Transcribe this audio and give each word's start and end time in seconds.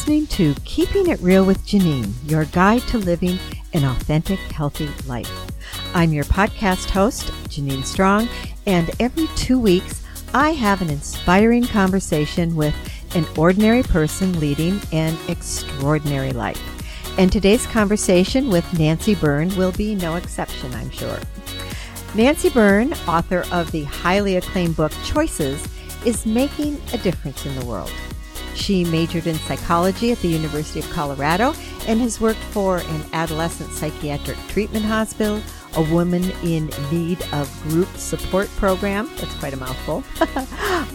listening 0.00 0.26
to 0.28 0.54
Keeping 0.64 1.10
It 1.10 1.20
Real 1.20 1.44
with 1.44 1.58
Janine, 1.66 2.14
your 2.24 2.46
guide 2.46 2.80
to 2.88 2.96
living 2.96 3.38
an 3.74 3.84
authentic, 3.84 4.38
healthy 4.38 4.88
life. 5.06 5.30
I'm 5.94 6.14
your 6.14 6.24
podcast 6.24 6.88
host, 6.88 7.26
Janine 7.50 7.84
Strong, 7.84 8.26
and 8.64 8.90
every 8.98 9.26
two 9.36 9.60
weeks, 9.60 10.02
I 10.32 10.52
have 10.52 10.80
an 10.80 10.88
inspiring 10.88 11.66
conversation 11.66 12.56
with 12.56 12.74
an 13.14 13.26
ordinary 13.36 13.82
person 13.82 14.40
leading 14.40 14.80
an 14.90 15.18
extraordinary 15.28 16.32
life. 16.32 16.62
And 17.18 17.30
today's 17.30 17.66
conversation 17.66 18.48
with 18.48 18.78
Nancy 18.78 19.14
Byrne 19.14 19.54
will 19.54 19.72
be 19.72 19.94
no 19.94 20.16
exception, 20.16 20.72
I'm 20.72 20.88
sure. 20.88 21.18
Nancy 22.14 22.48
Byrne, 22.48 22.94
author 23.06 23.44
of 23.52 23.70
the 23.70 23.84
highly 23.84 24.36
acclaimed 24.36 24.76
book 24.76 24.92
Choices, 25.04 25.62
is 26.06 26.24
making 26.24 26.80
a 26.94 26.96
difference 26.96 27.44
in 27.44 27.54
the 27.54 27.66
world. 27.66 27.92
She 28.60 28.84
majored 28.84 29.26
in 29.26 29.36
psychology 29.36 30.12
at 30.12 30.18
the 30.18 30.28
University 30.28 30.80
of 30.80 30.90
Colorado 30.90 31.54
and 31.86 31.98
has 32.00 32.20
worked 32.20 32.38
for 32.38 32.76
an 32.76 33.04
adolescent 33.14 33.72
psychiatric 33.72 34.36
treatment 34.48 34.84
hospital, 34.84 35.40
a 35.76 35.82
woman 35.82 36.30
in 36.44 36.70
need 36.92 37.22
of 37.32 37.50
group 37.62 37.88
support 37.96 38.48
program. 38.56 39.10
That's 39.16 39.34
quite 39.38 39.54
a 39.54 39.56
mouthful. 39.56 40.04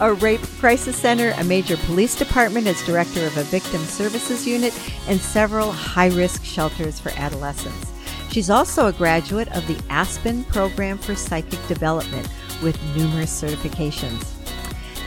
a 0.00 0.14
rape 0.14 0.42
crisis 0.60 0.96
center, 0.96 1.34
a 1.38 1.44
major 1.44 1.76
police 1.78 2.14
department 2.14 2.68
as 2.68 2.80
director 2.86 3.26
of 3.26 3.36
a 3.36 3.42
victim 3.42 3.80
services 3.80 4.46
unit, 4.46 4.72
and 5.08 5.20
several 5.20 5.72
high 5.72 6.10
risk 6.10 6.44
shelters 6.44 7.00
for 7.00 7.10
adolescents. 7.16 7.92
She's 8.30 8.48
also 8.48 8.86
a 8.86 8.92
graduate 8.92 9.48
of 9.56 9.66
the 9.66 9.78
Aspen 9.90 10.44
Program 10.44 10.98
for 10.98 11.16
Psychic 11.16 11.66
Development 11.66 12.28
with 12.62 12.80
numerous 12.96 13.42
certifications. 13.42 14.35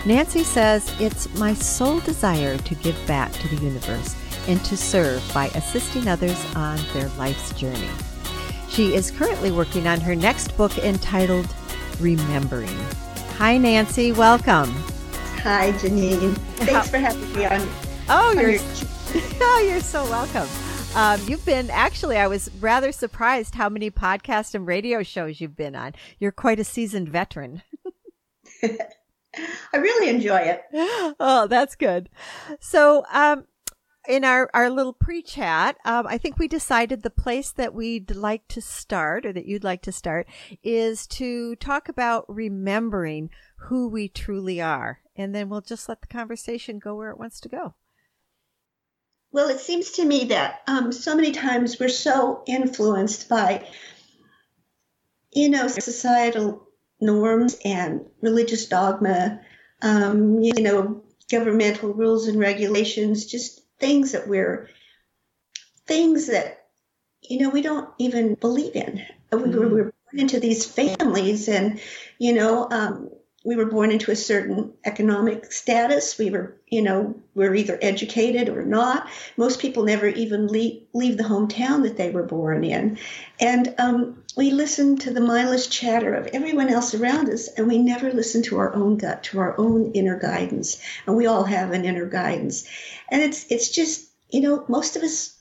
Nancy 0.06 0.46
says, 0.46 0.94
It's 1.02 1.28
my 1.38 1.54
sole 1.54 2.00
desire 2.00 2.58
to 2.58 2.76
give 2.76 2.96
back 3.06 3.34
to 3.34 3.48
the 3.50 3.62
universe 3.62 4.16
and 4.48 4.64
to 4.66 4.78
serve 4.78 5.22
by 5.34 5.48
assisting 5.48 6.08
others 6.08 6.42
on 6.56 6.80
their 6.94 7.10
life's 7.10 7.54
journey. 7.54 7.90
She 8.70 8.96
is 8.96 9.12
currently 9.12 9.52
working 9.52 9.88
on 9.88 10.00
her 10.00 10.16
next 10.16 10.56
book 10.56 10.78
entitled 10.78 11.54
Remembering. 12.00 12.78
Hi, 13.38 13.58
Nancy. 13.58 14.14
Welcome. 14.14 14.72
Hi, 15.44 15.74
Janine. 15.74 16.36
Thanks 16.58 16.90
for 16.90 16.98
having 16.98 17.34
me 17.34 17.46
on. 17.46 17.68
Oh, 18.08 18.32
you're, 18.40 18.58
oh, 19.42 19.66
you're 19.68 19.82
so 19.82 20.04
welcome. 20.06 20.48
Um, 20.96 21.20
you've 21.28 21.46
been 21.46 21.70
actually, 21.70 22.16
I 22.18 22.28
was 22.28 22.50
rather 22.62 22.94
surprised 22.94 23.56
how 23.56 23.68
many 23.68 23.92
podcast 23.92 24.56
and 24.56 24.66
radio 24.66 25.04
shows 25.04 25.42
you've 25.42 25.58
been 25.58 25.76
on. 25.76 25.94
You're 26.20 26.32
quite 26.32 26.60
a 26.60 26.64
seasoned 26.64 27.10
veteran. 27.10 27.64
I 29.74 29.78
really 29.78 30.10
enjoy 30.10 30.38
it. 30.38 30.64
Oh, 31.20 31.48
that's 31.48 31.76
good. 31.76 32.10
So, 32.60 33.04
um, 33.12 33.46
in 34.08 34.24
our, 34.24 34.50
our 34.54 34.70
little 34.70 34.94
pre-chat, 34.94 35.78
um, 35.86 36.08
I 36.08 36.18
think 36.18 36.38
we 36.38 36.48
decided 36.48 37.04
the 37.04 37.10
place 37.10 37.52
that 37.52 37.74
we'd 37.74 38.16
like 38.16 38.48
to 38.50 38.62
start 38.62 39.26
or 39.26 39.34
that 39.34 39.46
you'd 39.46 39.64
like 39.64 39.82
to 39.84 39.92
start 39.92 40.28
is 40.64 41.06
to 41.08 41.56
talk 41.58 41.90
about 41.90 42.26
remembering 42.28 43.30
who 43.58 43.88
we 43.88 44.08
truly 44.08 44.62
are. 44.62 45.02
And 45.16 45.36
then 45.36 45.50
we'll 45.50 45.62
just 45.62 45.90
let 45.90 46.02
the 46.02 46.08
conversation 46.08 46.80
go 46.80 46.96
where 46.96 47.12
it 47.12 47.20
wants 47.20 47.40
to 47.42 47.50
go. 47.50 47.76
Well, 49.32 49.50
it 49.50 49.60
seems 49.60 49.92
to 49.92 50.06
me 50.06 50.26
that 50.26 50.62
um, 50.66 50.92
so 50.92 51.16
many 51.16 51.32
times 51.32 51.80
we're 51.80 51.90
so 51.90 52.42
influenced 52.48 53.30
by, 53.30 53.68
you 55.32 55.50
know, 55.50 55.68
societal 55.68 56.69
norms 57.02 57.58
and 57.64 58.06
religious 58.22 58.68
dogma, 58.68 59.42
um, 59.82 60.42
you 60.42 60.62
know, 60.62 61.04
governmental 61.32 61.94
rules 61.94 62.28
and 62.28 62.40
regulations, 62.40 63.26
just 63.26 63.62
things 63.80 64.12
that 64.12 64.28
we're, 64.28 64.70
things 65.86 66.28
that, 66.28 66.66
you 67.22 67.40
know, 67.40 67.50
we 67.50 67.62
don't 67.62 67.90
even 67.98 68.36
believe 68.36 68.76
in. 68.76 69.06
Mm-hmm. 69.32 69.52
We, 69.52 69.58
were, 69.58 69.68
we 69.68 69.82
were 69.82 69.94
born 70.12 70.20
into 70.20 70.40
these 70.40 70.66
families 70.66 71.48
and, 71.48 71.80
you 72.18 72.34
know, 72.34 72.68
um, 72.70 73.10
we 73.50 73.56
were 73.56 73.66
born 73.66 73.90
into 73.90 74.12
a 74.12 74.16
certain 74.16 74.72
economic 74.86 75.52
status. 75.52 76.20
We 76.20 76.30
were, 76.30 76.56
you 76.68 76.84
know, 76.84 77.16
we're 77.34 77.56
either 77.56 77.80
educated 77.82 78.48
or 78.48 78.64
not. 78.64 79.10
Most 79.38 79.60
people 79.60 79.84
never 79.84 80.06
even 80.06 80.46
leave, 80.46 80.84
leave 80.94 81.18
the 81.18 81.24
hometown 81.24 81.82
that 81.82 81.98
they 81.98 82.12
were 82.12 82.22
born 82.22 82.64
in. 82.64 83.00
And 83.40 83.74
um, 83.80 84.24
we 84.38 84.52
listen 84.52 84.98
to 84.98 85.12
the 85.12 85.20
mindless 85.20 85.66
chatter 85.66 86.14
of 86.14 86.28
everyone 86.28 86.70
else 86.70 86.94
around 86.94 87.28
us, 87.30 87.48
and 87.48 87.68
we 87.68 87.80
never 87.80 88.14
listen 88.14 88.44
to 88.44 88.60
our 88.60 88.76
own 88.76 88.98
gut, 88.98 89.24
to 89.24 89.40
our 89.40 89.60
own 89.60 89.94
inner 89.94 90.20
guidance. 90.20 90.80
And 91.08 91.16
we 91.16 91.26
all 91.26 91.44
have 91.44 91.72
an 91.72 91.86
inner 91.86 92.06
guidance. 92.06 92.70
And 93.10 93.24
it's, 93.24 93.48
it's 93.50 93.70
just, 93.70 94.12
you 94.30 94.42
know, 94.42 94.64
most 94.68 94.96
of 94.96 95.02
us 95.02 95.40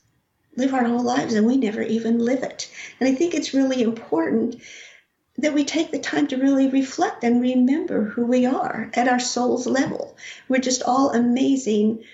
live 0.56 0.72
our 0.72 0.84
whole 0.84 1.04
lives 1.04 1.34
and 1.34 1.46
we 1.46 1.58
never 1.58 1.82
even 1.82 2.18
live 2.18 2.42
it. 2.42 2.70
And 3.00 3.08
I 3.10 3.14
think 3.14 3.34
it's 3.34 3.52
really 3.52 3.82
important 3.82 4.62
that 5.38 5.54
we 5.54 5.64
take 5.64 5.90
the 5.90 5.98
time 5.98 6.26
to 6.26 6.36
really 6.36 6.68
reflect 6.68 7.22
and 7.22 7.40
remember 7.40 8.04
who 8.04 8.26
we 8.26 8.44
are 8.44 8.90
at 8.94 9.08
our 9.08 9.20
soul's 9.20 9.66
level. 9.66 10.16
We're 10.48 10.60
just 10.60 10.82
all 10.82 11.10
amazing, 11.10 12.04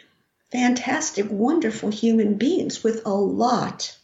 fantastic, 0.53 1.27
wonderful 1.31 1.91
human 1.91 2.35
beings 2.35 2.85
with 2.85 3.07
a 3.07 3.15
lot, 3.15 3.97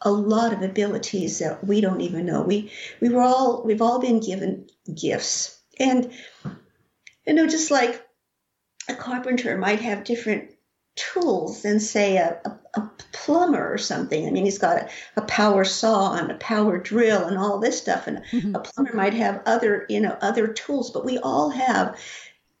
a 0.00 0.10
lot 0.10 0.54
of 0.54 0.62
abilities 0.62 1.38
that 1.40 1.64
we 1.64 1.82
don't 1.82 2.00
even 2.00 2.24
know. 2.24 2.42
We 2.42 2.72
we 3.00 3.10
were 3.10 3.22
all 3.22 3.62
we've 3.62 3.82
all 3.82 3.98
been 3.98 4.20
given 4.20 4.68
gifts. 4.92 5.60
And 5.78 6.10
you 7.26 7.34
know, 7.34 7.46
just 7.46 7.70
like 7.70 8.04
a 8.88 8.94
carpenter 8.94 9.56
might 9.58 9.80
have 9.80 10.04
different 10.04 10.50
tools 10.96 11.62
than 11.62 11.78
say 11.78 12.16
a, 12.16 12.40
a, 12.44 12.58
a, 12.74 12.82
plumber 13.12 13.72
or 13.72 13.78
something. 13.78 14.26
I 14.26 14.30
mean, 14.30 14.44
he's 14.44 14.58
got 14.58 14.78
a, 14.78 14.88
a, 15.16 15.22
power 15.22 15.64
saw 15.64 16.14
and 16.14 16.30
a 16.30 16.36
power 16.36 16.78
drill 16.78 17.24
and 17.24 17.38
all 17.38 17.58
this 17.58 17.78
stuff. 17.78 18.06
And 18.06 18.22
mm-hmm. 18.32 18.56
a 18.56 18.60
plumber 18.60 18.94
might 18.94 19.14
have 19.14 19.42
other, 19.46 19.86
you 19.88 20.00
know, 20.00 20.16
other 20.20 20.48
tools, 20.48 20.90
but 20.90 21.04
we 21.04 21.18
all 21.18 21.50
have 21.50 21.98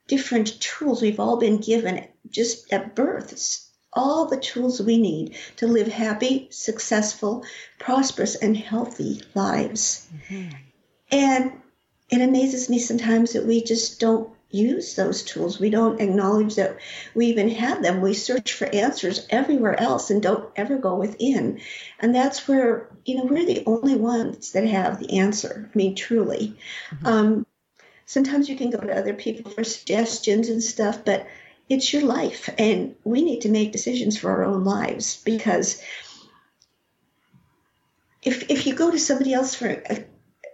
different 0.06 0.60
tools. 0.60 1.02
We've 1.02 1.18
all 1.18 1.38
been 1.38 1.58
given 1.58 2.06
just 2.30 2.72
at 2.72 2.94
birth. 2.94 3.32
It's 3.32 3.70
all 3.92 4.26
the 4.26 4.38
tools 4.38 4.80
we 4.80 4.98
need 4.98 5.36
to 5.56 5.66
live 5.66 5.88
happy, 5.88 6.48
successful, 6.50 7.44
prosperous, 7.78 8.36
and 8.36 8.56
healthy 8.56 9.22
lives. 9.34 10.08
Mm-hmm. 10.28 10.56
And 11.10 11.52
it 12.08 12.20
amazes 12.20 12.68
me 12.70 12.78
sometimes 12.78 13.32
that 13.32 13.46
we 13.46 13.62
just 13.62 14.00
don't 14.00 14.30
use 14.52 14.94
those 14.94 15.22
tools. 15.22 15.58
We 15.58 15.70
don't 15.70 16.00
acknowledge 16.00 16.54
that 16.56 16.78
we 17.14 17.26
even 17.26 17.48
have 17.50 17.82
them. 17.82 18.00
We 18.00 18.14
search 18.14 18.52
for 18.52 18.66
answers 18.66 19.26
everywhere 19.30 19.78
else 19.80 20.10
and 20.10 20.22
don't 20.22 20.50
ever 20.56 20.78
go 20.78 20.96
within. 20.96 21.60
And 21.98 22.14
that's 22.14 22.46
where, 22.46 22.90
you 23.04 23.16
know, 23.16 23.24
we're 23.24 23.46
the 23.46 23.64
only 23.66 23.96
ones 23.96 24.52
that 24.52 24.66
have 24.66 25.00
the 25.00 25.18
answer. 25.18 25.70
I 25.72 25.76
mean, 25.76 25.96
truly. 25.96 26.56
Mm-hmm. 26.90 27.06
Um, 27.06 27.46
sometimes 28.06 28.48
you 28.48 28.56
can 28.56 28.70
go 28.70 28.78
to 28.78 28.96
other 28.96 29.14
people 29.14 29.50
for 29.50 29.64
suggestions 29.64 30.48
and 30.48 30.62
stuff, 30.62 31.04
but 31.04 31.26
it's 31.68 31.92
your 31.92 32.02
life. 32.02 32.50
And 32.58 32.94
we 33.04 33.22
need 33.22 33.40
to 33.42 33.48
make 33.48 33.72
decisions 33.72 34.18
for 34.18 34.30
our 34.30 34.44
own 34.44 34.64
lives 34.64 35.20
because 35.24 35.82
if, 38.22 38.50
if 38.50 38.66
you 38.66 38.74
go 38.74 38.90
to 38.90 38.98
somebody 38.98 39.32
else 39.32 39.54
for, 39.54 39.82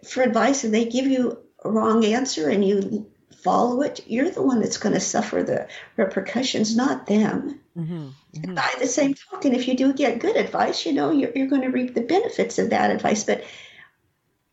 for 0.07 0.23
advice 0.23 0.65
and 0.65 0.73
they 0.73 0.85
give 0.85 1.07
you 1.07 1.39
a 1.65 1.71
wrong 1.71 2.05
answer 2.05 2.49
and 2.49 2.65
you 2.65 3.11
follow 3.43 3.83
it, 3.83 4.01
you're 4.07 4.31
the 4.31 4.43
one 4.43 4.61
that's 4.61 4.79
going 4.79 4.95
to 4.95 5.01
suffer 5.01 5.43
the 5.43 5.69
repercussions, 5.97 6.77
not 6.77 7.07
them. 7.07 7.61
Mm-hmm. 7.77 8.09
Mm-hmm. 8.35 8.55
By 8.55 8.71
the 8.79 8.87
same 8.87 9.15
token, 9.15 9.55
if 9.55 9.69
you 9.69 9.77
do 9.77 9.93
get 9.93 10.19
good 10.19 10.37
advice, 10.37 10.85
you 10.85 10.93
know, 10.93 11.11
you're, 11.11 11.31
you're 11.35 11.47
going 11.47 11.63
to 11.63 11.69
reap 11.69 11.95
the 11.95 12.01
benefits 12.01 12.59
of 12.59 12.71
that 12.71 12.91
advice. 12.91 13.25
But 13.25 13.45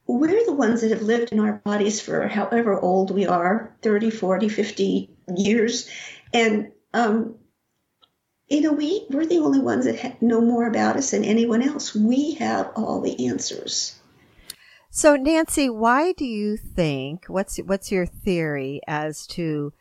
we're 0.07 0.45
the 0.45 0.53
ones 0.53 0.81
that 0.81 0.91
have 0.91 1.01
lived 1.01 1.31
in 1.31 1.39
our 1.39 1.53
bodies 1.53 1.99
for 1.99 2.27
however 2.27 2.79
old 2.79 3.11
we 3.11 3.25
are 3.25 3.75
30, 3.81 4.11
40, 4.11 4.49
50 4.49 5.09
years. 5.35 5.89
And, 6.33 6.71
um, 6.93 7.35
you 8.47 8.61
know, 8.61 8.73
we, 8.73 9.07
we're 9.09 9.25
the 9.25 9.39
only 9.39 9.59
ones 9.59 9.85
that 9.85 9.99
ha- 9.99 10.15
know 10.21 10.41
more 10.41 10.67
about 10.67 10.95
us 10.95 11.11
than 11.11 11.25
anyone 11.25 11.63
else. 11.63 11.95
We 11.95 12.35
have 12.35 12.71
all 12.75 13.01
the 13.01 13.27
answers. 13.27 13.99
So 14.97 15.17
Nancy, 15.17 15.69
why 15.69 16.13
do 16.13 16.23
you 16.23 16.55
think 16.55 17.25
what's 17.27 17.57
what's 17.57 17.91
your 17.91 18.05
theory 18.05 18.79
as 18.87 19.27
to 19.27 19.73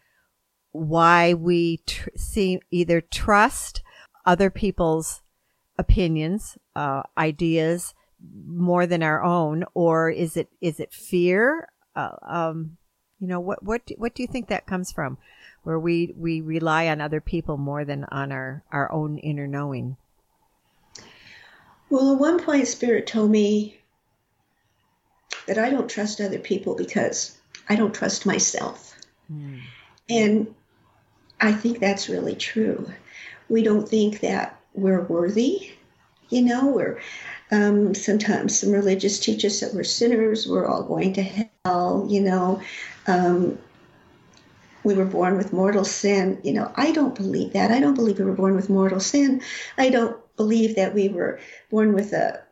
why 0.73 1.35
we 1.35 1.83
tr- 1.87 2.09
see 2.17 2.59
either 2.73 3.01
trust 3.01 3.81
other 4.27 4.51
people's 4.51 5.23
opinions, 5.79 6.59
uh, 6.75 7.05
ideas 7.17 7.95
more 8.45 8.89
than 8.89 9.05
our 9.05 9.23
own, 9.23 9.63
or 9.73 10.11
is 10.11 10.37
it 10.37 10.49
is 10.61 10.81
it 10.81 10.93
fear? 10.93 11.69
Uh, 11.95 12.17
um, 12.23 12.77
you 13.21 13.29
know 13.29 13.39
what 13.39 13.63
what 13.63 13.83
what 13.97 14.17
do 14.17 14.23
you 14.25 14.27
think 14.27 14.49
that 14.49 14.67
comes 14.67 14.91
from, 14.91 15.17
where 15.63 15.79
we 15.79 16.13
we 16.17 16.41
rely 16.41 16.89
on 16.89 17.01
other 17.01 17.21
people 17.21 17.57
more 17.57 17.85
than 17.85 18.03
on 18.11 18.33
our 18.33 18.65
our 18.73 18.91
own 18.91 19.19
inner 19.19 19.47
knowing? 19.47 19.97
Well, 21.89 22.15
at 22.15 22.19
one 22.19 22.43
point, 22.43 22.67
Spirit 22.67 23.07
told 23.07 23.31
me 23.31 23.79
that 25.47 25.59
I 25.59 25.71
don't 25.71 25.89
trust 25.89 26.21
other 26.21 26.39
people 26.39 26.75
because 26.75 27.39
I 27.69 27.77
don't 27.77 27.95
trust 27.95 28.27
myself. 28.27 28.97
Mm. 29.33 29.61
And 30.09 30.55
I 31.41 31.53
think 31.53 31.79
that's 31.79 32.09
really 32.09 32.35
true. 32.35 32.91
we 33.49 33.63
don't 33.63 33.89
think 33.89 34.21
that 34.21 34.59
we're 34.75 35.03
worthy. 35.03 35.73
You 36.31 36.43
know, 36.43 36.69
we're 36.69 37.01
um, 37.51 37.95
sometimes 37.95 38.59
some 38.59 38.73
religious 38.73 39.21
teach 39.21 39.45
us 39.45 39.61
that 39.61 39.75
we're 39.75 39.85
sinners, 39.85 40.47
we're 40.49 40.67
all 40.67 40.83
going 40.83 41.13
to 41.15 41.23
hell, 41.23 42.07
you 42.09 42.21
know. 42.21 42.61
Um, 43.07 43.59
we 44.83 44.95
were 44.95 45.05
born 45.05 45.37
with 45.37 45.53
mortal 45.53 45.85
sin. 45.85 46.41
You 46.43 46.53
know, 46.53 46.73
I 46.77 46.93
don't 46.93 47.15
believe 47.15 47.53
that. 47.55 47.71
I 47.71 47.81
don't 47.81 47.95
believe 47.95 48.19
we 48.19 48.25
were 48.25 48.33
born 48.33 48.55
with 48.55 48.69
mortal 48.69 49.01
sin. 49.01 49.43
I 49.79 49.91
don't 49.91 50.17
believe 50.37 50.77
that 50.77 50.95
we 50.95 51.09
were 51.09 51.41
born 51.71 51.95
with 51.95 52.13
a 52.13 52.43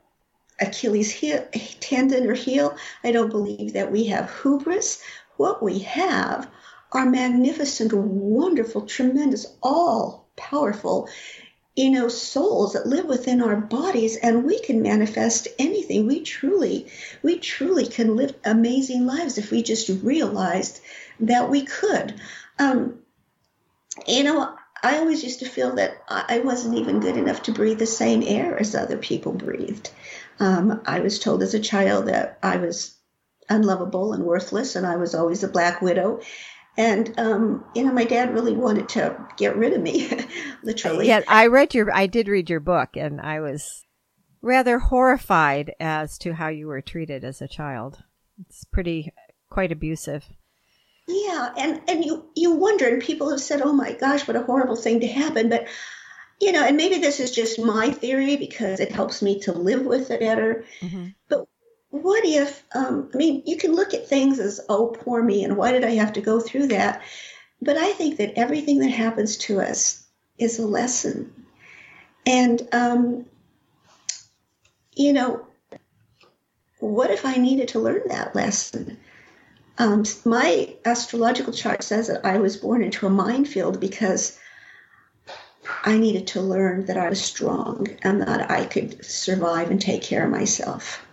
Achilles 0.62 1.10
heel, 1.10 1.46
tendon 1.80 2.26
or 2.26 2.34
heel. 2.34 2.76
I 3.04 3.12
don't 3.12 3.30
believe 3.30 3.72
that 3.74 3.92
we 3.92 4.04
have 4.06 4.32
hubris. 4.42 5.02
What 5.36 5.62
we 5.62 5.80
have 5.80 6.48
are 6.92 7.06
magnificent, 7.06 7.92
wonderful, 7.92 8.82
tremendous, 8.82 9.46
all 9.62 10.26
powerful 10.36 11.08
you 11.74 11.90
know, 11.90 12.08
souls 12.08 12.74
that 12.74 12.86
live 12.86 13.06
within 13.06 13.40
our 13.40 13.56
bodies 13.56 14.16
and 14.16 14.44
we 14.44 14.60
can 14.60 14.82
manifest 14.82 15.48
anything. 15.58 16.06
We 16.06 16.20
truly, 16.20 16.88
we 17.22 17.38
truly 17.38 17.86
can 17.86 18.14
live 18.14 18.34
amazing 18.44 19.06
lives 19.06 19.38
if 19.38 19.50
we 19.50 19.62
just 19.62 19.88
realized 20.02 20.80
that 21.20 21.48
we 21.48 21.64
could. 21.64 22.20
Um, 22.58 22.98
you 24.06 24.24
know, 24.24 24.54
I 24.82 24.98
always 24.98 25.22
used 25.22 25.38
to 25.40 25.48
feel 25.48 25.76
that 25.76 26.02
I 26.08 26.40
wasn't 26.40 26.76
even 26.76 27.00
good 27.00 27.16
enough 27.16 27.44
to 27.44 27.52
breathe 27.52 27.78
the 27.78 27.86
same 27.86 28.22
air 28.22 28.58
as 28.58 28.74
other 28.74 28.98
people 28.98 29.32
breathed. 29.32 29.90
Um, 30.40 30.82
I 30.86 31.00
was 31.00 31.18
told 31.18 31.42
as 31.42 31.54
a 31.54 31.60
child 31.60 32.06
that 32.06 32.38
I 32.42 32.56
was 32.56 32.96
unlovable 33.48 34.12
and 34.12 34.24
worthless, 34.24 34.76
and 34.76 34.86
I 34.86 34.96
was 34.96 35.14
always 35.14 35.42
a 35.42 35.48
black 35.48 35.82
widow. 35.82 36.20
And 36.76 37.18
um, 37.18 37.64
you 37.74 37.84
know, 37.84 37.92
my 37.92 38.04
dad 38.04 38.32
really 38.32 38.54
wanted 38.54 38.88
to 38.90 39.16
get 39.36 39.56
rid 39.56 39.74
of 39.74 39.82
me, 39.82 40.10
literally. 40.62 41.06
Yeah, 41.06 41.20
I 41.28 41.46
read 41.46 41.74
your, 41.74 41.92
I 41.92 42.06
did 42.06 42.28
read 42.28 42.48
your 42.48 42.60
book, 42.60 42.96
and 42.96 43.20
I 43.20 43.40
was 43.40 43.84
rather 44.40 44.78
horrified 44.78 45.72
as 45.78 46.18
to 46.18 46.34
how 46.34 46.48
you 46.48 46.66
were 46.66 46.80
treated 46.80 47.24
as 47.24 47.42
a 47.42 47.48
child. 47.48 48.02
It's 48.40 48.64
pretty, 48.64 49.12
quite 49.50 49.70
abusive. 49.70 50.24
Yeah, 51.06 51.52
and 51.58 51.82
and 51.88 52.04
you 52.04 52.24
you 52.34 52.52
wonder, 52.52 52.88
and 52.88 53.02
people 53.02 53.30
have 53.30 53.40
said, 53.40 53.60
"Oh 53.60 53.72
my 53.72 53.92
gosh, 53.92 54.26
what 54.26 54.36
a 54.36 54.42
horrible 54.42 54.76
thing 54.76 55.00
to 55.00 55.06
happen," 55.06 55.48
but 55.48 55.66
you 56.40 56.52
know, 56.52 56.64
and 56.64 56.76
maybe 56.76 56.98
this 56.98 57.20
is 57.20 57.30
just 57.30 57.58
my 57.58 57.90
theory 57.90 58.36
because 58.36 58.80
it 58.80 58.92
helps 58.92 59.22
me 59.22 59.40
to 59.40 59.52
live 59.52 59.86
with 59.86 60.10
it 60.10 60.20
better. 60.20 60.64
Mm-hmm. 60.80 61.08
But 61.28 61.46
what 61.90 62.24
if, 62.24 62.64
um, 62.74 63.10
I 63.12 63.16
mean, 63.16 63.42
you 63.46 63.56
can 63.56 63.74
look 63.74 63.94
at 63.94 64.08
things 64.08 64.40
as, 64.40 64.60
oh, 64.68 64.88
poor 64.88 65.22
me, 65.22 65.44
and 65.44 65.56
why 65.56 65.72
did 65.72 65.84
I 65.84 65.90
have 65.90 66.14
to 66.14 66.20
go 66.20 66.40
through 66.40 66.68
that? 66.68 67.02
But 67.60 67.76
I 67.76 67.92
think 67.92 68.16
that 68.16 68.38
everything 68.38 68.78
that 68.80 68.90
happens 68.90 69.36
to 69.38 69.60
us 69.60 70.04
is 70.38 70.58
a 70.58 70.66
lesson. 70.66 71.32
And, 72.26 72.66
um, 72.72 73.26
you 74.94 75.12
know, 75.12 75.46
what 76.78 77.10
if 77.10 77.24
I 77.24 77.36
needed 77.36 77.68
to 77.68 77.78
learn 77.78 78.02
that 78.08 78.34
lesson? 78.34 78.98
Um, 79.78 80.04
my 80.24 80.74
astrological 80.84 81.52
chart 81.52 81.82
says 81.82 82.08
that 82.08 82.24
I 82.24 82.38
was 82.38 82.56
born 82.56 82.82
into 82.82 83.06
a 83.06 83.10
minefield 83.10 83.80
because 83.80 84.38
I 85.84 85.98
needed 85.98 86.26
to 86.28 86.40
learn 86.40 86.86
that 86.86 86.96
I 86.96 87.08
was 87.08 87.22
strong 87.22 87.86
and 88.02 88.22
that 88.22 88.50
I 88.50 88.64
could 88.64 89.04
survive 89.04 89.70
and 89.70 89.80
take 89.80 90.02
care 90.02 90.24
of 90.24 90.30
myself 90.30 91.04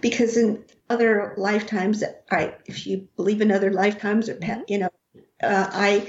because 0.00 0.36
in 0.36 0.64
other 0.88 1.34
lifetimes, 1.36 2.04
I, 2.30 2.54
if 2.66 2.86
you 2.86 3.08
believe 3.16 3.40
in 3.40 3.50
other 3.50 3.72
lifetimes, 3.72 4.28
or 4.28 4.38
you 4.68 4.78
know, 4.78 4.90
uh, 5.42 5.68
I, 5.72 6.08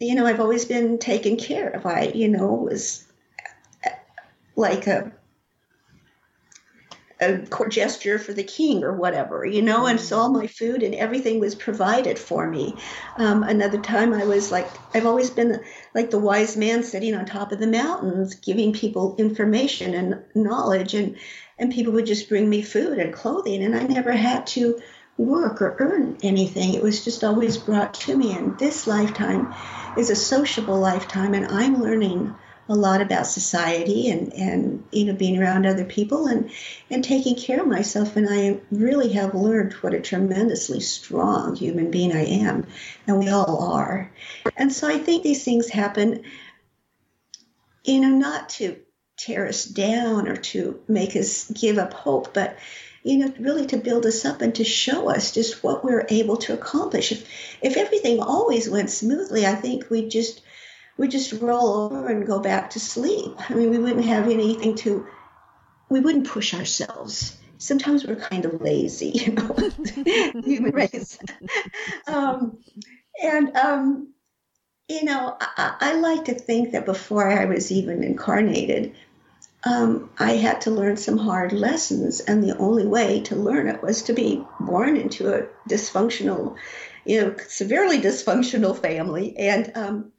you 0.00 0.14
know, 0.14 0.26
I've 0.26 0.40
always 0.40 0.64
been 0.64 0.98
taken 0.98 1.36
care 1.36 1.68
of. 1.68 1.86
I, 1.86 2.12
you 2.14 2.28
know, 2.28 2.52
was 2.52 3.06
like 4.56 4.86
a 4.86 5.12
a 7.22 7.46
court 7.46 7.70
gesture 7.70 8.18
for 8.18 8.32
the 8.32 8.42
king 8.42 8.82
or 8.84 8.92
whatever, 8.92 9.44
you 9.44 9.62
know, 9.62 9.86
and 9.86 10.00
so 10.00 10.18
all 10.18 10.30
my 10.30 10.46
food 10.46 10.82
and 10.82 10.94
everything 10.94 11.40
was 11.40 11.54
provided 11.54 12.18
for 12.18 12.48
me. 12.48 12.76
Um, 13.16 13.42
another 13.42 13.78
time 13.78 14.12
I 14.12 14.24
was 14.24 14.50
like, 14.50 14.68
I've 14.94 15.06
always 15.06 15.30
been 15.30 15.60
like 15.94 16.10
the 16.10 16.18
wise 16.18 16.56
man 16.56 16.82
sitting 16.82 17.14
on 17.14 17.24
top 17.24 17.52
of 17.52 17.60
the 17.60 17.66
mountains, 17.66 18.34
giving 18.34 18.72
people 18.72 19.16
information 19.18 19.94
and 19.94 20.22
knowledge. 20.34 20.94
And 20.94 21.16
and 21.58 21.72
people 21.72 21.92
would 21.92 22.06
just 22.06 22.28
bring 22.28 22.48
me 22.48 22.62
food 22.62 22.98
and 22.98 23.14
clothing, 23.14 23.62
and 23.62 23.76
I 23.76 23.84
never 23.84 24.10
had 24.10 24.46
to 24.48 24.80
work 25.16 25.62
or 25.62 25.76
earn 25.78 26.18
anything. 26.22 26.74
It 26.74 26.82
was 26.82 27.04
just 27.04 27.22
always 27.22 27.56
brought 27.56 27.94
to 27.94 28.16
me. 28.16 28.36
And 28.36 28.58
this 28.58 28.86
lifetime 28.86 29.54
is 29.96 30.10
a 30.10 30.16
sociable 30.16 30.80
lifetime, 30.80 31.34
and 31.34 31.46
I'm 31.46 31.80
learning 31.80 32.34
a 32.72 32.74
lot 32.74 33.00
about 33.02 33.26
society 33.26 34.08
and, 34.10 34.32
and 34.32 34.84
you 34.90 35.04
know 35.04 35.12
being 35.12 35.40
around 35.40 35.66
other 35.66 35.84
people 35.84 36.26
and 36.26 36.50
and 36.90 37.04
taking 37.04 37.36
care 37.36 37.60
of 37.60 37.66
myself. 37.68 38.16
And 38.16 38.26
I 38.28 38.60
really 38.70 39.12
have 39.12 39.34
learned 39.34 39.74
what 39.74 39.94
a 39.94 40.00
tremendously 40.00 40.80
strong 40.80 41.54
human 41.54 41.90
being 41.90 42.12
I 42.12 42.24
am. 42.24 42.66
And 43.06 43.18
we 43.18 43.28
all 43.28 43.72
are. 43.72 44.10
And 44.56 44.72
so 44.72 44.88
I 44.88 44.98
think 44.98 45.22
these 45.22 45.44
things 45.44 45.68
happen 45.68 46.24
you 47.84 48.00
know 48.00 48.08
not 48.08 48.48
to 48.48 48.76
tear 49.16 49.46
us 49.46 49.64
down 49.64 50.28
or 50.28 50.36
to 50.36 50.80
make 50.88 51.14
us 51.16 51.50
give 51.50 51.78
up 51.78 51.92
hope, 51.92 52.32
but 52.34 52.56
you 53.04 53.18
know, 53.18 53.32
really 53.40 53.66
to 53.66 53.76
build 53.76 54.06
us 54.06 54.24
up 54.24 54.42
and 54.42 54.54
to 54.54 54.64
show 54.64 55.10
us 55.10 55.32
just 55.32 55.64
what 55.64 55.84
we're 55.84 56.06
able 56.08 56.36
to 56.36 56.54
accomplish. 56.54 57.12
If 57.12 57.28
if 57.60 57.76
everything 57.76 58.20
always 58.20 58.70
went 58.70 58.90
smoothly, 58.90 59.46
I 59.46 59.54
think 59.54 59.90
we'd 59.90 60.10
just 60.10 60.40
we 60.96 61.08
just 61.08 61.32
roll 61.40 61.84
over 61.84 62.08
and 62.08 62.26
go 62.26 62.40
back 62.40 62.70
to 62.70 62.80
sleep. 62.80 63.34
I 63.50 63.54
mean, 63.54 63.70
we 63.70 63.78
wouldn't 63.78 64.04
have 64.04 64.28
anything 64.28 64.74
to 64.76 65.06
we 65.92 66.00
wouldn't 66.00 66.26
push 66.26 66.54
ourselves. 66.54 67.36
Sometimes 67.58 68.04
we're 68.04 68.16
kind 68.16 68.44
of 68.44 68.60
lazy, 68.60 69.10
you 69.10 69.32
know, 69.32 69.54
human 70.42 70.72
race. 70.74 71.18
um, 72.06 72.58
and 73.22 73.56
um, 73.56 74.14
you 74.88 75.04
know, 75.04 75.36
I, 75.40 75.76
I, 75.80 75.94
like 75.94 76.24
to 76.24 76.34
think 76.34 76.72
that 76.72 76.86
before 76.86 77.30
I 77.30 77.44
was 77.44 77.70
even 77.70 78.02
incarnated, 78.02 78.94
um, 79.64 80.10
I 80.18 80.32
had 80.32 80.62
to 80.62 80.70
learn 80.70 80.96
some 80.96 81.18
hard 81.18 81.52
lessons, 81.52 82.20
and 82.20 82.42
the 82.42 82.56
only 82.56 82.86
way 82.86 83.20
to 83.22 83.36
learn 83.36 83.68
it 83.68 83.82
was 83.82 84.02
to 84.04 84.12
be 84.12 84.44
born 84.58 84.96
into 84.96 85.32
a 85.32 85.46
dysfunctional, 85.68 86.56
you 87.04 87.20
know, 87.20 87.36
severely 87.48 88.00
dysfunctional 88.00 88.76
family. 88.76 89.36
And, 89.38 89.72
um, 89.76 90.12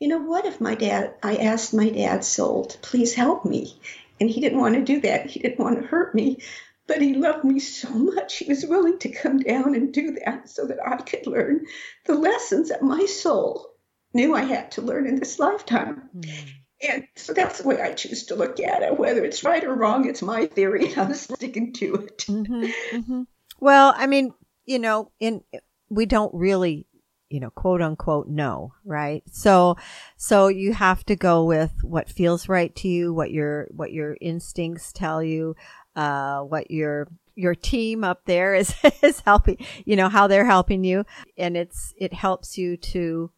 you 0.00 0.08
know, 0.08 0.18
what 0.18 0.46
if 0.46 0.60
my 0.60 0.74
dad, 0.74 1.14
I 1.22 1.36
asked 1.36 1.74
my 1.74 1.88
dad's 1.88 2.26
soul 2.26 2.66
to 2.66 2.78
please 2.78 3.14
help 3.14 3.44
me, 3.44 3.74
and 4.20 4.30
he 4.30 4.40
didn't 4.40 4.60
want 4.60 4.74
to 4.74 4.82
do 4.82 5.00
that. 5.00 5.26
He 5.26 5.40
didn't 5.40 5.58
want 5.58 5.80
to 5.80 5.86
hurt 5.86 6.14
me, 6.14 6.38
but 6.86 7.02
he 7.02 7.14
loved 7.14 7.44
me 7.44 7.60
so 7.60 7.90
much, 7.90 8.36
he 8.36 8.48
was 8.48 8.64
willing 8.64 8.98
to 9.00 9.10
come 9.10 9.38
down 9.38 9.74
and 9.74 9.92
do 9.92 10.18
that 10.24 10.48
so 10.48 10.66
that 10.66 10.78
I 10.84 10.96
could 10.96 11.26
learn 11.26 11.66
the 12.06 12.14
lessons 12.14 12.70
that 12.70 12.82
my 12.82 13.04
soul 13.06 13.74
knew 14.14 14.34
I 14.34 14.42
had 14.42 14.72
to 14.72 14.82
learn 14.82 15.06
in 15.06 15.16
this 15.16 15.38
lifetime. 15.38 16.08
Mm. 16.16 16.48
And 16.80 17.08
so 17.16 17.34
that's 17.34 17.58
the 17.58 17.68
way 17.68 17.80
I 17.82 17.92
choose 17.92 18.26
to 18.26 18.36
look 18.36 18.60
at 18.60 18.82
it. 18.82 18.98
Whether 18.98 19.24
it's 19.24 19.44
right 19.44 19.64
or 19.64 19.74
wrong, 19.74 20.08
it's 20.08 20.22
my 20.22 20.46
theory. 20.46 20.92
and 20.92 20.98
I'm 20.98 21.14
sticking 21.14 21.72
to 21.74 21.94
it. 21.96 22.18
Mm-hmm, 22.18 22.64
mm-hmm. 22.96 23.22
Well, 23.60 23.92
I 23.96 24.06
mean, 24.06 24.32
you 24.64 24.78
know, 24.78 25.10
in 25.18 25.42
we 25.90 26.06
don't 26.06 26.32
really, 26.34 26.86
you 27.30 27.40
know, 27.40 27.50
quote 27.50 27.82
unquote 27.82 28.28
know, 28.28 28.72
right? 28.84 29.22
So, 29.30 29.76
so 30.16 30.48
you 30.48 30.72
have 30.72 31.04
to 31.06 31.16
go 31.16 31.44
with 31.44 31.72
what 31.82 32.08
feels 32.08 32.48
right 32.48 32.74
to 32.76 32.88
you, 32.88 33.12
what 33.12 33.30
your 33.30 33.68
what 33.70 33.92
your 33.92 34.16
instincts 34.20 34.92
tell 34.92 35.22
you, 35.22 35.54
uh, 35.96 36.40
what 36.40 36.70
your 36.70 37.08
your 37.34 37.54
team 37.54 38.02
up 38.02 38.22
there 38.24 38.54
is 38.54 38.74
is 39.02 39.20
helping, 39.20 39.58
you 39.84 39.96
know, 39.96 40.08
how 40.08 40.26
they're 40.26 40.46
helping 40.46 40.84
you, 40.84 41.04
and 41.36 41.56
it's 41.56 41.94
it 41.98 42.12
helps 42.12 42.56
you 42.58 42.76
to 42.76 43.30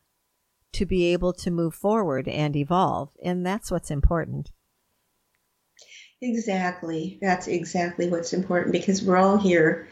to 0.73 0.87
be 0.87 1.07
able 1.07 1.33
to 1.33 1.51
move 1.51 1.75
forward 1.75 2.29
and 2.29 2.55
evolve. 2.55 3.11
And 3.23 3.45
that's 3.45 3.71
what's 3.71 3.91
important. 3.91 4.53
Exactly. 6.23 7.19
That's 7.21 7.49
exactly 7.49 8.09
what's 8.09 8.33
important 8.33 8.73
because 8.73 9.03
we're 9.03 9.17
all 9.17 9.39
here 9.39 9.89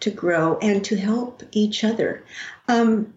to 0.00 0.10
grow 0.10 0.56
and 0.58 0.84
to 0.84 0.96
help 0.96 1.42
each 1.52 1.82
other. 1.84 2.24
Um, 2.68 3.14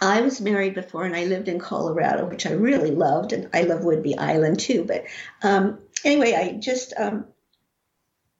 I 0.00 0.20
was 0.20 0.40
married 0.40 0.74
before 0.74 1.04
and 1.04 1.16
I 1.16 1.24
lived 1.24 1.48
in 1.48 1.58
Colorado, 1.58 2.26
which 2.26 2.46
I 2.46 2.52
really 2.52 2.90
loved, 2.90 3.32
and 3.32 3.48
I 3.52 3.62
love 3.62 3.80
Whidbey 3.80 4.18
Island 4.18 4.60
too. 4.60 4.84
But 4.84 5.04
um, 5.42 5.78
anyway, 6.04 6.34
I 6.34 6.58
just 6.58 6.92
um, 6.96 7.26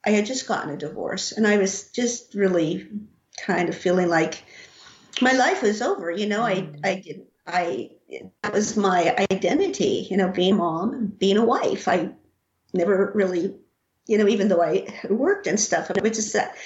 I 0.07 0.11
had 0.11 0.27
just 0.27 0.47
gotten 0.47 0.71
a 0.71 0.77
divorce, 0.77 1.33
and 1.33 1.47
I 1.47 1.59
was 1.59 1.91
just 1.91 2.35
really 2.35 2.89
kind 3.45 3.69
of 3.69 3.77
feeling 3.77 4.09
like 4.09 4.45
my 5.21 5.33
life 5.33 5.63
was 5.63 5.83
over. 5.83 6.11
You 6.11 6.27
know, 6.27 6.43
I 6.43 6.69
I 6.85 6.95
didn't 6.97 7.29
I 7.47 7.91
that 8.43 8.53
was 8.53 8.77
my 8.77 9.15
identity, 9.31 10.07
you 10.11 10.17
know, 10.17 10.29
being 10.29 10.55
a 10.55 10.57
mom, 10.57 11.07
being 11.19 11.39
a 11.39 11.45
wife. 11.45 11.89
I 11.89 12.11
never 12.73 13.11
really, 13.15 13.55
you 14.07 14.19
know, 14.19 14.29
even 14.29 14.49
though 14.49 14.63
I 14.63 14.87
worked 15.09 15.47
and 15.47 15.59
stuff, 15.59 15.91
it 15.91 16.03
was 16.03 16.17
just 16.17 16.35
that 16.35 16.57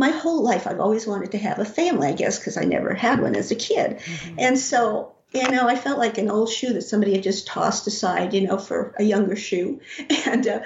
my 0.00 0.10
whole 0.10 0.42
life 0.42 0.66
I've 0.66 0.80
always 0.80 1.06
wanted 1.06 1.32
to 1.32 1.38
have 1.38 1.58
a 1.58 1.64
family, 1.64 2.08
I 2.08 2.12
guess, 2.12 2.38
because 2.38 2.56
I 2.56 2.64
never 2.64 2.94
had 2.94 3.20
one 3.20 3.36
as 3.36 3.50
a 3.50 3.54
kid. 3.54 3.98
Mm-hmm. 3.98 4.38
And 4.38 4.58
so 4.58 5.14
you 5.32 5.48
know, 5.48 5.68
I 5.68 5.76
felt 5.76 5.98
like 5.98 6.18
an 6.18 6.30
old 6.30 6.50
shoe 6.50 6.72
that 6.72 6.82
somebody 6.82 7.12
had 7.12 7.22
just 7.22 7.46
tossed 7.46 7.86
aside, 7.86 8.34
you 8.34 8.40
know, 8.40 8.58
for 8.58 8.94
a 8.98 9.04
younger 9.04 9.36
shoe. 9.36 9.80
And 10.26 10.46
uh, 10.46 10.60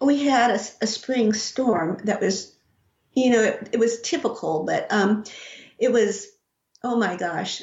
we 0.00 0.24
had 0.24 0.52
a, 0.52 0.60
a, 0.80 0.86
spring 0.86 1.34
storm 1.34 2.00
that 2.04 2.20
was, 2.20 2.54
you 3.12 3.30
know, 3.30 3.42
it, 3.42 3.68
it 3.72 3.78
was 3.78 4.00
typical, 4.00 4.64
but 4.64 4.90
um, 4.90 5.24
it 5.78 5.92
was, 5.92 6.28
oh 6.82 6.96
my 6.96 7.16
gosh, 7.16 7.62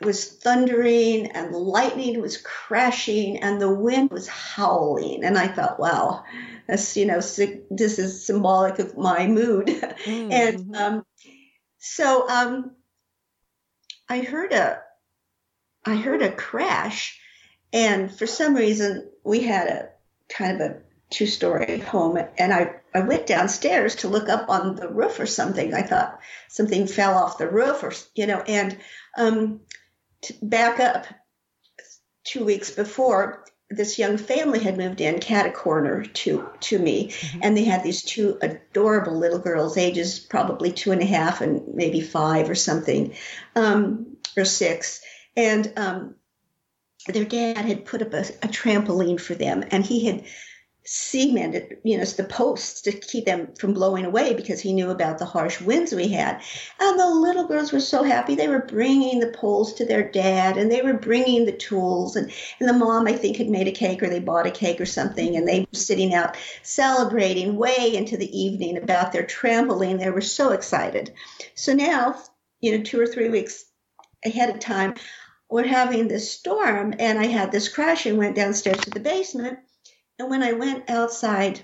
it 0.00 0.06
was 0.06 0.24
thundering 0.24 1.30
and 1.32 1.52
the 1.52 1.58
lightning 1.58 2.20
was 2.20 2.38
crashing 2.38 3.38
and 3.38 3.60
the 3.60 3.72
wind 3.72 4.10
was 4.10 4.26
howling. 4.26 5.22
And 5.24 5.36
I 5.36 5.48
thought, 5.48 5.78
wow, 5.78 6.24
that's, 6.66 6.96
you 6.96 7.06
know, 7.06 7.20
this 7.20 7.98
is 7.98 8.24
symbolic 8.24 8.78
of 8.78 8.96
my 8.96 9.26
mood. 9.26 9.68
Mm-hmm. 10.02 10.32
and 10.32 10.76
um, 10.76 11.06
so 11.78 12.28
um, 12.28 12.72
I 14.08 14.20
heard 14.20 14.52
a, 14.52 14.80
I 15.84 15.94
heard 15.94 16.22
a 16.22 16.32
crash. 16.32 17.20
And 17.72 18.10
for 18.10 18.26
some 18.26 18.54
reason, 18.54 19.10
we 19.22 19.40
had 19.40 19.68
a 19.68 19.88
kind 20.28 20.60
of 20.60 20.70
a 20.70 20.80
two 21.10 21.26
story 21.26 21.78
home. 21.78 22.18
And 22.38 22.52
I, 22.52 22.74
I 22.94 23.00
went 23.00 23.26
downstairs 23.26 23.96
to 23.96 24.08
look 24.08 24.28
up 24.28 24.48
on 24.48 24.74
the 24.74 24.88
roof 24.88 25.20
or 25.20 25.26
something. 25.26 25.72
I 25.72 25.82
thought 25.82 26.18
something 26.48 26.86
fell 26.86 27.14
off 27.14 27.38
the 27.38 27.48
roof 27.48 27.82
or, 27.82 27.92
you 28.14 28.26
know, 28.26 28.40
and 28.40 28.78
um, 29.16 29.60
to 30.22 30.34
back 30.42 30.80
up 30.80 31.06
two 32.24 32.44
weeks 32.44 32.70
before, 32.70 33.44
this 33.72 33.98
young 33.98 34.18
family 34.18 34.58
had 34.58 34.76
moved 34.76 35.00
in 35.00 35.18
cat 35.18 35.46
a 35.46 35.50
corner 35.50 36.04
to 36.04 36.48
to 36.60 36.78
me 36.78 37.08
mm-hmm. 37.08 37.38
and 37.42 37.56
they 37.56 37.64
had 37.64 37.82
these 37.82 38.02
two 38.02 38.38
adorable 38.42 39.16
little 39.16 39.38
girls 39.38 39.76
ages 39.76 40.18
probably 40.18 40.70
two 40.70 40.92
and 40.92 41.00
a 41.00 41.06
half 41.06 41.40
and 41.40 41.74
maybe 41.74 42.00
five 42.00 42.50
or 42.50 42.54
something 42.54 43.14
um, 43.56 44.16
or 44.36 44.44
six 44.44 45.00
and 45.36 45.72
um, 45.76 46.14
their 47.06 47.24
dad 47.24 47.56
had 47.56 47.84
put 47.84 48.02
up 48.02 48.12
a, 48.12 48.20
a 48.20 48.48
trampoline 48.48 49.20
for 49.20 49.34
them 49.34 49.64
and 49.70 49.84
he 49.84 50.06
had 50.06 50.24
cemented, 50.84 51.78
you 51.84 51.96
know, 51.96 52.04
the 52.04 52.24
posts 52.24 52.82
to 52.82 52.92
keep 52.92 53.24
them 53.24 53.48
from 53.58 53.72
blowing 53.72 54.04
away 54.04 54.34
because 54.34 54.60
he 54.60 54.72
knew 54.72 54.90
about 54.90 55.18
the 55.18 55.24
harsh 55.24 55.60
winds 55.60 55.92
we 55.92 56.08
had. 56.08 56.42
And 56.80 56.98
the 56.98 57.08
little 57.08 57.46
girls 57.46 57.72
were 57.72 57.80
so 57.80 58.02
happy. 58.02 58.34
They 58.34 58.48
were 58.48 58.66
bringing 58.66 59.20
the 59.20 59.28
poles 59.30 59.74
to 59.74 59.84
their 59.84 60.02
dad 60.10 60.56
and 60.56 60.70
they 60.70 60.82
were 60.82 60.94
bringing 60.94 61.46
the 61.46 61.52
tools. 61.52 62.16
And, 62.16 62.32
and 62.58 62.68
the 62.68 62.72
mom, 62.72 63.06
I 63.06 63.12
think, 63.12 63.36
had 63.36 63.48
made 63.48 63.68
a 63.68 63.72
cake 63.72 64.02
or 64.02 64.08
they 64.08 64.18
bought 64.18 64.46
a 64.46 64.50
cake 64.50 64.80
or 64.80 64.86
something. 64.86 65.36
And 65.36 65.46
they 65.46 65.60
were 65.60 65.78
sitting 65.78 66.14
out 66.14 66.36
celebrating 66.62 67.56
way 67.56 67.94
into 67.94 68.16
the 68.16 68.36
evening 68.36 68.76
about 68.76 69.12
their 69.12 69.24
trampoline. 69.24 70.00
They 70.00 70.10
were 70.10 70.20
so 70.20 70.50
excited. 70.50 71.12
So 71.54 71.74
now, 71.74 72.20
you 72.60 72.76
know, 72.76 72.82
two 72.82 73.00
or 73.00 73.06
three 73.06 73.28
weeks 73.28 73.64
ahead 74.24 74.50
of 74.50 74.58
time, 74.58 74.94
we're 75.48 75.66
having 75.66 76.08
this 76.08 76.32
storm 76.32 76.94
and 76.98 77.18
I 77.18 77.26
had 77.26 77.52
this 77.52 77.68
crash 77.68 78.06
and 78.06 78.18
went 78.18 78.34
downstairs 78.34 78.78
to 78.78 78.90
the 78.90 79.00
basement 79.00 79.58
and 80.18 80.30
when 80.30 80.42
I 80.42 80.52
went 80.52 80.90
outside, 80.90 81.60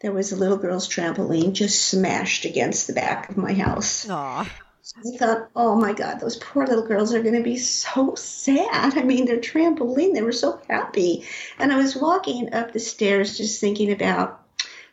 there 0.00 0.12
was 0.12 0.32
a 0.32 0.36
little 0.36 0.56
girl's 0.56 0.88
trampoline 0.88 1.52
just 1.52 1.88
smashed 1.88 2.44
against 2.44 2.86
the 2.86 2.92
back 2.92 3.28
of 3.28 3.36
my 3.36 3.52
house. 3.52 4.06
Aww. 4.06 4.48
I 4.96 5.16
thought, 5.18 5.50
oh 5.54 5.76
my 5.76 5.92
God, 5.92 6.20
those 6.20 6.36
poor 6.36 6.66
little 6.66 6.86
girls 6.86 7.14
are 7.14 7.22
going 7.22 7.36
to 7.36 7.42
be 7.42 7.58
so 7.58 8.14
sad. 8.16 8.96
I 8.96 9.02
mean, 9.02 9.26
their 9.26 9.38
trampoline, 9.38 10.14
they 10.14 10.22
were 10.22 10.32
so 10.32 10.60
happy. 10.68 11.24
And 11.58 11.72
I 11.72 11.76
was 11.76 11.94
walking 11.94 12.54
up 12.54 12.72
the 12.72 12.80
stairs 12.80 13.36
just 13.36 13.60
thinking 13.60 13.92
about 13.92 14.44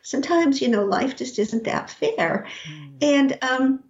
sometimes, 0.02 0.62
you 0.62 0.68
know, 0.68 0.84
life 0.84 1.16
just 1.16 1.38
isn't 1.38 1.64
that 1.64 1.90
fair. 1.90 2.46
Mm. 2.70 3.02
And, 3.02 3.38
um, 3.42 3.84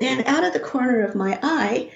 and 0.00 0.26
out 0.26 0.44
of 0.44 0.52
the 0.52 0.60
corner 0.60 1.04
of 1.04 1.14
my 1.14 1.38
eye, 1.42 1.90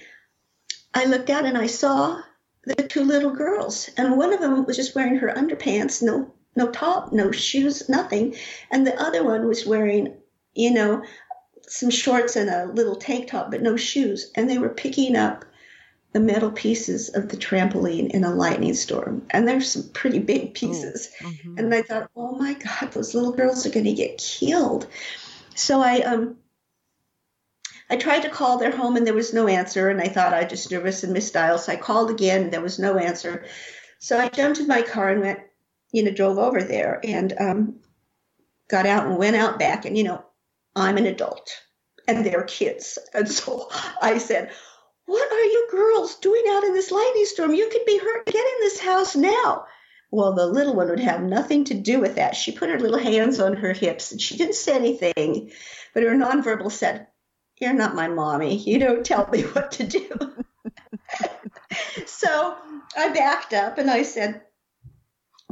I 0.92 1.04
looked 1.04 1.30
out 1.30 1.44
and 1.44 1.58
I 1.58 1.66
saw 1.66 2.20
the 2.66 2.74
two 2.74 3.04
little 3.04 3.30
girls, 3.30 3.88
and 3.96 4.16
one 4.16 4.32
of 4.32 4.40
them 4.40 4.64
was 4.64 4.76
just 4.76 4.94
wearing 4.94 5.16
her 5.16 5.32
underpants, 5.32 6.02
no 6.02 6.32
no 6.56 6.70
top, 6.70 7.12
no 7.12 7.30
shoes, 7.30 7.88
nothing, 7.88 8.34
and 8.70 8.86
the 8.86 9.00
other 9.00 9.22
one 9.22 9.46
was 9.46 9.66
wearing, 9.66 10.14
you 10.54 10.72
know, 10.72 11.02
some 11.68 11.90
shorts 11.90 12.34
and 12.34 12.48
a 12.48 12.64
little 12.72 12.96
tank 12.96 13.28
top, 13.28 13.50
but 13.50 13.62
no 13.62 13.76
shoes, 13.76 14.30
and 14.34 14.48
they 14.48 14.58
were 14.58 14.70
picking 14.70 15.16
up 15.16 15.44
the 16.12 16.20
metal 16.20 16.50
pieces 16.50 17.10
of 17.10 17.28
the 17.28 17.36
trampoline 17.36 18.10
in 18.10 18.24
a 18.24 18.34
lightning 18.34 18.72
storm. 18.72 19.26
And 19.30 19.46
there's 19.46 19.70
some 19.70 19.90
pretty 19.92 20.18
big 20.18 20.54
pieces. 20.54 21.10
Oh, 21.22 21.26
mm-hmm. 21.26 21.58
And 21.58 21.74
I 21.74 21.82
thought, 21.82 22.10
oh 22.16 22.32
my 22.38 22.54
God, 22.54 22.92
those 22.92 23.14
little 23.14 23.32
girls 23.32 23.66
are 23.66 23.70
going 23.70 23.84
to 23.84 23.92
get 23.92 24.16
killed. 24.16 24.86
So 25.54 25.82
I 25.82 26.00
um 26.00 26.36
I 27.88 27.96
tried 27.96 28.22
to 28.22 28.30
call 28.30 28.58
their 28.58 28.74
home 28.74 28.96
and 28.96 29.06
there 29.06 29.14
was 29.14 29.32
no 29.32 29.46
answer. 29.48 29.88
And 29.88 30.00
I 30.00 30.08
thought 30.08 30.34
I 30.34 30.44
just 30.44 30.70
nervous 30.70 31.04
and 31.04 31.14
misdialed. 31.14 31.60
So 31.60 31.72
I 31.72 31.76
called 31.76 32.10
again 32.10 32.44
and 32.44 32.52
there 32.52 32.60
was 32.60 32.78
no 32.78 32.98
answer. 32.98 33.46
So 33.98 34.18
I 34.18 34.28
jumped 34.28 34.58
in 34.58 34.66
my 34.66 34.82
car 34.82 35.10
and 35.10 35.20
went, 35.20 35.40
you 35.92 36.02
know, 36.02 36.10
drove 36.10 36.38
over 36.38 36.62
there 36.62 37.00
and 37.04 37.32
um, 37.38 37.80
got 38.68 38.86
out 38.86 39.06
and 39.06 39.18
went 39.18 39.36
out 39.36 39.58
back. 39.58 39.84
And, 39.84 39.96
you 39.96 40.04
know, 40.04 40.24
I'm 40.74 40.96
an 40.96 41.06
adult 41.06 41.50
and 42.08 42.24
they're 42.24 42.44
kids. 42.44 42.98
And 43.14 43.28
so 43.28 43.68
I 44.02 44.18
said, 44.18 44.50
What 45.06 45.32
are 45.32 45.44
you 45.44 45.68
girls 45.70 46.16
doing 46.16 46.44
out 46.50 46.64
in 46.64 46.74
this 46.74 46.90
lightning 46.90 47.24
storm? 47.26 47.54
You 47.54 47.68
could 47.70 47.86
be 47.86 47.98
hurt. 47.98 48.26
Get 48.26 48.34
in 48.34 48.60
this 48.60 48.80
house 48.80 49.16
now. 49.16 49.66
Well, 50.10 50.34
the 50.34 50.46
little 50.46 50.74
one 50.74 50.88
would 50.88 51.00
have 51.00 51.22
nothing 51.22 51.64
to 51.64 51.74
do 51.74 52.00
with 52.00 52.16
that. 52.16 52.36
She 52.36 52.52
put 52.52 52.70
her 52.70 52.78
little 52.78 52.98
hands 52.98 53.40
on 53.40 53.56
her 53.56 53.72
hips 53.72 54.12
and 54.12 54.20
she 54.20 54.36
didn't 54.36 54.54
say 54.54 54.74
anything, 54.74 55.50
but 55.92 56.04
her 56.04 56.14
nonverbal 56.14 56.70
said, 56.70 57.08
you're 57.58 57.72
not 57.72 57.94
my 57.94 58.08
mommy. 58.08 58.56
You 58.56 58.78
don't 58.78 59.04
tell 59.04 59.28
me 59.28 59.42
what 59.52 59.72
to 59.72 59.84
do. 59.84 60.08
so 62.06 62.56
I 62.96 63.08
backed 63.10 63.52
up 63.52 63.78
and 63.78 63.90
I 63.90 64.02
said, 64.02 64.42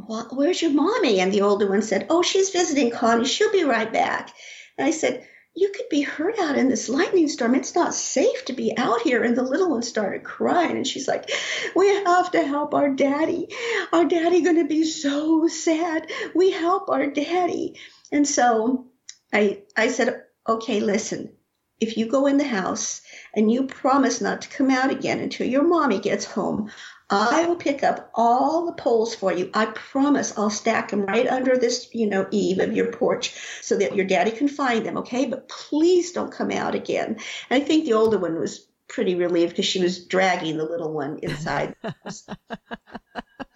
well, 0.06 0.28
Where's 0.32 0.60
your 0.60 0.72
mommy? 0.72 1.20
And 1.20 1.32
the 1.32 1.42
older 1.42 1.68
one 1.68 1.82
said, 1.82 2.06
Oh, 2.10 2.22
she's 2.22 2.50
visiting 2.50 2.90
Connie. 2.90 3.24
She'll 3.24 3.52
be 3.52 3.64
right 3.64 3.92
back. 3.92 4.30
And 4.76 4.86
I 4.86 4.90
said, 4.90 5.26
You 5.54 5.70
could 5.74 5.88
be 5.88 6.02
hurt 6.02 6.38
out 6.38 6.58
in 6.58 6.68
this 6.68 6.88
lightning 6.88 7.28
storm. 7.28 7.54
It's 7.54 7.74
not 7.74 7.94
safe 7.94 8.44
to 8.46 8.52
be 8.52 8.76
out 8.76 9.02
here. 9.02 9.22
And 9.22 9.36
the 9.36 9.42
little 9.42 9.70
one 9.70 9.82
started 9.82 10.24
crying. 10.24 10.76
And 10.76 10.86
she's 10.86 11.08
like, 11.08 11.30
We 11.74 11.88
have 11.88 12.32
to 12.32 12.44
help 12.44 12.74
our 12.74 12.90
daddy. 12.90 13.48
Our 13.92 14.04
daddy 14.04 14.42
going 14.42 14.56
to 14.56 14.66
be 14.66 14.84
so 14.84 15.48
sad. 15.48 16.10
We 16.34 16.50
help 16.50 16.90
our 16.90 17.06
daddy. 17.06 17.78
And 18.12 18.26
so 18.26 18.86
I, 19.32 19.62
I 19.76 19.88
said, 19.88 20.22
Okay, 20.46 20.80
listen, 20.80 21.32
if 21.80 21.96
you 21.96 22.06
go 22.06 22.26
in 22.26 22.36
the 22.36 22.44
house 22.44 23.02
and 23.34 23.50
you 23.50 23.66
promise 23.66 24.20
not 24.20 24.42
to 24.42 24.48
come 24.48 24.70
out 24.70 24.90
again 24.90 25.20
until 25.20 25.46
your 25.46 25.64
mommy 25.64 25.98
gets 25.98 26.24
home, 26.24 26.70
I 27.10 27.44
will 27.46 27.56
pick 27.56 27.82
up 27.82 28.10
all 28.14 28.66
the 28.66 28.72
poles 28.72 29.14
for 29.14 29.32
you. 29.32 29.50
I 29.54 29.66
promise 29.66 30.36
I'll 30.36 30.50
stack 30.50 30.90
them 30.90 31.04
right 31.04 31.28
under 31.28 31.56
this, 31.56 31.88
you 31.92 32.06
know, 32.08 32.26
eave 32.30 32.58
of 32.58 32.74
your 32.74 32.90
porch 32.90 33.34
so 33.60 33.76
that 33.76 33.94
your 33.94 34.06
daddy 34.06 34.30
can 34.30 34.48
find 34.48 34.84
them, 34.84 34.96
okay? 34.98 35.26
But 35.26 35.48
please 35.48 36.12
don't 36.12 36.32
come 36.32 36.50
out 36.50 36.74
again. 36.74 37.18
And 37.50 37.62
I 37.62 37.64
think 37.64 37.84
the 37.84 37.92
older 37.92 38.18
one 38.18 38.38
was 38.38 38.66
pretty 38.88 39.14
relieved 39.14 39.52
because 39.52 39.66
she 39.66 39.80
was 39.80 40.06
dragging 40.06 40.56
the 40.56 40.64
little 40.64 40.92
one 40.92 41.18
inside. 41.22 41.74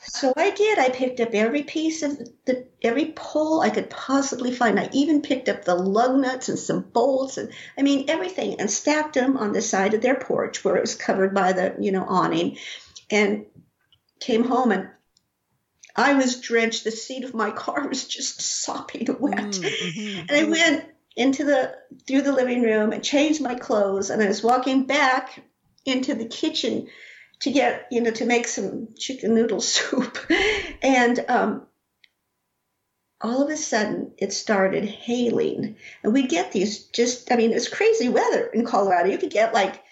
so 0.01 0.33
I 0.37 0.51
did. 0.51 0.79
I 0.79 0.91
picked 0.91 1.21
up 1.21 1.31
every 1.33 1.63
piece 1.63 2.03
of 2.03 2.19
the 2.47 2.67
every 2.83 3.13
pole 3.13 3.61
I 3.61 3.71
could 3.71 3.91
possibly 3.91 4.53
find. 4.53 4.79
I 4.79 4.89
even 4.93 5.23
picked 5.23 5.49
up 5.49 5.65
the 5.65 5.75
lug 5.75 6.19
nuts 6.19 6.49
and 6.49 6.59
some 6.59 6.83
bolts 6.83 7.37
and 7.37 7.51
I 7.77 7.83
mean 7.83 8.09
everything 8.09 8.61
and 8.61 8.71
stacked 8.71 9.15
them 9.15 9.37
on 9.37 9.53
the 9.53 9.63
side 9.63 9.95
of 9.95 10.03
their 10.03 10.17
porch 10.17 10.65
where 10.65 10.77
it 10.77 10.83
was 10.83 10.95
covered 10.95 11.35
by 11.35 11.53
the 11.53 11.77
you 11.79 11.93
know 11.93 12.05
awning, 12.07 12.59
and 13.11 13.47
came 14.21 14.45
home 14.45 14.73
and 14.73 14.89
I 15.95 16.15
was 16.15 16.41
drenched. 16.41 16.85
The 16.85 16.91
seat 16.93 17.25
of 17.25 17.35
my 17.35 17.51
car 17.51 17.89
was 17.89 18.07
just 18.07 18.41
sopping 18.41 19.07
wet, 19.19 19.37
mm-hmm. 19.37 20.21
and 20.29 20.31
I 20.31 20.45
went 20.45 20.85
into 21.19 21.45
the 21.45 21.75
through 22.07 22.23
the 22.23 22.33
living 22.33 22.63
room. 22.63 22.93
And 22.93 23.03
changed 23.03 23.43
my 23.43 23.57
clothes 23.57 24.09
and 24.09 24.23
I 24.23 24.29
was 24.29 24.43
walking 24.43 24.87
back 24.87 25.43
into 25.85 26.15
the 26.15 26.27
kitchen 26.27 26.89
to 27.41 27.51
get 27.51 27.87
you 27.91 28.01
know 28.01 28.13
to 28.13 28.25
make 28.25 28.49
some 28.49 28.89
chicken 28.97 29.35
noodle 29.35 29.61
soup. 29.75 30.19
And 30.81 31.25
um, 31.29 31.67
all 33.21 33.43
of 33.43 33.51
a 33.51 33.57
sudden 33.57 34.13
it 34.17 34.33
started 34.33 34.85
hailing. 34.85 35.77
And 36.03 36.13
we 36.13 36.27
get 36.27 36.53
these 36.53 36.85
just 36.85 37.31
i 37.33 37.37
mean 37.37 37.53
it's 37.53 37.69
crazy 37.69 38.09
weather 38.09 38.47
in 38.47 38.65
colorado. 38.65 39.11
You 39.11 39.19
could 39.19 39.31
get 39.31 39.53
like 39.53 39.83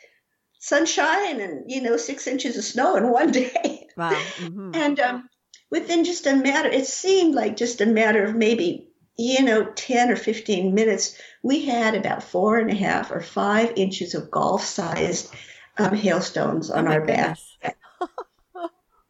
sunshine 0.60 1.40
and 1.40 1.70
you 1.70 1.82
know 1.82 1.96
six 1.96 2.26
inches 2.26 2.56
of 2.56 2.64
snow 2.64 2.96
in 2.96 3.10
one 3.10 3.32
day. 3.42 3.88
Wow. 3.96 4.12
Mm-hmm. 4.12 4.70
and 4.74 5.00
um, 5.00 5.28
within 5.70 6.04
just 6.04 6.26
a 6.26 6.36
matter 6.36 6.68
it 6.68 6.86
seemed 6.86 7.34
like 7.34 7.56
just 7.56 7.80
a 7.80 7.86
matter 7.86 8.24
of 8.24 8.34
maybe 8.34 8.90
you 9.16 9.42
know, 9.42 9.64
10 9.64 10.10
or 10.10 10.16
15 10.16 10.74
minutes, 10.74 11.18
we 11.42 11.64
had 11.64 11.94
about 11.94 12.22
four 12.22 12.58
and 12.58 12.70
a 12.70 12.74
half 12.74 13.10
or 13.10 13.20
five 13.20 13.72
inches 13.76 14.14
of 14.14 14.30
golf 14.30 14.64
sized 14.64 15.34
um, 15.78 15.94
hailstones 15.94 16.70
on 16.70 16.86
oh 16.86 16.92
our 16.92 17.06
back. 17.06 17.38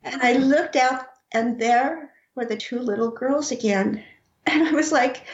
and 0.04 0.22
I 0.22 0.34
looked 0.34 0.76
out, 0.76 1.06
and 1.32 1.60
there 1.60 2.12
were 2.34 2.44
the 2.44 2.56
two 2.56 2.78
little 2.78 3.10
girls 3.10 3.50
again. 3.50 4.04
And 4.48 4.68
I 4.68 4.72
was 4.72 4.92
like, 4.92 5.24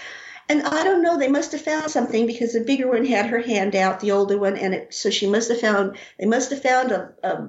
and 0.49 0.62
I 0.62 0.85
don't 0.85 1.02
know, 1.02 1.19
they 1.19 1.29
must 1.29 1.52
have 1.52 1.61
found 1.61 1.91
something 1.91 2.26
because 2.26 2.55
the 2.55 2.64
bigger 2.64 2.88
one 2.88 3.05
had 3.05 3.26
her 3.26 3.41
hand 3.41 3.76
out, 3.76 4.00
the 4.00 4.12
older 4.12 4.38
one, 4.38 4.57
and 4.57 4.75
it, 4.75 4.95
so 4.95 5.11
she 5.11 5.26
must 5.26 5.50
have 5.50 5.61
found, 5.61 5.99
they 6.19 6.26
must 6.26 6.50
have 6.50 6.62
found 6.62 6.93
a, 6.93 7.12
a 7.23 7.49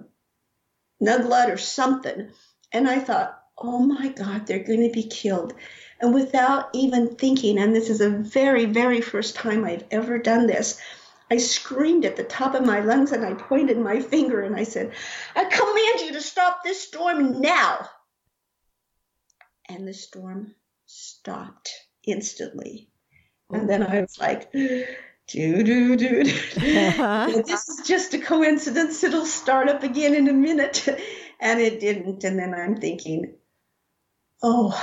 nuglet 1.00 1.50
or 1.50 1.58
something. 1.58 2.32
And 2.72 2.88
I 2.88 3.00
thought, 3.00 3.40
oh 3.58 3.80
my 3.80 4.10
God, 4.10 4.46
they're 4.46 4.64
going 4.64 4.88
to 4.88 4.94
be 4.94 5.04
killed. 5.04 5.54
And 6.04 6.14
without 6.14 6.70
even 6.74 7.16
thinking, 7.16 7.58
and 7.58 7.74
this 7.74 7.90
is 7.90 8.00
the 8.00 8.10
very, 8.10 8.66
very 8.66 9.00
first 9.00 9.36
time 9.36 9.64
I've 9.64 9.86
ever 9.90 10.18
done 10.18 10.48
this, 10.48 10.78
I 11.32 11.38
screamed 11.38 12.04
at 12.04 12.18
the 12.18 12.26
top 12.26 12.56
of 12.56 12.66
my 12.66 12.82
lungs 12.82 13.14
and 13.14 13.26
I 13.26 13.36
pointed 13.36 13.78
my 13.78 14.02
finger 14.02 14.42
and 14.42 14.54
I 14.54 14.66
said, 14.66 14.92
I 15.34 15.46
command 15.46 16.02
you 16.02 16.12
to 16.12 16.22
stop 16.22 16.62
this 16.62 16.82
storm 16.82 17.40
now. 17.40 17.88
And 19.70 19.88
the 19.88 19.94
storm 19.94 20.54
stopped 20.88 21.72
instantly. 22.06 22.90
And 23.50 23.70
then 23.70 23.82
I 23.82 24.02
was 24.02 24.20
like, 24.20 24.52
do, 24.52 24.86
do, 25.28 25.96
do. 25.96 26.22
Uh-huh. 26.58 27.28
this 27.46 27.70
is 27.70 27.88
just 27.88 28.14
a 28.14 28.20
coincidence. 28.20 29.06
It'll 29.06 29.26
start 29.26 29.70
up 29.70 29.84
again 29.84 30.16
in 30.16 30.28
a 30.28 30.34
minute. 30.34 30.86
And 31.40 31.62
it 31.62 31.80
didn't. 31.80 32.26
And 32.26 32.38
then 32.38 32.54
I'm 32.54 32.76
thinking, 32.76 33.36
oh, 34.42 34.78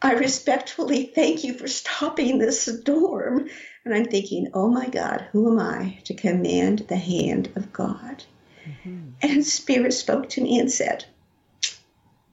I 0.00 0.12
respectfully 0.12 1.06
thank 1.06 1.42
you 1.42 1.54
for 1.54 1.66
stopping 1.66 2.38
this 2.38 2.62
storm. 2.62 3.48
And 3.84 3.94
I'm 3.94 4.04
thinking, 4.04 4.48
oh 4.54 4.68
my 4.68 4.88
God, 4.88 5.26
who 5.32 5.50
am 5.50 5.58
I 5.58 5.98
to 6.04 6.14
command 6.14 6.86
the 6.88 6.96
hand 6.96 7.50
of 7.56 7.72
God? 7.72 8.22
Mm-hmm. 8.64 9.10
And 9.22 9.44
Spirit 9.44 9.92
spoke 9.92 10.28
to 10.30 10.40
me 10.40 10.58
and 10.58 10.70
said, 10.70 11.04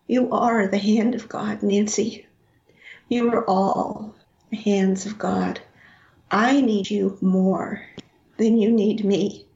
You 0.06 0.32
are 0.32 0.68
the 0.68 0.78
hand 0.78 1.16
of 1.16 1.28
God, 1.28 1.64
Nancy. 1.64 2.28
You 3.10 3.32
are 3.32 3.46
all 3.46 4.16
the 4.52 4.58
hands 4.58 5.06
of 5.08 5.18
God. 5.18 5.60
I 6.30 6.62
need 6.62 6.90
you 6.90 7.18
more 7.22 7.82
than 8.38 8.58
you 8.60 8.72
need 8.72 9.04
me. 9.04 9.48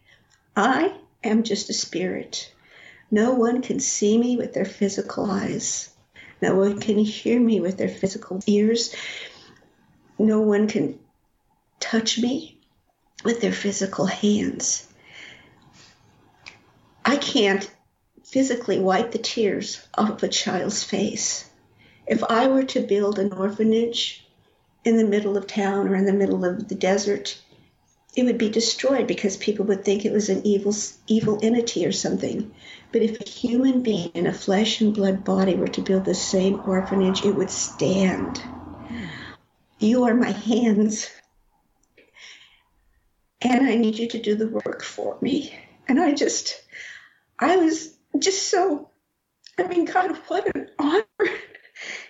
I 0.55 0.95
am 1.23 1.43
just 1.43 1.69
a 1.69 1.73
spirit. 1.73 2.51
No 3.11 3.33
one 3.33 3.61
can 3.61 3.79
see 3.79 4.17
me 4.17 4.35
with 4.37 4.53
their 4.53 4.65
physical 4.65 5.29
eyes. 5.29 5.89
No 6.41 6.55
one 6.55 6.79
can 6.79 6.97
hear 6.97 7.39
me 7.39 7.59
with 7.59 7.77
their 7.77 7.89
physical 7.89 8.39
ears. 8.47 8.95
No 10.17 10.41
one 10.41 10.67
can 10.67 10.99
touch 11.79 12.19
me 12.19 12.59
with 13.23 13.41
their 13.41 13.51
physical 13.51 14.05
hands. 14.05 14.87
I 17.05 17.17
can't 17.17 17.69
physically 18.23 18.79
wipe 18.79 19.11
the 19.11 19.17
tears 19.17 19.81
off 19.95 20.09
of 20.11 20.23
a 20.23 20.27
child's 20.27 20.83
face. 20.83 21.49
If 22.05 22.23
I 22.23 22.47
were 22.47 22.63
to 22.63 22.81
build 22.81 23.19
an 23.19 23.33
orphanage 23.33 24.25
in 24.85 24.97
the 24.97 25.03
middle 25.03 25.37
of 25.37 25.47
town 25.47 25.87
or 25.87 25.95
in 25.95 26.05
the 26.05 26.13
middle 26.13 26.45
of 26.45 26.67
the 26.67 26.75
desert, 26.75 27.39
it 28.15 28.23
would 28.23 28.37
be 28.37 28.49
destroyed 28.49 29.07
because 29.07 29.37
people 29.37 29.65
would 29.65 29.85
think 29.85 30.03
it 30.03 30.11
was 30.11 30.29
an 30.29 30.45
evil 30.45 30.73
evil 31.07 31.39
entity 31.41 31.85
or 31.85 31.91
something. 31.91 32.51
But 32.91 33.03
if 33.03 33.21
a 33.21 33.29
human 33.29 33.83
being 33.83 34.09
in 34.15 34.25
a 34.25 34.33
flesh 34.33 34.81
and 34.81 34.93
blood 34.93 35.23
body 35.23 35.55
were 35.55 35.67
to 35.67 35.81
build 35.81 36.05
the 36.05 36.15
same 36.15 36.59
orphanage, 36.65 37.23
it 37.23 37.35
would 37.35 37.51
stand. 37.51 38.41
You 39.77 40.05
are 40.05 40.15
my 40.15 40.31
hands. 40.31 41.09
And 43.41 43.67
I 43.67 43.75
need 43.75 43.97
you 43.97 44.09
to 44.09 44.21
do 44.21 44.35
the 44.35 44.47
work 44.47 44.83
for 44.83 45.17
me. 45.21 45.57
And 45.87 45.99
I 45.99 46.13
just, 46.13 46.61
I 47.37 47.55
was 47.57 47.95
just 48.17 48.49
so, 48.49 48.89
I 49.57 49.63
mean, 49.63 49.85
God, 49.85 50.17
what 50.27 50.53
an 50.55 50.69
honor, 50.77 51.05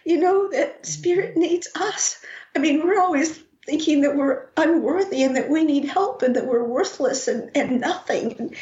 you 0.05 0.17
know, 0.19 0.49
that 0.49 0.85
Spirit 0.85 1.31
mm-hmm. 1.31 1.41
needs 1.41 1.67
us. 1.75 2.23
I 2.55 2.59
mean, 2.59 2.83
we're 2.83 2.99
always 2.99 3.43
thinking 3.69 4.01
that 4.01 4.15
we're 4.15 4.47
unworthy 4.57 5.21
and 5.21 5.35
that 5.35 5.47
we 5.47 5.63
need 5.63 5.85
help 5.85 6.23
and 6.23 6.35
that 6.35 6.47
we're 6.47 6.63
worthless 6.63 7.27
and, 7.27 7.51
and 7.53 7.79
nothing. 7.79 8.35
And, 8.39 8.55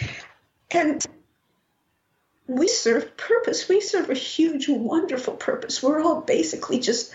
and 0.69 1.07
we 2.45 2.67
serve 2.67 3.15
purpose. 3.15 3.69
We 3.69 3.79
serve 3.79 4.09
a 4.09 4.13
huge, 4.13 4.67
wonderful 4.67 5.35
purpose. 5.35 5.81
We're 5.81 6.01
all 6.01 6.19
basically 6.19 6.79
just, 6.79 7.13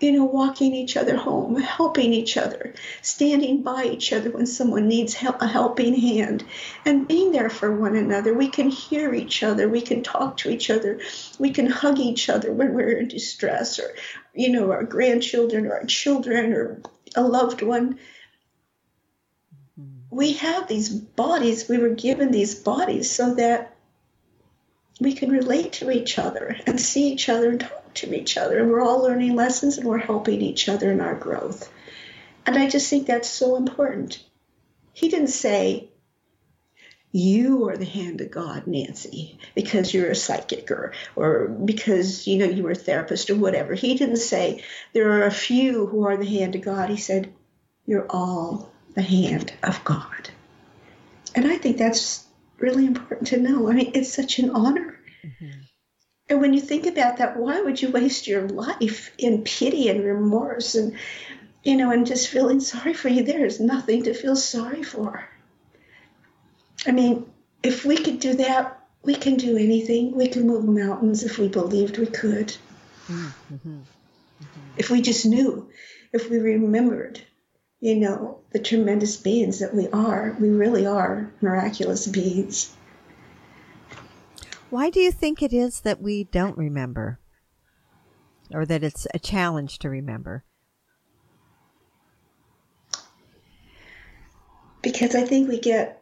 you 0.00 0.10
know, 0.10 0.24
walking 0.24 0.74
each 0.74 0.96
other 0.96 1.16
home, 1.16 1.54
helping 1.60 2.12
each 2.12 2.36
other, 2.36 2.74
standing 3.00 3.62
by 3.62 3.84
each 3.84 4.12
other 4.12 4.30
when 4.30 4.46
someone 4.46 4.88
needs 4.88 5.14
a 5.22 5.46
helping 5.46 5.94
hand, 5.94 6.42
and 6.84 7.06
being 7.06 7.30
there 7.30 7.50
for 7.50 7.76
one 7.76 7.94
another. 7.94 8.34
We 8.34 8.48
can 8.48 8.70
hear 8.70 9.14
each 9.14 9.44
other. 9.44 9.68
We 9.68 9.82
can 9.82 10.02
talk 10.02 10.38
to 10.38 10.50
each 10.50 10.68
other. 10.68 10.98
We 11.38 11.50
can 11.50 11.66
hug 11.66 12.00
each 12.00 12.28
other 12.28 12.52
when 12.52 12.74
we're 12.74 12.98
in 12.98 13.06
distress, 13.06 13.78
or, 13.78 13.94
you 14.34 14.50
know, 14.50 14.72
our 14.72 14.82
grandchildren 14.82 15.66
or 15.66 15.74
our 15.74 15.84
children 15.84 16.54
or 16.54 16.80
a 17.14 17.22
loved 17.22 17.62
one 17.62 17.94
mm-hmm. 19.78 19.84
we 20.10 20.34
have 20.34 20.68
these 20.68 20.88
bodies, 20.88 21.68
we 21.68 21.78
were 21.78 21.90
given 21.90 22.30
these 22.30 22.54
bodies 22.54 23.10
so 23.10 23.34
that 23.34 23.76
we 25.00 25.14
can 25.14 25.30
relate 25.30 25.72
to 25.72 25.90
each 25.90 26.18
other 26.18 26.56
and 26.66 26.80
see 26.80 27.10
each 27.10 27.28
other 27.28 27.50
and 27.50 27.60
talk 27.60 27.94
to 27.94 28.14
each 28.14 28.36
other. 28.36 28.58
And 28.58 28.70
we're 28.70 28.82
all 28.82 29.02
learning 29.02 29.34
lessons 29.34 29.78
and 29.78 29.86
we're 29.86 29.98
helping 29.98 30.42
each 30.42 30.68
other 30.68 30.92
in 30.92 31.00
our 31.00 31.14
growth. 31.14 31.72
And 32.46 32.56
I 32.56 32.68
just 32.68 32.88
think 32.88 33.06
that's 33.06 33.28
so 33.28 33.56
important. 33.56 34.22
He 34.92 35.08
didn't 35.08 35.28
say, 35.28 35.89
you 37.12 37.68
are 37.68 37.76
the 37.76 37.84
hand 37.84 38.20
of 38.20 38.30
God, 38.30 38.66
Nancy, 38.66 39.38
because 39.54 39.92
you're 39.92 40.10
a 40.10 40.14
psychic 40.14 40.70
or, 40.70 40.92
or 41.16 41.48
because, 41.48 42.26
you 42.26 42.38
know, 42.38 42.44
you 42.44 42.62
were 42.62 42.70
a 42.70 42.76
therapist 42.76 43.30
or 43.30 43.36
whatever. 43.36 43.74
He 43.74 43.96
didn't 43.96 44.16
say 44.16 44.62
there 44.92 45.12
are 45.12 45.24
a 45.24 45.32
few 45.32 45.86
who 45.86 46.06
are 46.06 46.16
the 46.16 46.24
hand 46.24 46.54
of 46.54 46.62
God. 46.62 46.88
He 46.88 46.96
said, 46.96 47.32
you're 47.84 48.06
all 48.08 48.70
the 48.94 49.02
hand 49.02 49.52
of 49.62 49.82
God. 49.84 50.30
And 51.34 51.46
I 51.46 51.56
think 51.56 51.78
that's 51.78 52.24
really 52.58 52.86
important 52.86 53.28
to 53.28 53.40
know. 53.40 53.68
I 53.68 53.74
mean, 53.74 53.92
it's 53.94 54.12
such 54.12 54.38
an 54.38 54.50
honor. 54.50 54.98
Mm-hmm. 55.24 55.60
And 56.28 56.40
when 56.40 56.54
you 56.54 56.60
think 56.60 56.86
about 56.86 57.16
that, 57.16 57.36
why 57.36 57.60
would 57.60 57.82
you 57.82 57.90
waste 57.90 58.28
your 58.28 58.48
life 58.48 59.12
in 59.18 59.42
pity 59.42 59.88
and 59.88 60.04
remorse 60.04 60.76
and, 60.76 60.96
you 61.64 61.76
know, 61.76 61.90
and 61.90 62.06
just 62.06 62.28
feeling 62.28 62.60
sorry 62.60 62.94
for 62.94 63.08
you? 63.08 63.24
There 63.24 63.44
is 63.44 63.58
nothing 63.58 64.04
to 64.04 64.14
feel 64.14 64.36
sorry 64.36 64.84
for. 64.84 65.28
I 66.86 66.92
mean, 66.92 67.30
if 67.62 67.84
we 67.84 67.96
could 67.96 68.20
do 68.20 68.34
that, 68.34 68.80
we 69.02 69.14
can 69.14 69.36
do 69.36 69.56
anything. 69.56 70.16
We 70.16 70.28
can 70.28 70.46
move 70.46 70.64
mountains 70.64 71.24
if 71.24 71.38
we 71.38 71.48
believed 71.48 71.98
we 71.98 72.06
could. 72.06 72.56
Mm-hmm. 73.08 73.54
Mm-hmm. 73.54 73.80
If 74.76 74.90
we 74.90 75.02
just 75.02 75.26
knew, 75.26 75.70
if 76.12 76.30
we 76.30 76.38
remembered, 76.38 77.20
you 77.80 77.96
know, 77.96 78.40
the 78.52 78.58
tremendous 78.58 79.16
beings 79.16 79.60
that 79.60 79.74
we 79.74 79.88
are. 79.88 80.36
We 80.38 80.50
really 80.50 80.86
are 80.86 81.32
miraculous 81.40 82.06
beings. 82.06 82.74
Why 84.68 84.90
do 84.90 85.00
you 85.00 85.10
think 85.10 85.42
it 85.42 85.52
is 85.52 85.80
that 85.80 86.00
we 86.00 86.24
don't 86.24 86.56
remember? 86.56 87.18
Or 88.52 88.66
that 88.66 88.82
it's 88.82 89.06
a 89.14 89.18
challenge 89.18 89.78
to 89.80 89.90
remember? 89.90 90.44
Because 94.82 95.14
I 95.14 95.22
think 95.22 95.48
we 95.48 95.58
get 95.58 95.99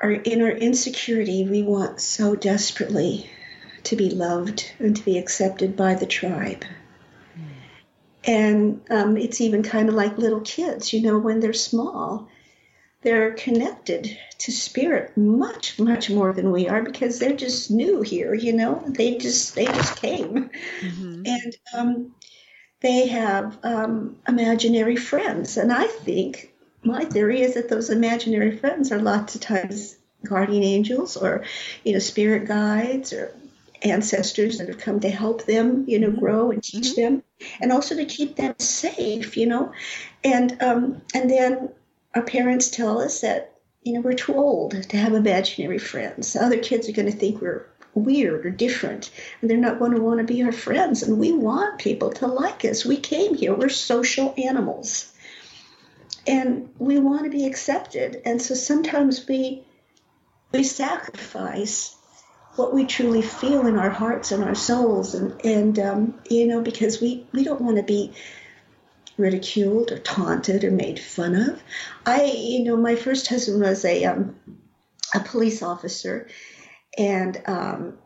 our 0.00 0.12
in 0.12 0.42
our 0.42 0.50
insecurity, 0.50 1.44
we 1.44 1.62
want 1.62 2.00
so 2.00 2.34
desperately 2.34 3.30
to 3.84 3.96
be 3.96 4.10
loved 4.10 4.70
and 4.78 4.96
to 4.96 5.04
be 5.04 5.18
accepted 5.18 5.76
by 5.76 5.94
the 5.94 6.06
tribe. 6.06 6.64
And 8.24 8.82
um, 8.90 9.16
it's 9.16 9.40
even 9.40 9.62
kind 9.62 9.88
of 9.88 9.94
like 9.94 10.18
little 10.18 10.42
kids, 10.42 10.92
you 10.92 11.00
know, 11.00 11.18
when 11.18 11.40
they're 11.40 11.54
small, 11.54 12.28
they're 13.02 13.32
connected 13.32 14.18
to 14.38 14.52
spirit 14.52 15.16
much, 15.16 15.78
much 15.78 16.10
more 16.10 16.32
than 16.34 16.52
we 16.52 16.68
are 16.68 16.82
because 16.82 17.18
they're 17.18 17.36
just 17.36 17.70
new 17.70 18.02
here, 18.02 18.34
you 18.34 18.52
know. 18.52 18.82
They 18.86 19.16
just 19.16 19.54
they 19.54 19.64
just 19.64 19.96
came, 19.96 20.50
mm-hmm. 20.80 21.22
and 21.24 21.56
um, 21.74 22.14
they 22.80 23.06
have 23.08 23.58
um, 23.62 24.16
imaginary 24.28 24.96
friends. 24.96 25.56
And 25.56 25.72
I 25.72 25.86
think 25.86 26.49
my 26.82 27.04
theory 27.04 27.42
is 27.42 27.54
that 27.54 27.68
those 27.68 27.90
imaginary 27.90 28.56
friends 28.56 28.90
are 28.92 29.00
lots 29.00 29.34
of 29.34 29.40
times 29.40 29.96
guardian 30.24 30.62
angels 30.62 31.16
or 31.16 31.44
you 31.84 31.92
know 31.92 31.98
spirit 31.98 32.46
guides 32.46 33.12
or 33.12 33.34
ancestors 33.82 34.58
that 34.58 34.68
have 34.68 34.78
come 34.78 35.00
to 35.00 35.08
help 35.08 35.44
them, 35.44 35.84
you 35.86 35.98
know, 35.98 36.10
grow 36.10 36.50
and 36.50 36.62
teach 36.62 36.92
mm-hmm. 36.92 37.14
them, 37.14 37.22
and 37.60 37.72
also 37.72 37.96
to 37.96 38.04
keep 38.04 38.36
them 38.36 38.54
safe, 38.58 39.36
you 39.36 39.46
know, 39.46 39.72
and 40.24 40.60
um, 40.62 41.02
and 41.14 41.30
then 41.30 41.70
our 42.14 42.22
parents 42.22 42.68
tell 42.70 43.00
us 43.00 43.20
that 43.20 43.54
you 43.82 43.92
know 43.92 44.00
we're 44.00 44.12
too 44.12 44.34
old 44.34 44.82
to 44.90 44.96
have 44.96 45.14
imaginary 45.14 45.78
friends. 45.78 46.36
Other 46.36 46.58
kids 46.58 46.88
are 46.88 46.92
going 46.92 47.10
to 47.10 47.16
think 47.16 47.40
we're 47.40 47.66
weird 47.94 48.46
or 48.46 48.50
different, 48.50 49.10
and 49.40 49.50
they're 49.50 49.56
not 49.56 49.78
going 49.78 49.92
to 49.92 50.00
want 50.00 50.18
to 50.18 50.32
be 50.32 50.42
our 50.42 50.52
friends. 50.52 51.02
And 51.02 51.18
we 51.18 51.32
want 51.32 51.80
people 51.80 52.10
to 52.14 52.26
like 52.26 52.64
us. 52.64 52.84
We 52.84 52.96
came 52.96 53.34
here. 53.34 53.54
We're 53.54 53.68
social 53.68 54.34
animals, 54.36 55.09
and 56.26 56.70
we 56.78 56.98
want 56.98 57.24
to 57.24 57.30
be 57.30 57.46
accepted. 57.46 58.22
And 58.24 58.40
so 58.40 58.54
sometimes 58.54 59.26
we 59.26 59.64
we 60.52 60.64
sacrifice 60.64 61.96
what 62.56 62.74
we 62.74 62.84
truly 62.84 63.22
feel 63.22 63.66
in 63.66 63.76
our 63.76 63.90
hearts 63.90 64.32
and 64.32 64.42
our 64.42 64.54
souls 64.54 65.14
and 65.14 65.40
and 65.44 65.78
um, 65.78 66.20
you 66.28 66.46
know 66.46 66.60
because 66.60 67.00
we 67.00 67.26
we 67.32 67.44
don't 67.44 67.60
want 67.60 67.76
to 67.76 67.82
be 67.82 68.12
ridiculed 69.20 69.92
or 69.92 69.98
taunted 69.98 70.64
or 70.64 70.70
made 70.70 70.98
fun 70.98 71.34
of. 71.34 71.62
I, 72.06 72.24
you 72.24 72.64
know, 72.64 72.76
my 72.76 72.96
first 72.96 73.28
husband 73.28 73.60
was 73.60 73.84
a 73.84 74.04
um, 74.06 74.36
a 75.14 75.20
police 75.20 75.62
officer, 75.62 76.28
and 76.98 77.40
um, 77.46 77.98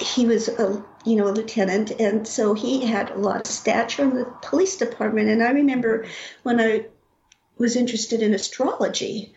he 0.00 0.26
was 0.26 0.48
a 0.48 0.84
you 1.04 1.16
know 1.16 1.28
a 1.28 1.32
lieutenant, 1.32 1.90
and 1.92 2.26
so 2.26 2.54
he 2.54 2.86
had 2.86 3.10
a 3.10 3.18
lot 3.18 3.40
of 3.40 3.46
stature 3.46 4.02
in 4.02 4.14
the 4.14 4.24
police 4.42 4.76
department. 4.76 5.28
And 5.28 5.42
I 5.42 5.50
remember 5.50 6.06
when 6.42 6.60
I 6.60 6.86
was 7.56 7.76
interested 7.76 8.22
in 8.22 8.34
astrology. 8.34 9.34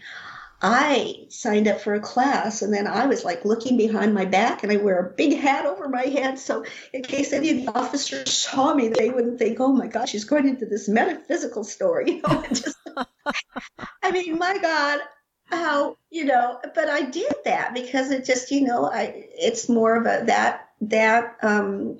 I 0.64 1.26
signed 1.30 1.68
up 1.68 1.82
for 1.82 1.96
a 1.96 2.00
class 2.00 2.62
and 2.62 2.72
then 2.72 2.86
I 2.86 3.08
was 3.08 3.26
like 3.26 3.46
looking 3.46 3.78
behind 3.78 4.14
my 4.14 4.26
back 4.26 4.62
and 4.62 4.72
I 4.72 4.78
wear 4.78 5.00
a 5.00 5.12
big 5.12 5.40
hat 5.40 5.66
over 5.66 5.90
my 5.90 6.04
head. 6.04 6.38
So 6.38 6.66
in 6.94 7.02
case 7.02 7.34
any 7.34 7.50
of 7.50 7.66
the 7.66 7.80
officers 7.80 8.32
saw 8.32 8.76
me, 8.76 8.90
they 8.90 9.10
wouldn't 9.10 9.40
think, 9.40 9.60
oh 9.60 9.74
my 9.74 9.88
God, 9.88 10.08
she's 10.08 10.26
going 10.26 10.48
into 10.48 10.68
this 10.68 10.88
metaphysical 10.88 11.64
story. 11.64 12.06
You 12.22 12.22
know, 12.28 12.46
just, 12.50 12.78
I 14.04 14.12
mean, 14.12 14.38
my 14.38 14.60
God, 14.60 15.00
how, 15.52 15.98
you 16.10 16.26
know, 16.26 16.60
but 16.76 16.90
I 16.90 17.02
did 17.02 17.34
that 17.46 17.74
because 17.74 18.12
it 18.12 18.26
just, 18.26 18.52
you 18.52 18.62
know, 18.62 18.86
I, 18.86 19.28
it's 19.38 19.70
more 19.70 19.96
of 19.96 20.06
a, 20.06 20.26
that, 20.26 20.70
that, 20.82 21.38
um, 21.42 22.00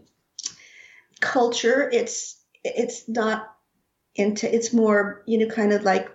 culture. 1.20 1.90
It's, 1.92 2.38
it's 2.64 3.08
not 3.08 3.56
into, 4.16 4.54
it's 4.54 4.74
more, 4.74 5.24
you 5.26 5.38
know, 5.38 5.54
kind 5.54 5.74
of 5.74 5.84
like 5.84 6.10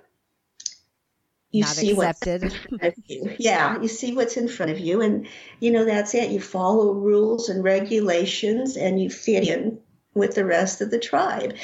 you 1.57 1.63
Not 1.63 1.71
see 1.71 1.93
accepted. 1.93 2.43
what's 2.43 2.55
in 2.55 2.79
front 2.79 2.83
of 2.99 3.05
you. 3.07 3.35
Yeah, 3.39 3.81
you 3.81 3.89
see 3.89 4.15
what's 4.15 4.37
in 4.37 4.49
front 4.49 4.73
of 4.73 4.79
you, 4.79 5.01
and 5.01 5.27
you 5.61 5.71
know 5.71 5.85
that's 5.85 6.15
it. 6.15 6.31
You 6.31 6.41
follow 6.41 6.93
rules 6.93 7.49
and 7.49 7.65
regulations, 7.65 8.77
and 8.77 9.01
you 9.01 9.11
fit 9.11 9.49
in 9.49 9.79
with 10.15 10.35
the 10.35 10.45
rest 10.45 10.81
of 10.81 10.91
the 10.91 10.99
tribe. 10.99 11.57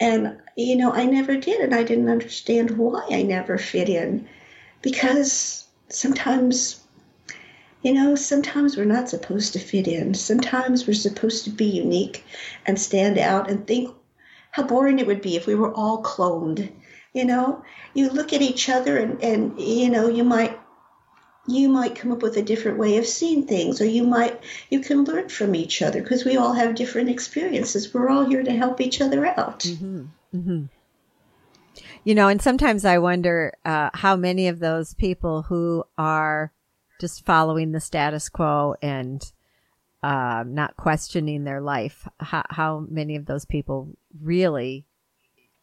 And 0.00 0.38
you 0.56 0.76
know, 0.76 0.92
I 0.92 1.04
never 1.04 1.36
did, 1.36 1.60
and 1.60 1.74
I 1.74 1.84
didn't 1.84 2.08
understand 2.08 2.76
why 2.76 3.06
I 3.10 3.22
never 3.22 3.58
fit 3.58 3.88
in, 3.88 4.28
because 4.82 5.66
sometimes. 5.88 6.82
You 7.82 7.92
know, 7.92 8.16
sometimes 8.16 8.76
we're 8.76 8.84
not 8.84 9.08
supposed 9.08 9.52
to 9.52 9.60
fit 9.60 9.86
in. 9.86 10.14
Sometimes 10.14 10.88
we're 10.88 10.94
supposed 10.94 11.44
to 11.44 11.50
be 11.50 11.66
unique 11.66 12.24
and 12.64 12.80
stand 12.80 13.16
out 13.16 13.48
and 13.48 13.64
think 13.64 13.94
how 14.50 14.64
boring 14.64 14.98
it 14.98 15.06
would 15.06 15.20
be 15.20 15.36
if 15.36 15.46
we 15.46 15.54
were 15.54 15.72
all 15.72 16.02
cloned 16.02 16.72
you 17.16 17.24
know 17.24 17.64
you 17.94 18.10
look 18.10 18.32
at 18.32 18.42
each 18.42 18.68
other 18.68 18.98
and, 18.98 19.22
and 19.22 19.58
you 19.58 19.90
know 19.90 20.08
you 20.08 20.22
might 20.22 20.58
you 21.48 21.68
might 21.68 21.96
come 21.96 22.12
up 22.12 22.22
with 22.22 22.36
a 22.36 22.42
different 22.42 22.78
way 22.78 22.98
of 22.98 23.06
seeing 23.06 23.46
things 23.46 23.80
or 23.80 23.86
you 23.86 24.04
might 24.04 24.38
you 24.68 24.80
can 24.80 25.04
learn 25.04 25.28
from 25.28 25.54
each 25.54 25.80
other 25.80 26.02
because 26.02 26.24
we 26.24 26.36
all 26.36 26.52
have 26.52 26.74
different 26.74 27.08
experiences 27.08 27.92
we're 27.94 28.10
all 28.10 28.26
here 28.26 28.42
to 28.42 28.52
help 28.52 28.80
each 28.80 29.00
other 29.00 29.24
out 29.24 29.60
mm-hmm. 29.60 30.04
Mm-hmm. 30.34 30.64
You 32.06 32.14
know 32.14 32.28
and 32.28 32.40
sometimes 32.40 32.84
i 32.84 32.96
wonder 32.96 33.52
uh, 33.64 33.90
how 33.92 34.16
many 34.16 34.48
of 34.48 34.58
those 34.58 34.94
people 34.94 35.42
who 35.42 35.84
are 35.98 36.52
just 37.00 37.26
following 37.26 37.72
the 37.72 37.80
status 37.80 38.28
quo 38.28 38.74
and 38.80 39.32
uh, 40.02 40.44
not 40.46 40.76
questioning 40.76 41.44
their 41.44 41.60
life 41.60 42.08
how, 42.20 42.42
how 42.48 42.86
many 42.88 43.16
of 43.16 43.26
those 43.26 43.44
people 43.44 43.88
really 44.22 44.86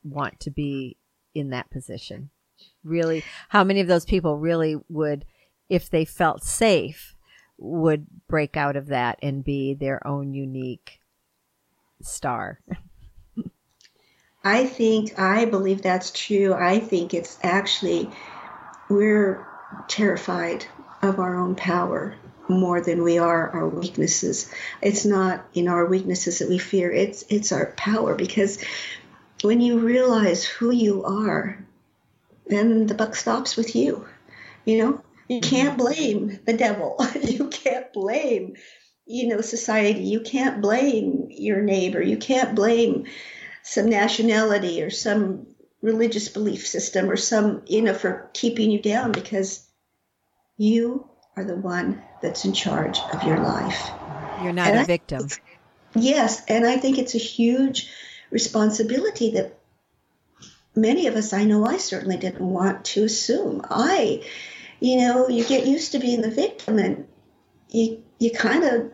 want 0.03 0.39
to 0.41 0.51
be 0.51 0.97
in 1.33 1.49
that 1.49 1.69
position? 1.71 2.29
Really, 2.83 3.23
how 3.49 3.63
many 3.63 3.81
of 3.81 3.87
those 3.87 4.05
people 4.05 4.37
really 4.37 4.77
would, 4.89 5.25
if 5.69 5.89
they 5.89 6.05
felt 6.05 6.43
safe, 6.43 7.15
would 7.57 8.07
break 8.27 8.57
out 8.57 8.75
of 8.75 8.87
that 8.87 9.19
and 9.21 9.43
be 9.43 9.73
their 9.73 10.05
own 10.05 10.33
unique 10.33 10.99
star? 12.01 12.59
I 14.43 14.65
think, 14.65 15.17
I 15.19 15.45
believe 15.45 15.81
that's 15.81 16.11
true. 16.11 16.53
I 16.53 16.79
think 16.79 17.13
it's 17.13 17.37
actually, 17.41 18.09
we're 18.89 19.45
terrified 19.87 20.65
of 21.01 21.19
our 21.19 21.35
own 21.37 21.55
power 21.55 22.15
more 22.49 22.81
than 22.81 23.03
we 23.03 23.17
are 23.17 23.49
our 23.49 23.67
weaknesses. 23.67 24.51
It's 24.81 25.05
not 25.05 25.45
in 25.53 25.67
our 25.67 25.85
weaknesses 25.85 26.39
that 26.39 26.49
we 26.49 26.57
fear, 26.57 26.91
it's 26.91 27.23
it's 27.29 27.51
our 27.51 27.67
power 27.77 28.15
because 28.15 28.63
when 29.41 29.61
you 29.61 29.79
realize 29.79 30.43
who 30.43 30.71
you 30.71 31.03
are, 31.03 31.57
then 32.47 32.87
the 32.87 32.93
buck 32.93 33.15
stops 33.15 33.55
with 33.55 33.75
you. 33.75 34.05
You 34.65 34.77
know, 34.77 35.01
you 35.27 35.39
mm-hmm. 35.39 35.49
can't 35.49 35.77
blame 35.77 36.39
the 36.45 36.53
devil. 36.53 36.97
you 37.21 37.49
can't 37.49 37.91
blame, 37.93 38.55
you 39.05 39.27
know, 39.27 39.41
society. 39.41 40.03
You 40.03 40.21
can't 40.21 40.61
blame 40.61 41.27
your 41.29 41.61
neighbor. 41.61 42.01
You 42.01 42.17
can't 42.17 42.55
blame 42.55 43.05
some 43.63 43.89
nationality 43.89 44.83
or 44.83 44.89
some 44.89 45.47
religious 45.81 46.29
belief 46.29 46.67
system 46.67 47.09
or 47.09 47.17
some, 47.17 47.63
you 47.65 47.81
know, 47.81 47.93
for 47.93 48.29
keeping 48.33 48.69
you 48.69 48.81
down 48.81 49.11
because 49.11 49.65
you 50.57 51.09
are 51.35 51.43
the 51.45 51.55
one 51.55 52.01
that's 52.21 52.45
in 52.45 52.53
charge 52.53 52.99
of 53.13 53.23
your 53.23 53.39
life. 53.39 53.89
You're 54.43 54.53
not 54.53 54.67
and 54.67 54.77
a 54.77 54.81
I, 54.81 54.85
victim. 54.85 55.27
Yes. 55.95 56.43
And 56.47 56.65
I 56.65 56.77
think 56.77 56.97
it's 56.97 57.15
a 57.15 57.19
huge 57.19 57.89
responsibility 58.31 59.31
that 59.31 59.57
many 60.75 61.07
of 61.07 61.15
us, 61.15 61.33
I 61.33 61.45
know 61.45 61.65
I 61.65 61.77
certainly 61.77 62.17
didn't 62.17 62.47
want 62.47 62.85
to 62.85 63.05
assume. 63.05 63.61
I, 63.69 64.23
you 64.79 64.97
know, 64.97 65.29
you 65.29 65.45
get 65.45 65.67
used 65.67 65.93
to 65.93 65.99
being 65.99 66.21
the 66.21 66.31
victim 66.31 66.79
and 66.79 67.07
you, 67.69 68.03
you 68.19 68.31
kind 68.31 68.63
of 68.63 68.91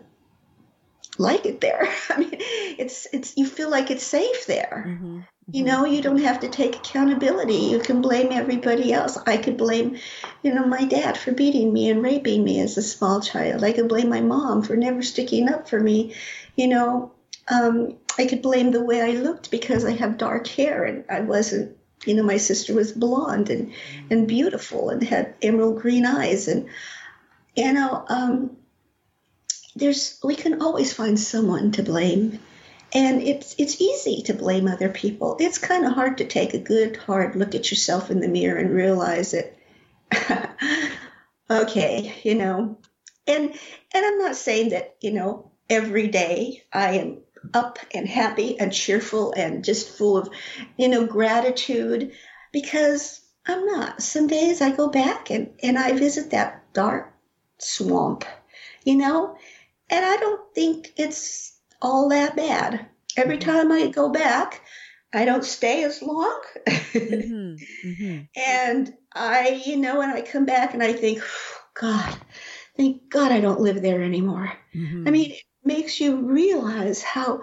like 1.19 1.45
it 1.45 1.62
there. 1.62 1.88
I 2.10 2.17
mean, 2.17 2.36
it's, 2.39 3.08
it's, 3.13 3.38
you 3.38 3.45
feel 3.45 3.69
like 3.69 3.91
it's 3.91 4.05
safe 4.05 4.45
there. 4.47 4.86
Mm-hmm. 4.88 5.19
You 5.51 5.63
know, 5.63 5.86
you 5.86 6.01
don't 6.03 6.21
have 6.21 6.41
to 6.41 6.47
take 6.47 6.75
accountability. 6.75 7.55
You 7.55 7.79
can 7.79 8.01
blame 8.01 8.32
everybody 8.32 8.93
else. 8.93 9.17
I 9.25 9.38
could 9.38 9.58
blame, 9.58 9.97
you 10.43 10.53
know, 10.53 10.65
my 10.65 10.86
dad 10.86 11.17
for 11.17 11.32
beating 11.32 11.73
me 11.73 11.89
and 11.89 12.03
raping 12.03 12.43
me 12.43 12.60
as 12.60 12.77
a 12.77 12.84
small 12.84 13.19
child. 13.19 13.63
I 13.63 13.71
could 13.71 13.89
blame 13.89 14.10
my 14.10 14.21
mom 14.21 14.62
for 14.62 14.75
never 14.75 15.01
sticking 15.01 15.49
up 15.49 15.67
for 15.67 15.79
me. 15.79 16.13
You 16.55 16.67
know, 16.67 17.12
um, 17.47 17.97
I 18.19 18.27
could 18.27 18.43
blame 18.43 18.69
the 18.69 18.84
way 18.84 19.01
I 19.01 19.12
looked 19.12 19.49
because 19.49 19.86
I 19.86 19.91
have 19.93 20.19
dark 20.19 20.45
hair 20.45 20.84
and 20.84 21.03
I 21.10 21.21
wasn't, 21.21 21.75
you 22.05 22.13
know, 22.13 22.23
my 22.23 22.38
sister 22.38 22.75
was 22.75 22.91
blonde 22.91 23.49
and, 23.49 23.73
and 24.12 24.27
beautiful 24.27 24.91
and 24.91 25.01
had 25.01 25.34
emerald 25.41 25.82
green 25.82 26.05
eyes. 26.05 26.47
And, 26.47 26.67
you 27.55 27.73
know, 27.73 28.05
um, 28.08 28.55
there's, 29.79 30.19
we 30.23 30.35
can 30.35 30.61
always 30.61 30.93
find 30.93 31.19
someone 31.19 31.71
to 31.73 31.83
blame. 31.83 32.39
And 32.93 33.21
it's, 33.21 33.55
it's 33.57 33.79
easy 33.79 34.23
to 34.23 34.33
blame 34.33 34.67
other 34.67 34.89
people. 34.89 35.37
It's 35.39 35.57
kind 35.57 35.85
of 35.85 35.93
hard 35.93 36.17
to 36.19 36.25
take 36.25 36.53
a 36.53 36.59
good, 36.59 36.97
hard 36.97 37.35
look 37.35 37.53
at 37.53 37.69
yourself 37.69 38.09
in 38.09 38.19
the 38.19 38.27
mirror 38.27 38.57
and 38.57 38.71
realize 38.71 39.31
that, 39.31 39.55
okay, 41.49 42.15
you 42.23 42.35
know, 42.35 42.79
and, 43.27 43.53
and 43.93 44.05
I'm 44.05 44.17
not 44.17 44.35
saying 44.35 44.69
that, 44.69 44.95
you 45.01 45.11
know, 45.11 45.51
every 45.69 46.07
day 46.07 46.63
I 46.73 46.93
am 46.93 47.19
up 47.53 47.79
and 47.93 48.07
happy 48.07 48.59
and 48.59 48.73
cheerful 48.73 49.33
and 49.33 49.63
just 49.63 49.97
full 49.97 50.17
of, 50.17 50.29
you 50.77 50.87
know, 50.87 51.05
gratitude 51.05 52.11
because 52.51 53.21
I'm 53.45 53.65
not. 53.65 54.01
Some 54.01 54.27
days 54.27 54.61
I 54.61 54.71
go 54.71 54.89
back 54.89 55.29
and, 55.29 55.51
and 55.61 55.77
I 55.77 55.93
visit 55.93 56.31
that 56.31 56.73
dark 56.73 57.13
swamp, 57.57 58.25
you 58.83 58.95
know, 58.95 59.37
and 59.89 60.06
I 60.06 60.17
don't 60.17 60.54
think 60.54 60.93
it's 60.97 61.58
all 61.82 62.10
that 62.10 62.36
bad. 62.36 62.88
Every 63.17 63.38
mm-hmm. 63.38 63.49
time 63.49 63.71
I 63.71 63.88
go 63.88 64.10
back, 64.10 64.62
I 65.13 65.25
don't 65.25 65.43
stay 65.43 65.84
as 65.84 66.02
long. 66.02 66.41
mm-hmm. 66.67 67.88
Mm-hmm. 67.88 68.21
And 68.47 68.93
I, 69.13 69.62
you 69.65 69.78
know, 69.78 69.99
when 69.99 70.10
I 70.10 70.21
come 70.21 70.45
back 70.45 70.73
and 70.73 70.84
I 70.84 70.93
think, 70.93 71.21
God, 71.73 72.15
thank 72.78 73.10
God 73.10 73.32
I 73.32 73.39
don't 73.39 73.62
live 73.62 73.82
there 73.82 74.04
anymore. 74.04 74.52
Mm-hmm. 74.75 75.08
I 75.08 75.12
mean, 75.12 75.32
it 75.32 75.43
makes 75.63 75.99
you 75.99 76.17
realize 76.17 77.02
how, 77.02 77.41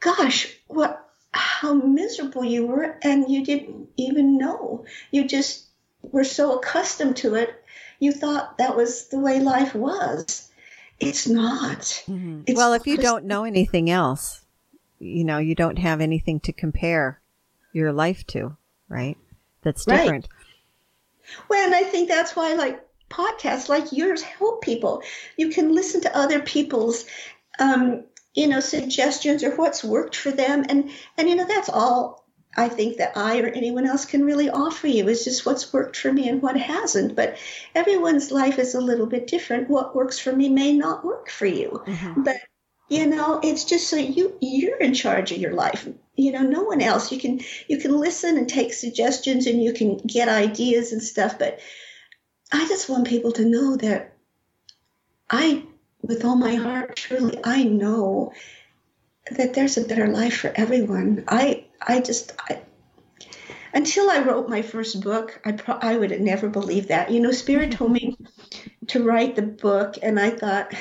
gosh, 0.00 0.48
what, 0.66 0.98
how 1.32 1.72
miserable 1.72 2.44
you 2.44 2.66
were, 2.66 2.98
and 3.02 3.30
you 3.30 3.44
didn't 3.44 3.88
even 3.96 4.36
know. 4.36 4.84
You 5.10 5.26
just 5.26 5.66
were 6.02 6.24
so 6.24 6.58
accustomed 6.58 7.16
to 7.18 7.36
it, 7.36 7.62
you 8.00 8.12
thought 8.12 8.58
that 8.58 8.76
was 8.76 9.08
the 9.08 9.18
way 9.18 9.40
life 9.40 9.74
was. 9.74 10.50
It's 11.02 11.26
not. 11.26 11.80
Mm-hmm. 11.80 12.42
It's 12.46 12.56
well, 12.56 12.74
if 12.74 12.86
you 12.86 12.96
don't 12.96 13.24
know 13.24 13.44
anything 13.44 13.90
else, 13.90 14.44
you 15.00 15.24
know, 15.24 15.38
you 15.38 15.54
don't 15.54 15.78
have 15.78 16.00
anything 16.00 16.40
to 16.40 16.52
compare 16.52 17.20
your 17.72 17.92
life 17.92 18.24
to, 18.28 18.56
right? 18.88 19.18
That's 19.62 19.84
different. 19.84 20.28
Right. 20.30 21.48
Well, 21.48 21.66
and 21.66 21.74
I 21.74 21.82
think 21.82 22.08
that's 22.08 22.36
why, 22.36 22.54
like, 22.54 22.80
podcasts 23.10 23.68
like 23.68 23.92
yours 23.92 24.22
help 24.22 24.62
people. 24.62 25.02
You 25.36 25.48
can 25.48 25.74
listen 25.74 26.00
to 26.02 26.16
other 26.16 26.40
people's, 26.40 27.04
um, 27.58 28.04
you 28.34 28.46
know, 28.46 28.60
suggestions 28.60 29.42
or 29.42 29.56
what's 29.56 29.84
worked 29.84 30.16
for 30.16 30.30
them, 30.30 30.64
and 30.68 30.90
and 31.18 31.28
you 31.28 31.34
know 31.34 31.46
that's 31.46 31.68
all 31.68 32.21
I 32.56 32.68
think 32.68 32.98
that 32.98 33.16
I 33.16 33.40
or 33.40 33.46
anyone 33.48 33.86
else 33.86 34.04
can 34.04 34.24
really 34.24 34.50
offer 34.50 34.86
you 34.86 35.08
is 35.08 35.24
just 35.24 35.46
what's 35.46 35.72
worked 35.72 35.96
for 35.96 36.12
me 36.12 36.28
and 36.28 36.42
what 36.42 36.56
hasn't. 36.56 37.16
But 37.16 37.36
everyone's 37.74 38.30
life 38.30 38.58
is 38.58 38.74
a 38.74 38.80
little 38.80 39.06
bit 39.06 39.26
different. 39.26 39.70
What 39.70 39.94
works 39.94 40.18
for 40.18 40.32
me 40.32 40.48
may 40.48 40.72
not 40.72 41.04
work 41.04 41.30
for 41.30 41.46
you. 41.46 41.82
Mm-hmm. 41.86 42.22
But 42.22 42.36
You 42.88 43.06
know, 43.06 43.40
it's 43.42 43.64
just 43.64 43.88
so 43.88 43.96
you 43.96 44.36
you're 44.40 44.76
in 44.76 44.92
charge 44.92 45.32
of 45.32 45.38
your 45.38 45.54
life. 45.54 45.88
You 46.14 46.32
know, 46.32 46.42
no 46.42 46.62
one 46.64 46.82
else. 46.82 47.10
You 47.10 47.18
can 47.18 47.40
you 47.66 47.78
can 47.78 47.96
listen 47.96 48.36
and 48.36 48.46
take 48.48 48.74
suggestions 48.74 49.46
and 49.46 49.62
you 49.62 49.72
can 49.72 49.96
get 49.96 50.28
ideas 50.28 50.92
and 50.92 51.02
stuff, 51.02 51.38
but 51.38 51.60
I 52.52 52.68
just 52.68 52.90
want 52.90 53.08
people 53.08 53.32
to 53.32 53.46
know 53.46 53.76
that 53.76 54.12
I 55.30 55.64
with 56.02 56.24
all 56.24 56.36
my 56.36 56.56
heart 56.56 56.96
truly 56.96 57.38
I 57.42 57.64
know 57.64 58.34
that 59.30 59.54
there's 59.54 59.78
a 59.78 59.86
better 59.86 60.08
life 60.08 60.36
for 60.36 60.52
everyone. 60.54 61.24
I 61.28 61.51
I 61.86 62.00
just 62.00 62.32
I, 62.48 62.62
until 63.74 64.10
I 64.10 64.20
wrote 64.20 64.48
my 64.48 64.62
first 64.62 65.02
book, 65.02 65.40
I 65.44 65.52
pro- 65.52 65.78
I 65.80 65.96
would 65.96 66.10
have 66.10 66.20
never 66.20 66.48
believed 66.48 66.88
that. 66.88 67.10
You 67.10 67.20
know, 67.20 67.30
Spirit 67.30 67.72
told 67.72 67.92
me 67.92 68.16
to 68.88 69.02
write 69.02 69.36
the 69.36 69.42
book, 69.42 69.96
and 70.02 70.18
I 70.20 70.30
thought 70.30 70.74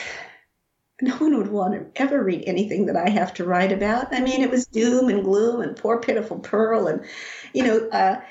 no 1.01 1.15
one 1.17 1.37
would 1.37 1.47
want 1.47 1.73
to 1.73 2.01
ever 2.01 2.23
read 2.23 2.43
anything 2.45 2.85
that 2.85 2.95
I 2.95 3.09
have 3.09 3.33
to 3.35 3.45
write 3.45 3.71
about. 3.71 4.13
I 4.13 4.19
mean, 4.19 4.41
it 4.41 4.51
was 4.51 4.67
doom 4.67 5.09
and 5.09 5.23
gloom 5.23 5.61
and 5.61 5.75
poor 5.75 5.99
pitiful 5.99 6.39
Pearl, 6.39 6.87
and 6.87 7.05
you 7.53 7.63
know, 7.63 7.89
uh, 7.89 8.21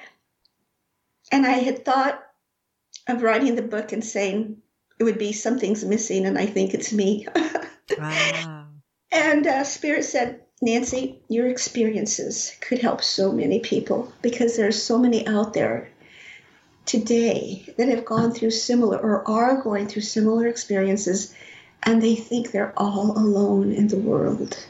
and 1.33 1.47
I 1.47 1.53
had 1.53 1.85
thought 1.85 2.23
of 3.09 3.23
writing 3.23 3.55
the 3.55 3.63
book 3.63 3.93
and 3.93 4.05
saying 4.05 4.59
it 4.99 5.05
would 5.05 5.19
be 5.19 5.33
something's 5.33 5.85
missing, 5.85 6.27
and 6.27 6.39
I 6.39 6.47
think 6.47 6.75
it's 6.75 6.93
me. 6.93 7.27
wow. 7.99 8.67
And 9.13 9.47
uh, 9.47 9.65
Spirit 9.65 10.05
said, 10.05 10.43
Nancy, 10.63 11.19
your 11.29 11.49
experiences 11.49 12.55
could 12.61 12.79
help 12.79 13.03
so 13.03 13.33
many 13.33 13.61
people 13.61 14.13
because 14.21 14.57
there's 14.57 14.81
so 14.81 14.99
many 14.99 15.27
out 15.27 15.55
there 15.55 15.89
today 16.85 17.65
that 17.79 17.89
have 17.89 18.05
gone 18.05 18.33
through 18.33 18.51
similar 18.51 18.99
or 18.99 19.27
are 19.29 19.63
going 19.63 19.87
through 19.87 20.03
similar 20.03 20.47
experiences 20.47 21.35
and 21.85 22.03
they 22.03 22.15
think 22.15 22.51
they're 22.51 22.75
all 22.77 23.13
alone 23.13 23.73
in 23.73 23.89
the 23.89 23.97
world. 23.97 24.67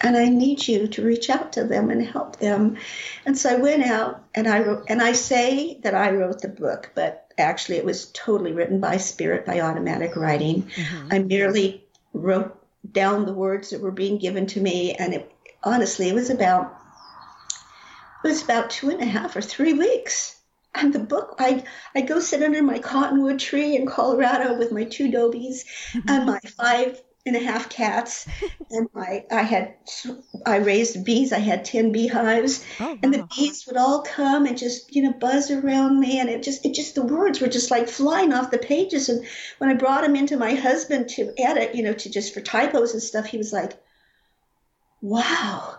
And 0.00 0.16
I 0.16 0.28
need 0.28 0.66
you 0.66 0.86
to 0.88 1.04
reach 1.04 1.30
out 1.30 1.52
to 1.54 1.64
them 1.64 1.90
and 1.90 2.04
help 2.04 2.36
them. 2.36 2.76
And 3.24 3.38
so 3.38 3.50
I 3.50 3.56
went 3.56 3.84
out 3.84 4.24
and 4.34 4.48
I 4.48 4.60
wrote, 4.60 4.84
and 4.88 5.00
I 5.00 5.12
say 5.12 5.78
that 5.82 5.94
I 5.94 6.10
wrote 6.10 6.40
the 6.40 6.48
book, 6.48 6.90
but 6.94 7.32
actually 7.38 7.78
it 7.78 7.84
was 7.84 8.10
totally 8.12 8.52
written 8.52 8.80
by 8.80 8.96
spirit 8.96 9.46
by 9.46 9.60
automatic 9.60 10.16
writing. 10.16 10.62
Mm-hmm. 10.62 11.08
I 11.10 11.18
merely 11.20 11.84
wrote 12.12 12.61
down 12.90 13.26
the 13.26 13.32
words 13.32 13.70
that 13.70 13.80
were 13.80 13.92
being 13.92 14.18
given 14.18 14.46
to 14.46 14.60
me, 14.60 14.94
and 14.94 15.14
it 15.14 15.30
honestly 15.62 16.08
it 16.08 16.14
was 16.14 16.30
about 16.30 16.76
it 18.24 18.28
was 18.28 18.42
about 18.42 18.70
two 18.70 18.90
and 18.90 19.00
a 19.00 19.06
half 19.06 19.36
or 19.36 19.42
three 19.42 19.74
weeks. 19.74 20.36
And 20.74 20.92
the 20.92 20.98
book 20.98 21.36
I 21.38 21.64
I 21.94 22.00
go 22.00 22.20
sit 22.20 22.42
under 22.42 22.62
my 22.62 22.78
cottonwood 22.78 23.38
tree 23.38 23.76
in 23.76 23.86
Colorado 23.86 24.56
with 24.56 24.72
my 24.72 24.84
two 24.84 25.10
dobies 25.10 25.64
and 26.08 26.26
my 26.26 26.40
five 26.56 27.00
and 27.24 27.36
a 27.36 27.40
half 27.40 27.68
cats 27.68 28.26
and 28.70 28.88
my 28.94 29.24
I 29.30 29.42
had 29.42 29.74
I 30.44 30.56
raised 30.56 31.04
bees 31.04 31.32
I 31.32 31.38
had 31.38 31.64
10 31.64 31.92
beehives 31.92 32.64
oh, 32.80 32.86
wow. 32.86 32.98
and 33.02 33.14
the 33.14 33.28
bees 33.36 33.64
would 33.66 33.76
all 33.76 34.02
come 34.02 34.46
and 34.46 34.58
just 34.58 34.94
you 34.94 35.02
know 35.02 35.12
buzz 35.12 35.50
around 35.50 36.00
me 36.00 36.18
and 36.18 36.28
it 36.28 36.42
just 36.42 36.66
it 36.66 36.74
just 36.74 36.96
the 36.96 37.04
words 37.04 37.40
were 37.40 37.48
just 37.48 37.70
like 37.70 37.88
flying 37.88 38.32
off 38.32 38.50
the 38.50 38.58
pages 38.58 39.08
and 39.08 39.24
when 39.58 39.70
I 39.70 39.74
brought 39.74 40.02
them 40.02 40.16
into 40.16 40.36
my 40.36 40.54
husband 40.54 41.10
to 41.10 41.32
edit 41.38 41.74
you 41.76 41.84
know 41.84 41.92
to 41.92 42.10
just 42.10 42.34
for 42.34 42.40
typos 42.40 42.92
and 42.92 43.02
stuff 43.02 43.26
he 43.26 43.38
was 43.38 43.52
like 43.52 43.80
wow 45.00 45.76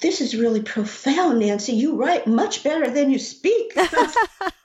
this 0.00 0.20
is 0.20 0.36
really 0.36 0.60
profound, 0.60 1.38
Nancy. 1.38 1.72
You 1.72 1.96
write 1.96 2.26
much 2.26 2.62
better 2.62 2.90
than 2.90 3.10
you 3.10 3.18
speak. 3.18 3.74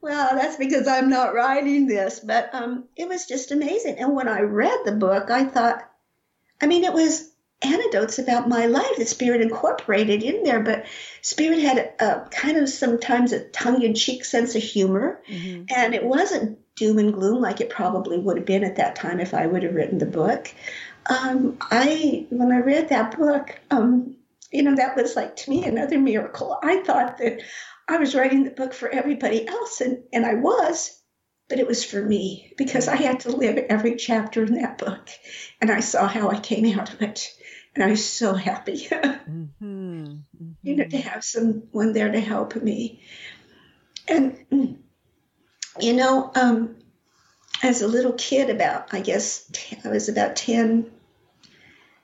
well, 0.00 0.36
that's 0.36 0.56
because 0.56 0.86
I'm 0.86 1.08
not 1.08 1.34
writing 1.34 1.86
this, 1.86 2.20
but 2.20 2.54
um, 2.54 2.84
it 2.96 3.08
was 3.08 3.26
just 3.26 3.50
amazing. 3.50 3.98
And 3.98 4.14
when 4.14 4.28
I 4.28 4.40
read 4.40 4.78
the 4.84 4.92
book, 4.92 5.30
I 5.30 5.44
thought, 5.44 5.88
I 6.60 6.66
mean, 6.66 6.84
it 6.84 6.92
was 6.92 7.30
anecdotes 7.62 8.18
about 8.18 8.48
my 8.48 8.66
life 8.66 8.96
that 8.96 9.08
Spirit 9.08 9.40
incorporated 9.40 10.22
in 10.22 10.44
there, 10.44 10.60
but 10.60 10.86
Spirit 11.22 11.58
had 11.58 11.92
a, 11.98 12.28
kind 12.30 12.56
of 12.56 12.68
sometimes 12.68 13.32
a 13.32 13.44
tongue 13.48 13.82
in 13.82 13.94
cheek 13.94 14.24
sense 14.24 14.54
of 14.54 14.62
humor, 14.62 15.20
mm-hmm. 15.28 15.64
and 15.74 15.94
it 15.94 16.04
wasn't 16.04 16.58
doom 16.76 16.98
and 16.98 17.12
gloom 17.12 17.40
like 17.40 17.60
it 17.60 17.70
probably 17.70 18.18
would 18.18 18.36
have 18.36 18.46
been 18.46 18.62
at 18.62 18.76
that 18.76 18.94
time 18.94 19.18
if 19.18 19.34
I 19.34 19.46
would 19.46 19.64
have 19.64 19.74
written 19.74 19.98
the 19.98 20.06
book. 20.06 20.54
Um, 21.06 21.56
I 21.60 22.26
when 22.30 22.52
I 22.52 22.60
read 22.60 22.90
that 22.90 23.18
book, 23.18 23.58
um, 23.70 24.14
you 24.52 24.62
know, 24.62 24.76
that 24.76 24.96
was 24.96 25.16
like 25.16 25.36
to 25.36 25.50
me 25.50 25.64
another 25.64 25.98
miracle. 25.98 26.58
I 26.62 26.82
thought 26.82 27.18
that 27.18 27.42
I 27.88 27.98
was 27.98 28.14
writing 28.14 28.44
the 28.44 28.50
book 28.50 28.74
for 28.74 28.88
everybody 28.88 29.46
else, 29.46 29.80
and, 29.80 30.04
and 30.12 30.24
I 30.26 30.34
was, 30.34 30.98
but 31.48 31.58
it 31.58 31.66
was 31.66 31.84
for 31.84 32.02
me 32.02 32.52
because 32.56 32.88
I 32.88 32.96
had 32.96 33.20
to 33.20 33.30
live 33.34 33.56
every 33.56 33.96
chapter 33.96 34.44
in 34.44 34.54
that 34.54 34.78
book. 34.78 35.08
And 35.60 35.70
I 35.70 35.80
saw 35.80 36.06
how 36.06 36.30
I 36.30 36.38
came 36.38 36.78
out 36.78 36.92
of 36.92 37.00
it. 37.02 37.28
And 37.74 37.84
I 37.84 37.90
was 37.90 38.04
so 38.04 38.34
happy, 38.34 38.86
mm-hmm. 38.86 39.44
Mm-hmm. 39.64 40.50
you 40.62 40.76
know, 40.76 40.84
to 40.84 40.98
have 40.98 41.22
someone 41.24 41.92
there 41.92 42.10
to 42.10 42.20
help 42.20 42.56
me. 42.56 43.02
And, 44.08 44.78
you 45.80 45.92
know, 45.92 46.30
um, 46.34 46.76
as 47.62 47.82
a 47.82 47.88
little 47.88 48.12
kid, 48.12 48.50
about, 48.50 48.92
I 48.92 49.00
guess, 49.00 49.50
I 49.84 49.88
was 49.88 50.08
about 50.08 50.36
10, 50.36 50.90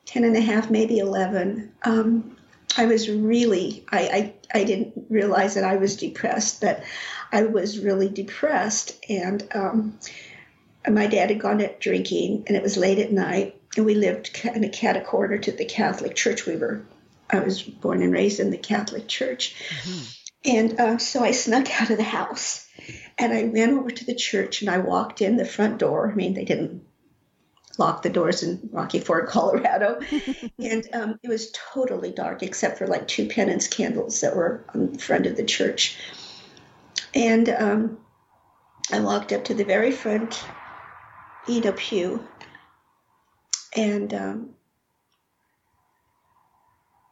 10 0.05 0.25
and 0.25 0.37
a 0.37 0.41
half, 0.41 0.71
maybe 0.71 0.99
11, 0.99 1.73
um, 1.83 2.34
I 2.77 2.87
was 2.87 3.09
really, 3.09 3.85
I, 3.91 4.35
I, 4.53 4.59
I, 4.61 4.65
didn't 4.65 5.07
realize 5.09 5.55
that 5.55 5.65
I 5.65 5.77
was 5.77 5.97
depressed, 5.97 6.61
but 6.61 6.83
I 7.31 7.43
was 7.43 7.79
really 7.79 8.09
depressed. 8.09 9.05
And 9.09 9.47
um, 9.55 9.99
my 10.89 11.07
dad 11.07 11.31
had 11.31 11.41
gone 11.41 11.63
out 11.63 11.81
drinking, 11.81 12.45
and 12.47 12.57
it 12.57 12.63
was 12.63 12.77
late 12.77 12.99
at 12.99 13.13
night, 13.13 13.61
and 13.77 13.87
we 13.87 13.95
lived 13.95 14.41
in 14.45 14.65
a 14.65 14.69
cat 14.69 15.05
corner 15.07 15.39
to 15.39 15.53
the 15.53 15.65
Catholic 15.65 16.15
Church. 16.15 16.47
We 16.47 16.57
were, 16.57 16.83
I 17.31 17.41
was 17.41 17.63
born 17.63 18.03
and 18.03 18.13
raised 18.13 18.41
in 18.41 18.51
the 18.51 18.59
Catholic 18.59 19.09
Church. 19.09 19.55
Mm-hmm. 19.83 20.05
And 20.47 20.81
uh, 20.81 20.99
so 20.99 21.25
I 21.25 21.31
snuck 21.31 21.81
out 21.81 21.91
of 21.91 21.97
the 21.97 22.03
house 22.03 22.69
and 23.17 23.33
I 23.33 23.45
ran 23.45 23.79
over 23.79 23.91
to 23.91 24.05
the 24.05 24.15
church 24.15 24.61
and 24.61 24.71
I 24.71 24.79
walked 24.79 25.23
in 25.23 25.37
the 25.37 25.47
front 25.47 25.79
door. 25.79 26.11
I 26.11 26.15
mean, 26.15 26.35
they 26.35 26.45
didn't 26.45 26.85
lock 27.79 28.03
the 28.03 28.11
doors 28.11 28.43
in 28.43 28.69
Rocky 28.73 29.01
Ford, 29.01 29.27
Colorado. 29.29 30.01
and 30.59 30.89
um, 30.93 31.19
it 31.23 31.29
was 31.29 31.53
totally 31.73 32.13
dark 32.13 32.43
except 32.43 32.79
for 32.79 32.87
like 32.87 33.09
two 33.09 33.29
penance 33.29 33.69
candles 33.69 34.21
that 34.21 34.37
were 34.37 34.65
on 34.75 34.93
the 34.93 34.99
front 34.99 35.27
of 35.27 35.37
the 35.37 35.45
church. 35.45 35.97
And 37.15 37.49
um, 37.49 37.99
I 38.93 39.01
walked 39.01 39.33
up 39.33 39.45
to 39.45 39.55
the 39.55 39.65
very 39.65 39.93
front, 39.93 40.43
you 41.47 41.61
know, 41.61 41.73
pew, 41.73 42.27
and 43.77 44.13
um, 44.15 44.51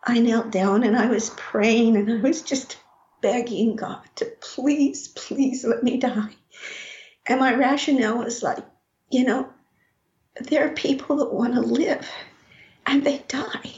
I 0.05 0.19
knelt 0.19 0.51
down 0.51 0.83
and 0.83 0.97
I 0.97 1.07
was 1.07 1.31
praying 1.31 1.97
and 1.97 2.13
I 2.13 2.17
was 2.17 2.43
just 2.43 2.79
begging 3.21 3.77
God 3.77 4.03
to 4.17 4.27
please, 4.41 5.09
please 5.09 5.65
let 5.65 5.83
me 5.83 5.97
die. 5.99 6.35
And 7.27 7.41
my 7.41 7.55
rationale 7.55 8.19
was 8.19 8.43
like, 8.43 8.59
you 9.11 9.25
know, 9.25 9.49
there 10.41 10.67
are 10.67 10.75
people 10.75 11.17
that 11.17 11.33
want 11.33 11.55
to 11.55 11.61
live 11.61 12.09
and 12.87 13.05
they 13.05 13.19
die. 13.29 13.73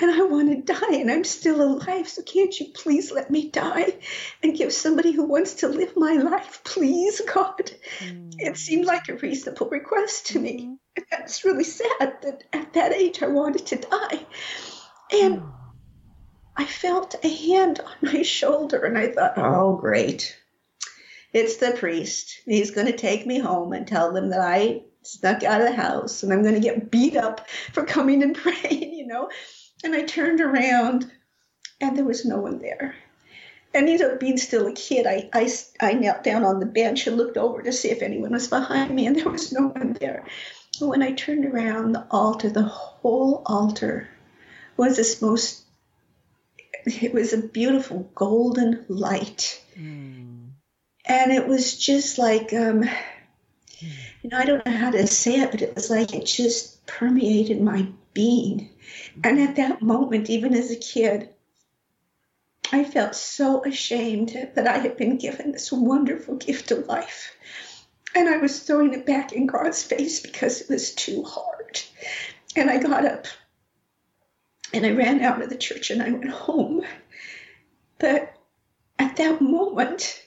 And 0.00 0.10
I 0.10 0.22
want 0.22 0.50
to 0.50 0.72
die 0.72 0.96
and 0.96 1.10
I'm 1.10 1.22
still 1.22 1.62
alive. 1.62 2.08
So 2.08 2.22
can't 2.22 2.58
you 2.58 2.66
please 2.74 3.12
let 3.12 3.30
me 3.30 3.50
die 3.50 3.94
and 4.42 4.56
give 4.56 4.72
somebody 4.72 5.12
who 5.12 5.24
wants 5.24 5.54
to 5.54 5.68
live 5.68 5.96
my 5.96 6.14
life, 6.14 6.62
please, 6.64 7.20
God? 7.32 7.70
Mm. 8.00 8.34
It 8.38 8.56
seemed 8.56 8.84
like 8.84 9.08
a 9.08 9.14
reasonable 9.14 9.68
request 9.68 10.26
to 10.28 10.40
me. 10.40 10.66
Mm. 10.66 10.78
And 10.96 11.06
that's 11.10 11.44
really 11.44 11.64
sad 11.64 12.18
that 12.22 12.42
at 12.52 12.72
that 12.72 12.92
age 12.92 13.22
I 13.22 13.28
wanted 13.28 13.66
to 13.66 13.76
die. 13.76 14.26
And 15.12 15.42
mm. 15.42 15.52
I 16.56 16.66
felt 16.66 17.14
a 17.24 17.28
hand 17.28 17.80
on 17.80 18.12
my 18.12 18.22
shoulder 18.22 18.84
and 18.84 18.98
I 18.98 19.08
thought, 19.08 19.34
oh, 19.36 19.76
great. 19.76 20.36
It's 21.32 21.56
the 21.56 21.72
priest. 21.72 22.40
He's 22.44 22.72
going 22.72 22.88
to 22.88 22.96
take 22.96 23.24
me 23.24 23.38
home 23.38 23.72
and 23.72 23.86
tell 23.86 24.12
them 24.12 24.30
that 24.30 24.40
I 24.40 24.82
snuck 25.02 25.42
out 25.42 25.60
of 25.60 25.68
the 25.68 25.74
house 25.74 26.22
and 26.22 26.32
I'm 26.32 26.42
going 26.42 26.54
to 26.54 26.60
get 26.60 26.90
beat 26.90 27.16
up 27.16 27.48
for 27.72 27.84
coming 27.84 28.22
and 28.22 28.34
praying, 28.36 28.94
you 28.94 29.06
know. 29.06 29.30
And 29.84 29.94
I 29.94 30.02
turned 30.02 30.40
around 30.40 31.10
and 31.80 31.96
there 31.96 32.04
was 32.04 32.24
no 32.24 32.38
one 32.38 32.58
there. 32.58 32.94
And 33.74 33.88
you 33.88 33.98
know, 33.98 34.16
being 34.16 34.36
still 34.36 34.66
a 34.66 34.72
kid, 34.72 35.06
I, 35.06 35.28
I, 35.32 35.50
I 35.80 35.94
knelt 35.94 36.22
down 36.22 36.44
on 36.44 36.60
the 36.60 36.66
bench 36.66 37.06
and 37.06 37.16
looked 37.16 37.38
over 37.38 37.62
to 37.62 37.72
see 37.72 37.90
if 37.90 38.02
anyone 38.02 38.32
was 38.32 38.48
behind 38.48 38.94
me, 38.94 39.06
and 39.06 39.16
there 39.16 39.30
was 39.30 39.50
no 39.50 39.68
one 39.68 39.94
there. 39.94 40.26
But 40.78 40.88
when 40.88 41.02
I 41.02 41.12
turned 41.12 41.46
around, 41.46 41.92
the 41.92 42.06
altar, 42.10 42.50
the 42.50 42.62
whole 42.62 43.42
altar, 43.46 44.08
was 44.76 44.96
this 44.96 45.22
most, 45.22 45.62
it 46.84 47.14
was 47.14 47.32
a 47.32 47.38
beautiful 47.38 48.10
golden 48.14 48.84
light. 48.88 49.62
Mm. 49.78 50.50
And 51.06 51.32
it 51.32 51.48
was 51.48 51.78
just 51.78 52.18
like, 52.18 52.52
um, 52.52 52.84
you 54.22 54.30
know, 54.30 54.38
I 54.38 54.44
don't 54.44 54.64
know 54.64 54.72
how 54.72 54.90
to 54.90 55.06
say 55.06 55.40
it, 55.40 55.50
but 55.50 55.62
it 55.62 55.74
was 55.74 55.90
like 55.90 56.14
it 56.14 56.26
just 56.26 56.86
permeated 56.86 57.60
my 57.60 57.88
being. 58.14 58.70
And 59.24 59.40
at 59.40 59.56
that 59.56 59.82
moment, 59.82 60.30
even 60.30 60.54
as 60.54 60.70
a 60.70 60.76
kid, 60.76 61.30
I 62.70 62.84
felt 62.84 63.14
so 63.14 63.64
ashamed 63.64 64.50
that 64.54 64.68
I 64.68 64.78
had 64.78 64.96
been 64.96 65.18
given 65.18 65.52
this 65.52 65.72
wonderful 65.72 66.36
gift 66.36 66.70
of 66.70 66.86
life. 66.86 67.34
And 68.14 68.28
I 68.28 68.36
was 68.36 68.60
throwing 68.60 68.94
it 68.94 69.06
back 69.06 69.32
in 69.32 69.46
God's 69.46 69.82
face 69.82 70.20
because 70.20 70.60
it 70.60 70.68
was 70.70 70.94
too 70.94 71.24
hard. 71.24 71.80
And 72.54 72.70
I 72.70 72.78
got 72.78 73.04
up 73.04 73.26
and 74.72 74.86
I 74.86 74.92
ran 74.92 75.20
out 75.20 75.42
of 75.42 75.50
the 75.50 75.56
church 75.56 75.90
and 75.90 76.02
I 76.02 76.10
went 76.10 76.30
home. 76.30 76.82
But 77.98 78.34
at 78.98 79.16
that 79.16 79.40
moment, 79.40 80.22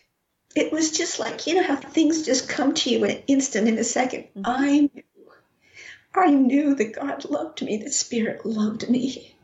it 0.55 0.71
was 0.71 0.91
just 0.91 1.19
like, 1.19 1.45
you 1.45 1.55
know, 1.55 1.63
how 1.63 1.75
things 1.75 2.25
just 2.25 2.49
come 2.49 2.73
to 2.73 2.89
you 2.89 3.03
in 3.03 3.11
an 3.11 3.23
instant, 3.27 3.67
in 3.67 3.77
a 3.77 3.81
2nd 3.81 4.27
mm-hmm. 4.29 4.41
I 4.45 4.89
knew, 4.93 5.03
I 6.15 6.31
knew 6.31 6.75
that 6.75 6.95
God 6.95 7.25
loved 7.29 7.61
me, 7.61 7.77
that 7.77 7.93
Spirit 7.93 8.45
loved 8.45 8.89
me. 8.89 9.35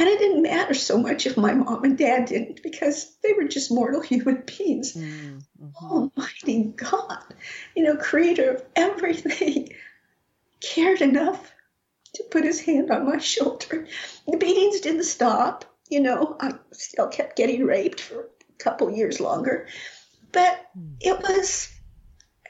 And 0.00 0.08
it 0.08 0.18
didn't 0.18 0.42
matter 0.42 0.74
so 0.74 0.98
much 0.98 1.26
if 1.26 1.36
my 1.36 1.54
mom 1.54 1.82
and 1.82 1.98
dad 1.98 2.26
didn't, 2.26 2.62
because 2.62 3.16
they 3.22 3.32
were 3.32 3.48
just 3.48 3.72
mortal 3.72 4.00
human 4.00 4.44
beings. 4.46 4.94
Mm-hmm. 4.94 5.38
Almighty 5.82 6.64
God, 6.76 7.24
you 7.74 7.82
know, 7.82 7.96
creator 7.96 8.50
of 8.50 8.64
everything, 8.76 9.72
cared 10.60 11.00
enough 11.00 11.52
to 12.14 12.24
put 12.30 12.44
his 12.44 12.60
hand 12.60 12.90
on 12.90 13.06
my 13.06 13.18
shoulder. 13.18 13.86
The 14.26 14.36
beatings 14.36 14.80
didn't 14.80 15.04
stop. 15.04 15.64
You 15.88 16.00
know, 16.00 16.36
I 16.40 16.52
still 16.72 17.08
kept 17.08 17.36
getting 17.36 17.64
raped 17.64 18.00
for 18.00 18.20
a 18.20 18.62
couple 18.62 18.90
years 18.90 19.20
longer. 19.20 19.66
But 20.32 20.70
it 21.00 21.18
was, 21.18 21.68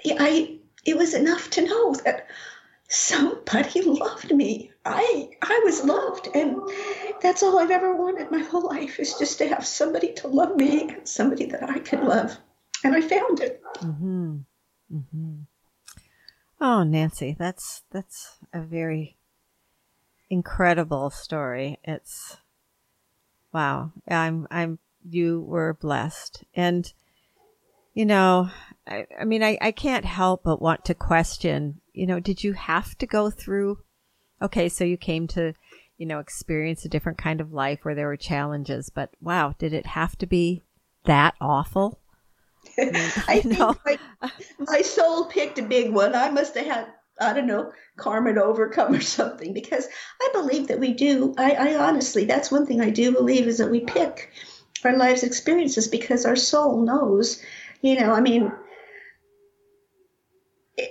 I, 0.07 0.59
it 0.85 0.97
was 0.97 1.15
enough 1.15 1.51
to 1.51 1.65
know 1.65 1.95
that 2.05 2.27
somebody 2.89 3.83
loved 3.83 4.35
me. 4.35 4.73
I, 4.85 5.31
I 5.43 5.61
was 5.65 5.85
loved, 5.85 6.29
and 6.35 6.57
that's 7.21 7.43
all 7.43 7.59
I've 7.59 7.71
ever 7.71 7.95
wanted 7.95 8.31
my 8.31 8.39
whole 8.43 8.67
life 8.67 8.99
is 8.99 9.15
just 9.15 9.39
to 9.39 9.49
have 9.49 9.67
somebody 9.67 10.13
to 10.15 10.29
love 10.29 10.57
me 10.57 10.89
and 10.89 11.07
somebody 11.07 11.47
that 11.47 11.69
I 11.69 11.79
could 11.79 12.01
love, 12.01 12.37
and 12.83 12.95
I 12.95 13.01
found 13.01 13.41
it. 13.41 13.63
Mm-hmm. 13.81 14.37
Mm-hmm. 14.93 15.35
Oh, 16.61 16.83
Nancy, 16.83 17.37
that's 17.39 17.83
that's 17.91 18.39
a 18.53 18.61
very 18.61 19.17
incredible 20.31 21.11
story. 21.11 21.79
It's 21.85 22.39
wow. 23.53 23.93
I'm 24.09 24.49
I'm 24.51 24.79
you 25.09 25.43
were 25.43 25.75
blessed, 25.75 26.45
and 26.55 26.93
you 27.99 28.07
know, 28.07 28.49
I, 28.87 29.07
I 29.21 29.25
mean, 29.25 29.43
I, 29.43 29.59
I 29.61 29.73
can't 29.73 30.05
help 30.05 30.45
but 30.45 30.63
want 30.63 30.85
to 30.85 30.95
question, 30.95 31.81
you 31.93 32.07
know, 32.07 32.21
did 32.21 32.45
you 32.45 32.53
have 32.53 32.97
to 32.99 33.09
go 33.09 33.29
through? 33.29 33.79
Okay, 34.41 34.69
so 34.69 34.85
you 34.85 34.97
came 34.97 35.27
to, 35.27 35.53
you 35.97 36.07
know, 36.07 36.21
experience 36.21 36.85
a 36.85 36.89
different 36.89 37.19
kind 37.19 37.41
of 37.41 37.53
life 37.53 37.81
where 37.83 37.97
there 37.97 38.07
were 38.07 38.17
challenges, 38.17 38.89
but 38.89 39.11
wow, 39.21 39.53
did 39.59 39.73
it 39.73 39.85
have 39.85 40.17
to 40.19 40.27
be 40.27 40.63
that 41.07 41.35
awful? 41.41 41.99
I, 42.79 42.85
mean, 42.85 42.95
I 43.27 43.41
think 43.41 43.59
my, 43.59 43.99
my 44.61 44.83
soul 44.83 45.25
picked 45.25 45.59
a 45.59 45.63
big 45.63 45.91
one. 45.91 46.15
I 46.15 46.31
must 46.31 46.57
have 46.57 46.67
had 46.67 46.87
I 47.21 47.33
don't 47.33 47.49
know, 47.49 47.73
karma 47.97 48.41
overcome 48.41 48.95
or 48.95 49.01
something 49.19 49.53
because 49.53 49.89
I 50.23 50.29
believe 50.33 50.69
that 50.69 50.79
we 50.79 50.95
do. 50.95 51.35
I, 51.37 51.51
I, 51.55 51.75
honestly, 51.75 52.27
that's 52.27 52.53
one 52.53 52.65
thing 52.65 52.81
I 52.81 52.91
do 52.91 53.11
believe 53.11 53.49
is 53.49 53.59
that 53.59 53.73
we 53.73 53.81
pick 53.81 54.31
our 54.85 54.97
life's 54.97 55.25
experiences 55.25 55.89
because 55.89 56.25
our 56.25 56.37
soul 56.37 56.85
knows 56.85 57.43
you 57.83 58.01
know, 58.01 58.13
I 58.13 58.21
mean, 58.21 58.53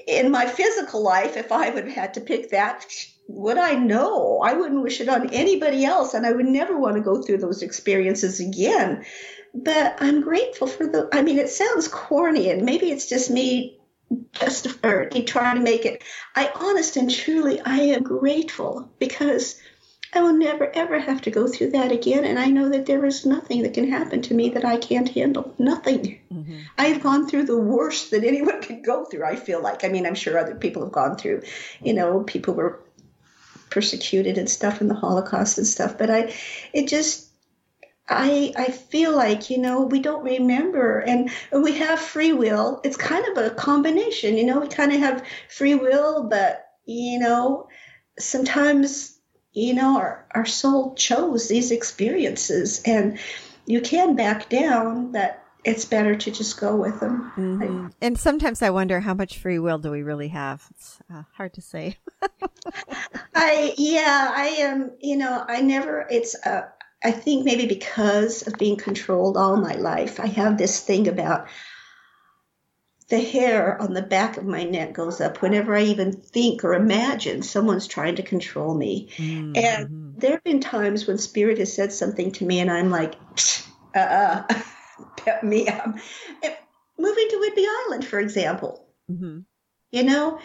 in 0.08 0.32
my 0.32 0.46
physical 0.46 1.02
life, 1.02 1.38
if 1.38 1.52
I 1.52 1.70
would 1.70 1.86
have 1.86 1.94
had 1.94 2.14
to 2.16 2.22
pick 2.22 2.52
that, 2.52 2.86
would 3.28 3.58
I 3.58 3.74
know? 3.74 4.40
I 4.40 4.54
wouldn't 4.54 4.84
wish 4.84 5.02
it 5.02 5.10
on 5.10 5.34
anybody 5.34 5.86
else, 5.86 6.14
and 6.14 6.26
I 6.26 6.32
would 6.32 6.46
never 6.46 6.78
want 6.78 6.96
to 6.96 7.02
go 7.02 7.22
through 7.22 7.40
those 7.40 7.62
experiences 7.62 8.40
again. 8.40 9.06
But 9.54 9.98
I'm 10.00 10.22
grateful 10.22 10.68
for 10.68 10.88
the. 10.88 11.10
I 11.12 11.22
mean, 11.22 11.40
it 11.40 11.50
sounds 11.50 11.88
corny, 11.88 12.50
and 12.50 12.64
maybe 12.64 12.92
it's 12.92 13.10
just 13.10 13.30
me, 13.30 13.80
just 14.34 14.68
or 14.84 15.10
trying 15.10 15.58
to 15.58 15.64
make 15.64 15.86
it. 15.86 16.04
I 16.36 16.52
honest 16.56 16.98
and 16.98 17.10
truly, 17.10 17.60
I 17.62 17.78
am 17.78 18.04
grateful 18.04 18.92
because 19.00 19.60
I 20.14 20.22
will 20.22 20.34
never 20.34 20.74
ever 20.74 21.00
have 21.00 21.22
to 21.24 21.32
go 21.32 21.48
through 21.48 21.72
that 21.72 21.92
again. 21.92 22.24
And 22.24 22.40
I 22.40 22.48
know 22.48 22.70
that 22.70 22.86
there 22.86 23.06
is 23.06 23.26
nothing 23.26 23.64
that 23.64 23.74
can 23.74 23.90
happen 23.90 24.22
to 24.24 24.34
me 24.34 24.50
that 24.50 24.66
I 24.66 24.78
can't 24.78 25.10
handle. 25.10 25.54
Nothing. 25.58 26.20
Mm-hmm. 26.48 26.62
I 26.78 26.86
have 26.86 27.04
gone 27.04 27.28
through 27.28 27.46
the 27.46 27.58
worst 27.58 28.12
that 28.12 28.24
anyone 28.24 28.62
could 28.64 28.84
go 28.84 29.06
through, 29.06 29.26
I 29.26 29.36
feel 29.36 29.62
like. 29.62 29.84
I 29.84 29.90
mean, 29.90 30.06
I'm 30.06 30.16
sure 30.16 30.38
other 30.38 30.56
people 30.56 30.84
have 30.84 30.92
gone 30.92 31.18
through, 31.18 31.44
you 31.82 31.94
know, 31.94 32.24
people 32.24 32.54
were 32.54 32.82
persecuted 33.70 34.38
and 34.38 34.50
stuff 34.50 34.82
in 34.82 34.88
the 34.88 34.96
Holocaust 34.96 35.58
and 35.58 35.68
stuff. 35.68 35.98
But 35.98 36.10
I, 36.10 36.34
it 36.74 36.88
just, 36.88 37.28
I, 38.08 38.54
I 38.56 38.72
feel 38.72 39.14
like, 39.16 39.50
you 39.50 39.58
know, 39.58 39.82
we 39.82 40.00
don't 40.00 40.24
remember 40.24 41.00
and 41.00 41.30
we 41.52 41.78
have 41.78 42.00
free 42.00 42.32
will. 42.32 42.80
It's 42.86 42.96
kind 42.96 43.26
of 43.28 43.44
a 43.44 43.50
combination, 43.50 44.38
you 44.38 44.46
know, 44.46 44.60
we 44.62 44.68
kind 44.68 44.94
of 44.94 45.00
have 45.00 45.26
free 45.50 45.76
will, 45.76 46.24
but, 46.30 46.66
you 46.86 47.20
know, 47.20 47.68
sometimes 48.18 49.18
you 49.58 49.74
know, 49.74 49.98
our, 49.98 50.28
our 50.36 50.46
soul 50.46 50.94
chose 50.94 51.48
these 51.48 51.72
experiences 51.72 52.80
and 52.86 53.18
you 53.66 53.82
can 53.82 54.16
back 54.16 54.50
down 54.50 55.14
that 55.14 55.47
it's 55.68 55.84
better 55.84 56.16
to 56.16 56.32
just 56.32 56.58
go 56.60 56.78
with 56.78 57.02
them. 57.02 57.32
Mm-hmm. 57.36 57.88
and 58.02 58.18
sometimes 58.18 58.62
I 58.62 58.70
wonder 58.70 59.02
how 59.02 59.14
much 59.14 59.38
free 59.38 59.60
will 59.60 59.78
do 59.78 59.92
we 59.92 60.02
really 60.02 60.30
have? 60.30 60.66
It's 60.72 61.00
uh, 61.14 61.24
hard 61.34 61.54
to 61.56 61.62
say. 61.62 61.98
I, 63.36 63.74
yeah, 63.78 64.32
I 64.34 64.46
am, 64.60 64.92
you 65.02 65.18
know, 65.18 65.44
I 65.46 65.62
never, 65.62 66.08
it's, 66.10 66.36
uh, 66.46 66.70
I 67.04 67.12
think 67.12 67.44
maybe 67.44 67.66
because 67.66 68.48
of 68.48 68.58
being 68.58 68.78
controlled 68.78 69.36
all 69.36 69.58
my 69.58 69.74
life, 69.74 70.22
I 70.22 70.28
have 70.28 70.58
this 70.58 70.80
thing 70.80 71.10
about 71.10 71.48
the 73.10 73.20
hair 73.20 73.82
on 73.82 73.94
the 73.94 74.02
back 74.02 74.38
of 74.38 74.46
my 74.46 74.64
neck 74.64 74.94
goes 74.94 75.20
up 75.20 75.42
whenever 75.42 75.76
I 75.76 75.84
even 75.84 76.14
think 76.14 76.64
or 76.64 76.76
imagine 76.76 77.44
someone's 77.44 77.88
trying 77.88 78.16
to 78.16 78.24
control 78.24 78.74
me. 78.74 79.10
Mm-hmm. 79.18 79.52
And 79.56 80.16
there 80.18 80.32
have 80.32 80.44
been 80.46 80.62
times 80.62 81.08
when 81.08 81.18
Spirit 81.18 81.58
has 81.58 81.74
said 81.74 81.92
something 81.92 82.32
to 82.34 82.46
me, 82.46 82.60
and 82.60 82.72
I'm 82.72 82.90
like, 82.90 83.16
uh 83.94 84.00
uh, 84.50 84.62
pet 85.18 85.44
me 85.44 85.68
up. 85.68 85.96
Moving 87.00 87.28
to 87.30 87.36
Whidbey 87.38 87.66
Island, 87.86 88.06
for 88.06 88.20
example. 88.20 88.88
Mm-hmm. 89.10 89.40
You 89.92 90.04
know, 90.04 90.40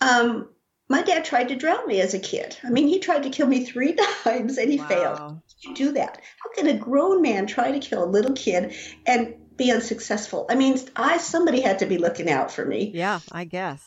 um, 0.00 0.48
my 0.88 1.02
dad 1.02 1.24
tried 1.24 1.48
to 1.48 1.56
drown 1.56 1.86
me 1.86 2.00
as 2.00 2.14
a 2.14 2.18
kid. 2.18 2.56
I 2.62 2.70
mean, 2.70 2.86
he 2.86 3.00
tried 3.00 3.24
to 3.24 3.30
kill 3.30 3.46
me 3.46 3.64
three 3.64 3.94
times 4.24 4.58
and 4.58 4.70
he 4.70 4.78
wow. 4.78 4.86
failed. 4.86 5.40
You 5.60 5.74
do 5.74 5.92
that. 5.92 6.20
How 6.42 6.50
can 6.54 6.68
a 6.68 6.78
grown 6.78 7.22
man 7.22 7.46
try 7.46 7.72
to 7.72 7.78
kill 7.78 8.04
a 8.04 8.06
little 8.06 8.34
kid 8.34 8.76
and 9.06 9.34
be 9.56 9.72
unsuccessful. 9.72 10.46
I 10.48 10.54
mean, 10.54 10.78
I 10.94 11.18
somebody 11.18 11.60
had 11.60 11.80
to 11.80 11.86
be 11.86 11.98
looking 11.98 12.30
out 12.30 12.50
for 12.50 12.64
me. 12.64 12.92
Yeah, 12.94 13.20
I 13.32 13.44
guess. 13.44 13.82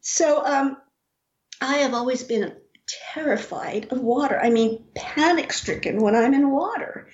So 0.00 0.44
um, 0.44 0.76
I 1.60 1.78
have 1.78 1.94
always 1.94 2.22
been 2.22 2.54
terrified 3.12 3.88
of 3.90 4.00
water. 4.00 4.38
I 4.38 4.50
mean, 4.50 4.84
panic 4.94 5.52
stricken 5.52 6.00
when 6.00 6.14
I'm 6.14 6.34
in 6.34 6.50
water, 6.50 7.08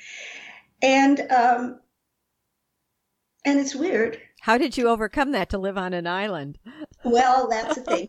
and 0.82 1.20
um, 1.30 1.80
and 3.44 3.58
it's 3.58 3.74
weird. 3.74 4.20
How 4.40 4.58
did 4.58 4.76
you 4.76 4.88
overcome 4.88 5.32
that 5.32 5.50
to 5.50 5.58
live 5.58 5.76
on 5.76 5.92
an 5.92 6.06
island? 6.06 6.58
Well, 7.04 7.48
that's 7.48 7.74
the 7.74 7.82
thing. 7.82 8.08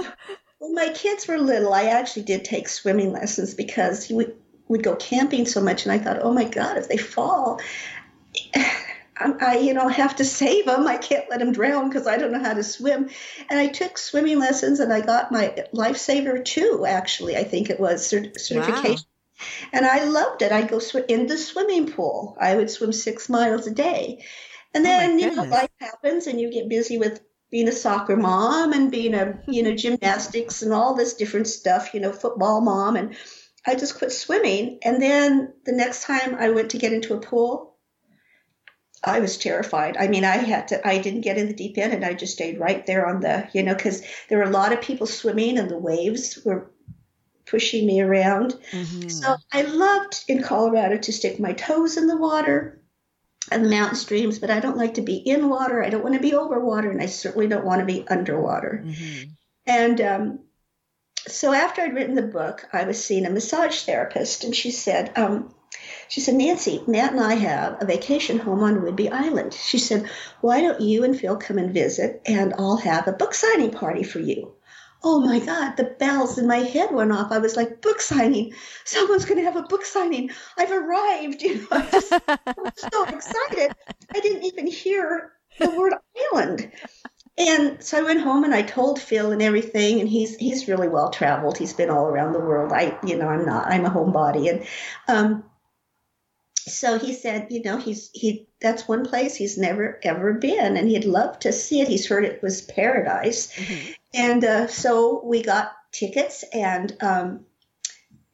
when 0.58 0.74
my 0.74 0.90
kids 0.94 1.26
were 1.26 1.38
little, 1.38 1.74
I 1.74 1.84
actually 1.84 2.22
did 2.22 2.44
take 2.44 2.68
swimming 2.68 3.12
lessons 3.12 3.54
because 3.54 4.08
we 4.08 4.26
would 4.68 4.82
go 4.82 4.96
camping 4.96 5.46
so 5.46 5.60
much, 5.60 5.84
and 5.84 5.92
I 5.92 5.98
thought, 5.98 6.20
oh 6.22 6.32
my 6.32 6.44
god, 6.44 6.78
if 6.78 6.88
they 6.88 6.96
fall. 6.96 7.60
I, 9.16 9.58
you 9.58 9.74
know, 9.74 9.86
have 9.86 10.16
to 10.16 10.24
save 10.24 10.66
them. 10.66 10.88
I 10.88 10.96
can't 10.96 11.28
let 11.30 11.38
them 11.38 11.52
drown 11.52 11.88
because 11.88 12.08
I 12.08 12.16
don't 12.16 12.32
know 12.32 12.42
how 12.42 12.54
to 12.54 12.64
swim. 12.64 13.08
And 13.48 13.58
I 13.58 13.68
took 13.68 13.96
swimming 13.96 14.40
lessons 14.40 14.80
and 14.80 14.92
I 14.92 15.00
got 15.00 15.30
my 15.30 15.64
lifesaver 15.72 16.44
too, 16.44 16.84
actually, 16.88 17.36
I 17.36 17.44
think 17.44 17.70
it 17.70 17.78
was 17.78 18.02
cert- 18.02 18.40
certification. 18.40 18.94
Wow. 18.94 19.11
And 19.72 19.86
I 19.86 20.04
loved 20.04 20.42
it. 20.42 20.52
I'd 20.52 20.68
go 20.68 20.78
sw- 20.78 21.06
in 21.08 21.26
the 21.26 21.38
swimming 21.38 21.90
pool. 21.92 22.36
I 22.40 22.56
would 22.56 22.70
swim 22.70 22.92
six 22.92 23.28
miles 23.28 23.66
a 23.66 23.70
day. 23.70 24.24
And 24.74 24.84
oh 24.84 24.88
then, 24.88 25.12
oh 25.12 25.16
you 25.16 25.36
know, 25.36 25.42
life 25.44 25.70
happens 25.80 26.26
and 26.26 26.40
you 26.40 26.50
get 26.50 26.68
busy 26.68 26.98
with 26.98 27.20
being 27.50 27.68
a 27.68 27.72
soccer 27.72 28.16
mom 28.16 28.72
and 28.72 28.90
being 28.90 29.14
a, 29.14 29.38
you 29.46 29.62
know, 29.62 29.74
gymnastics 29.74 30.62
and 30.62 30.72
all 30.72 30.94
this 30.94 31.14
different 31.14 31.46
stuff, 31.46 31.92
you 31.92 32.00
know, 32.00 32.12
football 32.12 32.62
mom. 32.62 32.96
And 32.96 33.14
I 33.66 33.74
just 33.74 33.98
quit 33.98 34.10
swimming. 34.10 34.78
And 34.82 35.00
then 35.00 35.52
the 35.64 35.72
next 35.72 36.04
time 36.04 36.34
I 36.34 36.50
went 36.50 36.70
to 36.70 36.78
get 36.78 36.94
into 36.94 37.14
a 37.14 37.20
pool, 37.20 37.72
I 39.04 39.20
was 39.20 39.36
terrified. 39.36 39.96
I 39.98 40.08
mean, 40.08 40.24
I 40.24 40.36
had 40.36 40.68
to, 40.68 40.86
I 40.86 40.98
didn't 40.98 41.22
get 41.22 41.36
in 41.36 41.48
the 41.48 41.54
deep 41.54 41.76
end 41.76 41.92
and 41.92 42.04
I 42.04 42.14
just 42.14 42.34
stayed 42.34 42.60
right 42.60 42.86
there 42.86 43.06
on 43.06 43.20
the, 43.20 43.48
you 43.52 43.62
know, 43.62 43.74
because 43.74 44.02
there 44.28 44.38
were 44.38 44.44
a 44.44 44.50
lot 44.50 44.72
of 44.72 44.80
people 44.80 45.06
swimming 45.06 45.58
and 45.58 45.68
the 45.68 45.78
waves 45.78 46.38
were 46.44 46.71
pushing 47.52 47.86
me 47.86 48.00
around. 48.00 48.54
Mm-hmm. 48.72 49.08
So 49.10 49.36
I 49.52 49.62
loved 49.62 50.24
in 50.26 50.42
Colorado 50.42 50.96
to 50.96 51.12
stick 51.12 51.38
my 51.38 51.52
toes 51.52 51.98
in 51.98 52.06
the 52.06 52.16
water 52.16 52.80
and 53.50 53.64
the 53.64 53.68
mountain 53.68 53.96
streams, 53.96 54.38
but 54.38 54.50
I 54.50 54.58
don't 54.58 54.78
like 54.78 54.94
to 54.94 55.02
be 55.02 55.16
in 55.16 55.50
water. 55.50 55.84
I 55.84 55.90
don't 55.90 56.02
want 56.02 56.14
to 56.14 56.20
be 56.20 56.34
over 56.34 56.58
water, 56.58 56.90
and 56.90 57.02
I 57.02 57.06
certainly 57.06 57.48
don't 57.48 57.66
want 57.66 57.80
to 57.80 57.86
be 57.86 58.06
underwater. 58.08 58.82
Mm-hmm. 58.86 59.30
And 59.66 60.00
um, 60.00 60.38
so 61.28 61.52
after 61.52 61.82
I'd 61.82 61.94
written 61.94 62.14
the 62.14 62.22
book, 62.22 62.66
I 62.72 62.84
was 62.84 63.04
seeing 63.04 63.26
a 63.26 63.30
massage 63.30 63.82
therapist, 63.82 64.44
and 64.44 64.56
she 64.56 64.70
said, 64.70 65.12
um, 65.16 65.54
She 66.08 66.22
said, 66.22 66.34
Nancy, 66.34 66.82
Matt 66.86 67.12
and 67.12 67.20
I 67.20 67.34
have 67.34 67.82
a 67.82 67.86
vacation 67.86 68.38
home 68.38 68.62
on 68.62 68.80
Whidbey 68.80 69.12
Island. 69.12 69.52
She 69.52 69.78
said, 69.78 70.08
Why 70.40 70.62
don't 70.62 70.80
you 70.80 71.04
and 71.04 71.18
Phil 71.18 71.36
come 71.36 71.58
and 71.58 71.74
visit 71.74 72.22
and 72.24 72.54
I'll 72.54 72.78
have 72.78 73.08
a 73.08 73.12
book 73.12 73.34
signing 73.34 73.72
party 73.72 74.04
for 74.04 74.20
you? 74.20 74.54
Oh 75.04 75.20
my 75.20 75.40
God, 75.40 75.76
the 75.76 75.84
bells 75.84 76.38
in 76.38 76.46
my 76.46 76.58
head 76.58 76.92
went 76.92 77.12
off. 77.12 77.32
I 77.32 77.38
was 77.38 77.56
like, 77.56 77.82
book 77.82 78.00
signing. 78.00 78.54
Someone's 78.84 79.24
going 79.24 79.38
to 79.38 79.44
have 79.44 79.56
a 79.56 79.62
book 79.62 79.84
signing. 79.84 80.30
I've 80.56 80.70
arrived. 80.70 81.42
You 81.42 81.56
know, 81.56 81.66
I 81.72 81.88
just 81.90 82.12
I 82.12 82.28
was 82.56 82.86
so 82.92 83.04
excited. 83.08 83.74
I 84.14 84.20
didn't 84.20 84.44
even 84.44 84.66
hear 84.66 85.32
the 85.58 85.70
word 85.70 85.94
island. 86.32 86.70
And 87.38 87.82
so 87.82 87.98
I 87.98 88.02
went 88.02 88.20
home 88.20 88.44
and 88.44 88.54
I 88.54 88.62
told 88.62 89.00
Phil 89.00 89.32
and 89.32 89.40
everything, 89.40 90.00
and 90.00 90.08
he's 90.08 90.36
he's 90.36 90.68
really 90.68 90.88
well 90.88 91.10
traveled. 91.10 91.56
He's 91.56 91.72
been 91.72 91.88
all 91.88 92.06
around 92.06 92.34
the 92.34 92.40
world. 92.40 92.72
I, 92.72 92.98
you 93.04 93.16
know, 93.16 93.28
I'm 93.28 93.46
not. 93.46 93.66
I'm 93.68 93.86
a 93.86 93.90
homebody, 93.90 94.50
and 94.50 94.66
um, 95.08 95.44
so 96.70 96.98
he 96.98 97.12
said, 97.12 97.48
you 97.50 97.62
know, 97.62 97.76
he's 97.76 98.10
he 98.12 98.48
that's 98.60 98.86
one 98.86 99.04
place 99.04 99.34
he's 99.34 99.58
never 99.58 99.98
ever 100.02 100.34
been, 100.34 100.76
and 100.76 100.88
he'd 100.88 101.04
love 101.04 101.38
to 101.40 101.52
see 101.52 101.80
it. 101.80 101.88
He's 101.88 102.08
heard 102.08 102.24
it 102.24 102.42
was 102.42 102.62
paradise, 102.62 103.52
mm-hmm. 103.54 103.92
and 104.14 104.44
uh, 104.44 104.66
so 104.68 105.22
we 105.24 105.42
got 105.42 105.72
tickets, 105.90 106.44
and 106.52 106.96
um, 107.00 107.44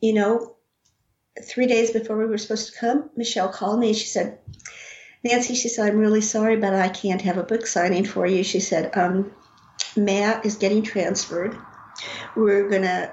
you 0.01 0.13
know, 0.13 0.57
three 1.43 1.67
days 1.67 1.91
before 1.91 2.17
we 2.17 2.27
were 2.27 2.39
supposed 2.39 2.73
to 2.73 2.79
come, 2.79 3.11
Michelle 3.17 3.49
called 3.49 3.81
me 3.81 3.89
and 3.89 3.97
she 3.97 4.07
said, 4.07 4.39
Nancy, 5.25 5.55
she 5.55 5.69
said, 5.69 5.89
I'm 5.89 5.99
really 5.99 6.21
sorry, 6.21 6.57
but 6.57 6.75
I 6.75 6.89
can't 6.89 7.23
have 7.23 7.39
a 7.39 7.43
book 7.43 7.67
signing 7.67 8.05
for 8.05 8.27
you. 8.27 8.45
She 8.45 8.61
said, 8.61 8.97
um, 8.97 9.33
Matt 9.97 10.47
is 10.47 10.57
getting 10.57 10.83
transferred. 10.83 11.57
We're 12.37 12.69
going 12.69 12.83
to 12.83 13.13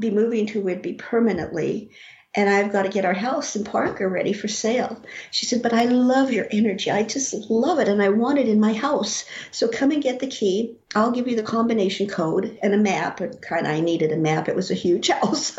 be 0.00 0.10
moving 0.10 0.46
to 0.46 0.62
Whidbey 0.62 0.98
permanently, 0.98 1.90
and 2.38 2.48
I've 2.48 2.70
got 2.70 2.84
to 2.84 2.88
get 2.88 3.04
our 3.04 3.14
house 3.14 3.56
in 3.56 3.64
Parker 3.64 4.08
ready 4.08 4.32
for 4.32 4.46
sale. 4.46 5.02
She 5.32 5.44
said, 5.44 5.60
But 5.60 5.72
I 5.72 5.86
love 5.86 6.30
your 6.30 6.46
energy. 6.52 6.88
I 6.88 7.02
just 7.02 7.34
love 7.50 7.80
it, 7.80 7.88
and 7.88 8.00
I 8.00 8.10
want 8.10 8.38
it 8.38 8.48
in 8.48 8.60
my 8.60 8.74
house. 8.74 9.24
So 9.50 9.66
come 9.66 9.90
and 9.90 10.00
get 10.00 10.20
the 10.20 10.28
key. 10.28 10.76
I'll 10.94 11.10
give 11.10 11.26
you 11.26 11.34
the 11.34 11.42
combination 11.42 12.06
code 12.06 12.56
and 12.62 12.72
a 12.72 12.78
map. 12.78 13.18
And 13.18 13.42
kind 13.42 13.66
of, 13.66 13.72
I 13.72 13.80
needed 13.80 14.12
a 14.12 14.16
map. 14.16 14.48
It 14.48 14.54
was 14.54 14.70
a 14.70 14.74
huge 14.74 15.08
house, 15.20 15.58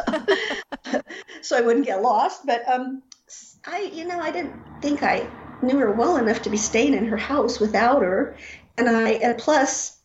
so 1.41 1.57
I 1.57 1.61
wouldn't 1.61 1.85
get 1.85 2.01
lost. 2.01 2.45
But 2.45 2.65
um, 2.69 3.03
I, 3.67 3.91
you 3.93 4.07
know, 4.07 4.17
I 4.17 4.31
didn't 4.31 4.55
think 4.81 5.03
I 5.03 5.29
knew 5.61 5.77
her 5.79 5.91
well 5.91 6.15
enough 6.15 6.43
to 6.43 6.49
be 6.49 6.55
staying 6.55 6.93
in 6.93 7.07
her 7.07 7.17
house 7.17 7.59
without 7.59 8.03
her. 8.03 8.37
And 8.77 8.87
I, 8.87 9.09
and 9.09 9.37
plus, 9.37 9.97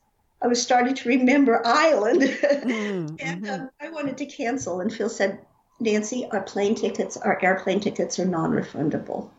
I 0.43 0.49
was 0.49 0.61
starting 0.61 0.97
to 0.97 1.09
remember 1.09 1.63
Island. 1.65 2.23
Mm, 2.65 3.17
and 3.21 3.45
mm-hmm. 3.45 3.63
um, 3.63 3.71
I 3.81 3.91
wanted 3.91 4.19
to 4.19 4.27
cancel. 4.27 4.81
And 4.81 4.93
Phil 4.93 5.11
said, 5.11 5.39
Nancy, 5.81 6.27
our 6.31 6.43
plane 6.43 6.75
tickets, 6.75 7.17
our 7.17 7.39
airplane 7.43 7.81
tickets 7.81 8.19
are 8.19 8.25
non 8.25 8.53
refundable. 8.53 9.31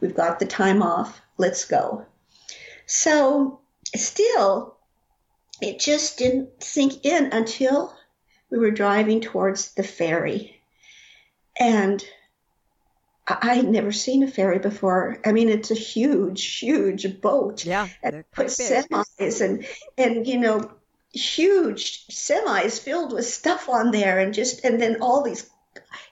We've 0.00 0.14
got 0.14 0.38
the 0.38 0.46
time 0.46 0.82
off. 0.82 1.20
Let's 1.38 1.64
go. 1.64 2.06
So, 2.86 3.60
still, 3.94 4.76
it 5.60 5.78
just 5.78 6.18
didn't 6.18 6.62
sink 6.62 7.04
in 7.04 7.32
until 7.32 7.94
we 8.50 8.58
were 8.58 8.70
driving 8.70 9.20
towards 9.20 9.74
the 9.74 9.82
ferry. 9.82 10.60
And 11.58 12.04
I 13.26 13.54
had 13.54 13.68
never 13.68 13.92
seen 13.92 14.22
a 14.22 14.28
ferry 14.28 14.58
before. 14.58 15.18
I 15.24 15.32
mean, 15.32 15.48
it's 15.48 15.70
a 15.70 15.76
huge, 15.76 16.58
huge 16.58 17.20
boat. 17.20 17.64
Yeah, 17.64 17.88
and 18.02 18.24
put 18.32 18.46
semis 18.46 19.40
and 19.40 19.66
and 19.96 20.26
you 20.26 20.38
know, 20.38 20.72
huge 21.12 22.06
semis 22.08 22.80
filled 22.80 23.12
with 23.12 23.26
stuff 23.26 23.68
on 23.68 23.92
there, 23.92 24.18
and 24.18 24.34
just 24.34 24.64
and 24.64 24.80
then 24.80 25.00
all 25.00 25.22
these. 25.22 25.48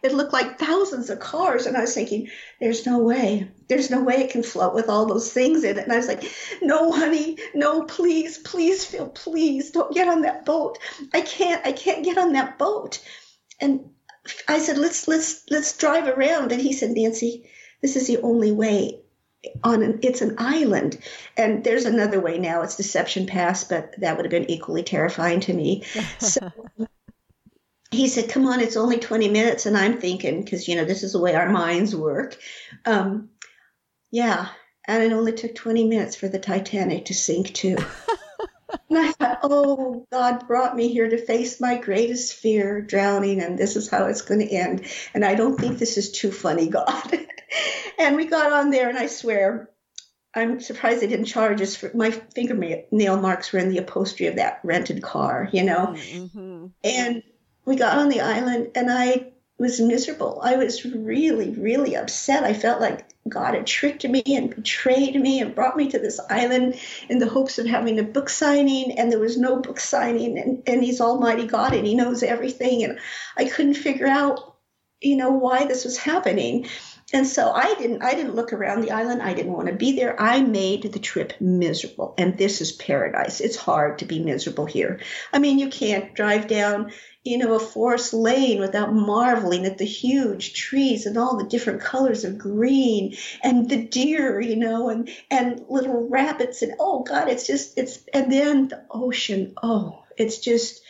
It 0.03 0.15
looked 0.15 0.33
like 0.33 0.59
thousands 0.59 1.11
of 1.11 1.21
cars, 1.21 1.67
and 1.67 1.77
I 1.77 1.83
was 1.83 1.95
thinking, 1.95 2.29
"There's 2.61 2.87
no 2.87 2.99
way. 2.99 3.49
There's 3.69 3.91
no 3.91 4.03
way 4.03 4.17
it 4.17 4.31
can 4.31 4.43
float 4.43 4.75
with 4.75 4.89
all 4.89 5.07
those 5.07 5.33
things 5.33 5.65
in 5.65 5.79
it." 5.79 5.85
And 5.85 5.93
I 5.93 5.97
was 5.97 6.09
like, 6.09 6.25
"No, 6.63 6.93
honey, 6.93 7.39
no, 7.55 7.83
please, 7.83 8.39
please, 8.39 8.85
Phil, 8.85 9.09
please 9.09 9.71
don't 9.71 9.95
get 9.95 10.09
on 10.09 10.23
that 10.23 10.45
boat. 10.45 10.79
I 11.13 11.21
can't. 11.21 11.65
I 11.67 11.73
can't 11.73 12.05
get 12.05 12.19
on 12.19 12.33
that 12.33 12.59
boat." 12.59 13.01
And 13.61 13.91
I 14.49 14.59
said, 14.59 14.79
let's 14.79 15.09
let's 15.09 15.45
let's 15.51 15.77
drive 15.77 16.07
around, 16.07 16.53
and 16.53 16.61
he 16.61 16.73
said, 16.73 16.91
Nancy, 16.91 17.49
this 17.81 17.97
is 17.97 18.07
the 18.07 18.19
only 18.19 18.53
way. 18.53 19.01
On 19.65 19.83
an, 19.83 20.01
it's 20.03 20.21
an 20.21 20.35
island, 20.37 20.99
and 21.35 21.65
there's 21.65 21.87
another 21.87 22.21
way 22.21 22.37
now. 22.37 22.61
It's 22.61 22.77
Deception 22.77 23.27
Pass, 23.27 23.65
but 23.65 23.99
that 23.99 24.17
would 24.17 24.27
have 24.27 24.31
been 24.31 24.51
equally 24.51 24.83
terrifying 24.83 25.41
to 25.41 25.55
me. 25.55 25.85
so 26.19 26.51
he 27.91 28.09
said, 28.09 28.29
"Come 28.29 28.47
on, 28.47 28.61
it's 28.61 28.77
only 28.77 28.99
20 28.99 29.29
minutes," 29.29 29.67
and 29.67 29.77
I'm 29.77 30.01
thinking, 30.01 30.43
because 30.43 30.69
you 30.69 30.77
know 30.77 30.85
this 30.85 31.03
is 31.03 31.13
the 31.13 31.21
way 31.21 31.35
our 31.35 31.49
minds 31.49 31.95
work. 31.95 32.37
Um, 32.85 33.31
yeah, 34.11 34.49
and 34.87 35.03
it 35.03 35.13
only 35.13 35.33
took 35.33 35.55
20 35.55 35.87
minutes 35.87 36.17
for 36.17 36.29
the 36.29 36.39
Titanic 36.39 37.07
to 37.07 37.15
sink 37.15 37.53
too. 37.53 37.77
And 38.89 38.99
I 38.99 39.13
thought, 39.13 39.39
oh, 39.43 40.07
God 40.11 40.47
brought 40.49 40.77
me 40.77 40.89
here 40.89 41.09
to 41.09 41.25
face 41.25 41.61
my 41.61 41.79
greatest 41.79 42.35
fear, 42.35 42.81
drowning, 42.81 43.41
and 43.41 43.59
this 43.59 43.77
is 43.77 43.89
how 43.89 44.07
it's 44.07 44.23
going 44.23 44.41
to 44.41 44.53
end. 44.53 44.85
And 45.15 45.25
I 45.25 45.35
don't 45.35 45.59
think 45.59 45.79
this 45.79 45.97
is 45.97 46.11
too 46.11 46.33
funny, 46.33 46.69
God. 46.71 47.19
and 47.99 48.17
we 48.17 48.27
got 48.27 48.53
on 48.53 48.71
there, 48.71 48.89
and 48.89 48.99
I 48.99 49.07
swear, 49.07 49.71
I'm 50.35 50.61
surprised 50.61 51.01
they 51.01 51.07
didn't 51.07 51.27
charge 51.27 51.61
us 51.61 51.77
for 51.77 51.91
my 51.95 52.11
fingernail 52.11 53.21
marks 53.21 53.53
were 53.53 53.59
in 53.59 53.69
the 53.69 53.79
upholstery 53.79 54.27
of 54.27 54.37
that 54.37 54.61
rented 54.63 55.03
car, 55.03 55.49
you 55.53 55.65
know. 55.65 55.95
Mm-hmm. 55.97 56.67
And 56.85 57.23
we 57.65 57.77
got 57.77 57.99
on 57.99 58.09
the 58.09 58.21
island, 58.21 58.73
and 58.75 58.91
I 58.91 59.33
was 59.59 59.81
miserable. 59.81 60.41
I 60.43 60.57
was 60.57 60.85
really, 60.87 61.51
really 61.51 61.95
upset. 61.95 62.45
I 62.45 62.55
felt 62.55 62.81
like 62.81 63.07
God 63.29 63.55
had 63.55 63.67
tricked 63.67 64.09
me 64.09 64.23
and 64.27 64.55
betrayed 64.55 65.15
me 65.21 65.41
and 65.41 65.55
brought 65.55 65.77
me 65.77 65.91
to 65.91 65.99
this 65.99 66.19
island 66.31 66.81
in 67.11 67.19
the 67.19 67.29
hopes 67.29 67.59
of 67.59 67.67
having 67.67 67.99
a 67.99 68.03
book 68.03 68.31
signing, 68.31 68.99
and 68.99 69.13
there 69.13 69.19
was 69.19 69.37
no 69.37 69.57
book 69.57 69.79
signing. 69.79 70.39
And, 70.39 70.63
and 70.67 70.83
He's 70.83 71.01
Almighty 71.01 71.47
God 71.47 71.75
and 71.75 71.87
He 71.87 71.95
knows 71.95 72.23
everything. 72.23 72.85
And 72.85 72.99
I 73.37 73.45
couldn't 73.45 73.75
figure 73.75 74.07
out, 74.07 74.57
you 75.03 75.17
know, 75.17 75.31
why 75.31 75.67
this 75.67 75.85
was 75.85 75.99
happening. 75.99 76.67
And 77.13 77.27
so 77.27 77.51
I 77.51 77.75
didn't 77.75 78.03
I 78.03 78.15
didn't 78.15 78.37
look 78.37 78.53
around 78.53 78.83
the 78.83 78.93
island. 78.93 79.23
I 79.23 79.35
didn't 79.35 79.53
want 79.53 79.69
to 79.69 79.75
be 79.75 79.93
there. 79.93 80.21
I 80.21 80.43
made 80.43 80.83
the 80.83 80.99
trip 80.99 81.33
miserable. 81.41 82.15
And 82.17 82.39
this 82.39 82.61
is 82.61 82.73
paradise. 82.73 83.41
It's 83.41 83.57
hard 83.57 83.99
to 83.99 84.05
be 84.05 84.21
miserable 84.21 84.67
here. 84.67 85.01
I 85.33 85.41
mean, 85.41 85.59
you 85.59 85.69
can't 85.69 86.15
drive 86.15 86.47
down 86.47 86.93
you 87.23 87.37
know, 87.37 87.55
a 87.55 87.61
forest 87.61 88.15
lane 88.15 88.61
without 88.61 88.95
marveling 88.95 89.67
at 89.67 89.77
the 89.77 89.85
huge 89.85 90.55
trees 90.55 91.05
and 91.05 91.19
all 91.19 91.37
the 91.37 91.49
different 91.49 91.83
colors 91.83 92.25
of 92.25 92.39
green 92.39 93.15
and 93.43 93.69
the 93.69 93.85
deer, 93.85 94.41
you 94.41 94.57
know, 94.57 94.89
and, 94.89 95.11
and 95.31 95.63
little 95.69 96.09
rabbits. 96.09 96.63
And 96.63 96.75
oh 96.79 97.03
God, 97.03 97.29
it's 97.29 97.47
just, 97.47 97.77
it's, 97.77 97.99
and 98.15 98.33
then 98.33 98.69
the 98.69 98.87
ocean. 98.91 99.53
Oh, 99.63 100.03
it's 100.17 100.39
just, 100.39 100.81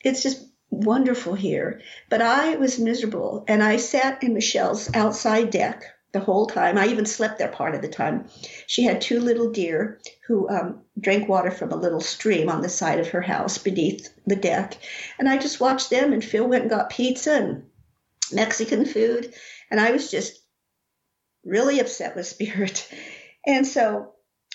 it's 0.00 0.22
just 0.22 0.42
wonderful 0.72 1.34
here. 1.34 1.80
But 2.08 2.22
I 2.22 2.56
was 2.56 2.80
miserable 2.80 3.44
and 3.46 3.62
I 3.62 3.76
sat 3.76 4.22
in 4.22 4.34
Michelle's 4.34 4.90
outside 4.94 5.50
deck 5.50 5.84
the 6.12 6.20
whole 6.20 6.46
time. 6.46 6.78
I 6.78 6.86
even 6.86 7.06
slept 7.06 7.38
there 7.38 7.48
part 7.48 7.74
of 7.74 7.82
the 7.82 7.88
time. 7.88 8.26
She 8.66 8.82
had 8.82 9.00
two 9.00 9.20
little 9.20 9.50
deer 9.50 10.00
who 10.26 10.48
um, 10.48 10.80
drank 10.98 11.28
water 11.28 11.50
from 11.50 11.72
a 11.72 11.76
little 11.76 12.00
stream 12.00 12.48
on 12.48 12.62
the 12.62 12.68
side 12.68 12.98
of 12.98 13.08
her 13.08 13.20
house 13.20 13.58
beneath 13.58 14.08
the 14.26 14.36
deck. 14.36 14.78
And 15.18 15.28
I 15.28 15.38
just 15.38 15.60
watched 15.60 15.90
them, 15.90 16.12
and 16.12 16.24
Phil 16.24 16.46
went 16.46 16.62
and 16.62 16.70
got 16.70 16.90
pizza 16.90 17.34
and 17.34 17.64
Mexican 18.32 18.84
food. 18.84 19.32
And 19.70 19.80
I 19.80 19.90
was 19.92 20.10
just 20.10 20.40
really 21.44 21.80
upset 21.80 22.16
with 22.16 22.26
Spirit. 22.26 22.88
And 23.44 23.66
so 23.66 24.12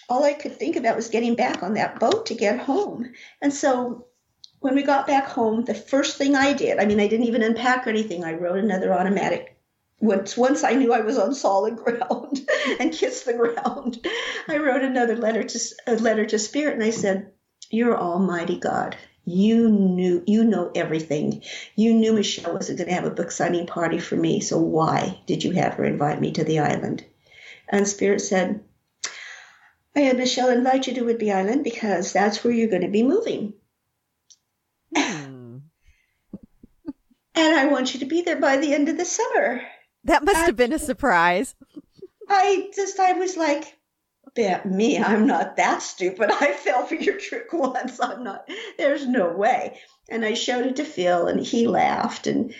all 0.08 0.24
I 0.24 0.32
could 0.32 0.58
think 0.58 0.78
about 0.78 0.96
was 0.96 1.10
getting 1.10 1.36
back 1.36 1.62
on 1.62 1.74
that 1.74 2.00
boat 2.00 2.28
to 2.28 2.34
get 2.34 2.58
home. 2.58 3.12
And 3.42 3.54
so 3.54 4.08
when 4.60 4.76
we 4.76 4.84
got 4.84 5.08
back 5.08 5.28
home, 5.28 5.64
the 5.64 5.74
first 5.74 6.18
thing 6.18 6.36
I 6.36 6.54
did, 6.54 6.80
I 6.80 6.86
mean, 6.86 7.00
I 7.00 7.08
didn't 7.08 7.28
even 7.28 7.44
unpack 7.44 7.86
or 7.86 7.90
anything, 7.90 8.24
I 8.24 8.34
wrote 8.34 8.58
another 8.58 8.94
automatic 8.94 9.58
once 10.00 10.38
once 10.38 10.64
I 10.64 10.74
knew 10.74 10.94
I 10.94 11.02
was 11.02 11.18
on 11.18 11.34
solid 11.34 11.76
ground 11.84 12.48
and 12.80 12.94
kissed 12.94 13.26
the 13.26 13.34
ground, 13.34 14.06
I 14.48 14.58
wrote 14.58 14.84
another 14.84 15.16
letter 15.16 15.44
to 15.44 15.60
a 15.88 15.96
letter 15.96 16.26
to 16.26 16.40
Spirit, 16.40 16.76
and 16.76 16.84
I 16.84 16.92
said, 16.92 17.32
"You're 17.70 17.98
Almighty 17.98 18.60
God. 18.60 18.96
You 19.26 19.70
knew 19.70 20.24
you 20.26 20.44
know 20.44 20.72
everything. 20.74 21.44
You 21.76 21.94
knew 21.94 22.14
Michelle 22.14 22.54
wasn't 22.54 22.78
going 22.78 22.90
to 22.90 22.96
have 22.96 23.06
a 23.06 23.12
book 23.12 23.32
signing 23.32 23.66
party 23.66 24.00
for 24.00 24.16
me, 24.16 24.40
so 24.40 24.58
why 24.60 25.20
did 25.26 25.44
you 25.44 25.52
have 25.52 25.74
her 25.74 25.86
invite 25.86 26.22
me 26.22 26.32
to 26.34 26.44
the 26.44 26.60
island?" 26.60 27.04
And 27.68 27.88
Spirit 27.88 28.22
said, 28.22 28.64
"I 29.96 30.02
had 30.02 30.18
Michelle 30.18 30.50
invite 30.50 30.88
you 30.88 30.94
to 30.94 31.02
Whidbey 31.02 31.34
Island 31.34 31.64
because 31.64 32.14
that's 32.14 32.44
where 32.44 32.54
you're 32.54 32.70
going 32.70 32.84
to 32.84 32.88
be 32.88 33.04
moving." 33.04 33.54
Hmm. 34.96 35.58
And 37.38 37.56
I 37.56 37.66
want 37.66 37.94
you 37.94 38.00
to 38.02 38.06
be 38.06 38.22
there 38.22 38.40
by 38.40 38.58
the 38.58 38.74
end 38.74 38.90
of 38.90 38.98
the 38.98 39.06
summer. 39.06 39.62
That 40.04 40.24
must 40.24 40.38
have 40.38 40.56
been 40.56 40.74
a 40.74 40.80
surprise. 40.80 41.56
I 42.30 42.70
just, 42.76 43.00
I 43.00 43.14
was 43.14 43.38
like, 43.38 43.78
bet 44.36 44.66
me, 44.66 44.98
I'm 44.98 45.28
not 45.28 45.58
that 45.58 45.82
stupid. 45.82 46.30
I 46.32 46.54
fell 46.54 46.86
for 46.86 46.96
your 46.96 47.18
trick 47.18 47.52
once. 47.54 48.00
I'm 48.00 48.24
not, 48.24 48.50
there's 48.78 49.06
no 49.06 49.32
way. 49.32 49.80
And 50.10 50.24
I 50.24 50.34
showed 50.34 50.66
it 50.66 50.78
to 50.78 50.86
Phil 50.86 51.28
and 51.28 51.40
he 51.40 51.68
laughed. 51.68 52.28
And, 52.28 52.54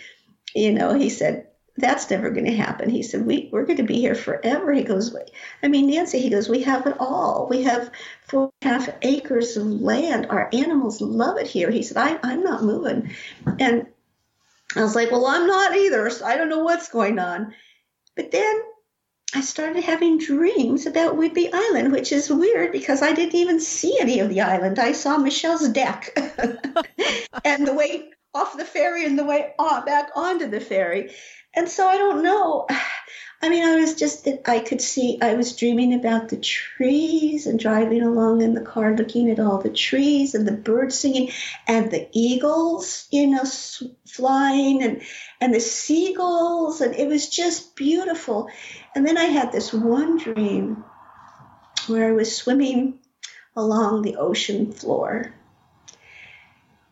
you 0.54 0.72
know, 0.72 0.94
he 0.94 1.08
said, 1.08 1.46
that's 1.76 2.10
never 2.10 2.30
going 2.30 2.46
to 2.46 2.56
happen. 2.56 2.90
He 2.90 3.02
said, 3.04 3.24
we, 3.24 3.48
we're 3.52 3.64
going 3.64 3.76
to 3.76 3.84
be 3.84 4.00
here 4.00 4.16
forever. 4.16 4.72
He 4.72 4.82
goes, 4.82 5.14
I 5.62 5.68
mean, 5.68 5.86
Nancy, 5.86 6.18
he 6.18 6.28
goes, 6.28 6.48
we 6.48 6.64
have 6.64 6.86
it 6.86 6.96
all. 6.98 7.46
We 7.48 7.62
have 7.62 7.90
four 8.26 8.50
and 8.60 8.70
a 8.70 8.78
half 8.78 8.96
acres 9.02 9.56
of 9.56 9.66
land. 9.66 10.26
Our 10.28 10.50
animals 10.52 11.00
love 11.00 11.38
it 11.38 11.46
here. 11.46 11.70
He 11.70 11.84
said, 11.84 11.96
I, 11.96 12.18
I'm 12.22 12.42
not 12.42 12.64
moving. 12.64 13.14
And 13.60 13.86
I 14.78 14.82
was 14.82 14.94
like, 14.94 15.10
well, 15.10 15.26
I'm 15.26 15.46
not 15.46 15.76
either. 15.76 16.08
So 16.10 16.24
I 16.24 16.36
don't 16.36 16.48
know 16.48 16.62
what's 16.62 16.88
going 16.88 17.18
on. 17.18 17.54
But 18.16 18.30
then 18.30 18.62
I 19.34 19.40
started 19.42 19.84
having 19.84 20.18
dreams 20.18 20.86
about 20.86 21.16
Whidbey 21.16 21.50
Island, 21.52 21.92
which 21.92 22.12
is 22.12 22.30
weird 22.30 22.72
because 22.72 23.02
I 23.02 23.12
didn't 23.12 23.34
even 23.34 23.60
see 23.60 23.98
any 24.00 24.20
of 24.20 24.28
the 24.28 24.40
island. 24.40 24.78
I 24.78 24.92
saw 24.92 25.18
Michelle's 25.18 25.68
deck 25.68 26.12
and 27.44 27.66
the 27.66 27.74
way 27.74 28.10
off 28.34 28.56
the 28.56 28.64
ferry 28.64 29.04
and 29.04 29.18
the 29.18 29.24
way 29.24 29.52
on, 29.58 29.84
back 29.84 30.10
onto 30.14 30.48
the 30.48 30.60
ferry. 30.60 31.12
And 31.58 31.68
so 31.68 31.88
I 31.88 31.96
don't 31.96 32.22
know. 32.22 32.68
I 33.42 33.48
mean, 33.48 33.64
I 33.64 33.76
was 33.76 33.94
just, 33.94 34.26
I 34.46 34.60
could 34.60 34.80
see, 34.80 35.18
I 35.22 35.34
was 35.34 35.56
dreaming 35.56 35.94
about 35.94 36.28
the 36.28 36.36
trees 36.36 37.46
and 37.46 37.58
driving 37.58 38.02
along 38.02 38.42
in 38.42 38.54
the 38.54 38.60
car 38.60 38.96
looking 38.96 39.30
at 39.30 39.38
all 39.38 39.58
the 39.58 39.70
trees 39.70 40.34
and 40.34 40.46
the 40.46 40.52
birds 40.52 40.98
singing 40.98 41.30
and 41.66 41.88
the 41.88 42.08
eagles, 42.12 43.06
you 43.12 43.28
know, 43.28 43.44
flying 44.08 44.82
and, 44.82 45.02
and 45.40 45.54
the 45.54 45.60
seagulls. 45.60 46.80
And 46.80 46.96
it 46.96 47.06
was 47.06 47.28
just 47.28 47.76
beautiful. 47.76 48.48
And 48.94 49.06
then 49.06 49.16
I 49.16 49.24
had 49.24 49.52
this 49.52 49.72
one 49.72 50.16
dream 50.18 50.84
where 51.86 52.08
I 52.08 52.12
was 52.12 52.36
swimming 52.36 52.98
along 53.56 54.02
the 54.02 54.16
ocean 54.16 54.72
floor 54.72 55.32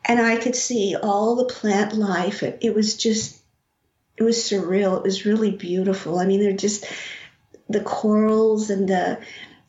and 0.04 0.20
I 0.20 0.36
could 0.36 0.54
see 0.54 0.96
all 0.96 1.34
the 1.34 1.52
plant 1.52 1.94
life. 1.94 2.44
It, 2.44 2.58
it 2.62 2.74
was 2.74 2.96
just 2.96 3.35
it 4.16 4.22
was 4.22 4.36
surreal. 4.38 4.96
It 4.96 5.02
was 5.02 5.26
really 5.26 5.50
beautiful. 5.50 6.18
I 6.18 6.26
mean, 6.26 6.40
they're 6.40 6.52
just 6.52 6.86
the 7.68 7.80
corals 7.80 8.70
and 8.70 8.88
the, 8.88 9.20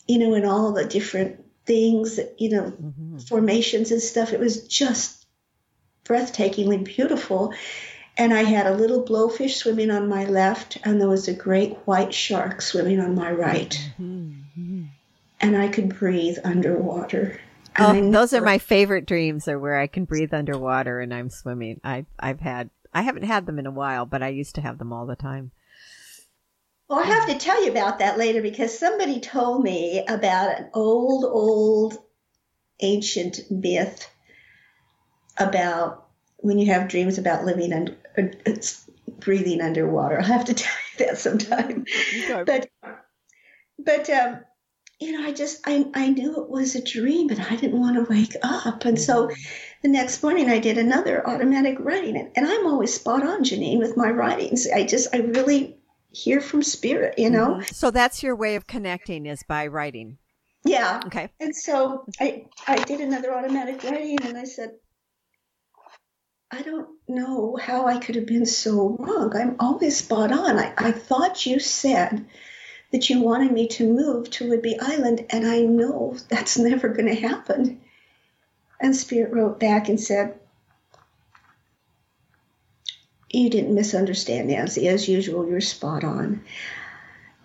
you 0.08 0.20
know, 0.20 0.34
and 0.36 0.46
all 0.46 0.72
the 0.74 0.86
different 0.86 1.44
things, 1.66 2.20
you 2.38 2.50
know, 2.50 2.64
mm-hmm. 2.64 3.18
formations 3.20 3.92
and 3.92 4.02
stuff. 4.02 4.34
It 4.34 4.40
was 4.40 4.68
just 4.68 5.26
breathtakingly 6.06 6.84
beautiful. 6.84 7.54
And 8.18 8.34
I 8.34 8.44
had 8.44 8.66
a 8.66 8.74
little 8.74 9.06
blowfish 9.06 9.56
swimming 9.56 9.92
on 9.92 10.10
my 10.10 10.26
left, 10.26 10.80
and 10.84 11.00
there 11.00 11.10
was 11.10 11.28
a 11.28 11.34
great 11.34 11.76
white 11.86 12.14
shark 12.14 12.64
swimming 12.64 13.00
on 13.00 13.14
my 13.14 13.32
right. 13.32 13.80
Mm-hmm. 14.02 14.86
And 15.40 15.58
I 15.58 15.68
could 15.68 16.00
breathe 16.00 16.38
underwater. 16.44 17.40
Oh, 17.80 18.12
those 18.12 18.34
are 18.34 18.42
my 18.42 18.58
favorite 18.58 19.06
dreams 19.06 19.48
are 19.48 19.60
where 19.60 19.78
I 19.78 19.86
can 19.86 20.06
breathe 20.06 20.34
underwater 20.34 21.00
and 21.00 21.14
I'm 21.14 21.30
swimming. 21.30 21.80
I 21.84 22.06
I've 22.20 22.40
had 22.40 22.72
I 22.98 23.02
haven't 23.02 23.26
had 23.26 23.46
them 23.46 23.60
in 23.60 23.68
a 23.68 23.72
while, 23.72 24.08
but 24.08 24.24
I 24.24 24.30
used 24.30 24.56
to 24.56 24.62
have 24.62 24.80
them 24.80 24.92
all 24.92 25.06
the 25.06 25.16
time. 25.16 25.52
Well, 26.90 27.00
I 27.00 27.04
have 27.04 27.28
to 27.28 27.38
tell 27.38 27.64
you 27.64 27.70
about 27.70 28.00
that 28.00 28.18
later 28.18 28.42
because 28.42 28.76
somebody 28.76 29.20
told 29.20 29.64
me 29.64 30.04
about 30.08 30.58
an 30.58 30.70
old, 30.74 31.24
old, 31.24 31.96
ancient 32.80 33.52
myth 33.52 34.10
about 35.38 36.08
when 36.38 36.58
you 36.58 36.74
have 36.74 36.88
dreams 36.88 37.20
about 37.20 37.46
living 37.46 37.72
under, 37.72 37.96
uh, 38.18 38.54
breathing 39.20 39.62
underwater. 39.62 40.18
I'll 40.18 40.26
have 40.26 40.46
to 40.46 40.54
tell 40.56 40.76
you 40.94 41.06
that 41.06 41.20
sometime. 41.20 41.86
Okay. 42.32 42.44
But, 42.46 42.70
but 43.78 44.10
um, 44.10 44.40
you 45.00 45.12
know, 45.12 45.28
I 45.28 45.34
just 45.34 45.62
I, 45.68 45.86
I 45.94 46.10
knew 46.10 46.42
it 46.42 46.50
was 46.50 46.74
a 46.74 46.84
dream, 46.84 47.28
but 47.28 47.40
I 47.40 47.58
didn't 47.58 47.80
want 47.80 47.98
to 47.98 48.12
wake 48.12 48.36
up. 48.42 48.86
And 48.86 49.00
so 49.00 49.28
mm-hmm. 49.28 49.42
The 49.88 49.94
next 49.94 50.22
morning 50.22 50.50
I 50.50 50.60
did 50.60 50.78
another 50.78 51.26
automatic 51.26 51.78
writing. 51.80 52.18
And, 52.18 52.32
and 52.36 52.46
I'm 52.46 52.68
always 52.68 52.94
spot 52.94 53.26
on, 53.26 53.44
Janine, 53.44 53.80
with 53.80 53.96
my 53.96 54.10
writings. 54.10 54.68
I 54.68 54.86
just 54.86 55.14
I 55.16 55.20
really 55.20 55.78
hear 56.12 56.42
from 56.42 56.62
spirit, 56.62 57.18
you 57.18 57.30
know. 57.30 57.56
Mm-hmm. 57.56 57.74
So 57.74 57.90
that's 57.90 58.22
your 58.22 58.36
way 58.36 58.56
of 58.56 58.68
connecting 58.68 59.26
is 59.26 59.44
by 59.48 59.68
writing. 59.68 60.18
Yeah. 60.66 61.02
Okay. 61.06 61.30
And 61.40 61.56
so 61.56 62.06
I 62.20 62.48
I 62.68 62.84
did 62.84 63.00
another 63.00 63.34
automatic 63.34 63.82
writing 63.84 64.18
and 64.24 64.38
I 64.38 64.44
said, 64.44 64.72
I 66.52 66.62
don't 66.64 66.90
know 67.08 67.58
how 67.62 67.88
I 67.88 67.98
could 68.00 68.16
have 68.16 68.26
been 68.26 68.46
so 68.46 68.98
wrong. 69.00 69.36
I'm 69.36 69.56
always 69.60 69.98
spot 69.98 70.34
on. 70.34 70.60
I, 70.60 70.74
I 70.78 70.92
thought 70.92 71.46
you 71.46 71.60
said 71.60 72.26
that 72.92 73.10
you 73.10 73.22
wanted 73.22 73.52
me 73.54 73.68
to 73.68 73.88
move 73.88 74.30
to 74.32 74.46
Whidbey 74.46 74.76
Island, 74.82 75.26
and 75.30 75.46
I 75.46 75.60
know 75.60 76.16
that's 76.30 76.58
never 76.58 76.88
going 76.88 77.08
to 77.14 77.22
happen. 77.22 77.82
And 78.80 78.96
Spirit 78.96 79.34
wrote 79.34 79.60
back 79.60 79.90
and 79.90 80.00
said, 80.00 80.40
You 83.30 83.50
didn't 83.50 83.76
misunderstand, 83.76 84.48
Nancy. 84.48 84.88
As 84.88 85.08
usual, 85.08 85.48
you're 85.48 85.62
spot 85.62 86.04
on. 86.04 86.44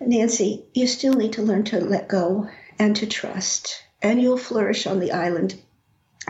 Nancy, 0.00 0.64
you 0.74 0.86
still 0.86 1.14
need 1.14 1.32
to 1.34 1.42
learn 1.42 1.64
to 1.64 1.80
let 1.80 2.08
go 2.08 2.48
and 2.78 2.94
to 2.96 3.06
trust, 3.06 3.82
and 4.00 4.20
you'll 4.20 4.36
flourish 4.38 4.86
on 4.86 5.00
the 5.00 5.12
island, 5.12 5.60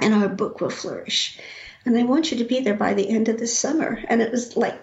and 0.00 0.14
our 0.14 0.28
book 0.28 0.61
will 0.61 0.70
flourish. 0.70 1.38
And 1.84 1.96
I 1.96 2.05
want 2.05 2.30
you 2.30 2.38
to 2.38 2.44
be 2.44 2.61
there 2.61 2.74
by 2.74 2.94
the 2.94 3.09
end 3.09 3.28
of 3.28 3.38
the 3.38 3.46
summer. 3.46 4.03
And 4.09 4.22
it 4.22 4.30
was 4.30 4.57
like 4.57 4.80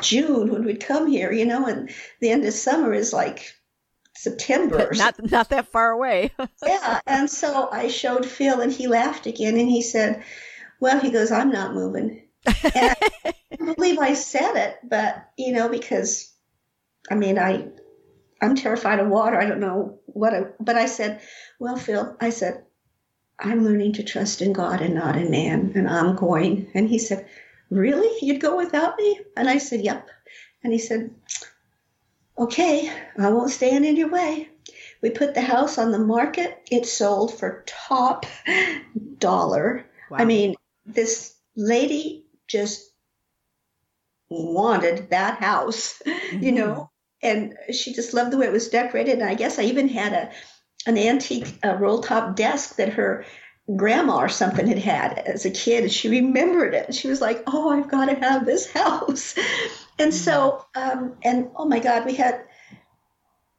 June 0.00 0.52
when 0.52 0.64
we'd 0.64 0.84
come 0.84 1.06
here, 1.06 1.32
you 1.32 1.44
know, 1.44 1.66
and 1.66 1.90
the 2.20 2.30
end 2.30 2.44
of 2.44 2.52
summer 2.52 2.92
is 2.92 3.12
like 3.12 3.54
September. 4.20 4.90
Not 4.92 5.30
not 5.30 5.48
that 5.48 5.68
far 5.68 5.90
away. 5.92 6.30
yeah, 6.66 7.00
and 7.06 7.30
so 7.30 7.70
I 7.72 7.88
showed 7.88 8.26
Phil, 8.26 8.60
and 8.60 8.70
he 8.70 8.86
laughed 8.86 9.26
again, 9.26 9.56
and 9.56 9.68
he 9.68 9.80
said, 9.80 10.22
"Well," 10.78 11.00
he 11.00 11.10
goes, 11.10 11.32
"I'm 11.32 11.50
not 11.50 11.74
moving." 11.74 12.22
And 12.74 12.96
I 13.70 13.74
believe 13.74 13.98
I 13.98 14.12
said 14.14 14.56
it, 14.56 14.78
but 14.82 15.30
you 15.38 15.52
know, 15.52 15.70
because 15.70 16.32
I 17.10 17.14
mean, 17.14 17.38
I 17.38 17.68
I'm 18.42 18.56
terrified 18.56 18.98
of 18.98 19.08
water. 19.08 19.40
I 19.40 19.46
don't 19.46 19.60
know 19.60 20.00
what, 20.06 20.34
I, 20.34 20.44
but 20.60 20.76
I 20.76 20.84
said, 20.84 21.22
"Well, 21.58 21.76
Phil," 21.76 22.14
I 22.20 22.28
said, 22.28 22.64
"I'm 23.38 23.64
learning 23.64 23.94
to 23.94 24.04
trust 24.04 24.42
in 24.42 24.52
God 24.52 24.82
and 24.82 24.94
not 24.94 25.16
in 25.16 25.30
man, 25.30 25.72
and 25.74 25.88
I'm 25.88 26.14
going." 26.14 26.70
And 26.74 26.86
he 26.88 26.98
said, 26.98 27.26
"Really? 27.70 28.18
You'd 28.20 28.42
go 28.42 28.58
without 28.58 28.98
me?" 28.98 29.18
And 29.34 29.48
I 29.48 29.56
said, 29.56 29.80
"Yep." 29.80 30.08
And 30.62 30.74
he 30.74 30.78
said, 30.78 31.10
Okay, 32.40 32.90
I 33.18 33.28
won't 33.28 33.50
stand 33.50 33.84
in 33.84 33.96
your 33.96 34.08
way. 34.08 34.48
We 35.02 35.10
put 35.10 35.34
the 35.34 35.42
house 35.42 35.76
on 35.76 35.92
the 35.92 35.98
market. 35.98 36.58
It 36.70 36.86
sold 36.86 37.38
for 37.38 37.64
top 37.66 38.24
dollar. 39.18 39.84
Wow. 40.10 40.18
I 40.18 40.24
mean, 40.24 40.54
this 40.86 41.36
lady 41.54 42.24
just 42.48 42.90
wanted 44.30 45.10
that 45.10 45.38
house, 45.38 46.00
mm-hmm. 46.06 46.42
you 46.42 46.52
know, 46.52 46.90
and 47.22 47.54
she 47.72 47.92
just 47.92 48.14
loved 48.14 48.30
the 48.30 48.38
way 48.38 48.46
it 48.46 48.52
was 48.52 48.68
decorated. 48.68 49.18
And 49.18 49.28
I 49.28 49.34
guess 49.34 49.58
I 49.58 49.64
even 49.64 49.88
had 49.88 50.12
a 50.14 50.30
an 50.86 50.96
antique 50.96 51.58
uh, 51.62 51.74
roll 51.74 52.00
top 52.00 52.36
desk 52.36 52.76
that 52.76 52.94
her 52.94 53.26
grandma 53.76 54.16
or 54.16 54.30
something 54.30 54.66
had 54.66 54.78
had 54.78 55.18
as 55.18 55.44
a 55.44 55.50
kid. 55.50 55.92
She 55.92 56.08
remembered 56.08 56.72
it. 56.72 56.94
She 56.94 57.08
was 57.08 57.20
like, 57.20 57.42
"Oh, 57.46 57.70
I've 57.70 57.90
got 57.90 58.06
to 58.06 58.14
have 58.14 58.46
this 58.46 58.70
house." 58.72 59.34
And 60.00 60.14
so, 60.14 60.64
um, 60.74 61.16
and 61.22 61.50
oh 61.54 61.66
my 61.66 61.78
God, 61.78 62.06
we 62.06 62.14
had, 62.14 62.40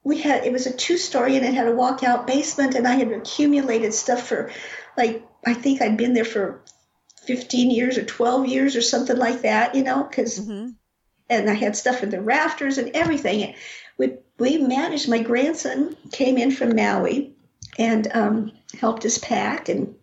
we 0.04 0.20
had, 0.20 0.44
it 0.44 0.52
was 0.52 0.66
a 0.66 0.76
two 0.76 0.98
story 0.98 1.38
and 1.38 1.46
it 1.46 1.54
had 1.54 1.68
a 1.68 1.74
walkout 1.74 2.26
basement 2.26 2.74
and 2.74 2.88
I 2.88 2.96
had 2.96 3.12
accumulated 3.12 3.94
stuff 3.94 4.28
for 4.28 4.52
like, 4.98 5.24
I 5.46 5.54
think 5.54 5.82
I'd 5.82 5.98
been 5.98 6.16
there 6.16 6.26
for 6.26 6.64
15 7.28 7.70
years 7.70 8.00
or 8.00 8.06
12 8.06 8.48
years 8.48 8.76
or 8.76 8.82
something 8.82 9.18
like 9.18 9.44
that, 9.44 9.76
you 9.76 9.84
know, 9.84 10.04
because, 10.04 10.40
mm-hmm. 10.40 10.70
and 11.30 11.48
I 11.48 11.54
had 11.54 11.76
stuff 11.76 12.02
in 12.02 12.10
the 12.10 12.20
rafters 12.20 12.80
and 12.80 12.90
everything. 12.96 13.54
We, 14.00 14.18
we 14.40 14.58
managed, 14.58 15.10
my 15.10 15.22
grandson 15.22 15.96
came 16.12 16.40
in 16.40 16.50
from 16.50 16.76
Maui 16.76 17.36
and 17.78 18.08
um, 18.16 18.52
helped 18.80 19.06
us 19.06 19.20
pack 19.20 19.70
and 19.70 19.94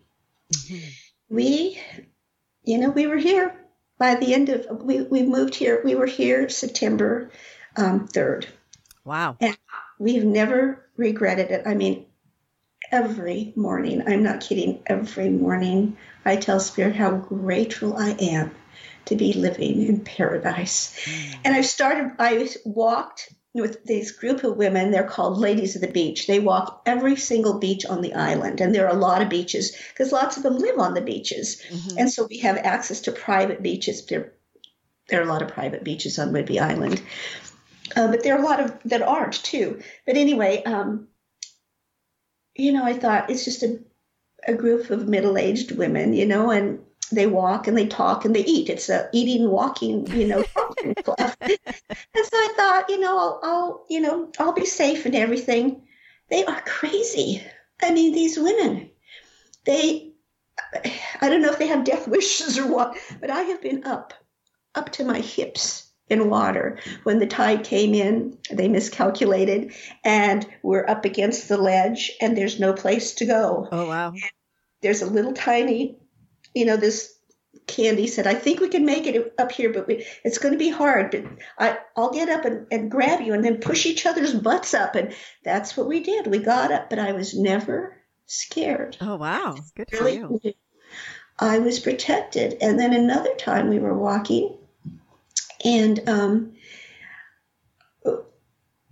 mm-hmm. 0.53 0.87
we, 1.27 1.81
you 2.63 2.77
know, 2.77 2.91
we 2.91 3.07
were 3.07 3.17
here 3.17 3.58
by 3.99 4.15
the 4.15 4.33
end 4.33 4.49
of 4.49 4.65
we, 4.81 5.01
we 5.01 5.21
moved 5.21 5.53
here 5.53 5.81
we 5.83 5.93
were 5.93 6.07
here 6.07 6.49
september 6.49 7.29
um, 7.75 8.07
3rd 8.07 8.47
wow. 9.05 9.37
And 9.39 9.57
we've 9.97 10.25
never 10.25 10.85
regretted 10.97 11.51
it. 11.51 11.67
I 11.67 11.75
mean 11.75 12.05
every 12.91 13.53
morning 13.55 14.01
i'm 14.07 14.23
not 14.23 14.41
kidding 14.41 14.81
every 14.87 15.29
morning 15.29 15.95
i 16.25 16.35
tell 16.35 16.59
spirit 16.59 16.95
how 16.95 17.11
grateful 17.11 17.95
i 17.95 18.09
am 18.19 18.51
to 19.05 19.15
be 19.15 19.33
living 19.33 19.85
in 19.85 19.99
paradise. 19.99 20.95
Mm. 21.05 21.35
and 21.45 21.55
i 21.55 21.61
started 21.61 22.11
i 22.19 22.49
walked 22.65 23.33
with 23.53 23.83
this 23.83 24.11
group 24.11 24.43
of 24.43 24.57
women. 24.57 24.91
They're 24.91 25.03
called 25.03 25.37
Ladies 25.37 25.75
of 25.75 25.81
the 25.81 25.87
Beach. 25.87 26.27
They 26.27 26.39
walk 26.39 26.81
every 26.85 27.15
single 27.15 27.59
beach 27.59 27.85
on 27.85 28.01
the 28.01 28.13
island, 28.13 28.61
and 28.61 28.73
there 28.73 28.87
are 28.87 28.95
a 28.95 28.99
lot 28.99 29.21
of 29.21 29.29
beaches 29.29 29.75
because 29.89 30.11
lots 30.11 30.37
of 30.37 30.43
them 30.43 30.57
live 30.57 30.77
on 30.77 30.93
the 30.93 31.01
beaches, 31.01 31.61
mm-hmm. 31.69 31.97
and 31.97 32.11
so 32.11 32.27
we 32.29 32.37
have 32.39 32.57
access 32.57 33.01
to 33.01 33.11
private 33.11 33.63
beaches. 33.63 34.05
There, 34.05 34.33
there 35.07 35.19
are 35.19 35.23
a 35.23 35.31
lot 35.31 35.41
of 35.41 35.49
private 35.49 35.83
beaches 35.83 36.19
on 36.19 36.31
Whidbey 36.31 36.61
Island, 36.61 37.01
uh, 37.95 38.07
but 38.07 38.23
there 38.23 38.35
are 38.35 38.41
a 38.41 38.45
lot 38.45 38.59
of 38.59 38.77
that 38.85 39.01
aren't 39.01 39.43
too. 39.43 39.81
But 40.05 40.17
anyway, 40.17 40.63
um, 40.63 41.07
you 42.55 42.71
know, 42.71 42.85
I 42.85 42.93
thought 42.93 43.29
it's 43.29 43.45
just 43.45 43.63
a 43.63 43.79
a 44.47 44.53
group 44.53 44.89
of 44.89 45.07
middle-aged 45.07 45.71
women, 45.73 46.13
you 46.13 46.25
know, 46.25 46.49
and 46.49 46.79
they 47.11 47.27
walk 47.27 47.67
and 47.67 47.77
they 47.77 47.87
talk 47.87 48.25
and 48.25 48.35
they 48.35 48.43
eat. 48.45 48.69
It's 48.69 48.89
a 48.89 49.09
eating, 49.13 49.49
walking, 49.49 50.05
you 50.07 50.27
know, 50.27 50.43
club. 51.03 51.33
and 51.41 51.57
so 52.15 52.29
I 52.33 52.53
thought, 52.55 52.89
you 52.89 52.99
know, 52.99 53.17
I'll, 53.17 53.39
I'll, 53.43 53.85
you 53.89 54.01
know, 54.01 54.31
I'll 54.39 54.53
be 54.53 54.65
safe 54.65 55.05
and 55.05 55.15
everything. 55.15 55.83
They 56.29 56.45
are 56.45 56.61
crazy. 56.61 57.43
I 57.81 57.91
mean, 57.91 58.13
these 58.13 58.37
women, 58.37 58.89
they, 59.65 60.11
I 61.21 61.29
don't 61.29 61.41
know 61.41 61.51
if 61.51 61.59
they 61.59 61.67
have 61.67 61.83
death 61.83 62.07
wishes 62.07 62.57
or 62.57 62.67
what, 62.67 62.97
but 63.19 63.29
I 63.29 63.41
have 63.41 63.61
been 63.61 63.85
up, 63.85 64.13
up 64.75 64.91
to 64.93 65.03
my 65.05 65.19
hips 65.19 65.89
in 66.09 66.29
water. 66.29 66.79
When 67.03 67.19
the 67.19 67.27
tide 67.27 67.63
came 67.63 67.93
in, 67.93 68.37
they 68.49 68.67
miscalculated 68.67 69.73
and 70.03 70.45
we're 70.63 70.87
up 70.87 71.05
against 71.05 71.47
the 71.47 71.57
ledge 71.57 72.11
and 72.19 72.35
there's 72.35 72.59
no 72.59 72.73
place 72.73 73.13
to 73.15 73.25
go. 73.25 73.67
Oh, 73.71 73.87
wow. 73.87 74.13
there's 74.81 75.01
a 75.01 75.09
little 75.09 75.33
tiny, 75.33 75.97
you 76.53 76.65
know, 76.65 76.77
this 76.77 77.15
Candy 77.67 78.07
said, 78.07 78.27
I 78.27 78.33
think 78.33 78.59
we 78.59 78.69
can 78.69 78.85
make 78.85 79.05
it 79.07 79.33
up 79.37 79.51
here, 79.51 79.71
but 79.71 79.87
we, 79.87 80.05
it's 80.23 80.37
going 80.37 80.53
to 80.53 80.57
be 80.57 80.69
hard. 80.69 81.11
But 81.11 81.25
I, 81.57 81.79
I'll 81.95 82.11
get 82.11 82.29
up 82.29 82.45
and, 82.45 82.67
and 82.71 82.91
grab 82.91 83.21
you 83.21 83.33
and 83.33 83.43
then 83.43 83.57
push 83.57 83.85
each 83.85 84.05
other's 84.05 84.33
butts 84.33 84.73
up. 84.73 84.95
And 84.95 85.13
that's 85.43 85.77
what 85.77 85.87
we 85.87 86.01
did. 86.01 86.27
We 86.27 86.39
got 86.39 86.71
up, 86.71 86.89
but 86.89 86.99
I 86.99 87.11
was 87.11 87.37
never 87.37 87.95
scared. 88.25 88.97
Oh, 89.01 89.15
wow. 89.15 89.57
Good 89.75 89.91
really 89.93 90.19
for 90.19 90.39
you. 90.43 90.53
I 91.39 91.59
was 91.59 91.79
protected. 91.79 92.57
And 92.61 92.79
then 92.79 92.93
another 92.93 93.33
time 93.35 93.69
we 93.69 93.79
were 93.79 93.97
walking 93.97 94.57
and 95.63 96.07
um, 96.07 96.53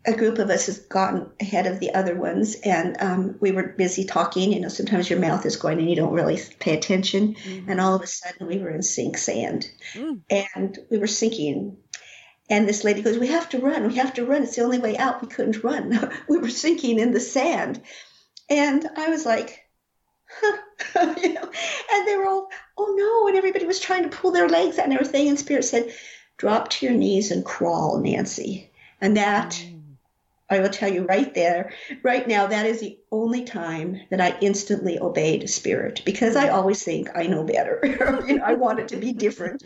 a 0.07 0.15
group 0.15 0.39
of 0.39 0.49
us 0.49 0.67
has 0.67 0.79
gotten 0.79 1.29
ahead 1.39 1.67
of 1.67 1.79
the 1.79 1.93
other 1.93 2.15
ones, 2.15 2.55
and 2.63 2.95
um, 2.99 3.35
we 3.39 3.51
were 3.51 3.67
busy 3.67 4.05
talking. 4.05 4.53
You 4.53 4.61
know, 4.61 4.69
sometimes 4.69 5.09
your 5.09 5.19
mouth 5.19 5.45
is 5.45 5.57
going 5.57 5.79
and 5.79 5.89
you 5.89 5.95
don't 5.95 6.13
really 6.13 6.39
pay 6.59 6.75
attention. 6.75 7.35
Mm-hmm. 7.35 7.69
And 7.69 7.81
all 7.81 7.93
of 7.93 8.01
a 8.01 8.07
sudden, 8.07 8.47
we 8.47 8.59
were 8.59 8.69
in 8.69 8.81
sink 8.81 9.17
sand, 9.17 9.69
mm. 9.93 10.21
and 10.29 10.79
we 10.89 10.97
were 10.97 11.07
sinking. 11.07 11.77
And 12.49 12.67
this 12.67 12.83
lady 12.83 13.01
goes, 13.01 13.17
"We 13.17 13.27
have 13.27 13.49
to 13.49 13.59
run. 13.59 13.87
We 13.87 13.95
have 13.95 14.13
to 14.15 14.25
run. 14.25 14.43
It's 14.43 14.55
the 14.55 14.63
only 14.63 14.79
way 14.79 14.97
out. 14.97 15.21
We 15.21 15.27
couldn't 15.27 15.63
run. 15.63 16.11
we 16.29 16.37
were 16.37 16.49
sinking 16.49 16.99
in 16.99 17.11
the 17.11 17.19
sand." 17.19 17.81
And 18.49 18.89
I 18.95 19.09
was 19.09 19.25
like, 19.25 19.65
huh. 20.29 20.57
you 21.21 21.33
know, 21.33 21.51
and 21.93 22.07
they 22.07 22.15
were 22.15 22.27
all, 22.27 22.47
"Oh 22.77 22.95
no!" 22.97 23.27
And 23.27 23.37
everybody 23.37 23.65
was 23.65 23.81
trying 23.81 24.03
to 24.03 24.17
pull 24.17 24.31
their 24.31 24.47
legs 24.47 24.79
out 24.79 24.85
and 24.85 24.93
everything. 24.93 25.27
And 25.27 25.37
Spirit 25.37 25.65
said, 25.65 25.93
drop 26.37 26.69
to 26.69 26.85
your 26.85 26.95
knees 26.95 27.31
and 27.31 27.43
crawl, 27.43 27.99
Nancy. 27.99 28.71
And 29.01 29.17
that, 29.17 29.51
mm. 29.51 29.76
I 30.49 30.61
will 30.61 30.69
tell 30.69 30.91
you 30.91 31.03
right 31.03 31.33
there, 31.33 31.73
right 32.03 32.25
now, 32.25 32.47
that 32.47 32.65
is 32.65 32.79
the 32.79 32.97
only 33.11 33.43
time 33.43 34.01
that 34.09 34.21
I 34.21 34.37
instantly 34.39 34.97
obeyed 34.97 35.49
spirit 35.49 36.01
because 36.05 36.37
I 36.37 36.49
always 36.49 36.81
think 36.83 37.09
I 37.15 37.27
know 37.27 37.43
better. 37.43 37.81
you 38.27 38.37
know, 38.37 38.43
I 38.45 38.53
want 38.53 38.79
it 38.79 38.87
to 38.89 38.97
be 38.97 39.11
different. 39.11 39.63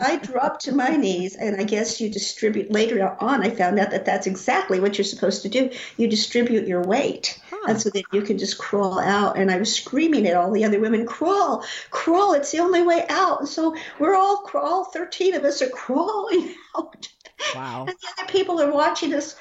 I 0.00 0.16
dropped 0.16 0.64
to 0.64 0.74
my 0.74 0.96
knees, 0.96 1.36
and 1.36 1.60
I 1.60 1.64
guess 1.64 2.00
you 2.00 2.08
distribute 2.08 2.72
later 2.72 3.16
on. 3.20 3.42
I 3.42 3.50
found 3.50 3.78
out 3.78 3.90
that 3.90 4.06
that's 4.06 4.26
exactly 4.26 4.80
what 4.80 4.96
you're 4.96 5.04
supposed 5.04 5.42
to 5.42 5.50
do. 5.50 5.70
You 5.98 6.08
distribute 6.08 6.66
your 6.66 6.82
weight, 6.82 7.38
huh. 7.50 7.66
and 7.68 7.80
so 7.80 7.90
that 7.90 8.04
you 8.12 8.22
can 8.22 8.38
just 8.38 8.56
crawl 8.56 8.98
out. 8.98 9.36
And 9.36 9.50
I 9.50 9.58
was 9.58 9.74
screaming 9.74 10.26
at 10.26 10.36
all 10.36 10.50
the 10.50 10.64
other 10.64 10.80
women, 10.80 11.06
"Crawl, 11.06 11.62
crawl! 11.90 12.32
It's 12.32 12.52
the 12.52 12.60
only 12.60 12.82
way 12.82 13.04
out!" 13.10 13.40
And 13.40 13.48
so 13.48 13.76
we're 13.98 14.16
all 14.16 14.38
crawl. 14.38 14.84
Thirteen 14.84 15.34
of 15.34 15.44
us 15.44 15.60
are 15.60 15.68
crawling 15.68 16.54
out. 16.76 17.08
Wow! 17.54 17.84
And 17.86 17.96
the 17.98 18.08
other 18.18 18.32
people 18.32 18.60
are 18.62 18.72
watching 18.72 19.12
us 19.14 19.36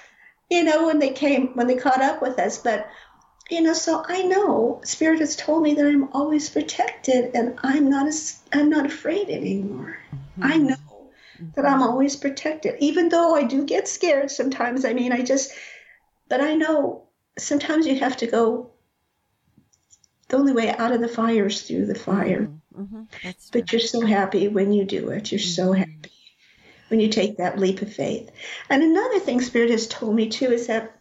you 0.51 0.65
know, 0.65 0.85
when 0.85 0.99
they 0.99 1.11
came, 1.11 1.47
when 1.53 1.65
they 1.65 1.77
caught 1.77 2.01
up 2.01 2.21
with 2.21 2.37
us. 2.37 2.57
But 2.57 2.87
you 3.49 3.61
know, 3.61 3.73
so 3.73 4.03
I 4.05 4.23
know 4.23 4.81
Spirit 4.83 5.19
has 5.19 5.35
told 5.35 5.63
me 5.63 5.73
that 5.73 5.85
I'm 5.85 6.11
always 6.11 6.49
protected 6.49 7.31
and 7.33 7.57
I'm 7.63 7.89
not 7.89 8.07
as 8.07 8.39
I'm 8.53 8.69
not 8.69 8.85
afraid 8.85 9.29
anymore. 9.29 9.97
Mm-hmm. 10.13 10.43
I 10.43 10.57
know 10.57 11.09
that 11.55 11.65
I'm 11.65 11.81
always 11.81 12.15
protected, 12.17 12.75
even 12.79 13.09
though 13.09 13.33
I 13.33 13.43
do 13.43 13.65
get 13.65 13.87
scared 13.87 14.29
sometimes. 14.29 14.85
I 14.85 14.93
mean, 14.93 15.11
I 15.11 15.21
just, 15.21 15.53
but 16.29 16.41
I 16.41 16.55
know 16.55 17.07
sometimes 17.39 17.87
you 17.87 17.97
have 17.99 18.17
to 18.17 18.27
go. 18.27 18.71
The 20.27 20.37
only 20.37 20.53
way 20.53 20.69
out 20.69 20.93
of 20.93 21.01
the 21.01 21.09
fire 21.09 21.47
is 21.47 21.61
through 21.61 21.87
the 21.87 21.95
fire. 21.95 22.49
Mm-hmm. 22.77 22.81
mm-hmm. 22.83 23.31
But 23.51 23.71
you're 23.71 23.81
so 23.81 24.05
happy 24.05 24.47
when 24.49 24.71
you 24.71 24.85
do 24.85 25.09
it. 25.09 25.31
You're 25.31 25.39
so 25.39 25.67
mm-hmm. 25.67 25.79
happy 25.79 26.11
when 26.91 26.99
you 26.99 27.07
take 27.07 27.37
that 27.37 27.57
leap 27.57 27.81
of 27.81 27.91
faith. 27.91 28.29
And 28.69 28.83
another 28.83 29.19
thing 29.19 29.41
Spirit 29.41 29.71
has 29.71 29.87
told 29.87 30.13
me 30.13 30.29
too 30.29 30.51
is 30.51 30.67
that 30.67 30.97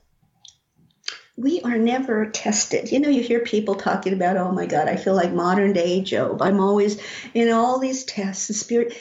we 1.37 1.61
are 1.63 1.77
never 1.77 2.27
tested. 2.27 2.93
You 2.93 3.01
know, 3.01 3.09
you 3.09 3.23
hear 3.23 3.41
people 3.41 3.75
talking 3.75 4.13
about, 4.13 4.37
oh 4.37 4.53
my 4.53 4.67
God, 4.67 4.89
I 4.89 4.97
feel 4.97 5.15
like 5.15 5.33
modern 5.33 5.73
day 5.73 6.01
Job. 6.01 6.41
I'm 6.41 6.61
always 6.61 7.03
in 7.35 7.51
all 7.51 7.79
these 7.79 8.05
tests. 8.05 8.49
The 8.49 8.55
Spirit, 8.55 8.97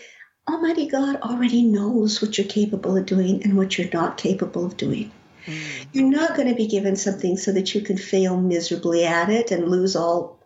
Almighty 0.49 0.87
God 0.87 1.17
already 1.17 1.63
knows 1.63 2.21
what 2.21 2.37
you're 2.37 2.47
capable 2.47 2.97
of 2.97 3.05
doing 3.05 3.43
and 3.43 3.55
what 3.55 3.77
you're 3.77 3.89
not 3.93 4.17
capable 4.17 4.65
of 4.65 4.77
doing. 4.77 5.11
Mm. 5.45 5.87
You're 5.93 6.09
not 6.09 6.35
going 6.35 6.47
to 6.47 6.55
be 6.55 6.67
given 6.67 6.95
something 6.95 7.37
so 7.37 7.51
that 7.51 7.75
you 7.75 7.81
can 7.81 7.97
fail 7.97 8.35
miserably 8.35 9.05
at 9.05 9.29
it 9.29 9.51
and 9.51 9.69
lose 9.69 9.95
all 9.95 10.39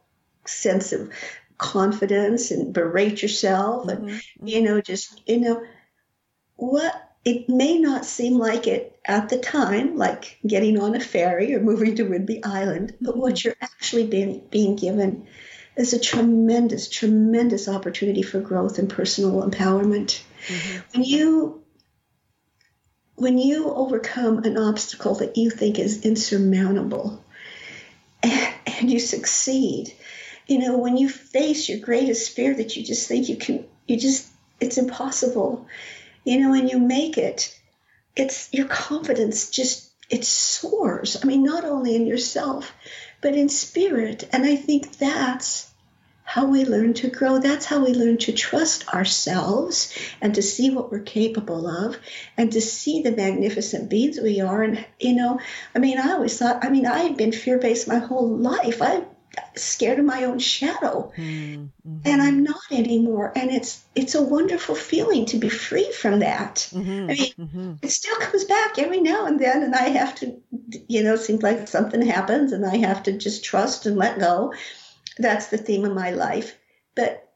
sense 0.46 0.92
of 0.92 1.10
confidence 1.58 2.52
and 2.52 2.74
berate 2.74 3.22
yourself 3.22 3.88
and, 3.88 4.10
mm-hmm. 4.10 4.48
you 4.48 4.62
know, 4.62 4.82
just, 4.82 5.22
you 5.26 5.40
know, 5.40 5.64
what 6.56 7.12
it 7.26 7.48
may 7.48 7.78
not 7.78 8.06
seem 8.06 8.38
like 8.38 8.68
it 8.68 9.00
at 9.06 9.30
the 9.30 9.38
time, 9.38 9.98
like 9.98 10.38
getting 10.46 10.80
on 10.80 10.96
a 10.96 11.00
ferry 11.00 11.56
or 11.56 11.62
moving 11.62 11.96
to 11.96 12.06
Whidbey 12.06 12.46
Island, 12.46 12.96
but 13.00 13.18
what 13.18 13.36
mm-hmm. 13.36 13.48
you're 13.48 13.58
actually 13.62 14.08
being, 14.08 14.42
being 14.50 14.76
given 14.76 15.28
is 15.76 15.94
a 15.94 16.00
tremendous, 16.00 16.90
tremendous 16.90 17.68
opportunity 17.68 18.22
for 18.22 18.40
growth 18.40 18.78
and 18.78 18.90
personal 18.90 19.50
empowerment. 19.50 20.22
Mm-hmm. 20.48 20.80
When 20.92 21.04
you 21.04 21.64
when 23.16 23.38
you 23.38 23.70
overcome 23.70 24.40
an 24.40 24.58
obstacle 24.58 25.16
that 25.16 25.38
you 25.38 25.50
think 25.50 25.78
is 25.78 26.04
insurmountable 26.04 27.24
and, 28.24 28.54
and 28.66 28.92
you 28.92 29.00
succeed, 29.00 29.94
you 30.48 30.60
know, 30.60 30.78
when 30.78 30.98
you 30.98 31.08
face 31.08 31.70
your 31.70 31.80
greatest 31.80 32.36
fear 32.36 32.54
that 32.56 32.76
you 32.76 32.84
just 32.84 33.08
think 33.08 33.30
you 33.30 33.38
can, 33.38 33.66
you 33.88 33.98
just, 33.98 34.28
it's 34.60 34.78
impossible 34.78 35.68
you 36.24 36.40
know, 36.40 36.54
and 36.54 36.70
you 36.70 36.80
make 36.80 37.18
it, 37.18 37.58
it's 38.16 38.50
your 38.54 38.68
confidence 38.68 39.50
just 39.50 39.92
it 40.10 40.26
soars. 40.26 41.18
I 41.22 41.26
mean, 41.26 41.44
not 41.44 41.64
only 41.64 41.96
in 41.96 42.06
yourself, 42.06 42.72
but 43.22 43.36
in 43.36 43.50
spirit. 43.50 44.28
And 44.32 44.46
I 44.46 44.56
think 44.56 44.98
that's 44.98 45.72
how 46.24 46.46
we 46.46 46.66
learn 46.66 46.94
to 46.96 47.10
grow. 47.10 47.40
That's 47.40 47.66
how 47.66 47.84
we 47.84 47.94
learn 47.94 48.18
to 48.20 48.32
trust 48.32 48.88
ourselves 48.94 49.98
and 50.22 50.36
to 50.36 50.42
see 50.42 50.70
what 50.70 50.92
we're 50.92 51.00
capable 51.00 51.68
of 51.68 51.98
and 52.38 52.52
to 52.52 52.62
see 52.62 53.02
the 53.02 53.12
magnificent 53.12 53.90
beings 53.90 54.20
we 54.20 54.42
are. 54.42 54.64
And, 54.64 54.86
you 55.00 55.16
know, 55.16 55.40
I 55.76 55.80
mean, 55.80 56.00
I 56.00 56.12
always 56.14 56.38
thought, 56.38 56.64
I 56.64 56.70
mean, 56.70 56.86
I've 56.86 57.18
been 57.18 57.32
fear 57.32 57.58
based 57.58 57.88
my 57.88 57.98
whole 58.00 58.28
life. 58.28 58.82
I 58.82 59.04
scared 59.56 60.00
of 60.00 60.06
my 60.06 60.24
own 60.24 60.40
shadow 60.40 61.12
mm-hmm. 61.16 61.98
and 62.06 62.22
i'm 62.22 62.44
not 62.44 62.62
anymore 62.72 63.32
and 63.36 63.52
it's 63.52 63.84
it's 63.96 64.16
a 64.16 64.22
wonderful 64.22 64.76
feeling 64.76 65.26
to 65.26 65.38
be 65.38 65.50
free 65.50 65.92
from 65.92 66.20
that 66.20 66.68
mm-hmm. 66.72 67.10
i 67.10 67.14
mean 67.14 67.34
mm-hmm. 67.40 67.74
it 67.82 67.92
still 67.92 68.16
comes 68.18 68.44
back 68.46 68.78
every 68.78 69.00
now 69.00 69.26
and 69.26 69.40
then 69.40 69.64
and 69.64 69.76
i 69.76 69.90
have 69.90 70.14
to 70.16 70.40
you 70.88 71.04
know 71.04 71.14
it 71.14 71.20
seems 71.20 71.42
like 71.42 71.68
something 71.68 72.02
happens 72.02 72.52
and 72.52 72.66
i 72.66 72.78
have 72.78 73.04
to 73.04 73.12
just 73.18 73.44
trust 73.44 73.86
and 73.86 73.98
let 73.98 74.20
go 74.20 74.54
that's 75.18 75.48
the 75.48 75.58
theme 75.58 75.86
of 75.86 75.94
my 75.94 76.12
life 76.12 76.58
but 76.96 77.32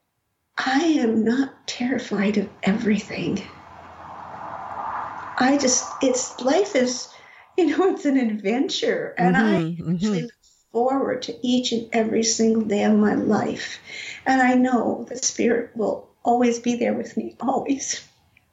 i 0.57 0.79
am 0.79 1.23
not 1.23 1.67
terrified 1.67 2.37
of 2.37 2.49
everything 2.63 3.41
i 5.39 5.57
just 5.59 5.85
it's 6.01 6.39
life 6.41 6.75
is 6.75 7.09
you 7.57 7.65
know 7.65 7.91
it's 7.91 8.05
an 8.05 8.17
adventure 8.17 9.13
and 9.17 9.37
i 9.37 9.41
mm-hmm. 9.41 9.93
actually 9.93 10.21
mm-hmm 10.21 10.27
forward 10.77 11.23
to 11.23 11.35
each 11.41 11.71
and 11.71 11.89
every 11.91 12.21
single 12.21 12.61
day 12.61 12.83
of 12.83 12.93
my 12.93 13.15
life. 13.15 13.79
And 14.27 14.39
I 14.43 14.53
know 14.53 15.07
the 15.09 15.17
Spirit 15.17 15.71
will 15.73 16.07
always 16.21 16.59
be 16.59 16.75
there 16.75 16.93
with 16.93 17.17
me, 17.17 17.35
always. 17.39 18.07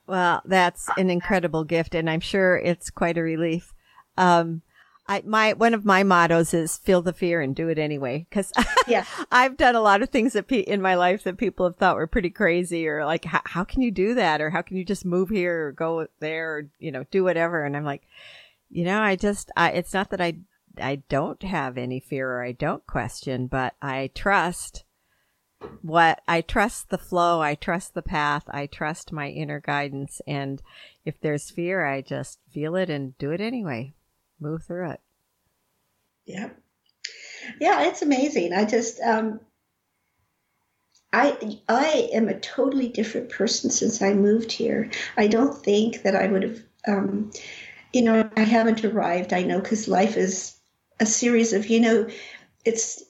Well, 0.06 0.40
that's 0.46 0.88
an 0.96 1.10
incredible 1.10 1.64
gift, 1.64 1.94
and 1.94 2.08
I'm 2.08 2.20
sure 2.20 2.56
it's 2.56 2.88
quite 2.88 3.18
a 3.18 3.22
relief. 3.22 3.74
Um, 4.16 4.62
I, 5.06 5.22
my, 5.26 5.52
one 5.52 5.74
of 5.74 5.84
my 5.84 6.02
mottos 6.02 6.54
is 6.54 6.78
feel 6.78 7.02
the 7.02 7.12
fear 7.12 7.42
and 7.42 7.54
do 7.54 7.68
it 7.68 7.78
anyway. 7.78 8.26
Cause 8.30 8.50
yeah. 8.88 9.04
I've 9.30 9.58
done 9.58 9.76
a 9.76 9.82
lot 9.82 10.00
of 10.00 10.08
things 10.08 10.32
that 10.32 10.48
pe- 10.48 10.60
in 10.60 10.80
my 10.80 10.94
life 10.94 11.24
that 11.24 11.36
people 11.36 11.66
have 11.66 11.76
thought 11.76 11.96
were 11.96 12.06
pretty 12.06 12.30
crazy 12.30 12.88
or 12.88 13.04
like, 13.04 13.26
how 13.26 13.64
can 13.64 13.82
you 13.82 13.90
do 13.90 14.14
that? 14.14 14.40
Or 14.40 14.48
how 14.48 14.62
can 14.62 14.78
you 14.78 14.84
just 14.84 15.04
move 15.04 15.28
here 15.28 15.66
or 15.66 15.72
go 15.72 16.06
there 16.20 16.54
or, 16.54 16.70
you 16.78 16.90
know, 16.90 17.04
do 17.10 17.22
whatever? 17.22 17.64
And 17.64 17.76
I'm 17.76 17.84
like, 17.84 18.08
you 18.70 18.86
know, 18.86 18.98
I 18.98 19.14
just, 19.14 19.50
I, 19.58 19.72
it's 19.72 19.92
not 19.92 20.08
that 20.08 20.22
I 20.22 20.38
I 20.80 20.96
don't 21.08 21.42
have 21.42 21.78
any 21.78 22.00
fear 22.00 22.30
or 22.30 22.44
I 22.44 22.52
don't 22.52 22.86
question, 22.86 23.46
but 23.46 23.74
I 23.80 24.10
trust 24.14 24.84
what 25.82 26.20
I 26.28 26.40
trust 26.40 26.90
the 26.90 26.98
flow, 26.98 27.40
I 27.40 27.54
trust 27.54 27.94
the 27.94 28.02
path, 28.02 28.44
I 28.48 28.66
trust 28.66 29.12
my 29.12 29.28
inner 29.28 29.60
guidance. 29.60 30.20
And 30.26 30.62
if 31.04 31.20
there's 31.20 31.50
fear, 31.50 31.86
I 31.86 32.00
just 32.00 32.38
feel 32.52 32.76
it 32.76 32.90
and 32.90 33.16
do 33.18 33.30
it 33.30 33.40
anyway. 33.40 33.94
Move 34.40 34.64
through 34.64 34.90
it. 34.90 35.00
Yeah. 36.26 36.50
Yeah, 37.60 37.82
it's 37.84 38.02
amazing. 38.02 38.52
I 38.52 38.64
just 38.64 39.00
um 39.00 39.40
I 41.12 41.58
I 41.68 42.08
am 42.12 42.28
a 42.28 42.38
totally 42.40 42.88
different 42.88 43.30
person 43.30 43.70
since 43.70 44.02
I 44.02 44.14
moved 44.14 44.50
here. 44.50 44.90
I 45.16 45.28
don't 45.28 45.54
think 45.54 46.02
that 46.02 46.16
I 46.16 46.26
would 46.26 46.42
have, 46.42 46.62
um, 46.88 47.30
you 47.92 48.02
know, 48.02 48.28
I 48.36 48.40
haven't 48.40 48.84
arrived. 48.84 49.32
I 49.32 49.42
know 49.42 49.60
because 49.60 49.86
life 49.86 50.16
is 50.16 50.56
a 51.00 51.06
series 51.06 51.52
of, 51.52 51.66
you 51.66 51.80
know, 51.80 52.08
it's 52.64 53.02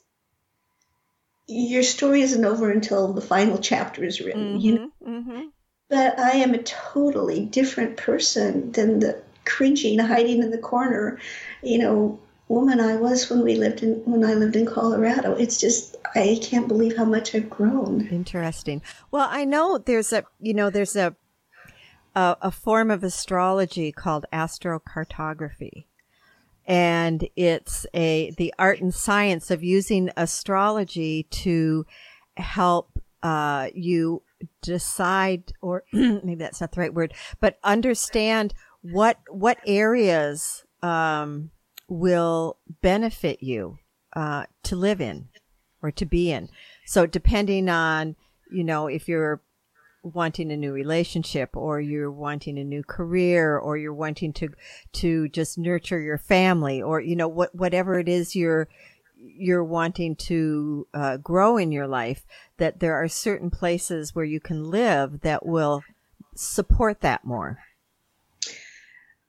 your 1.46 1.82
story 1.82 2.22
isn't 2.22 2.44
over 2.44 2.70
until 2.70 3.12
the 3.12 3.20
final 3.20 3.58
chapter 3.58 4.04
is 4.04 4.20
written. 4.20 4.54
Mm-hmm, 4.54 4.60
you 4.60 4.74
know? 4.74 4.90
Mm-hmm. 5.06 5.42
But 5.90 6.18
I 6.18 6.30
am 6.32 6.54
a 6.54 6.62
totally 6.62 7.44
different 7.44 7.96
person 7.96 8.72
than 8.72 9.00
the 9.00 9.22
cringing, 9.44 9.98
hiding 9.98 10.42
in 10.42 10.50
the 10.50 10.58
corner, 10.58 11.18
you 11.62 11.78
know, 11.78 12.18
woman 12.48 12.80
I 12.80 12.96
was 12.96 13.30
when 13.30 13.42
we 13.42 13.56
lived 13.56 13.82
in 13.82 14.02
when 14.04 14.24
I 14.24 14.34
lived 14.34 14.56
in 14.56 14.66
Colorado. 14.66 15.34
It's 15.34 15.58
just 15.58 15.96
I 16.14 16.38
can't 16.42 16.68
believe 16.68 16.96
how 16.96 17.04
much 17.04 17.34
I've 17.34 17.50
grown. 17.50 18.06
Interesting. 18.08 18.82
Well, 19.10 19.28
I 19.30 19.44
know 19.44 19.78
there's 19.78 20.12
a 20.12 20.24
you 20.40 20.54
know 20.54 20.70
there's 20.70 20.96
a 20.96 21.14
a, 22.14 22.36
a 22.42 22.50
form 22.50 22.90
of 22.90 23.02
astrology 23.02 23.92
called 23.92 24.26
astrocartography. 24.32 25.86
And 26.66 27.28
it's 27.36 27.86
a 27.94 28.30
the 28.38 28.54
art 28.58 28.80
and 28.80 28.94
science 28.94 29.50
of 29.50 29.62
using 29.62 30.10
astrology 30.16 31.24
to 31.30 31.84
help 32.36 32.98
uh, 33.22 33.68
you 33.74 34.22
decide, 34.62 35.52
or 35.62 35.84
maybe 35.92 36.36
that's 36.36 36.60
not 36.60 36.72
the 36.72 36.80
right 36.80 36.94
word, 36.94 37.14
but 37.40 37.58
understand 37.64 38.54
what 38.82 39.18
what 39.28 39.58
areas 39.66 40.64
um, 40.82 41.50
will 41.88 42.58
benefit 42.82 43.42
you 43.42 43.78
uh, 44.14 44.44
to 44.62 44.76
live 44.76 45.00
in 45.00 45.28
or 45.82 45.90
to 45.90 46.06
be 46.06 46.30
in. 46.30 46.48
So 46.86 47.06
depending 47.06 47.68
on, 47.68 48.16
you 48.50 48.64
know, 48.64 48.86
if 48.86 49.08
you're 49.08 49.42
wanting 50.04 50.52
a 50.52 50.56
new 50.56 50.72
relationship 50.72 51.56
or 51.56 51.80
you're 51.80 52.10
wanting 52.10 52.58
a 52.58 52.64
new 52.64 52.82
career 52.82 53.56
or 53.58 53.76
you're 53.76 53.94
wanting 53.94 54.32
to 54.34 54.48
to 54.92 55.28
just 55.28 55.56
nurture 55.56 56.00
your 56.00 56.18
family 56.18 56.82
or 56.82 57.00
you 57.00 57.16
know 57.16 57.28
what 57.28 57.54
whatever 57.54 57.98
it 57.98 58.08
is 58.08 58.36
you're 58.36 58.68
you're 59.16 59.64
wanting 59.64 60.14
to 60.14 60.86
uh, 60.92 61.16
grow 61.16 61.56
in 61.56 61.72
your 61.72 61.86
life 61.86 62.26
that 62.58 62.80
there 62.80 62.94
are 62.94 63.08
certain 63.08 63.50
places 63.50 64.14
where 64.14 64.24
you 64.24 64.40
can 64.40 64.64
live 64.64 65.20
that 65.22 65.46
will 65.46 65.82
support 66.34 67.00
that 67.00 67.24
more 67.24 67.58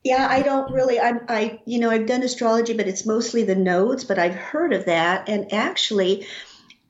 yeah, 0.03 0.27
I 0.29 0.43
don't 0.43 0.71
really. 0.71 0.99
I'm, 0.99 1.21
I, 1.27 1.61
you 1.65 1.79
know, 1.79 1.89
I've 1.89 2.05
done 2.05 2.21
astrology, 2.21 2.73
but 2.73 2.87
it's 2.87 3.07
mostly 3.07 3.41
the 3.41 3.55
nodes. 3.55 4.03
But 4.03 4.19
I've 4.19 4.35
heard 4.35 4.71
of 4.71 4.85
that, 4.85 5.27
and 5.27 5.51
actually, 5.51 6.27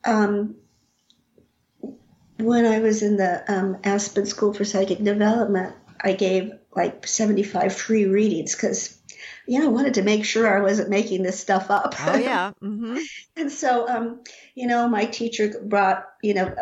um, 0.04 0.58
when 2.38 2.66
I 2.66 2.80
was 2.80 3.02
in 3.02 3.18
the 3.18 3.44
um, 3.52 3.78
Aspen 3.84 4.26
School 4.26 4.54
for 4.54 4.66
Psychic 4.66 5.04
Development, 5.04 5.76
I 6.02 6.14
gave 6.14 6.52
like 6.76 7.08
75 7.08 7.74
free 7.74 8.06
readings 8.06 8.56
because, 8.56 9.00
you 9.48 9.60
know, 9.60 9.66
I 9.66 9.70
wanted 9.70 9.96
to 9.96 10.04
make 10.04 10.26
sure 10.26 10.48
I 10.48 10.62
wasn't 10.62 10.90
making 10.90 11.24
this 11.24 11.40
stuff 11.40 11.72
up. 11.72 11.96
Oh 12.00 12.18
yeah. 12.18 12.52
Mm-hmm. 12.62 12.98
and 13.36 13.52
so, 13.52 13.88
um, 13.88 14.24
you 14.54 14.68
know, 14.68 14.88
my 14.88 15.06
teacher 15.06 15.54
brought, 15.64 16.06
you 16.22 16.34
know. 16.34 16.56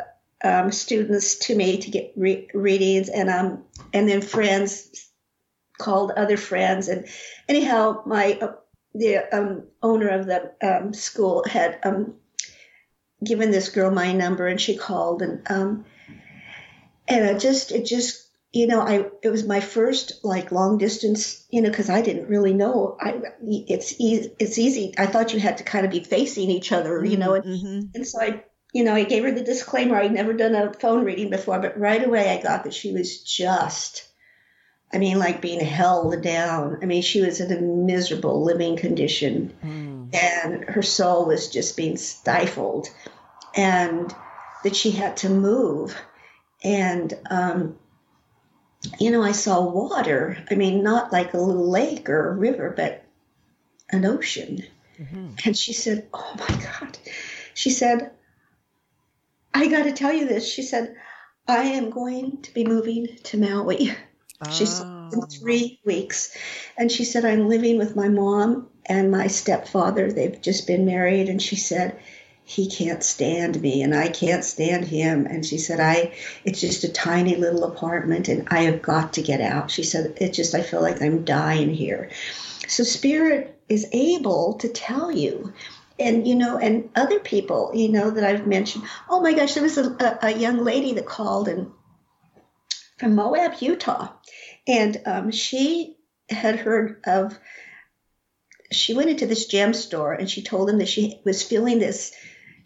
Um, 0.45 0.73
students 0.73 1.35
to 1.45 1.55
me 1.55 1.77
to 1.77 1.89
get 1.89 2.11
re- 2.17 2.49
readings 2.53 3.07
and 3.07 3.29
um 3.29 3.63
and 3.93 4.09
then 4.09 4.21
friends 4.21 5.09
called 5.77 6.11
other 6.11 6.37
friends. 6.37 6.87
And 6.87 7.07
anyhow, 7.47 8.01
my 8.05 8.37
uh, 8.41 8.53
the 8.93 9.17
um, 9.35 9.63
owner 9.81 10.09
of 10.09 10.25
the 10.25 10.53
um, 10.61 10.93
school 10.93 11.43
had 11.47 11.79
um, 11.83 12.15
given 13.23 13.51
this 13.51 13.69
girl 13.69 13.91
my 13.91 14.13
number, 14.13 14.47
and 14.47 14.59
she 14.59 14.77
called, 14.77 15.21
and 15.21 15.41
um, 15.49 15.85
and 17.07 17.25
it 17.25 17.39
just 17.39 17.71
it 17.71 17.85
just 17.85 18.27
you 18.51 18.67
know 18.67 18.81
I 18.81 19.05
it 19.21 19.29
was 19.29 19.45
my 19.45 19.59
first 19.59 20.23
like 20.23 20.51
long 20.51 20.77
distance 20.77 21.45
you 21.49 21.61
know 21.61 21.69
because 21.69 21.89
I 21.89 22.01
didn't 22.01 22.29
really 22.29 22.53
know 22.53 22.97
I 23.01 23.19
it's 23.41 23.95
easy 23.99 24.31
it's 24.39 24.57
easy 24.57 24.93
I 24.97 25.07
thought 25.07 25.33
you 25.33 25.39
had 25.39 25.57
to 25.57 25.63
kind 25.63 25.85
of 25.85 25.91
be 25.91 26.03
facing 26.03 26.49
each 26.49 26.71
other 26.71 27.03
you 27.03 27.17
know 27.17 27.33
and, 27.33 27.43
mm-hmm. 27.43 27.79
and 27.95 28.07
so 28.07 28.21
I 28.21 28.43
you 28.71 28.83
know 28.83 28.93
I 28.93 29.03
gave 29.03 29.23
her 29.23 29.31
the 29.31 29.43
disclaimer 29.43 29.95
I'd 29.95 30.13
never 30.13 30.33
done 30.33 30.55
a 30.55 30.71
phone 30.73 31.03
reading 31.03 31.31
before 31.31 31.59
but 31.59 31.79
right 31.79 32.03
away 32.03 32.29
I 32.29 32.41
got 32.41 32.63
that 32.63 32.75
she 32.75 32.93
was 32.93 33.23
just 33.23 34.07
I 34.93 34.99
mean, 34.99 35.17
like 35.17 35.41
being 35.41 35.59
held 35.59 36.21
down. 36.21 36.77
I 36.83 36.85
mean, 36.85 37.01
she 37.01 37.21
was 37.21 37.41
in 37.41 37.51
a 37.51 37.59
miserable 37.59 38.43
living 38.43 38.77
condition, 38.77 39.51
mm. 39.65 39.92
And 40.13 40.65
her 40.65 40.83
soul 40.83 41.25
was 41.25 41.49
just 41.49 41.75
being 41.75 41.97
stifled, 41.97 42.87
and 43.55 44.13
that 44.63 44.75
she 44.75 44.91
had 44.91 45.17
to 45.17 45.29
move. 45.29 45.95
And, 46.63 47.13
um, 47.29 47.77
you 48.99 49.11
know, 49.11 49.21
I 49.21 49.31
saw 49.31 49.61
water. 49.61 50.37
I 50.49 50.55
mean, 50.55 50.83
not 50.83 51.11
like 51.11 51.33
a 51.33 51.37
little 51.37 51.69
lake 51.69 52.09
or 52.09 52.29
a 52.29 52.35
river, 52.35 52.73
but 52.75 53.03
an 53.89 54.05
ocean. 54.05 54.63
Mm-hmm. 54.99 55.27
And 55.45 55.57
she 55.57 55.73
said, 55.73 56.07
Oh 56.13 56.35
my 56.37 56.63
God. 56.63 56.97
She 57.53 57.69
said, 57.69 58.11
I 59.53 59.67
got 59.67 59.83
to 59.83 59.91
tell 59.91 60.13
you 60.13 60.27
this. 60.27 60.51
She 60.51 60.63
said, 60.63 60.95
I 61.47 61.63
am 61.63 61.89
going 61.89 62.41
to 62.43 62.53
be 62.53 62.65
moving 62.65 63.07
to 63.23 63.37
Maui. 63.37 63.93
She's 64.51 64.81
in 65.13 65.21
three 65.21 65.79
weeks. 65.85 66.35
And 66.77 66.91
she 66.91 67.03
said, 67.03 67.25
I'm 67.25 67.47
living 67.47 67.77
with 67.77 67.95
my 67.95 68.09
mom 68.09 68.67
and 68.85 69.11
my 69.11 69.27
stepfather. 69.27 70.11
They've 70.11 70.41
just 70.41 70.67
been 70.67 70.85
married. 70.85 71.29
And 71.29 71.41
she 71.41 71.55
said, 71.55 71.99
he 72.45 72.69
can't 72.69 73.03
stand 73.03 73.61
me 73.61 73.81
and 73.83 73.95
I 73.95 74.09
can't 74.09 74.43
stand 74.43 74.85
him. 74.85 75.25
And 75.25 75.45
she 75.45 75.57
said, 75.57 75.79
I, 75.79 76.13
it's 76.43 76.59
just 76.59 76.83
a 76.83 76.91
tiny 76.91 77.35
little 77.35 77.63
apartment 77.63 78.27
and 78.27 78.47
I 78.49 78.63
have 78.63 78.81
got 78.81 79.13
to 79.13 79.21
get 79.21 79.39
out. 79.39 79.71
She 79.71 79.83
said, 79.83 80.17
it 80.19 80.33
just, 80.33 80.53
I 80.53 80.61
feel 80.61 80.81
like 80.81 81.01
I'm 81.01 81.23
dying 81.23 81.73
here. 81.73 82.09
So 82.67 82.83
spirit 82.83 83.57
is 83.69 83.87
able 83.93 84.55
to 84.55 84.67
tell 84.67 85.11
you 85.11 85.53
and 85.99 86.27
you 86.27 86.35
know 86.35 86.57
and 86.57 86.89
other 86.95 87.19
people 87.19 87.71
you 87.75 87.87
know 87.87 88.09
that 88.09 88.23
i've 88.23 88.47
mentioned 88.47 88.83
oh 89.09 89.21
my 89.21 89.31
gosh 89.31 89.53
there 89.53 89.61
was 89.61 89.77
a, 89.77 90.17
a, 90.23 90.31
young 90.31 90.57
lady 90.63 90.93
that 90.93 91.05
called 91.05 91.47
and 91.47 91.71
from 93.03 93.15
Moab, 93.15 93.55
Utah. 93.59 94.09
And 94.67 95.01
um, 95.05 95.31
she 95.31 95.97
had 96.29 96.57
heard 96.57 97.01
of, 97.05 97.37
she 98.71 98.93
went 98.93 99.09
into 99.09 99.25
this 99.25 99.45
gem 99.45 99.73
store 99.73 100.13
and 100.13 100.29
she 100.29 100.41
told 100.41 100.67
them 100.67 100.79
that 100.79 100.89
she 100.89 101.21
was 101.25 101.43
feeling 101.43 101.79
this 101.79 102.13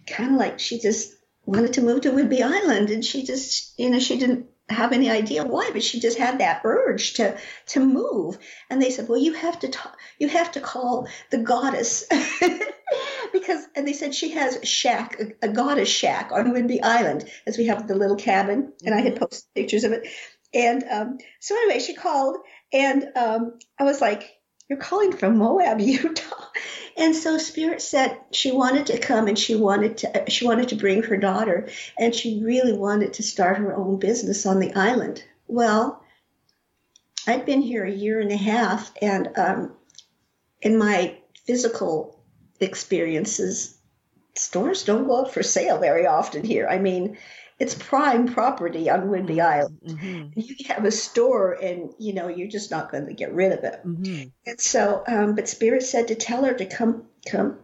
kind 0.06 0.32
of 0.32 0.38
like 0.38 0.60
she 0.60 0.80
just 0.80 1.14
wanted 1.45 1.74
to 1.74 1.82
move 1.82 2.02
to 2.02 2.12
Whidbey 2.12 2.41
Island. 2.41 2.89
And 2.89 3.04
she 3.04 3.24
just, 3.24 3.78
you 3.80 3.89
know, 3.89 4.00
she 4.00 4.18
didn't 4.18 4.48
have 4.70 4.91
any 4.91 5.10
idea 5.10 5.45
why, 5.45 5.70
but 5.72 5.84
she 5.84 6.00
just 6.00 6.18
had 6.18 6.39
that 6.39 6.62
urge 6.64 7.14
to 7.14 7.38
to 7.68 7.80
move. 7.80 8.38
And 8.70 8.82
they 8.82 8.89
said, 8.89 9.08
"Well, 9.08 9.20
you 9.20 9.34
have 9.34 9.60
to 9.60 9.70
talk, 9.70 9.98
you 10.20 10.28
have 10.28 10.52
to 10.54 10.60
call 10.60 11.08
the 11.32 11.38
goddess." 11.38 12.06
because 13.34 13.66
and 13.76 13.88
they 13.88 13.93
said 13.93 14.14
she 14.14 14.32
has 14.32 14.60
shack, 14.68 15.20
a, 15.20 15.48
a 15.48 15.50
goddess 15.50 15.89
shack 15.89 16.32
on 16.34 16.54
Whidbey 16.54 16.80
Island, 16.84 17.30
as 17.45 17.58
we 17.58 17.68
have 17.68 17.88
the 17.88 17.95
little 17.95 18.18
cabin, 18.18 18.74
and 18.84 18.93
I 18.93 19.02
had 19.02 19.14
mm-hmm. 19.14 19.24
posted 19.24 19.54
pictures 19.56 19.84
of 19.84 19.93
it. 19.93 20.08
And 20.54 20.84
um, 20.89 21.18
so 21.39 21.56
anyway, 21.56 21.80
she 21.80 21.93
called, 21.93 22.38
and 22.72 23.10
um, 23.16 23.60
I 23.80 23.84
was 23.84 24.02
like, 24.02 24.38
"You're 24.70 24.80
calling 24.80 25.12
from 25.12 25.38
Moab, 25.38 25.80
Utah." 25.82 26.48
And 26.98 27.16
so 27.16 27.38
Spirit 27.38 27.82
said 27.82 28.18
she 28.32 28.52
wanted 28.52 28.88
to 28.88 28.98
come, 28.98 29.28
and 29.28 29.38
she 29.38 29.56
wanted 29.56 29.98
to 30.00 30.24
she 30.30 30.45
wanted 30.45 30.70
to 30.70 30.76
bring 30.76 31.04
her 31.04 31.18
daughter, 31.18 31.70
and 31.98 32.14
she 32.14 32.43
really 32.43 32.74
wanted 32.74 33.14
to 33.14 33.24
start 33.24 33.58
her 33.58 33.76
own 33.76 34.00
business 34.00 34.45
on 34.45 34.60
the 34.60 34.74
island. 34.74 35.24
Well, 35.48 36.04
I'd 37.28 37.45
been 37.45 37.62
here 37.62 37.86
a 37.86 37.91
year 37.91 38.20
and 38.20 38.32
a 38.32 38.38
half, 38.38 38.91
and 39.02 39.30
um, 39.38 39.76
in 40.62 40.78
my 40.78 41.18
physical 41.45 42.20
experiences, 42.60 43.78
stores 44.36 44.84
don't 44.84 45.08
go 45.08 45.26
up 45.26 45.34
for 45.34 45.43
sale 45.43 45.78
very 45.78 46.08
often 46.08 46.43
here. 46.43 46.68
I 46.68 46.80
mean, 46.80 47.18
it's 47.60 47.76
prime 47.76 48.28
property 48.28 48.89
on 48.89 49.10
Whidbey 49.10 49.39
Island. 49.39 49.80
Mm-hmm. 49.86 50.39
You 50.39 50.55
have 50.68 50.86
a 50.86 50.91
store, 50.91 51.53
and 51.53 51.93
you 51.97 52.14
know 52.14 52.28
you're 52.28 52.47
just 52.47 52.70
not 52.70 52.91
going 52.91 53.08
to 53.08 53.14
get 53.14 53.34
rid 53.34 53.51
of 53.51 53.64
it. 53.64 53.82
Mm-hmm. 53.86 54.30
And 54.45 54.62
so, 54.62 55.03
um, 55.08 55.36
but 55.36 55.49
Spirit 55.49 55.84
said 55.84 56.08
to 56.10 56.16
tell 56.16 56.43
her 56.43 56.53
to 56.53 56.66
come, 56.66 57.03
come, 57.28 57.58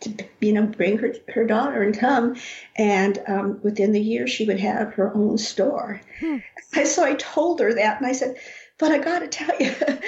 to 0.00 0.12
you 0.40 0.52
know, 0.52 0.66
bring 0.66 0.98
her 0.98 1.14
her 1.34 1.46
daughter 1.46 1.82
and 1.82 1.98
come, 1.98 2.36
and 2.76 3.22
um, 3.26 3.60
within 3.62 3.92
the 3.92 4.00
year 4.00 4.26
she 4.26 4.44
would 4.44 4.60
have 4.60 4.94
her 4.94 5.14
own 5.14 5.38
store. 5.38 6.00
Hmm. 6.20 6.38
So 6.86 7.04
I 7.04 7.12
told 7.16 7.60
her 7.60 7.74
that, 7.74 7.98
and 7.98 8.06
I 8.06 8.12
said, 8.12 8.36
but 8.78 8.92
I 8.92 8.96
got 8.96 9.18
to 9.18 9.28
tell 9.28 9.54
you. 9.60 9.74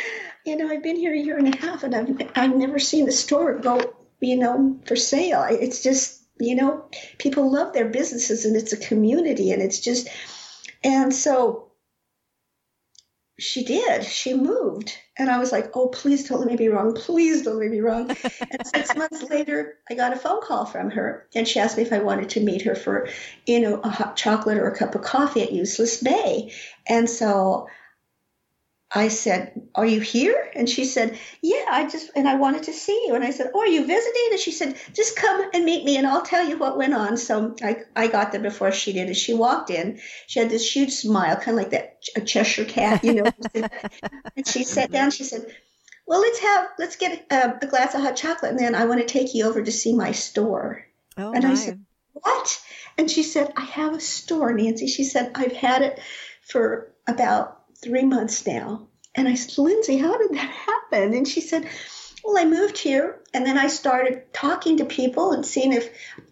You 0.46 0.56
know, 0.56 0.68
I've 0.68 0.82
been 0.82 0.96
here 0.96 1.14
a 1.14 1.16
year 1.16 1.38
and 1.38 1.54
a 1.54 1.56
half, 1.56 1.84
and 1.84 1.94
I've 1.94 2.30
I've 2.36 2.54
never 2.54 2.78
seen 2.78 3.06
the 3.06 3.12
store 3.12 3.58
go 3.58 3.94
you 4.24 4.36
know, 4.36 4.78
for 4.86 4.96
sale. 4.96 5.46
It's 5.48 5.82
just, 5.82 6.23
you 6.38 6.54
know, 6.54 6.84
people 7.18 7.50
love 7.50 7.72
their 7.72 7.88
businesses 7.88 8.44
and 8.44 8.56
it's 8.56 8.72
a 8.72 8.76
community 8.76 9.52
and 9.52 9.62
it's 9.62 9.80
just, 9.80 10.08
and 10.82 11.14
so 11.14 11.64
she 13.38 13.64
did. 13.64 14.04
She 14.04 14.34
moved. 14.34 14.96
And 15.18 15.30
I 15.30 15.38
was 15.38 15.52
like, 15.52 15.76
oh, 15.76 15.88
please 15.88 16.28
don't 16.28 16.40
let 16.40 16.48
me 16.48 16.56
be 16.56 16.68
wrong. 16.68 16.94
Please 16.94 17.42
don't 17.42 17.58
let 17.58 17.68
me 17.68 17.76
be 17.76 17.80
wrong. 17.80 18.10
and 18.50 18.66
six 18.66 18.94
months 18.94 19.22
later, 19.24 19.78
I 19.90 19.94
got 19.94 20.12
a 20.12 20.16
phone 20.16 20.40
call 20.42 20.66
from 20.66 20.90
her. 20.90 21.26
And 21.34 21.46
she 21.46 21.58
asked 21.58 21.76
me 21.76 21.82
if 21.82 21.92
I 21.92 21.98
wanted 21.98 22.30
to 22.30 22.40
meet 22.40 22.62
her 22.62 22.74
for, 22.74 23.08
you 23.46 23.60
know, 23.60 23.80
a 23.80 23.88
hot 23.88 24.16
chocolate 24.16 24.58
or 24.58 24.68
a 24.68 24.76
cup 24.76 24.94
of 24.94 25.02
coffee 25.02 25.42
at 25.42 25.52
Useless 25.52 26.02
Bay. 26.02 26.52
And 26.86 27.08
so 27.08 27.68
I 28.94 29.08
said, 29.08 29.60
Are 29.74 29.84
you 29.84 30.00
here? 30.00 30.50
And 30.54 30.68
she 30.68 30.84
said, 30.84 31.18
Yeah, 31.42 31.64
I 31.68 31.88
just, 31.88 32.10
and 32.14 32.28
I 32.28 32.36
wanted 32.36 32.64
to 32.64 32.72
see 32.72 33.04
you. 33.06 33.14
And 33.14 33.24
I 33.24 33.30
said, 33.30 33.50
Oh, 33.52 33.60
are 33.60 33.66
you 33.66 33.84
visiting? 33.86 34.28
And 34.30 34.38
she 34.38 34.52
said, 34.52 34.76
Just 34.92 35.16
come 35.16 35.50
and 35.52 35.64
meet 35.64 35.84
me 35.84 35.96
and 35.96 36.06
I'll 36.06 36.22
tell 36.22 36.48
you 36.48 36.56
what 36.56 36.78
went 36.78 36.94
on. 36.94 37.16
So 37.16 37.56
I, 37.62 37.78
I 37.96 38.06
got 38.06 38.30
there 38.30 38.40
before 38.40 38.70
she 38.70 38.92
did. 38.92 39.08
And 39.08 39.16
she 39.16 39.34
walked 39.34 39.70
in, 39.70 40.00
she 40.28 40.38
had 40.38 40.48
this 40.48 40.74
huge 40.74 40.92
smile, 40.92 41.36
kind 41.36 41.58
of 41.58 41.64
like 41.64 41.70
that 41.70 41.98
a 42.14 42.20
Cheshire 42.20 42.64
cat, 42.64 43.02
you 43.02 43.14
know. 43.14 43.30
and 44.36 44.46
she 44.46 44.62
sat 44.62 44.92
down, 44.92 45.10
she 45.10 45.24
said, 45.24 45.44
Well, 46.06 46.20
let's 46.20 46.38
have, 46.38 46.68
let's 46.78 46.96
get 46.96 47.26
a, 47.30 47.58
a, 47.62 47.66
glass 47.66 47.96
of 47.96 48.00
hot 48.00 48.14
chocolate 48.14 48.52
and 48.52 48.60
then 48.60 48.76
I 48.76 48.84
want 48.84 49.00
to 49.00 49.06
take 49.06 49.34
you 49.34 49.46
over 49.46 49.60
to 49.60 49.72
see 49.72 49.94
my 49.94 50.12
store. 50.12 50.86
Oh, 51.18 51.32
and 51.32 51.42
my. 51.42 51.50
I 51.50 51.54
said, 51.54 51.84
What? 52.12 52.62
And 52.96 53.10
she 53.10 53.24
said, 53.24 53.52
I 53.56 53.62
have 53.62 53.94
a 53.94 54.00
store, 54.00 54.52
Nancy. 54.52 54.86
She 54.86 55.02
said, 55.02 55.32
I've 55.34 55.52
had 55.52 55.82
it 55.82 56.00
for 56.42 56.92
about 57.08 57.63
three 57.84 58.04
months 58.04 58.46
now. 58.46 58.88
And 59.14 59.28
I 59.28 59.34
said, 59.34 59.58
Lindsay, 59.58 59.98
how 59.98 60.16
did 60.18 60.32
that 60.32 60.50
happen? 60.50 61.14
And 61.14 61.28
she 61.28 61.40
said, 61.40 61.68
well, 62.24 62.38
I 62.38 62.46
moved 62.46 62.78
here 62.78 63.20
and 63.34 63.44
then 63.44 63.58
I 63.58 63.66
started 63.66 64.32
talking 64.32 64.78
to 64.78 64.86
people 64.86 65.32
and 65.32 65.44
seeing 65.44 65.74
if 65.74 65.90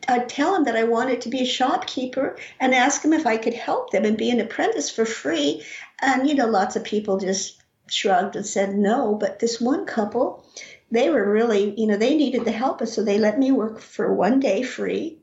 I'd 0.09 0.29
tell 0.29 0.53
them 0.55 0.65
that 0.65 0.77
I 0.77 0.85
wanted 0.85 1.21
to 1.21 1.29
be 1.29 1.43
a 1.43 1.47
shopkeeper 1.47 2.39
and 2.59 2.75
ask 2.75 3.03
them 3.03 3.13
if 3.13 3.27
I 3.27 3.37
could 3.37 3.53
help 3.53 3.91
them 3.91 4.07
and 4.07 4.17
be 4.17 4.31
an 4.31 4.41
apprentice 4.41 4.91
for 4.91 5.05
free. 5.05 5.65
And, 6.01 6.27
you 6.27 6.35
know, 6.35 6.47
lots 6.47 6.77
of 6.77 6.85
people 6.85 7.19
just 7.19 7.61
shrugged 7.89 8.37
and 8.37 8.47
said 8.47 8.75
no. 8.75 9.15
But 9.15 9.39
this 9.39 9.61
one 9.61 9.85
couple, 9.85 10.47
they 10.91 11.11
were 11.11 11.31
really, 11.31 11.79
you 11.79 11.87
know, 11.87 11.99
they 11.99 12.17
needed 12.17 12.47
the 12.47 12.53
help. 12.53 12.81
And 12.81 12.89
so 12.89 13.05
they 13.05 13.19
let 13.19 13.39
me 13.39 13.53
work 13.53 13.79
for 13.79 14.15
one 14.15 14.41
day 14.41 14.63
free. 14.63 15.19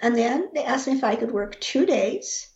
And 0.00 0.16
then 0.16 0.50
they 0.54 0.64
asked 0.64 0.88
me 0.88 0.94
if 0.94 1.04
I 1.04 1.14
could 1.14 1.30
work 1.30 1.60
two 1.60 1.86
days 1.86 2.48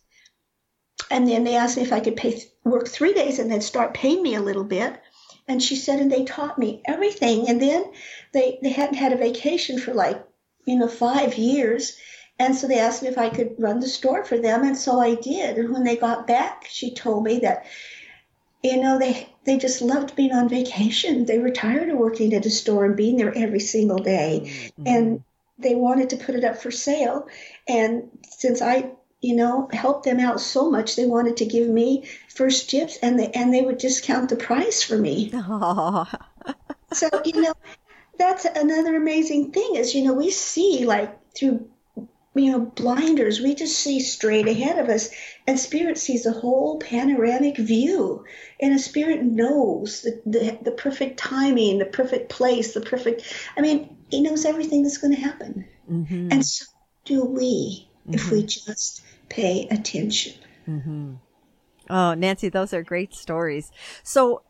and 1.09 1.27
then 1.27 1.43
they 1.43 1.55
asked 1.55 1.77
me 1.77 1.83
if 1.83 1.93
I 1.93 1.99
could 1.99 2.15
pay 2.15 2.41
work 2.63 2.87
three 2.87 3.13
days 3.13 3.39
and 3.39 3.51
then 3.51 3.61
start 3.61 3.93
paying 3.93 4.21
me 4.21 4.35
a 4.35 4.41
little 4.41 4.63
bit. 4.63 5.01
And 5.47 5.61
she 5.61 5.75
said, 5.75 5.99
and 5.99 6.11
they 6.11 6.23
taught 6.23 6.59
me 6.59 6.81
everything. 6.85 7.49
And 7.49 7.61
then 7.61 7.91
they, 8.31 8.59
they 8.61 8.69
hadn't 8.69 8.95
had 8.95 9.11
a 9.11 9.17
vacation 9.17 9.79
for 9.79 9.93
like, 9.93 10.23
you 10.65 10.77
know, 10.77 10.87
five 10.87 11.35
years. 11.35 11.97
And 12.39 12.55
so 12.55 12.67
they 12.67 12.79
asked 12.79 13.03
me 13.03 13.09
if 13.09 13.17
I 13.17 13.29
could 13.29 13.55
run 13.57 13.79
the 13.79 13.87
store 13.87 14.23
for 14.23 14.37
them. 14.37 14.63
And 14.63 14.77
so 14.77 14.99
I 14.99 15.15
did. 15.15 15.57
And 15.57 15.73
when 15.73 15.83
they 15.83 15.97
got 15.97 16.27
back, 16.27 16.65
she 16.69 16.93
told 16.93 17.23
me 17.23 17.39
that, 17.39 17.65
you 18.63 18.81
know, 18.81 18.99
they, 18.99 19.27
they 19.43 19.57
just 19.57 19.81
loved 19.81 20.15
being 20.15 20.31
on 20.31 20.47
vacation. 20.47 21.25
They 21.25 21.39
were 21.39 21.49
tired 21.49 21.89
of 21.89 21.97
working 21.97 22.33
at 22.33 22.45
a 22.45 22.49
store 22.49 22.85
and 22.85 22.95
being 22.95 23.17
there 23.17 23.35
every 23.35 23.59
single 23.59 23.97
day. 23.97 24.43
Mm-hmm. 24.45 24.83
And 24.85 25.23
they 25.57 25.75
wanted 25.75 26.11
to 26.11 26.17
put 26.17 26.35
it 26.35 26.43
up 26.43 26.57
for 26.57 26.71
sale. 26.71 27.27
And 27.67 28.09
since 28.29 28.61
I 28.61 28.91
you 29.21 29.35
know, 29.35 29.69
helped 29.71 30.03
them 30.03 30.19
out 30.19 30.41
so 30.41 30.69
much. 30.69 30.95
They 30.95 31.05
wanted 31.05 31.37
to 31.37 31.45
give 31.45 31.67
me 31.67 32.09
first 32.27 32.69
tips, 32.69 32.97
and 32.97 33.19
they 33.19 33.29
and 33.29 33.53
they 33.53 33.61
would 33.61 33.77
discount 33.77 34.29
the 34.29 34.35
price 34.35 34.81
for 34.83 34.97
me. 34.97 35.29
so 36.93 37.09
you 37.25 37.41
know, 37.41 37.53
that's 38.17 38.45
another 38.45 38.95
amazing 38.95 39.51
thing 39.51 39.75
is 39.75 39.95
you 39.95 40.03
know 40.03 40.13
we 40.13 40.29
see 40.29 40.85
like 40.85 41.17
through 41.35 41.67
you 42.35 42.51
know 42.51 42.59
blinders 42.59 43.41
we 43.41 43.55
just 43.55 43.77
see 43.77 43.99
straight 43.99 44.47
ahead 44.47 44.77
of 44.77 44.89
us 44.89 45.09
and 45.47 45.59
spirit 45.59 45.97
sees 45.97 46.25
a 46.25 46.31
whole 46.31 46.79
panoramic 46.79 47.57
view 47.57 48.23
and 48.61 48.73
a 48.73 48.79
spirit 48.79 49.23
knows 49.23 50.03
the, 50.03 50.21
the, 50.25 50.57
the 50.61 50.71
perfect 50.71 51.17
timing 51.17 51.79
the 51.79 51.85
perfect 51.85 52.29
place 52.29 52.73
the 52.73 52.81
perfect 52.81 53.23
i 53.57 53.61
mean 53.61 53.97
he 54.09 54.21
knows 54.21 54.45
everything 54.45 54.83
that's 54.83 54.97
going 54.97 55.13
to 55.13 55.19
happen 55.19 55.65
mm-hmm. 55.91 56.29
and 56.31 56.45
so 56.45 56.65
do 57.03 57.25
we 57.25 57.89
mm-hmm. 58.01 58.13
if 58.13 58.31
we 58.31 58.43
just 58.43 59.01
pay 59.29 59.67
attention. 59.69 60.33
Mm-hmm. 60.67 61.13
Oh, 61.89 62.13
Nancy, 62.13 62.49
those 62.49 62.73
are 62.73 62.83
great 62.83 63.13
stories. 63.13 63.71
So, 64.03 64.43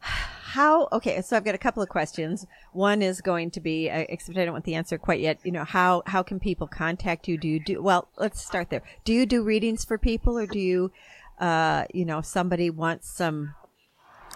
how, 0.00 0.86
okay, 0.92 1.22
so 1.22 1.36
I've 1.36 1.44
got 1.44 1.54
a 1.54 1.58
couple 1.58 1.82
of 1.82 1.88
questions. 1.88 2.46
One 2.72 3.00
is 3.00 3.20
going 3.20 3.50
to 3.52 3.60
be, 3.60 3.88
except 3.88 4.36
I 4.36 4.44
don't 4.44 4.52
want 4.52 4.64
the 4.66 4.74
answer 4.74 4.98
quite 4.98 5.20
yet, 5.20 5.38
you 5.44 5.50
know, 5.50 5.64
how, 5.64 6.02
how 6.06 6.22
can 6.22 6.38
people 6.38 6.66
contact 6.66 7.26
you? 7.26 7.38
Do 7.38 7.48
you 7.48 7.58
do, 7.58 7.82
well, 7.82 8.08
let's 8.18 8.44
start 8.44 8.68
there. 8.68 8.82
Do 9.04 9.14
you 9.14 9.24
do 9.24 9.42
readings 9.42 9.84
for 9.84 9.96
people 9.96 10.38
or 10.38 10.46
do 10.46 10.58
you, 10.58 10.92
uh, 11.38 11.86
you 11.94 12.04
know, 12.04 12.20
somebody 12.20 12.68
wants 12.68 13.08
some 13.08 13.54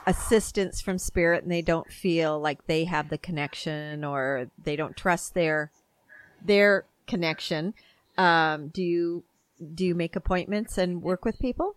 assistance 0.07 0.81
from 0.81 0.97
spirit 0.99 1.43
and 1.43 1.53
they 1.53 1.63
don't 1.63 1.93
feel 1.93 2.41
like 2.41 2.67
they 2.67 2.85
have 2.85 3.11
the 3.11 3.19
connection 3.19 4.03
or 4.03 4.51
they 4.63 4.75
don't 4.75 4.97
trust 4.97 5.35
their, 5.35 5.71
their 6.43 6.87
connection? 7.07 7.75
Um, 8.19 8.69
do 8.69 8.83
you 8.83 9.25
do 9.75 9.85
you 9.85 9.95
make 9.95 10.17
appointments 10.17 10.79
and 10.79 11.03
work 11.03 11.25
with 11.25 11.39
people? 11.39 11.75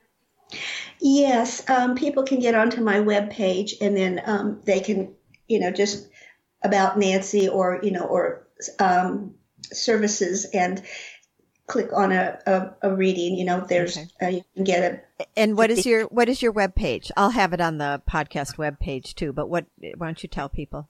Yes, 1.00 1.68
um, 1.70 1.96
people 1.96 2.24
can 2.24 2.40
get 2.40 2.56
onto 2.56 2.82
my 2.82 3.00
web 3.00 3.30
page 3.30 3.76
and 3.82 3.96
then 3.96 4.22
um, 4.26 4.62
they 4.66 4.80
can, 4.80 5.14
you 5.48 5.60
know, 5.60 5.72
just 5.72 6.08
about 6.64 6.98
Nancy 6.98 7.48
or 7.48 7.80
you 7.84 7.92
know 7.92 8.04
or 8.04 8.48
um, 8.80 9.36
services 9.72 10.46
and 10.54 10.82
click 11.68 11.94
on 11.94 12.12
a, 12.12 12.40
a, 12.46 12.90
a, 12.90 12.96
reading. 12.96 13.36
You 13.36 13.46
know, 13.46 13.66
there's 13.68 13.98
okay. 13.98 14.10
uh, 14.22 14.28
you 14.28 14.42
can 14.56 14.64
get 14.64 15.04
a. 15.20 15.26
And 15.38 15.56
what 15.56 15.70
is 15.72 15.86
your 15.86 16.06
what 16.06 16.28
is 16.28 16.42
your 16.42 16.52
web 16.52 16.76
page? 16.76 17.12
I'll 17.16 17.30
have 17.30 17.54
it 17.54 17.62
on 17.62 17.78
the 17.78 18.02
podcast 18.10 18.58
web 18.58 18.80
page 18.80 19.16
too. 19.16 19.32
But 19.32 19.50
what? 19.50 19.66
Why 19.78 20.08
don't 20.08 20.22
you 20.24 20.30
tell 20.30 20.50
people? 20.50 20.90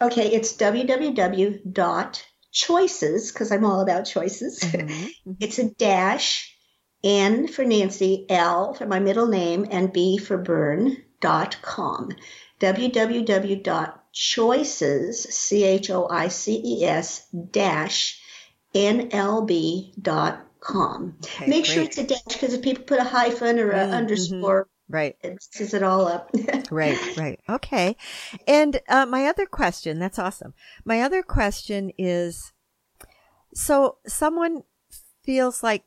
Okay, 0.00 0.32
it's 0.32 0.56
www 0.56 2.22
choices, 2.52 3.32
because 3.32 3.50
I'm 3.52 3.64
all 3.64 3.80
about 3.80 4.06
choices. 4.06 4.60
Mm-hmm. 4.60 4.88
mm-hmm. 4.88 5.32
it's 5.40 5.58
a 5.58 5.70
dash, 5.70 6.54
N 7.04 7.46
for 7.48 7.64
Nancy, 7.64 8.26
L 8.28 8.74
for 8.74 8.86
my 8.86 8.98
middle 8.98 9.28
name, 9.28 9.66
and 9.70 9.92
B 9.92 10.18
for 10.18 10.36
Burn 10.38 10.96
dot 11.20 11.58
com. 11.62 12.10
www.choices, 12.60 15.22
C 15.22 15.64
H 15.64 15.90
O 15.90 16.08
I 16.08 16.28
C 16.28 16.62
E 16.64 16.84
S, 16.84 17.26
dash, 17.50 18.20
com. 20.60 21.16
Okay, 21.24 21.46
Make 21.46 21.64
great. 21.64 21.74
sure 21.74 21.82
it's 21.84 21.98
a 21.98 22.04
dash 22.04 22.22
because 22.24 22.54
if 22.54 22.62
people 22.62 22.84
put 22.84 23.00
a 23.00 23.04
hyphen 23.04 23.58
or 23.58 23.70
an 23.70 23.78
mm, 23.78 23.84
mm-hmm. 23.84 23.94
underscore, 23.94 24.68
Right. 24.88 25.16
It 25.22 25.44
it 25.60 25.82
all 25.82 26.06
up. 26.06 26.30
right, 26.70 26.98
right. 27.16 27.40
Okay. 27.48 27.96
And 28.46 28.80
uh, 28.88 29.04
my 29.06 29.26
other 29.26 29.44
question, 29.44 29.98
that's 29.98 30.18
awesome. 30.18 30.54
My 30.84 31.02
other 31.02 31.22
question 31.22 31.92
is 31.98 32.52
so 33.54 33.98
someone 34.06 34.62
feels 35.22 35.62
like 35.62 35.84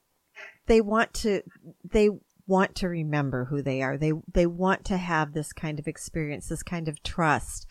they 0.67 0.81
want 0.81 1.13
to, 1.15 1.41
they 1.83 2.09
want 2.47 2.75
to 2.75 2.87
remember 2.87 3.45
who 3.45 3.61
they 3.61 3.81
are. 3.81 3.97
They, 3.97 4.13
they 4.31 4.45
want 4.45 4.85
to 4.85 4.97
have 4.97 5.33
this 5.33 5.51
kind 5.51 5.79
of 5.79 5.87
experience, 5.87 6.47
this 6.47 6.63
kind 6.63 6.87
of 6.87 7.01
trust, 7.01 7.65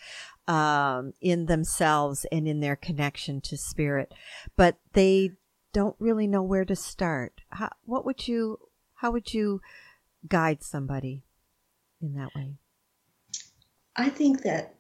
um, 0.49 1.13
in 1.21 1.47
themselves 1.47 2.27
and 2.33 2.49
in 2.49 2.61
their 2.61 2.77
connection 2.77 3.41
to 3.43 3.57
spirit, 3.57 4.13
but 4.57 4.79
they 4.95 5.31
don't 5.73 5.97
really 6.01 6.27
know 6.27 6.43
where 6.43 6.65
to 6.65 6.75
start. 6.75 7.41
How, 7.51 7.71
what 7.85 8.05
would 8.05 8.27
you, 8.27 8.59
how 8.95 9.13
would 9.13 9.33
you, 9.33 9.61
guide 10.29 10.63
somebody 10.63 11.25
in 12.01 12.15
that 12.15 12.35
way? 12.35 12.55
I 13.97 14.09
think 14.09 14.43
that 14.43 14.75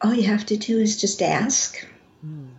all 0.00 0.14
you 0.14 0.24
have 0.24 0.46
to 0.46 0.56
do 0.56 0.78
is 0.78 1.00
just 1.00 1.22
ask. 1.22 1.86
Mm. 2.24 2.50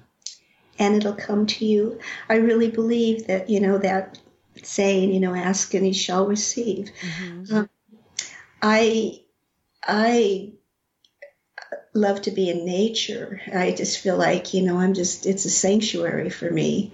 And 0.80 0.96
it'll 0.96 1.14
come 1.14 1.46
to 1.46 1.66
you. 1.66 2.00
I 2.28 2.36
really 2.36 2.70
believe 2.70 3.28
that, 3.28 3.50
you 3.50 3.60
know, 3.60 3.78
that 3.78 4.20
saying, 4.64 5.14
you 5.14 5.20
know, 5.20 5.36
ask 5.36 5.74
and 5.74 5.86
you 5.86 5.94
shall 5.94 6.26
receive. 6.26 6.92
Mm-hmm. 7.02 7.56
Um, 7.56 7.70
I, 8.62 9.22
I 9.84 10.54
love 11.94 12.24
to 12.24 12.32
be 12.32 12.50
in 12.50 12.66
nature. 12.66 13.42
I 13.54 13.72
just 13.72 14.00
feel 14.00 14.18
like, 14.18 14.54
you 14.54 14.64
know, 14.64 14.80
I'm 14.80 14.94
just, 14.94 15.26
it's 15.26 15.46
a 15.46 15.50
sanctuary 15.50 16.30
for 16.30 16.50
me 16.50 16.94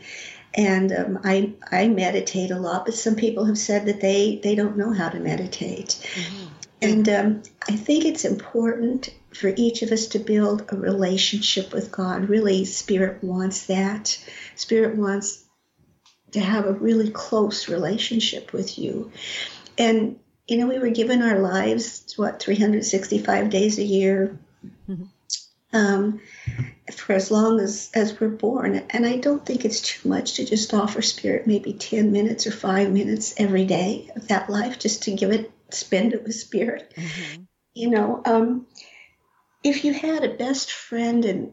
and 0.58 0.92
um, 0.92 1.20
I 1.24 1.54
I 1.72 1.88
meditate 1.88 2.50
a 2.50 2.60
lot, 2.60 2.86
but 2.86 2.96
some 2.96 3.16
people 3.16 3.46
have 3.46 3.58
said 3.58 3.86
that 3.86 4.02
they 4.02 4.40
they 4.44 4.56
don't 4.56 4.78
know 4.78 4.92
how 4.92 5.08
to 5.08 5.20
meditate, 5.20 5.90
mm-hmm. 6.16 6.48
and 6.82 7.10
um, 7.10 7.44
I 7.70 7.76
think 7.76 8.06
it's 8.06 8.26
important 8.26 9.14
for 9.34 9.54
each 9.56 9.84
of 9.84 9.92
us 9.92 10.08
to 10.08 10.20
build 10.20 10.66
a 10.70 10.76
relationship 10.76 11.72
with 11.72 11.92
God. 11.92 12.28
Really, 12.28 12.66
Spirit 12.66 13.24
wants 13.24 13.68
that. 13.68 14.18
Spirit 14.56 14.98
wants 14.98 15.44
to 16.32 16.40
have 16.40 16.66
a 16.66 16.74
really 16.74 17.12
close 17.12 17.70
relationship 17.70 18.52
with 18.52 18.80
you, 18.80 19.12
and 19.78 20.20
you 20.48 20.58
know 20.58 20.68
we 20.68 20.80
were 20.80 20.90
given 20.90 21.22
our 21.22 21.38
lives 21.38 22.16
what 22.18 22.42
365 22.42 23.52
days 23.52 23.78
a 23.78 23.84
year. 23.84 24.40
Mm-hmm. 24.90 25.04
Um, 25.74 26.22
for 26.96 27.14
as 27.14 27.32
long 27.32 27.60
as, 27.60 27.90
as 27.94 28.20
we're 28.20 28.30
born. 28.30 28.84
And 28.90 29.06
I 29.06 29.18
don't 29.18 29.46
think 29.46 29.66
it's 29.66 29.82
too 29.82 30.10
much 30.10 30.36
to 30.36 30.46
just 30.46 30.74
offer 30.74 31.02
spirit 31.02 31.48
maybe 31.48 31.74
10 31.74 32.12
minutes 32.12 32.48
or 32.48 32.52
five 32.52 32.92
minutes 32.92 33.34
every 33.38 33.66
day 33.66 34.10
of 34.16 34.28
that 34.30 34.50
life 34.50 34.80
just 34.80 35.04
to 35.04 35.12
give 35.12 35.32
it 35.32 35.52
spend 35.70 36.14
it 36.14 36.24
with 36.24 36.34
spirit. 36.34 36.94
Mm-hmm. 36.96 37.44
You 37.74 37.90
know, 37.90 38.22
um, 38.26 38.68
if 39.64 39.84
you 39.84 39.94
had 39.94 40.24
a 40.24 40.34
best 40.34 40.72
friend 40.72 41.26
and 41.26 41.52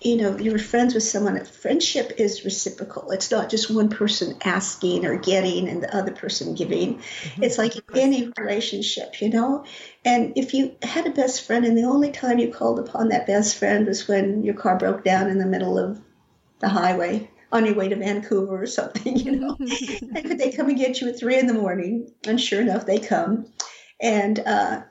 you 0.00 0.16
know 0.16 0.36
you 0.38 0.50
were 0.50 0.58
friends 0.58 0.94
with 0.94 1.02
someone 1.02 1.44
friendship 1.44 2.12
is 2.16 2.44
reciprocal 2.44 3.10
it's 3.10 3.30
not 3.30 3.50
just 3.50 3.70
one 3.70 3.88
person 3.88 4.36
asking 4.44 5.04
or 5.04 5.18
getting 5.18 5.68
and 5.68 5.82
the 5.82 5.96
other 5.96 6.12
person 6.12 6.54
giving 6.54 6.96
mm-hmm. 6.96 7.42
it's 7.42 7.58
like 7.58 7.74
any 7.94 8.32
relationship 8.38 9.20
you 9.20 9.28
know 9.28 9.64
and 10.04 10.32
if 10.36 10.54
you 10.54 10.74
had 10.82 11.06
a 11.06 11.10
best 11.10 11.46
friend 11.46 11.64
and 11.64 11.76
the 11.76 11.84
only 11.84 12.10
time 12.10 12.38
you 12.38 12.52
called 12.52 12.78
upon 12.78 13.08
that 13.08 13.26
best 13.26 13.56
friend 13.58 13.86
was 13.86 14.08
when 14.08 14.42
your 14.42 14.54
car 14.54 14.78
broke 14.78 15.04
down 15.04 15.28
in 15.28 15.38
the 15.38 15.46
middle 15.46 15.78
of 15.78 16.00
the 16.60 16.68
highway 16.68 17.28
on 17.52 17.66
your 17.66 17.74
way 17.74 17.88
to 17.88 17.96
Vancouver 17.96 18.62
or 18.62 18.66
something, 18.66 19.16
you 19.16 19.32
know. 19.32 19.56
and 20.14 20.38
they 20.38 20.52
come 20.52 20.68
and 20.68 20.78
get 20.78 21.00
you 21.00 21.08
at 21.08 21.18
three 21.18 21.38
in 21.38 21.46
the 21.46 21.54
morning, 21.54 22.12
and 22.26 22.40
sure 22.40 22.60
enough, 22.60 22.86
they 22.86 22.98
come. 22.98 23.46
And 24.00 24.38
uh, 24.38 24.82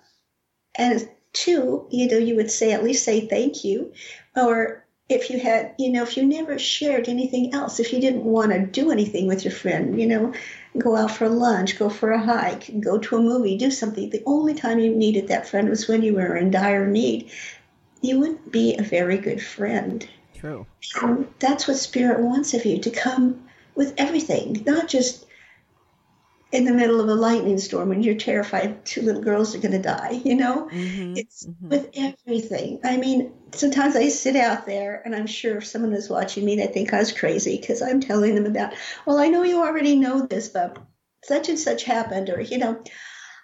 and 0.75 1.09
two, 1.33 1.87
you 1.89 2.07
know, 2.07 2.17
you 2.17 2.35
would 2.35 2.51
say 2.51 2.73
at 2.73 2.83
least 2.83 3.05
say 3.05 3.27
thank 3.27 3.63
you, 3.63 3.93
or 4.35 4.85
if 5.09 5.31
you 5.31 5.39
had, 5.39 5.73
you 5.79 5.91
know, 5.91 6.03
if 6.03 6.15
you 6.15 6.23
never 6.23 6.59
shared 6.59 7.09
anything 7.09 7.53
else, 7.53 7.79
if 7.79 7.91
you 7.91 7.99
didn't 7.99 8.23
want 8.23 8.51
to 8.51 8.65
do 8.65 8.91
anything 8.91 9.25
with 9.25 9.43
your 9.43 9.51
friend, 9.51 9.99
you 9.99 10.05
know, 10.05 10.33
go 10.77 10.95
out 10.95 11.09
for 11.09 11.27
lunch, 11.27 11.79
go 11.79 11.89
for 11.89 12.11
a 12.11 12.21
hike, 12.21 12.79
go 12.79 12.99
to 12.99 13.17
a 13.17 13.21
movie, 13.21 13.57
do 13.57 13.71
something. 13.71 14.11
The 14.11 14.21
only 14.27 14.53
time 14.53 14.79
you 14.79 14.95
needed 14.95 15.27
that 15.27 15.47
friend 15.47 15.67
was 15.67 15.87
when 15.87 16.03
you 16.03 16.13
were 16.13 16.37
in 16.37 16.51
dire 16.51 16.85
need. 16.85 17.31
You 18.01 18.19
wouldn't 18.19 18.51
be 18.51 18.75
a 18.77 18.83
very 18.83 19.17
good 19.17 19.41
friend. 19.41 20.07
True. 20.35 20.67
And 21.01 21.27
that's 21.39 21.67
what 21.67 21.77
spirit 21.77 22.19
wants 22.19 22.53
of 22.53 22.63
you 22.63 22.79
to 22.79 22.91
come 22.91 23.43
with 23.73 23.95
everything, 23.97 24.63
not 24.65 24.87
just 24.87 25.25
in 26.51 26.65
the 26.65 26.73
middle 26.73 26.99
of 26.99 27.07
a 27.09 27.15
lightning 27.15 27.57
storm 27.57 27.89
when 27.89 28.01
you're 28.01 28.15
terrified 28.15 28.83
two 28.85 29.01
little 29.01 29.21
girls 29.21 29.55
are 29.55 29.59
going 29.59 29.71
to 29.71 29.79
die 29.79 30.21
you 30.25 30.35
know? 30.35 30.67
Mm-hmm, 30.71 31.17
it's 31.17 31.45
mm-hmm. 31.45 31.69
with 31.69 31.89
everything. 31.93 32.79
I 32.83 32.97
mean 32.97 33.33
sometimes 33.53 33.95
i 33.95 34.07
sit 34.09 34.35
out 34.35 34.65
there 34.65 35.01
and 35.05 35.15
i'm 35.15 35.27
sure 35.27 35.57
if 35.57 35.65
someone 35.65 35.93
is 35.93 36.09
watching 36.09 36.45
me 36.45 36.55
they 36.55 36.67
think 36.67 36.93
i 36.93 36.99
was 36.99 37.11
crazy 37.11 37.57
because 37.57 37.81
i'm 37.81 37.99
telling 37.99 38.35
them 38.35 38.45
about 38.45 38.73
well 39.05 39.17
i 39.17 39.27
know 39.27 39.43
you 39.43 39.61
already 39.61 39.95
know 39.95 40.25
this 40.25 40.49
but 40.49 40.77
such 41.23 41.49
and 41.49 41.59
such 41.59 41.83
happened 41.83 42.29
or 42.29 42.39
you 42.39 42.57
know 42.57 42.81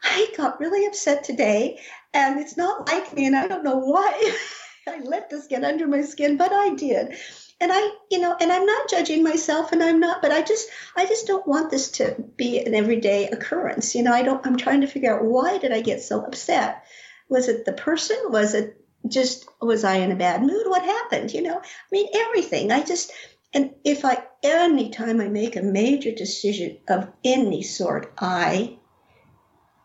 i 0.03 0.27
got 0.37 0.59
really 0.59 0.85
upset 0.85 1.23
today 1.23 1.79
and 2.13 2.39
it's 2.39 2.57
not 2.57 2.87
like 2.87 3.13
me 3.13 3.25
and 3.25 3.35
i 3.35 3.47
don't 3.47 3.63
know 3.63 3.77
why 3.77 4.35
i 4.87 4.99
let 4.99 5.29
this 5.29 5.47
get 5.47 5.63
under 5.63 5.87
my 5.87 6.01
skin 6.01 6.37
but 6.37 6.51
i 6.51 6.73
did 6.75 7.15
and 7.61 7.71
i 7.71 7.89
you 8.11 8.19
know 8.19 8.35
and 8.39 8.51
i'm 8.51 8.65
not 8.65 8.89
judging 8.89 9.23
myself 9.23 9.71
and 9.71 9.81
i'm 9.81 9.99
not 9.99 10.21
but 10.21 10.31
i 10.31 10.41
just 10.41 10.69
i 10.95 11.05
just 11.05 11.27
don't 11.27 11.47
want 11.47 11.71
this 11.71 11.89
to 11.91 12.15
be 12.35 12.59
an 12.59 12.73
everyday 12.73 13.27
occurrence. 13.29 13.95
You 13.95 14.03
know 14.03 14.13
i 14.13 14.23
don't 14.23 14.45
i'm 14.45 14.57
trying 14.57 14.81
to 14.81 14.87
figure 14.87 15.15
out 15.15 15.25
why 15.25 15.57
did 15.57 15.71
i 15.71 15.81
get 15.81 16.01
so 16.01 16.21
upset? 16.21 16.83
Was 17.29 17.47
it 17.47 17.65
the 17.65 17.73
person? 17.73 18.17
Was 18.29 18.53
it 18.53 18.81
just 19.07 19.47
was 19.61 19.83
i 19.83 19.95
in 19.95 20.11
a 20.11 20.15
bad 20.15 20.41
mood? 20.41 20.67
What 20.67 20.83
happened? 20.83 21.33
You 21.33 21.43
know 21.43 21.57
i 21.59 21.63
mean 21.91 22.07
everything. 22.13 22.71
I 22.71 22.83
just 22.83 23.11
and 23.53 23.73
if 23.83 24.03
i 24.03 24.21
any 24.43 24.89
time 24.89 25.21
i 25.21 25.27
make 25.27 25.55
a 25.55 25.61
major 25.61 26.11
decision 26.11 26.77
of 26.87 27.07
any 27.23 27.63
sort 27.63 28.11
i 28.19 28.77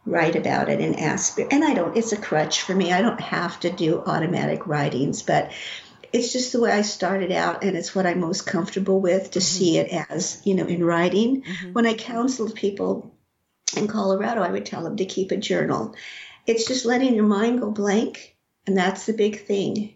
write 0.06 0.34
about 0.34 0.68
it 0.68 0.80
and 0.80 0.98
ask 0.98 1.38
and 1.38 1.64
i 1.64 1.72
don't 1.72 1.96
it's 1.96 2.12
a 2.12 2.16
crutch 2.16 2.62
for 2.62 2.74
me. 2.74 2.92
I 2.92 3.00
don't 3.00 3.20
have 3.20 3.60
to 3.60 3.70
do 3.70 4.02
automatic 4.04 4.66
writings 4.66 5.22
but 5.22 5.52
it's 6.12 6.32
just 6.32 6.52
the 6.52 6.60
way 6.60 6.72
I 6.72 6.82
started 6.82 7.30
out, 7.30 7.62
and 7.62 7.76
it's 7.76 7.94
what 7.94 8.06
I'm 8.06 8.20
most 8.20 8.46
comfortable 8.46 9.00
with 9.00 9.32
to 9.32 9.38
mm-hmm. 9.38 9.44
see 9.44 9.78
it 9.78 9.88
as, 10.10 10.40
you 10.44 10.54
know, 10.54 10.66
in 10.66 10.84
writing. 10.84 11.42
Mm-hmm. 11.42 11.72
When 11.72 11.86
I 11.86 11.94
counseled 11.94 12.54
people 12.54 13.14
in 13.76 13.86
Colorado, 13.86 14.42
I 14.42 14.50
would 14.50 14.66
tell 14.66 14.82
them 14.82 14.96
to 14.96 15.04
keep 15.04 15.30
a 15.30 15.36
journal. 15.36 15.94
It's 16.46 16.66
just 16.66 16.84
letting 16.84 17.14
your 17.14 17.26
mind 17.26 17.60
go 17.60 17.70
blank, 17.70 18.36
and 18.66 18.76
that's 18.76 19.06
the 19.06 19.12
big 19.12 19.46
thing. 19.46 19.94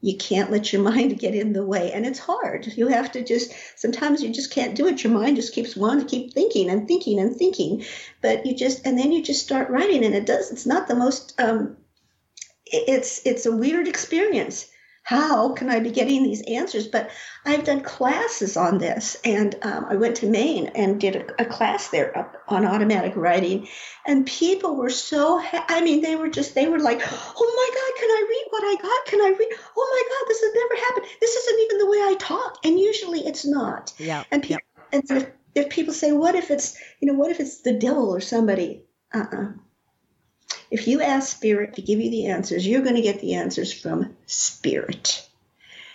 You 0.00 0.16
can't 0.16 0.52
let 0.52 0.72
your 0.72 0.82
mind 0.90 1.18
get 1.18 1.34
in 1.34 1.52
the 1.52 1.66
way, 1.66 1.90
and 1.92 2.06
it's 2.06 2.20
hard. 2.20 2.66
You 2.76 2.86
have 2.88 3.10
to 3.12 3.24
just 3.24 3.52
sometimes 3.76 4.22
you 4.22 4.32
just 4.32 4.52
can't 4.52 4.76
do 4.76 4.86
it. 4.86 5.02
Your 5.02 5.12
mind 5.12 5.36
just 5.36 5.54
keeps 5.54 5.74
wanting 5.74 6.06
to 6.06 6.10
keep 6.10 6.32
thinking 6.32 6.70
and 6.70 6.86
thinking 6.86 7.18
and 7.18 7.34
thinking, 7.34 7.84
but 8.22 8.46
you 8.46 8.54
just 8.54 8.86
and 8.86 8.96
then 8.96 9.10
you 9.10 9.24
just 9.24 9.44
start 9.44 9.70
writing, 9.70 10.04
and 10.04 10.14
it 10.14 10.26
does. 10.26 10.52
It's 10.52 10.66
not 10.66 10.86
the 10.86 10.94
most. 10.94 11.34
Um, 11.40 11.78
it's 12.64 13.26
it's 13.26 13.46
a 13.46 13.56
weird 13.56 13.88
experience 13.88 14.70
how 15.08 15.52
can 15.54 15.70
I 15.70 15.80
be 15.80 15.90
getting 15.90 16.22
these 16.22 16.42
answers? 16.42 16.86
But 16.86 17.10
I've 17.46 17.64
done 17.64 17.80
classes 17.80 18.58
on 18.58 18.76
this, 18.76 19.16
and 19.24 19.54
um, 19.62 19.86
I 19.88 19.96
went 19.96 20.16
to 20.16 20.28
Maine 20.28 20.66
and 20.74 21.00
did 21.00 21.16
a, 21.16 21.44
a 21.44 21.46
class 21.46 21.88
there 21.88 22.30
on 22.46 22.66
automatic 22.66 23.16
writing, 23.16 23.68
and 24.06 24.26
people 24.26 24.76
were 24.76 24.90
so. 24.90 25.40
Ha- 25.40 25.64
I 25.70 25.80
mean, 25.80 26.02
they 26.02 26.14
were 26.14 26.28
just 26.28 26.54
they 26.54 26.68
were 26.68 26.78
like, 26.78 27.00
"Oh 27.00 27.52
my 27.56 27.70
God, 27.78 28.00
can 28.00 28.10
I 28.10 28.26
read 28.28 28.46
what 28.50 28.64
I 28.64 28.82
got? 28.82 29.06
Can 29.06 29.20
I 29.22 29.34
read? 29.38 29.48
Oh 29.78 29.88
my 29.96 30.02
God, 30.10 30.28
this 30.28 30.42
has 30.42 30.52
never 30.54 30.76
happened. 30.84 31.06
This 31.22 31.34
isn't 31.36 31.60
even 31.60 31.78
the 31.78 31.90
way 31.90 31.98
I 32.02 32.16
talk." 32.18 32.58
And 32.62 32.78
usually, 32.78 33.20
it's 33.20 33.46
not. 33.46 33.94
Yeah. 33.96 34.24
And 34.30 34.42
people, 34.42 34.60
and 34.92 35.02
if, 35.10 35.30
if 35.54 35.70
people 35.70 35.94
say, 35.94 36.12
"What 36.12 36.34
if 36.34 36.50
it's 36.50 36.76
you 37.00 37.10
know 37.10 37.18
what 37.18 37.30
if 37.30 37.40
it's 37.40 37.62
the 37.62 37.72
devil 37.72 38.14
or 38.14 38.20
somebody?" 38.20 38.84
Uh 39.14 39.20
uh-uh. 39.20 39.42
uh 39.42 39.52
if 40.70 40.86
you 40.86 41.00
ask 41.00 41.36
spirit 41.36 41.74
to 41.74 41.82
give 41.82 42.00
you 42.00 42.10
the 42.10 42.26
answers, 42.26 42.66
you're 42.66 42.82
going 42.82 42.96
to 42.96 43.02
get 43.02 43.20
the 43.20 43.34
answers 43.34 43.72
from 43.72 44.16
spirit. 44.26 45.28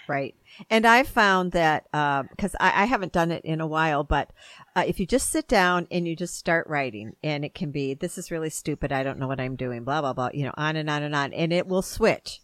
Right. 0.07 0.35
And 0.69 0.85
I've 0.85 1.07
found 1.07 1.53
that 1.53 1.85
because 1.91 2.55
uh, 2.55 2.59
I, 2.59 2.83
I, 2.83 2.85
haven't 2.85 3.13
done 3.13 3.31
it 3.31 3.43
in 3.43 3.59
a 3.59 3.67
while, 3.67 4.03
but 4.03 4.31
uh, 4.75 4.83
if 4.85 4.99
you 4.99 5.07
just 5.07 5.29
sit 5.29 5.47
down 5.47 5.87
and 5.89 6.07
you 6.07 6.15
just 6.15 6.35
start 6.35 6.67
writing, 6.67 7.15
and 7.23 7.43
it 7.43 7.55
can 7.55 7.71
be, 7.71 7.95
this 7.95 8.17
is 8.17 8.29
really 8.29 8.51
stupid. 8.51 8.91
I 8.91 9.03
don't 9.03 9.17
know 9.17 9.27
what 9.27 9.39
I'm 9.39 9.55
doing, 9.55 9.83
blah, 9.83 10.01
blah, 10.01 10.13
blah, 10.13 10.29
you 10.33 10.43
know, 10.43 10.53
on 10.55 10.75
and 10.75 10.89
on 10.89 11.01
and 11.01 11.15
on. 11.15 11.33
And 11.33 11.51
it 11.51 11.67
will 11.67 11.81
switch. 11.81 12.39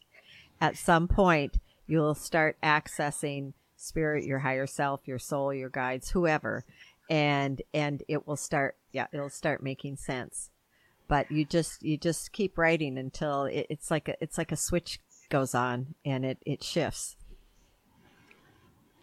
At 0.59 0.75
some 0.75 1.07
point, 1.07 1.57
you'll 1.87 2.15
start 2.15 2.57
accessing 2.63 3.53
spirit, 3.75 4.25
your 4.25 4.39
higher 4.39 4.67
self, 4.67 5.01
your 5.05 5.19
soul, 5.19 5.53
your 5.53 5.69
guides, 5.69 6.09
whoever. 6.09 6.65
And, 7.09 7.61
and 7.73 8.03
it 8.07 8.27
will 8.27 8.37
start, 8.37 8.75
yeah, 8.91 9.07
it'll 9.13 9.29
start 9.29 9.63
making 9.63 9.97
sense 9.97 10.49
but 11.09 11.29
you 11.29 11.43
just 11.43 11.83
you 11.83 11.97
just 11.97 12.31
keep 12.31 12.57
writing 12.57 12.97
until 12.97 13.45
it, 13.45 13.65
it's 13.69 13.91
like 13.91 14.07
a, 14.07 14.15
it's 14.21 14.37
like 14.37 14.53
a 14.53 14.55
switch 14.55 14.99
goes 15.29 15.53
on 15.53 15.95
and 16.05 16.23
it 16.23 16.37
it 16.45 16.63
shifts. 16.63 17.17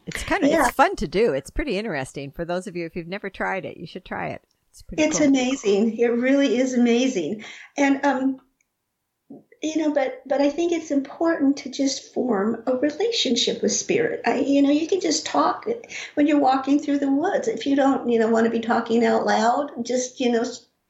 It's 0.06 0.22
kind 0.22 0.44
of 0.44 0.50
yeah. 0.50 0.66
it's 0.66 0.76
fun 0.76 0.96
to 0.96 1.08
do. 1.08 1.32
It's 1.34 1.50
pretty 1.50 1.76
interesting. 1.76 2.30
For 2.30 2.44
those 2.44 2.66
of 2.66 2.76
you 2.76 2.86
if 2.86 2.96
you've 2.96 3.08
never 3.08 3.28
tried 3.28 3.66
it 3.66 3.76
you 3.76 3.86
should 3.86 4.04
try 4.04 4.28
it. 4.28 4.42
It's 4.70 4.82
pretty 4.82 5.02
it's 5.02 5.18
cool. 5.18 5.28
amazing. 5.28 5.98
It 5.98 6.06
really 6.06 6.56
is 6.56 6.72
amazing. 6.72 7.44
And 7.76 8.02
um 8.06 8.40
you 9.62 9.78
know 9.78 9.92
but 9.92 10.22
but 10.26 10.40
i 10.40 10.50
think 10.50 10.70
it's 10.70 10.90
important 10.90 11.56
to 11.56 11.70
just 11.70 12.12
form 12.12 12.62
a 12.66 12.76
relationship 12.76 13.62
with 13.62 13.72
spirit. 13.72 14.20
I, 14.24 14.40
you 14.40 14.62
know 14.62 14.70
you 14.70 14.86
can 14.86 15.00
just 15.00 15.26
talk 15.26 15.66
when 16.14 16.28
you're 16.28 16.38
walking 16.38 16.78
through 16.78 16.98
the 16.98 17.10
woods. 17.10 17.48
If 17.48 17.66
you 17.66 17.74
don't 17.74 18.08
you 18.08 18.20
know 18.20 18.28
want 18.28 18.44
to 18.44 18.50
be 18.50 18.60
talking 18.60 19.04
out 19.04 19.26
loud 19.26 19.72
just 19.84 20.20
you 20.20 20.30
know 20.30 20.44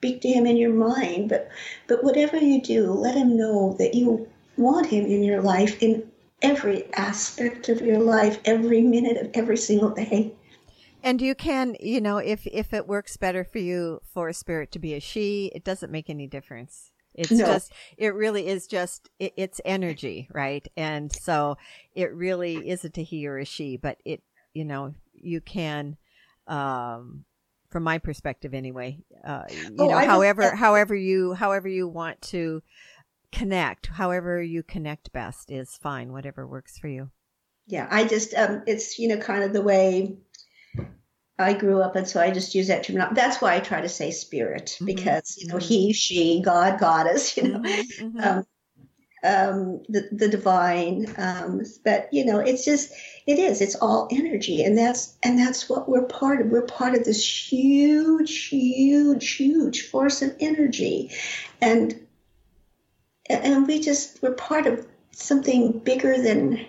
speak 0.06 0.20
to 0.20 0.28
him 0.28 0.46
in 0.46 0.56
your 0.56 0.72
mind, 0.72 1.28
but 1.28 1.48
but 1.88 2.04
whatever 2.04 2.36
you 2.36 2.62
do, 2.62 2.92
let 2.92 3.16
him 3.16 3.36
know 3.36 3.74
that 3.78 3.94
you 3.94 4.28
want 4.56 4.86
him 4.86 5.04
in 5.04 5.22
your 5.22 5.42
life 5.42 5.82
in 5.82 6.08
every 6.42 6.92
aspect 6.94 7.68
of 7.68 7.80
your 7.80 7.98
life, 7.98 8.38
every 8.44 8.82
minute 8.82 9.16
of 9.16 9.30
every 9.34 9.56
single 9.56 9.90
day. 9.90 10.32
And 11.02 11.20
you 11.20 11.34
can, 11.34 11.76
you 11.80 12.00
know, 12.00 12.18
if 12.18 12.46
if 12.46 12.72
it 12.72 12.86
works 12.86 13.16
better 13.16 13.44
for 13.44 13.58
you 13.58 14.00
for 14.04 14.28
a 14.28 14.34
spirit 14.34 14.70
to 14.72 14.78
be 14.78 14.94
a 14.94 15.00
she, 15.00 15.50
it 15.54 15.64
doesn't 15.64 15.92
make 15.92 16.08
any 16.08 16.26
difference. 16.26 16.92
It's 17.14 17.30
no. 17.30 17.46
just, 17.46 17.72
it 17.96 18.14
really 18.14 18.46
is 18.46 18.66
just, 18.66 19.08
it, 19.18 19.32
it's 19.38 19.58
energy, 19.64 20.28
right? 20.34 20.66
And 20.76 21.10
so 21.10 21.56
it 21.94 22.12
really 22.12 22.68
isn't 22.68 22.98
a 22.98 23.02
he 23.02 23.26
or 23.26 23.38
a 23.38 23.44
she, 23.46 23.78
but 23.78 23.96
it, 24.04 24.22
you 24.52 24.66
know, 24.66 24.94
you 25.14 25.40
can, 25.40 25.96
um, 26.46 27.24
from 27.70 27.82
my 27.82 27.98
perspective 27.98 28.54
anyway. 28.54 28.98
Uh, 29.24 29.44
you 29.50 29.76
oh, 29.78 29.88
know, 29.88 29.98
however, 29.98 30.54
however 30.54 30.94
you, 30.94 31.34
however 31.34 31.68
you 31.68 31.88
want 31.88 32.20
to 32.22 32.62
connect, 33.32 33.86
however 33.86 34.42
you 34.42 34.62
connect 34.62 35.12
best 35.12 35.50
is 35.50 35.76
fine, 35.76 36.12
whatever 36.12 36.46
works 36.46 36.78
for 36.78 36.88
you. 36.88 37.10
Yeah. 37.66 37.88
I 37.90 38.04
just, 38.04 38.34
um, 38.34 38.62
it's, 38.66 38.98
you 38.98 39.08
know, 39.08 39.18
kind 39.18 39.42
of 39.42 39.52
the 39.52 39.62
way 39.62 40.16
I 41.38 41.52
grew 41.52 41.80
up. 41.80 41.96
And 41.96 42.08
so 42.08 42.20
I 42.20 42.30
just 42.30 42.54
use 42.54 42.68
that 42.68 42.84
term. 42.84 43.14
That's 43.14 43.40
why 43.40 43.54
I 43.54 43.60
try 43.60 43.80
to 43.80 43.88
say 43.88 44.10
spirit 44.10 44.66
mm-hmm. 44.76 44.86
because, 44.86 45.36
you 45.38 45.48
know, 45.48 45.56
mm-hmm. 45.56 45.68
he, 45.68 45.92
she, 45.92 46.42
God, 46.42 46.78
goddess, 46.78 47.36
you 47.36 47.48
know, 47.48 47.58
mm-hmm. 47.60 48.04
mm-hmm. 48.04 48.20
um, 48.20 48.46
um, 49.24 49.82
the, 49.88 50.08
the 50.12 50.28
divine. 50.28 51.12
Um, 51.16 51.62
but 51.84 52.08
you 52.12 52.24
know, 52.24 52.38
it's 52.38 52.64
just, 52.64 52.92
it 53.26 53.38
is, 53.38 53.60
it's 53.60 53.74
all 53.76 54.08
energy. 54.10 54.62
And 54.62 54.76
that's, 54.76 55.16
and 55.22 55.38
that's 55.38 55.68
what 55.68 55.88
we're 55.88 56.06
part 56.06 56.40
of. 56.40 56.48
We're 56.48 56.62
part 56.62 56.94
of 56.94 57.04
this 57.04 57.24
huge, 57.24 58.48
huge, 58.48 59.32
huge 59.32 59.88
force 59.88 60.22
of 60.22 60.36
energy. 60.40 61.10
And, 61.60 62.06
and 63.28 63.66
we 63.66 63.80
just, 63.80 64.22
we're 64.22 64.34
part 64.34 64.66
of 64.66 64.86
something 65.10 65.78
bigger 65.80 66.20
than, 66.20 66.64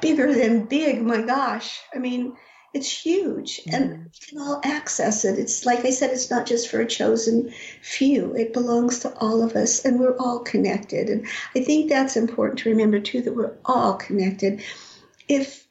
bigger 0.00 0.34
than 0.34 0.64
big. 0.64 1.00
My 1.02 1.22
gosh. 1.22 1.80
I 1.94 1.98
mean, 1.98 2.36
it's 2.76 2.90
huge 2.90 3.62
mm-hmm. 3.64 3.74
and 3.74 4.04
we 4.04 4.10
can 4.28 4.38
all 4.38 4.60
access 4.62 5.24
it. 5.24 5.38
It's 5.38 5.64
like 5.64 5.84
I 5.84 5.90
said, 5.90 6.10
it's 6.10 6.30
not 6.30 6.46
just 6.46 6.68
for 6.68 6.80
a 6.80 6.86
chosen 6.86 7.52
few. 7.80 8.34
It 8.36 8.52
belongs 8.52 8.98
to 9.00 9.14
all 9.16 9.42
of 9.42 9.56
us 9.56 9.84
and 9.84 9.98
we're 9.98 10.16
all 10.18 10.40
connected. 10.40 11.08
And 11.08 11.26
I 11.54 11.60
think 11.60 11.88
that's 11.88 12.16
important 12.16 12.58
to 12.60 12.68
remember 12.68 13.00
too, 13.00 13.22
that 13.22 13.34
we're 13.34 13.56
all 13.64 13.94
connected. 13.94 14.62
If 15.26 15.66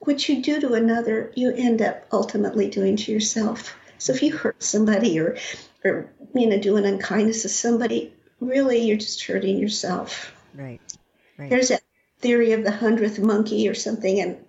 what 0.00 0.28
you 0.28 0.42
do 0.42 0.60
to 0.60 0.74
another, 0.74 1.32
you 1.36 1.52
end 1.52 1.80
up 1.80 2.04
ultimately 2.12 2.68
doing 2.68 2.96
to 2.96 3.12
yourself. 3.12 3.76
So 3.98 4.12
if 4.12 4.22
you 4.22 4.36
hurt 4.36 4.62
somebody 4.62 5.18
or, 5.20 5.38
or 5.84 6.12
you 6.34 6.48
know, 6.48 6.58
do 6.58 6.76
an 6.76 6.84
unkindness 6.84 7.42
to 7.42 7.48
somebody, 7.48 8.12
really 8.40 8.80
you're 8.80 8.96
just 8.96 9.24
hurting 9.24 9.56
yourself. 9.56 10.34
Right. 10.52 10.80
right. 11.38 11.48
There's 11.48 11.68
that 11.68 11.82
theory 12.18 12.52
of 12.52 12.64
the 12.64 12.72
hundredth 12.72 13.20
monkey 13.20 13.68
or 13.68 13.74
something, 13.74 14.20
and 14.20 14.44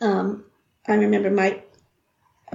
um, 0.00 0.44
I 0.88 0.94
remember 0.94 1.30
my 1.30 1.62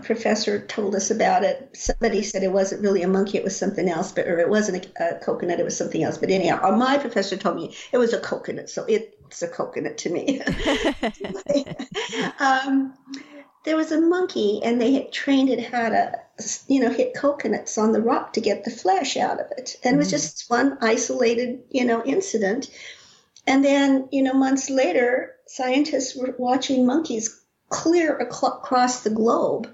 professor 0.01 0.65
told 0.65 0.95
us 0.95 1.11
about 1.11 1.43
it. 1.43 1.69
Somebody 1.73 2.23
said 2.23 2.43
it 2.43 2.51
wasn't 2.51 2.81
really 2.81 3.03
a 3.03 3.07
monkey; 3.07 3.37
it 3.37 3.43
was 3.43 3.55
something 3.55 3.87
else, 3.87 4.11
but 4.11 4.27
or 4.27 4.39
it 4.39 4.49
wasn't 4.49 4.85
a, 4.99 5.15
a 5.15 5.19
coconut; 5.19 5.59
it 5.59 5.65
was 5.65 5.77
something 5.77 6.03
else. 6.03 6.17
But 6.17 6.31
anyhow, 6.31 6.59
uh, 6.63 6.75
my 6.75 6.97
professor 6.97 7.37
told 7.37 7.55
me 7.55 7.75
it 7.91 7.97
was 7.97 8.13
a 8.13 8.19
coconut, 8.19 8.69
so 8.69 8.85
it's 8.87 9.41
a 9.41 9.47
coconut 9.47 9.97
to 9.99 10.09
me. 10.09 10.41
um, 12.39 12.93
there 13.65 13.77
was 13.77 13.91
a 13.91 14.01
monkey, 14.01 14.61
and 14.63 14.81
they 14.81 14.93
had 14.93 15.11
trained 15.11 15.49
it 15.49 15.71
how 15.71 15.89
to, 15.89 16.13
you 16.67 16.79
know, 16.79 16.89
hit 16.89 17.13
coconuts 17.13 17.77
on 17.77 17.91
the 17.91 18.01
rock 18.01 18.33
to 18.33 18.41
get 18.41 18.65
the 18.65 18.71
flesh 18.71 19.15
out 19.15 19.39
of 19.39 19.47
it, 19.57 19.77
and 19.83 19.93
mm-hmm. 19.93 19.95
it 19.95 19.97
was 19.97 20.07
mm. 20.07 20.11
just 20.11 20.49
one 20.49 20.77
isolated, 20.81 21.63
you 21.69 21.85
know, 21.85 22.03
incident. 22.03 22.69
And 23.45 23.63
then, 23.63 24.07
you 24.11 24.23
know, 24.23 24.33
months 24.33 24.69
later, 24.69 25.35
scientists 25.47 26.15
were 26.15 26.33
watching 26.37 26.85
monkeys 26.85 27.42
clear 27.73 28.15
across 28.15 29.01
the 29.01 29.09
globe, 29.09 29.67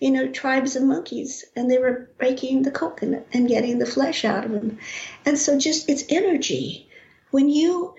you 0.00 0.10
know, 0.10 0.26
tribes 0.26 0.74
of 0.74 0.82
monkeys, 0.82 1.44
and 1.54 1.70
they 1.70 1.78
were 1.78 2.10
breaking 2.18 2.62
the 2.62 2.70
coconut 2.70 3.26
and 3.32 3.46
getting 3.46 3.78
the 3.78 3.86
flesh 3.86 4.24
out 4.24 4.44
of 4.44 4.52
them. 4.52 4.78
And 5.26 5.38
so 5.38 5.58
just 5.58 5.88
it's 5.88 6.04
energy. 6.08 6.88
When 7.30 7.48
you 7.48 7.94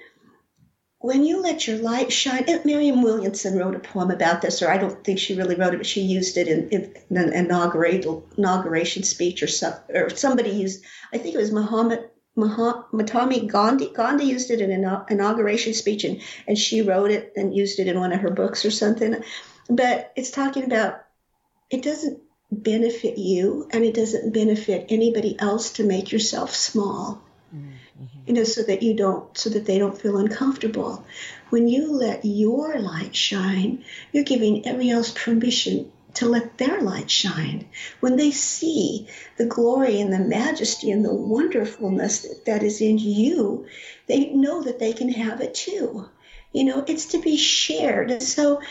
when 1.00 1.26
you 1.26 1.42
let 1.42 1.68
your 1.68 1.78
light 1.78 2.14
shine, 2.14 2.46
and 2.48 2.64
Marianne 2.64 3.02
Williamson 3.02 3.58
wrote 3.58 3.76
a 3.76 3.80
poem 3.80 4.10
about 4.10 4.42
this, 4.42 4.62
or 4.62 4.72
I 4.72 4.78
don't 4.78 5.04
think 5.04 5.20
she 5.20 5.36
really 5.36 5.56
wrote 5.56 5.74
it, 5.74 5.78
but 5.78 5.86
she 5.86 6.02
used 6.02 6.38
it 6.38 6.48
in, 6.48 6.70
in 6.70 7.18
an 7.18 7.34
inauguration 7.34 9.04
speech, 9.04 9.44
or 9.44 9.48
some, 9.48 9.74
or 9.90 10.10
somebody 10.10 10.52
used. 10.52 10.84
I 11.14 11.18
think 11.18 11.36
it 11.36 11.40
was 11.40 11.52
Muhammad 11.52 12.10
Mahatma 12.36 13.04
Gandhi. 13.04 13.90
Gandhi 13.90 14.26
used 14.26 14.50
it 14.50 14.62
in 14.62 14.72
an 14.72 15.06
inauguration 15.10 15.74
speech, 15.74 16.04
and, 16.04 16.22
and 16.48 16.58
she 16.58 16.82
wrote 16.82 17.12
it 17.12 17.34
and 17.36 17.56
used 17.56 17.80
it 17.80 17.88
in 17.88 18.00
one 18.00 18.12
of 18.12 18.22
her 18.22 18.32
books 18.32 18.66
or 18.66 18.72
something. 18.72 19.24
But 19.70 20.12
it's 20.16 20.32
talking 20.32 20.64
about 20.64 21.04
it 21.70 21.84
doesn't 21.84 22.20
benefit 22.52 23.18
you, 23.18 23.68
and 23.72 23.84
it 23.84 23.94
doesn't 23.94 24.34
benefit 24.34 24.88
anybody 24.90 25.40
else 25.40 25.74
to 25.74 25.84
make 25.84 26.12
yourself 26.12 26.54
small. 26.56 27.22
Mm-hmm. 27.56 28.08
You 28.26 28.34
know, 28.34 28.44
so 28.44 28.64
that 28.64 28.82
you 28.82 28.96
don't, 28.96 29.38
so 29.38 29.50
that 29.52 29.66
they 29.66 29.78
don't 29.78 30.00
feel 30.00 30.18
uncomfortable. 30.18 31.06
When 31.52 31.68
you 31.68 31.92
let 31.92 32.26
your 32.26 32.80
light 32.80 33.16
shine, 33.16 33.86
you're 34.12 34.24
giving 34.24 34.66
everybody 34.66 34.90
else 34.90 35.12
permission 35.12 35.92
to 36.16 36.28
let 36.28 36.58
their 36.58 36.82
light 36.82 37.10
shine. 37.10 37.68
When 38.00 38.16
they 38.16 38.32
see 38.32 39.08
the 39.38 39.46
glory 39.46 40.00
and 40.00 40.14
the 40.14 40.20
majesty 40.20 40.92
and 40.92 41.04
the 41.04 41.14
wonderfulness 41.14 42.28
that 42.46 42.64
is 42.64 42.82
in 42.82 42.98
you, 42.98 43.66
they 44.08 44.28
know 44.28 44.62
that 44.64 44.80
they 44.80 44.94
can 44.94 45.10
have 45.10 45.42
it 45.42 45.56
too. 45.56 46.10
You 46.52 46.66
know, 46.66 46.84
it's 46.88 47.08
to 47.08 47.20
be 47.20 47.38
shared. 47.38 48.22
So 48.22 48.62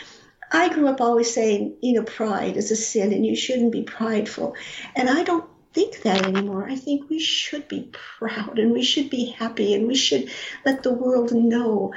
I 0.51 0.69
grew 0.69 0.87
up 0.87 1.01
always 1.01 1.33
saying, 1.33 1.77
you 1.81 1.93
know, 1.93 2.03
pride 2.03 2.57
is 2.57 2.71
a 2.71 2.75
sin 2.75 3.11
and 3.11 3.25
you 3.25 3.35
shouldn't 3.35 3.71
be 3.71 3.83
prideful. 3.83 4.55
And 4.95 5.09
I 5.09 5.23
don't 5.23 5.49
think 5.73 6.03
that 6.03 6.25
anymore. 6.25 6.67
I 6.69 6.75
think 6.75 7.09
we 7.09 7.19
should 7.19 7.67
be 7.67 7.89
proud 7.91 8.59
and 8.59 8.71
we 8.71 8.83
should 8.83 9.09
be 9.09 9.25
happy 9.25 9.73
and 9.73 9.87
we 9.87 9.95
should 9.95 10.29
let 10.65 10.83
the 10.83 10.93
world 10.93 11.31
know 11.31 11.93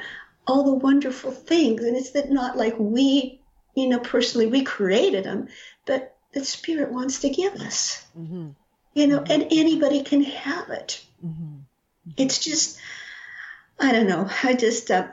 all 0.47 0.63
the 0.63 0.73
wonderful 0.73 1.31
things. 1.31 1.83
And 1.83 1.95
it's 1.95 2.11
that 2.11 2.31
not 2.31 2.57
like 2.57 2.75
we 2.77 3.39
you 3.77 3.87
know, 3.87 3.99
personally, 3.99 4.47
we 4.47 4.63
created 4.63 5.23
them, 5.23 5.49
but 5.85 6.17
the 6.33 6.43
Spirit 6.43 6.91
wants 6.91 7.19
to 7.19 7.29
give 7.29 7.53
us. 7.57 8.03
Mm-hmm. 8.17 8.49
You 8.95 9.07
know, 9.07 9.19
mm-hmm. 9.19 9.31
and 9.31 9.47
anybody 9.51 10.01
can 10.01 10.23
have 10.23 10.71
it. 10.71 11.05
Mm-hmm. 11.23 11.57
It's 12.17 12.39
just, 12.39 12.79
I 13.79 13.91
don't 13.91 14.07
know. 14.07 14.27
I 14.43 14.55
just, 14.55 14.89
uh, 14.89 15.09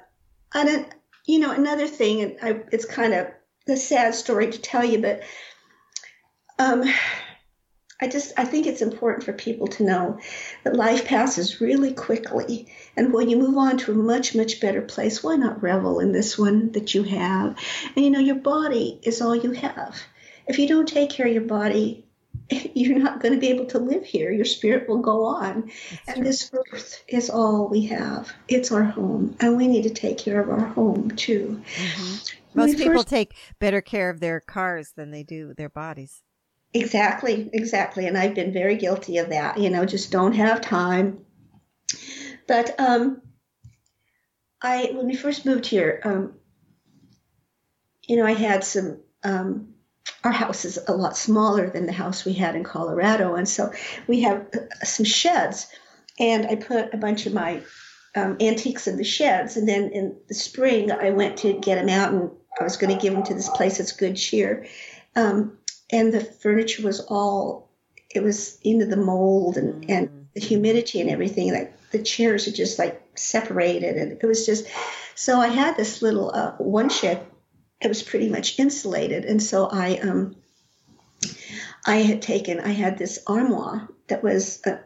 I 0.50 0.64
don't, 0.64 0.88
you 1.26 1.40
know, 1.40 1.50
another 1.50 1.86
thing, 1.86 2.22
and 2.22 2.36
I, 2.40 2.62
it's 2.72 2.86
kind 2.86 3.12
of 3.12 3.26
a 3.68 3.76
sad 3.76 4.14
story 4.14 4.50
to 4.50 4.58
tell 4.58 4.82
you, 4.82 5.02
but 5.02 5.24
um, 6.58 6.84
I 8.04 8.06
just 8.06 8.34
I 8.36 8.44
think 8.44 8.66
it's 8.66 8.82
important 8.82 9.24
for 9.24 9.32
people 9.32 9.66
to 9.68 9.82
know 9.82 10.18
that 10.62 10.76
life 10.76 11.06
passes 11.06 11.62
really 11.62 11.94
quickly, 11.94 12.66
and 12.98 13.14
when 13.14 13.30
you 13.30 13.38
move 13.38 13.56
on 13.56 13.78
to 13.78 13.92
a 13.92 13.94
much 13.94 14.34
much 14.34 14.60
better 14.60 14.82
place, 14.82 15.22
why 15.22 15.36
not 15.36 15.62
revel 15.62 16.00
in 16.00 16.12
this 16.12 16.36
one 16.36 16.72
that 16.72 16.94
you 16.94 17.02
have? 17.04 17.56
And 17.96 18.04
you 18.04 18.10
know 18.10 18.18
your 18.18 18.34
body 18.34 19.00
is 19.02 19.22
all 19.22 19.34
you 19.34 19.52
have. 19.52 19.96
If 20.46 20.58
you 20.58 20.68
don't 20.68 20.86
take 20.86 21.08
care 21.08 21.26
of 21.26 21.32
your 21.32 21.44
body, 21.44 22.04
you're 22.50 22.98
not 22.98 23.20
going 23.20 23.32
to 23.32 23.40
be 23.40 23.48
able 23.48 23.64
to 23.66 23.78
live 23.78 24.04
here. 24.04 24.30
Your 24.30 24.44
spirit 24.44 24.86
will 24.86 24.98
go 25.00 25.24
on, 25.24 25.70
That's 25.90 26.08
and 26.08 26.16
true. 26.16 26.24
this 26.24 26.50
earth 26.52 27.02
is 27.08 27.30
all 27.30 27.68
we 27.68 27.86
have. 27.86 28.30
It's 28.48 28.70
our 28.70 28.84
home, 28.84 29.34
and 29.40 29.56
we 29.56 29.66
need 29.66 29.84
to 29.84 29.94
take 29.94 30.18
care 30.18 30.42
of 30.42 30.50
our 30.50 30.66
home 30.66 31.10
too. 31.12 31.62
Mm-hmm. 31.74 32.60
Most 32.60 32.76
people 32.76 32.92
first... 32.96 33.08
take 33.08 33.34
better 33.58 33.80
care 33.80 34.10
of 34.10 34.20
their 34.20 34.40
cars 34.40 34.92
than 34.94 35.10
they 35.10 35.22
do 35.22 35.54
their 35.54 35.70
bodies. 35.70 36.22
Exactly, 36.74 37.48
exactly. 37.52 38.08
And 38.08 38.18
I've 38.18 38.34
been 38.34 38.52
very 38.52 38.76
guilty 38.76 39.18
of 39.18 39.28
that, 39.28 39.58
you 39.58 39.70
know, 39.70 39.86
just 39.86 40.10
don't 40.10 40.32
have 40.32 40.60
time. 40.60 41.24
But 42.48 42.78
um, 42.80 43.22
I, 44.60 44.90
when 44.92 45.06
we 45.06 45.14
first 45.14 45.46
moved 45.46 45.66
here, 45.66 46.00
um, 46.04 46.34
you 48.02 48.16
know, 48.16 48.26
I 48.26 48.32
had 48.32 48.64
some, 48.64 48.98
um, 49.22 49.74
our 50.24 50.32
house 50.32 50.64
is 50.64 50.78
a 50.88 50.92
lot 50.92 51.16
smaller 51.16 51.70
than 51.70 51.86
the 51.86 51.92
house 51.92 52.24
we 52.24 52.32
had 52.32 52.56
in 52.56 52.64
Colorado. 52.64 53.36
And 53.36 53.48
so 53.48 53.72
we 54.08 54.22
have 54.22 54.48
uh, 54.52 54.84
some 54.84 55.06
sheds. 55.06 55.68
And 56.18 56.46
I 56.46 56.56
put 56.56 56.92
a 56.92 56.96
bunch 56.96 57.26
of 57.26 57.32
my 57.32 57.62
um, 58.16 58.36
antiques 58.40 58.88
in 58.88 58.96
the 58.96 59.04
sheds. 59.04 59.56
And 59.56 59.68
then 59.68 59.90
in 59.90 60.16
the 60.26 60.34
spring, 60.34 60.90
I 60.90 61.10
went 61.10 61.38
to 61.38 61.52
get 61.52 61.76
them 61.76 61.88
out 61.88 62.12
and 62.12 62.30
I 62.60 62.64
was 62.64 62.76
going 62.76 62.94
to 62.94 63.00
give 63.00 63.14
them 63.14 63.22
to 63.24 63.34
this 63.34 63.48
place 63.48 63.78
that's 63.78 63.92
Good 63.92 64.16
Cheer. 64.16 64.66
Um, 65.14 65.58
and 65.90 66.12
the 66.12 66.20
furniture 66.20 66.82
was 66.82 67.00
all 67.00 67.70
it 68.14 68.22
was 68.22 68.58
into 68.62 68.86
the 68.86 68.96
mold 68.96 69.56
and 69.56 69.84
mm. 69.84 69.90
and 69.90 70.26
the 70.34 70.40
humidity 70.40 71.00
and 71.00 71.10
everything 71.10 71.52
like 71.52 71.72
the 71.90 72.02
chairs 72.02 72.48
are 72.48 72.52
just 72.52 72.78
like 72.78 73.00
separated 73.14 73.96
and 73.96 74.12
it 74.12 74.26
was 74.26 74.46
just 74.46 74.66
so 75.14 75.38
i 75.38 75.48
had 75.48 75.76
this 75.76 76.02
little 76.02 76.30
uh, 76.34 76.52
one 76.58 76.88
shed 76.88 77.24
it 77.80 77.88
was 77.88 78.02
pretty 78.02 78.28
much 78.28 78.58
insulated 78.58 79.24
and 79.24 79.42
so 79.42 79.66
i 79.66 79.96
um 79.98 80.34
i 81.86 81.96
had 81.96 82.22
taken 82.22 82.60
i 82.60 82.70
had 82.70 82.98
this 82.98 83.22
armoire 83.26 83.88
that 84.08 84.22
was 84.22 84.60
uh, 84.66 84.76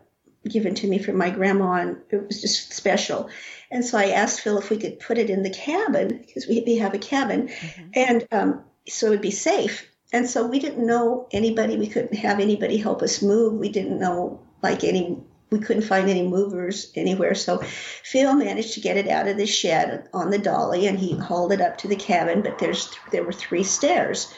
given 0.48 0.74
to 0.74 0.86
me 0.86 0.98
from 0.98 1.16
my 1.16 1.30
grandma 1.30 1.72
and 1.72 1.96
it 2.10 2.26
was 2.26 2.40
just 2.40 2.72
special 2.72 3.28
and 3.70 3.84
so 3.84 3.96
i 3.98 4.10
asked 4.10 4.40
phil 4.40 4.58
if 4.58 4.70
we 4.70 4.76
could 4.76 5.00
put 5.00 5.18
it 5.18 5.30
in 5.30 5.42
the 5.42 5.50
cabin 5.50 6.08
because 6.26 6.46
we, 6.46 6.62
we 6.66 6.76
have 6.76 6.94
a 6.94 6.98
cabin 6.98 7.48
mm-hmm. 7.48 7.90
and 7.94 8.28
um, 8.32 8.64
so 8.86 9.06
it 9.06 9.10
would 9.10 9.20
be 9.22 9.30
safe 9.30 9.88
and 10.12 10.28
so 10.28 10.46
we 10.46 10.58
didn't 10.58 10.86
know 10.86 11.28
anybody. 11.32 11.76
We 11.76 11.88
couldn't 11.88 12.14
have 12.14 12.40
anybody 12.40 12.76
help 12.78 13.02
us 13.02 13.22
move. 13.22 13.54
We 13.54 13.68
didn't 13.68 13.98
know 13.98 14.40
like 14.62 14.84
any. 14.84 15.18
We 15.50 15.60
couldn't 15.60 15.82
find 15.82 16.10
any 16.10 16.26
movers 16.26 16.92
anywhere. 16.94 17.34
So 17.34 17.58
Phil 17.58 18.34
managed 18.34 18.74
to 18.74 18.80
get 18.80 18.98
it 18.98 19.08
out 19.08 19.28
of 19.28 19.38
the 19.38 19.46
shed 19.46 20.08
on 20.12 20.30
the 20.30 20.38
dolly, 20.38 20.86
and 20.86 20.98
he 20.98 21.16
hauled 21.16 21.52
it 21.52 21.60
up 21.60 21.78
to 21.78 21.88
the 21.88 21.96
cabin. 21.96 22.42
But 22.42 22.58
there's 22.58 22.90
there 23.12 23.24
were 23.24 23.32
three 23.32 23.64
stairs, 23.64 24.32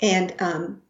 and 0.00 0.34
um, 0.40 0.82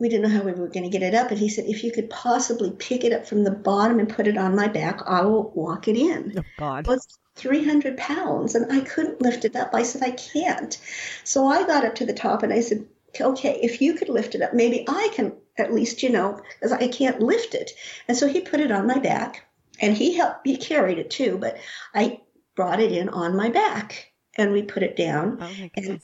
we 0.00 0.08
didn't 0.08 0.22
know 0.22 0.38
how 0.38 0.44
we 0.44 0.52
were 0.52 0.68
going 0.68 0.84
to 0.84 0.98
get 0.98 1.02
it 1.02 1.14
up. 1.14 1.30
And 1.30 1.38
he 1.38 1.50
said, 1.50 1.66
if 1.66 1.84
you 1.84 1.92
could 1.92 2.08
possibly 2.08 2.70
pick 2.70 3.04
it 3.04 3.12
up 3.12 3.26
from 3.26 3.44
the 3.44 3.50
bottom 3.50 3.98
and 3.98 4.08
put 4.08 4.26
it 4.26 4.38
on 4.38 4.56
my 4.56 4.66
back, 4.66 5.02
I 5.06 5.22
will 5.22 5.50
walk 5.50 5.88
it 5.88 5.96
in. 5.96 6.34
Oh, 6.38 6.42
God. 6.58 6.86
Well, 6.86 6.98
300 7.36 7.96
pounds 7.96 8.54
and 8.54 8.72
I 8.72 8.80
couldn't 8.80 9.20
lift 9.20 9.44
it 9.44 9.54
up. 9.54 9.74
I 9.74 9.82
said, 9.82 10.02
I 10.02 10.10
can't. 10.12 10.78
So 11.22 11.46
I 11.46 11.66
got 11.66 11.84
up 11.84 11.94
to 11.96 12.06
the 12.06 12.14
top 12.14 12.42
and 12.42 12.52
I 12.52 12.60
said, 12.60 12.86
okay, 13.18 13.58
if 13.62 13.80
you 13.80 13.94
could 13.94 14.08
lift 14.08 14.34
it 14.34 14.42
up, 14.42 14.54
maybe 14.54 14.84
I 14.88 15.10
can 15.14 15.32
at 15.58 15.72
least, 15.72 16.02
you 16.02 16.10
know, 16.10 16.40
because 16.54 16.72
I 16.72 16.88
can't 16.88 17.20
lift 17.20 17.54
it. 17.54 17.72
And 18.08 18.16
so 18.16 18.28
he 18.28 18.40
put 18.40 18.60
it 18.60 18.70
on 18.70 18.86
my 18.86 18.98
back 18.98 19.46
and 19.80 19.96
he 19.96 20.14
helped, 20.14 20.46
he 20.46 20.56
carried 20.56 20.98
it 20.98 21.10
too, 21.10 21.38
but 21.38 21.58
I 21.94 22.20
brought 22.54 22.80
it 22.80 22.92
in 22.92 23.08
on 23.08 23.36
my 23.36 23.50
back 23.50 24.12
and 24.36 24.52
we 24.52 24.62
put 24.62 24.82
it 24.82 24.96
down. 24.96 25.38
Oh. 25.40 25.70
And 25.74 26.00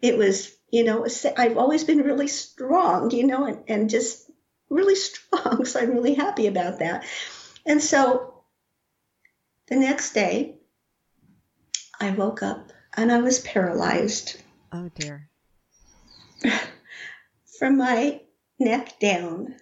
it 0.00 0.16
was, 0.16 0.56
you 0.70 0.84
know, 0.84 1.06
I've 1.36 1.56
always 1.56 1.84
been 1.84 2.02
really 2.02 2.28
strong, 2.28 3.10
you 3.10 3.26
know, 3.26 3.46
and, 3.46 3.64
and 3.68 3.90
just 3.90 4.30
really 4.68 4.94
strong. 4.96 5.64
So 5.64 5.80
I'm 5.80 5.90
really 5.90 6.14
happy 6.14 6.46
about 6.46 6.80
that. 6.80 7.04
And 7.66 7.82
so 7.82 8.42
the 9.68 9.76
next 9.76 10.12
day, 10.12 10.56
I 12.00 12.10
woke 12.10 12.42
up 12.42 12.72
and 12.96 13.12
I 13.12 13.20
was 13.20 13.40
paralyzed. 13.40 14.40
Oh 14.72 14.90
dear 14.94 15.29
from 17.58 17.76
my 17.76 18.20
neck 18.58 18.98
down. 19.00 19.56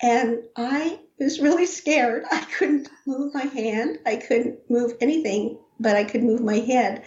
And 0.00 0.42
I 0.56 1.00
was 1.18 1.40
really 1.40 1.66
scared. 1.66 2.24
I 2.30 2.40
couldn't 2.58 2.88
move 3.06 3.34
my 3.34 3.44
hand. 3.44 3.98
I 4.04 4.16
couldn't 4.16 4.70
move 4.70 4.92
anything, 5.00 5.58
but 5.78 5.96
I 5.96 6.04
could 6.04 6.22
move 6.22 6.40
my 6.40 6.58
head. 6.58 7.04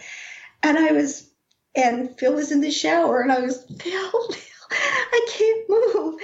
And 0.62 0.78
I 0.78 0.92
was, 0.92 1.28
and 1.74 2.18
Phil 2.18 2.34
was 2.34 2.50
in 2.50 2.60
the 2.60 2.70
shower, 2.70 3.20
and 3.20 3.30
I 3.30 3.40
was, 3.40 3.62
Phil, 3.80 4.10
Phil, 4.10 4.68
I 4.70 5.26
can't 5.30 5.68
move. 5.68 6.20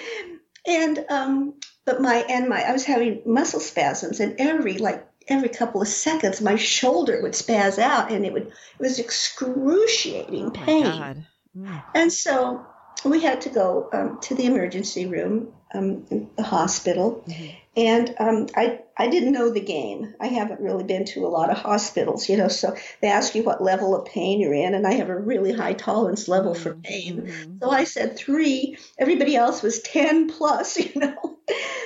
And, 0.66 1.04
um, 1.08 1.54
but 1.84 2.00
my, 2.00 2.24
and 2.28 2.48
my, 2.48 2.62
I 2.62 2.72
was 2.72 2.84
having 2.84 3.22
muscle 3.26 3.60
spasms, 3.60 4.20
and 4.20 4.36
every, 4.38 4.78
like, 4.78 5.06
every 5.28 5.50
couple 5.50 5.82
of 5.82 5.88
seconds, 5.88 6.40
my 6.40 6.56
shoulder 6.56 7.20
would 7.22 7.32
spaz 7.32 7.78
out, 7.78 8.10
and 8.10 8.24
it 8.24 8.32
would, 8.32 8.46
it 8.46 8.80
was 8.80 8.98
excruciating 8.98 10.50
pain. 10.50 11.26
Oh. 11.56 11.82
And 11.94 12.12
so 12.12 12.66
we 13.04 13.20
had 13.20 13.42
to 13.42 13.50
go 13.50 13.88
um, 13.92 14.18
to 14.22 14.34
the 14.34 14.46
emergency 14.46 15.06
room 15.06 15.52
um, 15.74 16.06
in 16.10 16.30
the 16.36 16.42
hospital. 16.42 17.24
Mm-hmm. 17.26 17.46
And 17.76 18.14
um, 18.20 18.46
I, 18.54 18.80
I 18.96 19.08
didn't 19.08 19.32
know 19.32 19.50
the 19.50 19.60
game. 19.60 20.14
I 20.20 20.28
haven't 20.28 20.60
really 20.60 20.84
been 20.84 21.04
to 21.06 21.26
a 21.26 21.28
lot 21.28 21.50
of 21.50 21.58
hospitals, 21.58 22.28
you 22.28 22.36
know, 22.36 22.46
so 22.48 22.76
they 23.00 23.08
ask 23.08 23.34
you 23.34 23.42
what 23.42 23.62
level 23.62 23.96
of 23.96 24.06
pain 24.06 24.40
you're 24.40 24.54
in, 24.54 24.74
and 24.74 24.86
I 24.86 24.92
have 24.92 25.08
a 25.08 25.18
really 25.18 25.52
high 25.52 25.72
tolerance 25.72 26.28
level 26.28 26.54
for 26.54 26.70
mm-hmm. 26.70 26.80
pain. 26.82 27.22
Mm-hmm. 27.22 27.58
So 27.60 27.70
I 27.70 27.84
said 27.84 28.16
three. 28.16 28.78
Everybody 28.96 29.34
else 29.34 29.62
was 29.62 29.80
10 29.82 30.30
plus, 30.30 30.76
you 30.78 30.92
know. 31.00 31.38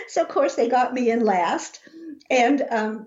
so, 0.09 0.23
of 0.23 0.29
course, 0.29 0.57
they 0.57 0.69
got 0.69 0.93
me 0.93 1.11
in 1.11 1.25
last. 1.25 1.81
And 2.31 2.63
um, 2.71 3.07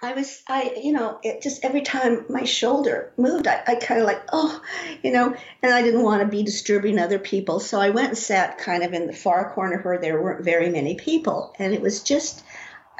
I 0.00 0.12
was, 0.12 0.42
I, 0.46 0.74
you 0.80 0.92
know, 0.92 1.18
it 1.24 1.42
just 1.42 1.64
every 1.64 1.82
time 1.82 2.24
my 2.28 2.44
shoulder 2.44 3.12
moved, 3.16 3.48
I, 3.48 3.62
I 3.66 3.74
kind 3.74 4.00
of 4.00 4.06
like, 4.06 4.22
oh, 4.32 4.62
you 5.02 5.10
know, 5.10 5.34
and 5.62 5.74
I 5.74 5.82
didn't 5.82 6.04
want 6.04 6.22
to 6.22 6.28
be 6.28 6.44
disturbing 6.44 6.98
other 6.98 7.18
people. 7.18 7.58
So 7.58 7.80
I 7.80 7.90
went 7.90 8.08
and 8.08 8.18
sat 8.18 8.58
kind 8.58 8.84
of 8.84 8.92
in 8.92 9.08
the 9.08 9.12
far 9.12 9.52
corner 9.52 9.80
where 9.82 9.98
there 9.98 10.22
weren't 10.22 10.44
very 10.44 10.70
many 10.70 10.94
people. 10.94 11.52
And 11.58 11.74
it 11.74 11.80
was 11.80 12.02
just, 12.02 12.44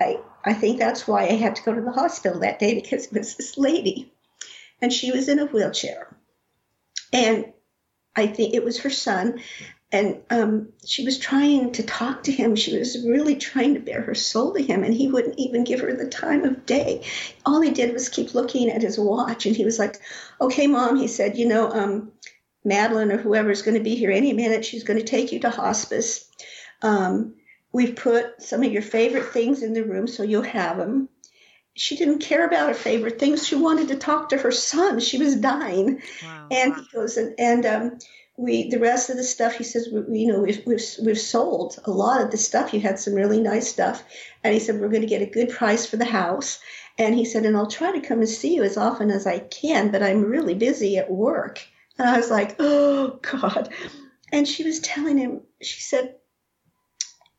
I, 0.00 0.18
I 0.44 0.54
think 0.54 0.78
that's 0.78 1.06
why 1.06 1.22
I 1.22 1.32
had 1.32 1.56
to 1.56 1.62
go 1.62 1.72
to 1.72 1.80
the 1.80 1.92
hospital 1.92 2.40
that 2.40 2.58
day 2.58 2.74
because 2.74 3.06
it 3.06 3.12
was 3.12 3.36
this 3.36 3.56
lady 3.56 4.12
and 4.82 4.92
she 4.92 5.12
was 5.12 5.28
in 5.28 5.38
a 5.38 5.46
wheelchair. 5.46 6.16
And 7.12 7.52
I 8.16 8.26
think 8.26 8.54
it 8.54 8.64
was 8.64 8.80
her 8.80 8.90
son 8.90 9.40
and 9.90 10.20
um, 10.28 10.68
she 10.84 11.04
was 11.04 11.18
trying 11.18 11.72
to 11.72 11.82
talk 11.82 12.24
to 12.24 12.32
him. 12.32 12.56
She 12.56 12.76
was 12.76 13.02
really 13.06 13.36
trying 13.36 13.74
to 13.74 13.80
bare 13.80 14.02
her 14.02 14.14
soul 14.14 14.52
to 14.52 14.62
him, 14.62 14.84
and 14.84 14.92
he 14.92 15.08
wouldn't 15.08 15.38
even 15.38 15.64
give 15.64 15.80
her 15.80 15.94
the 15.94 16.08
time 16.08 16.44
of 16.44 16.66
day. 16.66 17.04
All 17.46 17.62
he 17.62 17.70
did 17.70 17.94
was 17.94 18.10
keep 18.10 18.34
looking 18.34 18.70
at 18.70 18.82
his 18.82 18.98
watch, 18.98 19.46
and 19.46 19.56
he 19.56 19.64
was 19.64 19.78
like, 19.78 19.98
"Okay, 20.40 20.66
mom," 20.66 20.96
he 20.96 21.06
said, 21.06 21.38
"you 21.38 21.46
know, 21.46 21.70
um, 21.70 22.12
Madeline 22.64 23.12
or 23.12 23.16
whoever 23.16 23.50
is 23.50 23.62
going 23.62 23.78
to 23.78 23.82
be 23.82 23.94
here 23.94 24.10
any 24.10 24.34
minute. 24.34 24.64
She's 24.64 24.84
going 24.84 24.98
to 24.98 25.06
take 25.06 25.32
you 25.32 25.40
to 25.40 25.50
hospice. 25.50 26.28
Um, 26.82 27.36
we've 27.72 27.96
put 27.96 28.42
some 28.42 28.62
of 28.62 28.70
your 28.70 28.82
favorite 28.82 29.32
things 29.32 29.62
in 29.62 29.72
the 29.72 29.84
room, 29.84 30.06
so 30.06 30.22
you'll 30.22 30.42
have 30.42 30.76
them." 30.76 31.08
She 31.74 31.96
didn't 31.96 32.18
care 32.18 32.44
about 32.44 32.68
her 32.68 32.74
favorite 32.74 33.20
things. 33.20 33.46
She 33.46 33.54
wanted 33.54 33.88
to 33.88 33.96
talk 33.96 34.30
to 34.30 34.36
her 34.36 34.50
son. 34.50 34.98
She 34.98 35.16
was 35.16 35.36
dying, 35.36 36.02
wow. 36.22 36.48
and 36.50 36.74
he 36.74 36.82
goes 36.92 37.16
and 37.16 37.34
and 37.38 37.64
um, 37.64 37.98
we 38.38 38.70
the 38.70 38.78
rest 38.78 39.10
of 39.10 39.16
the 39.16 39.24
stuff 39.24 39.54
he 39.54 39.64
says 39.64 39.88
we, 39.92 40.20
you 40.20 40.32
know 40.32 40.40
we've, 40.40 40.62
we've 40.64 40.82
we've 41.04 41.18
sold 41.18 41.78
a 41.84 41.90
lot 41.90 42.22
of 42.22 42.30
the 42.30 42.36
stuff. 42.36 42.72
You 42.72 42.80
had 42.80 42.98
some 42.98 43.14
really 43.14 43.40
nice 43.40 43.68
stuff. 43.68 44.04
And 44.44 44.54
he 44.54 44.60
said 44.60 44.80
we're 44.80 44.88
going 44.88 45.02
to 45.02 45.08
get 45.08 45.22
a 45.22 45.26
good 45.26 45.50
price 45.50 45.84
for 45.84 45.96
the 45.96 46.04
house. 46.04 46.60
And 46.98 47.14
he 47.14 47.24
said 47.24 47.44
and 47.44 47.56
i'll 47.56 47.66
try 47.66 47.92
to 47.92 48.06
come 48.06 48.20
and 48.20 48.28
see 48.28 48.54
you 48.54 48.62
as 48.62 48.76
often 48.76 49.10
as 49.10 49.26
i 49.26 49.40
can 49.40 49.90
but 49.90 50.02
i'm 50.02 50.22
really 50.22 50.54
busy 50.54 50.96
at 50.96 51.10
work. 51.10 51.60
And 51.98 52.08
i 52.08 52.16
was 52.16 52.30
like 52.30 52.56
oh 52.60 53.18
god. 53.22 53.70
And 54.32 54.46
she 54.46 54.62
was 54.62 54.80
telling 54.80 55.18
him 55.18 55.40
she 55.60 55.80
said 55.80 56.14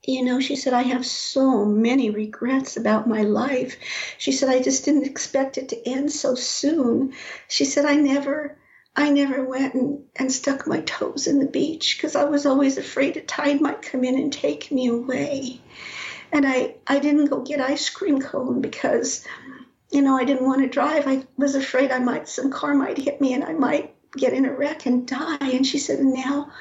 you 0.03 0.23
know, 0.23 0.39
she 0.39 0.55
said, 0.55 0.73
I 0.73 0.83
have 0.83 1.05
so 1.05 1.65
many 1.65 2.09
regrets 2.09 2.77
about 2.77 3.07
my 3.07 3.21
life. 3.21 3.77
She 4.17 4.31
said, 4.31 4.49
I 4.49 4.59
just 4.61 4.85
didn't 4.85 5.05
expect 5.05 5.57
it 5.57 5.69
to 5.69 5.87
end 5.89 6.11
so 6.11 6.35
soon. 6.35 7.13
She 7.47 7.65
said, 7.65 7.85
I 7.85 7.95
never, 7.95 8.57
I 8.95 9.11
never 9.11 9.43
went 9.43 9.75
and, 9.75 10.03
and 10.15 10.31
stuck 10.31 10.67
my 10.67 10.81
toes 10.81 11.27
in 11.27 11.39
the 11.39 11.45
beach 11.45 11.97
because 11.97 12.15
I 12.15 12.25
was 12.25 12.45
always 12.45 12.77
afraid 12.77 13.17
a 13.17 13.21
tide 13.21 13.61
might 13.61 13.81
come 13.81 14.03
in 14.03 14.19
and 14.19 14.31
take 14.31 14.71
me 14.71 14.87
away. 14.87 15.61
And 16.31 16.45
I, 16.45 16.75
I 16.85 16.99
didn't 16.99 17.25
go 17.25 17.41
get 17.41 17.61
ice 17.61 17.89
cream 17.89 18.21
cone 18.21 18.61
because, 18.61 19.25
you 19.91 20.01
know, 20.01 20.17
I 20.17 20.25
didn't 20.25 20.45
want 20.45 20.61
to 20.61 20.67
drive. 20.67 21.07
I 21.07 21.25
was 21.37 21.55
afraid 21.55 21.91
I 21.91 21.99
might, 21.99 22.27
some 22.27 22.51
car 22.51 22.75
might 22.75 22.97
hit 22.97 23.21
me 23.21 23.33
and 23.33 23.43
I 23.43 23.53
might 23.53 23.95
get 24.15 24.33
in 24.33 24.45
a 24.45 24.53
wreck 24.53 24.85
and 24.85 25.07
die. 25.07 25.37
And 25.41 25.65
she 25.65 25.79
said, 25.79 25.99
now 25.99 26.51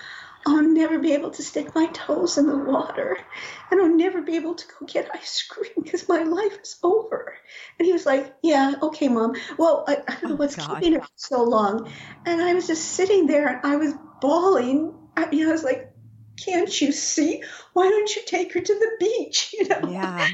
I'll 0.48 0.62
never 0.62 0.98
be 0.98 1.12
able 1.12 1.30
to 1.32 1.42
stick 1.42 1.74
my 1.74 1.86
toes 1.88 2.38
in 2.38 2.46
the 2.46 2.56
water 2.56 3.18
and 3.70 3.80
I'll 3.80 3.94
never 3.94 4.22
be 4.22 4.36
able 4.36 4.54
to 4.54 4.64
go 4.66 4.86
get 4.86 5.10
ice 5.14 5.42
cream 5.42 5.72
because 5.82 6.08
my 6.08 6.22
life 6.22 6.58
is 6.62 6.78
over. 6.82 7.34
And 7.78 7.86
he 7.86 7.92
was 7.92 8.06
like, 8.06 8.34
Yeah, 8.42 8.74
okay, 8.82 9.08
mom. 9.08 9.34
Well, 9.58 9.84
I, 9.86 9.98
I 10.08 10.12
don't 10.12 10.24
know 10.24 10.30
oh, 10.32 10.36
what's 10.36 10.56
God. 10.56 10.80
keeping 10.80 10.94
her 10.94 11.06
so 11.16 11.42
long. 11.44 11.90
And 12.24 12.40
I 12.40 12.54
was 12.54 12.66
just 12.66 12.84
sitting 12.92 13.26
there 13.26 13.48
and 13.48 13.60
I 13.62 13.76
was 13.76 13.94
bawling. 14.20 14.94
I 15.16 15.28
mean, 15.28 15.48
I 15.48 15.52
was 15.52 15.64
like, 15.64 15.92
Can't 16.42 16.80
you 16.80 16.92
see? 16.92 17.42
Why 17.74 17.88
don't 17.88 18.16
you 18.16 18.22
take 18.26 18.54
her 18.54 18.60
to 18.60 18.74
the 18.74 18.90
beach? 18.98 19.54
You 19.58 19.68
know? 19.68 19.90
Yeah. 19.90 20.28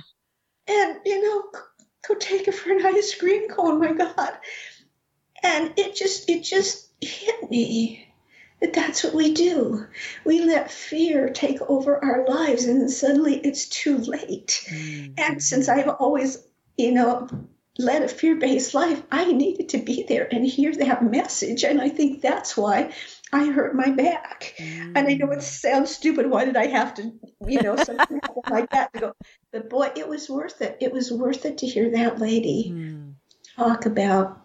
And, 0.66 1.00
you 1.04 1.22
know, 1.22 1.60
go 2.08 2.14
take 2.14 2.46
her 2.46 2.52
for 2.52 2.70
an 2.70 2.86
ice 2.86 3.14
cream 3.14 3.48
cone, 3.48 3.80
my 3.80 3.92
God. 3.92 4.32
And 5.42 5.78
it 5.78 5.94
just, 5.94 6.30
it 6.30 6.42
just 6.42 6.88
hit 7.02 7.50
me 7.50 8.03
that 8.64 8.72
that's 8.72 9.04
what 9.04 9.12
we 9.12 9.34
do. 9.34 9.86
We 10.24 10.40
let 10.40 10.70
fear 10.70 11.28
take 11.28 11.60
over 11.60 12.02
our 12.02 12.26
lives, 12.26 12.64
and 12.64 12.90
suddenly 12.90 13.36
it's 13.36 13.68
too 13.68 13.98
late. 13.98 14.64
Mm-hmm. 14.70 15.12
And 15.18 15.42
since 15.42 15.68
I've 15.68 15.88
always, 15.88 16.42
you 16.78 16.92
know, 16.92 17.28
led 17.78 18.02
a 18.02 18.08
fear 18.08 18.36
based 18.36 18.72
life, 18.72 19.02
I 19.12 19.30
needed 19.32 19.68
to 19.70 19.78
be 19.78 20.04
there 20.08 20.26
and 20.32 20.46
hear 20.46 20.74
that 20.76 21.04
message. 21.04 21.62
And 21.62 21.78
I 21.78 21.90
think 21.90 22.22
that's 22.22 22.56
why 22.56 22.94
I 23.34 23.50
hurt 23.50 23.74
my 23.74 23.90
back. 23.90 24.54
Mm. 24.56 24.92
And 24.96 25.08
I 25.08 25.14
know 25.14 25.30
it 25.32 25.42
sounds 25.42 25.94
stupid. 25.94 26.30
Why 26.30 26.46
did 26.46 26.56
I 26.56 26.68
have 26.68 26.94
to, 26.94 27.12
you 27.46 27.60
know, 27.60 27.76
something 27.76 28.20
like 28.48 28.70
that 28.70 28.94
to 28.94 29.00
go? 29.00 29.12
But 29.52 29.68
boy, 29.68 29.90
it 29.94 30.08
was 30.08 30.30
worth 30.30 30.62
it. 30.62 30.78
It 30.80 30.90
was 30.90 31.12
worth 31.12 31.44
it 31.44 31.58
to 31.58 31.66
hear 31.66 31.90
that 31.90 32.18
lady 32.18 32.72
mm. 32.72 33.14
talk 33.56 33.84
about, 33.84 34.40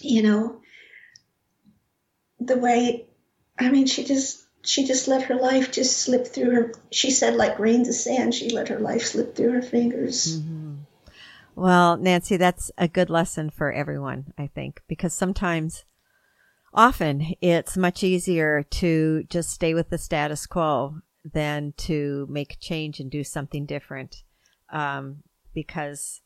you 0.00 0.22
know, 0.22 0.62
the 2.40 2.56
way 2.56 3.07
I 3.58 3.70
mean, 3.70 3.86
she 3.86 4.04
just 4.04 4.44
she 4.62 4.84
just 4.84 5.08
let 5.08 5.22
her 5.24 5.34
life 5.34 5.72
just 5.72 5.98
slip 5.98 6.26
through 6.26 6.50
her. 6.50 6.72
She 6.90 7.10
said, 7.10 7.34
like 7.34 7.56
grains 7.56 7.88
of 7.88 7.94
sand, 7.94 8.34
she 8.34 8.50
let 8.50 8.68
her 8.68 8.78
life 8.78 9.02
slip 9.02 9.34
through 9.34 9.52
her 9.52 9.62
fingers. 9.62 10.40
Mm-hmm. 10.40 10.74
Well, 11.54 11.96
Nancy, 11.96 12.36
that's 12.36 12.70
a 12.78 12.86
good 12.86 13.10
lesson 13.10 13.50
for 13.50 13.72
everyone, 13.72 14.32
I 14.38 14.46
think, 14.46 14.80
because 14.86 15.12
sometimes, 15.12 15.84
often, 16.72 17.34
it's 17.40 17.76
much 17.76 18.04
easier 18.04 18.62
to 18.62 19.24
just 19.24 19.50
stay 19.50 19.74
with 19.74 19.90
the 19.90 19.98
status 19.98 20.46
quo 20.46 21.00
than 21.24 21.74
to 21.78 22.28
make 22.30 22.60
change 22.60 23.00
and 23.00 23.10
do 23.10 23.24
something 23.24 23.66
different. 23.66 24.22
Um, 24.70 25.24
because 25.52 26.20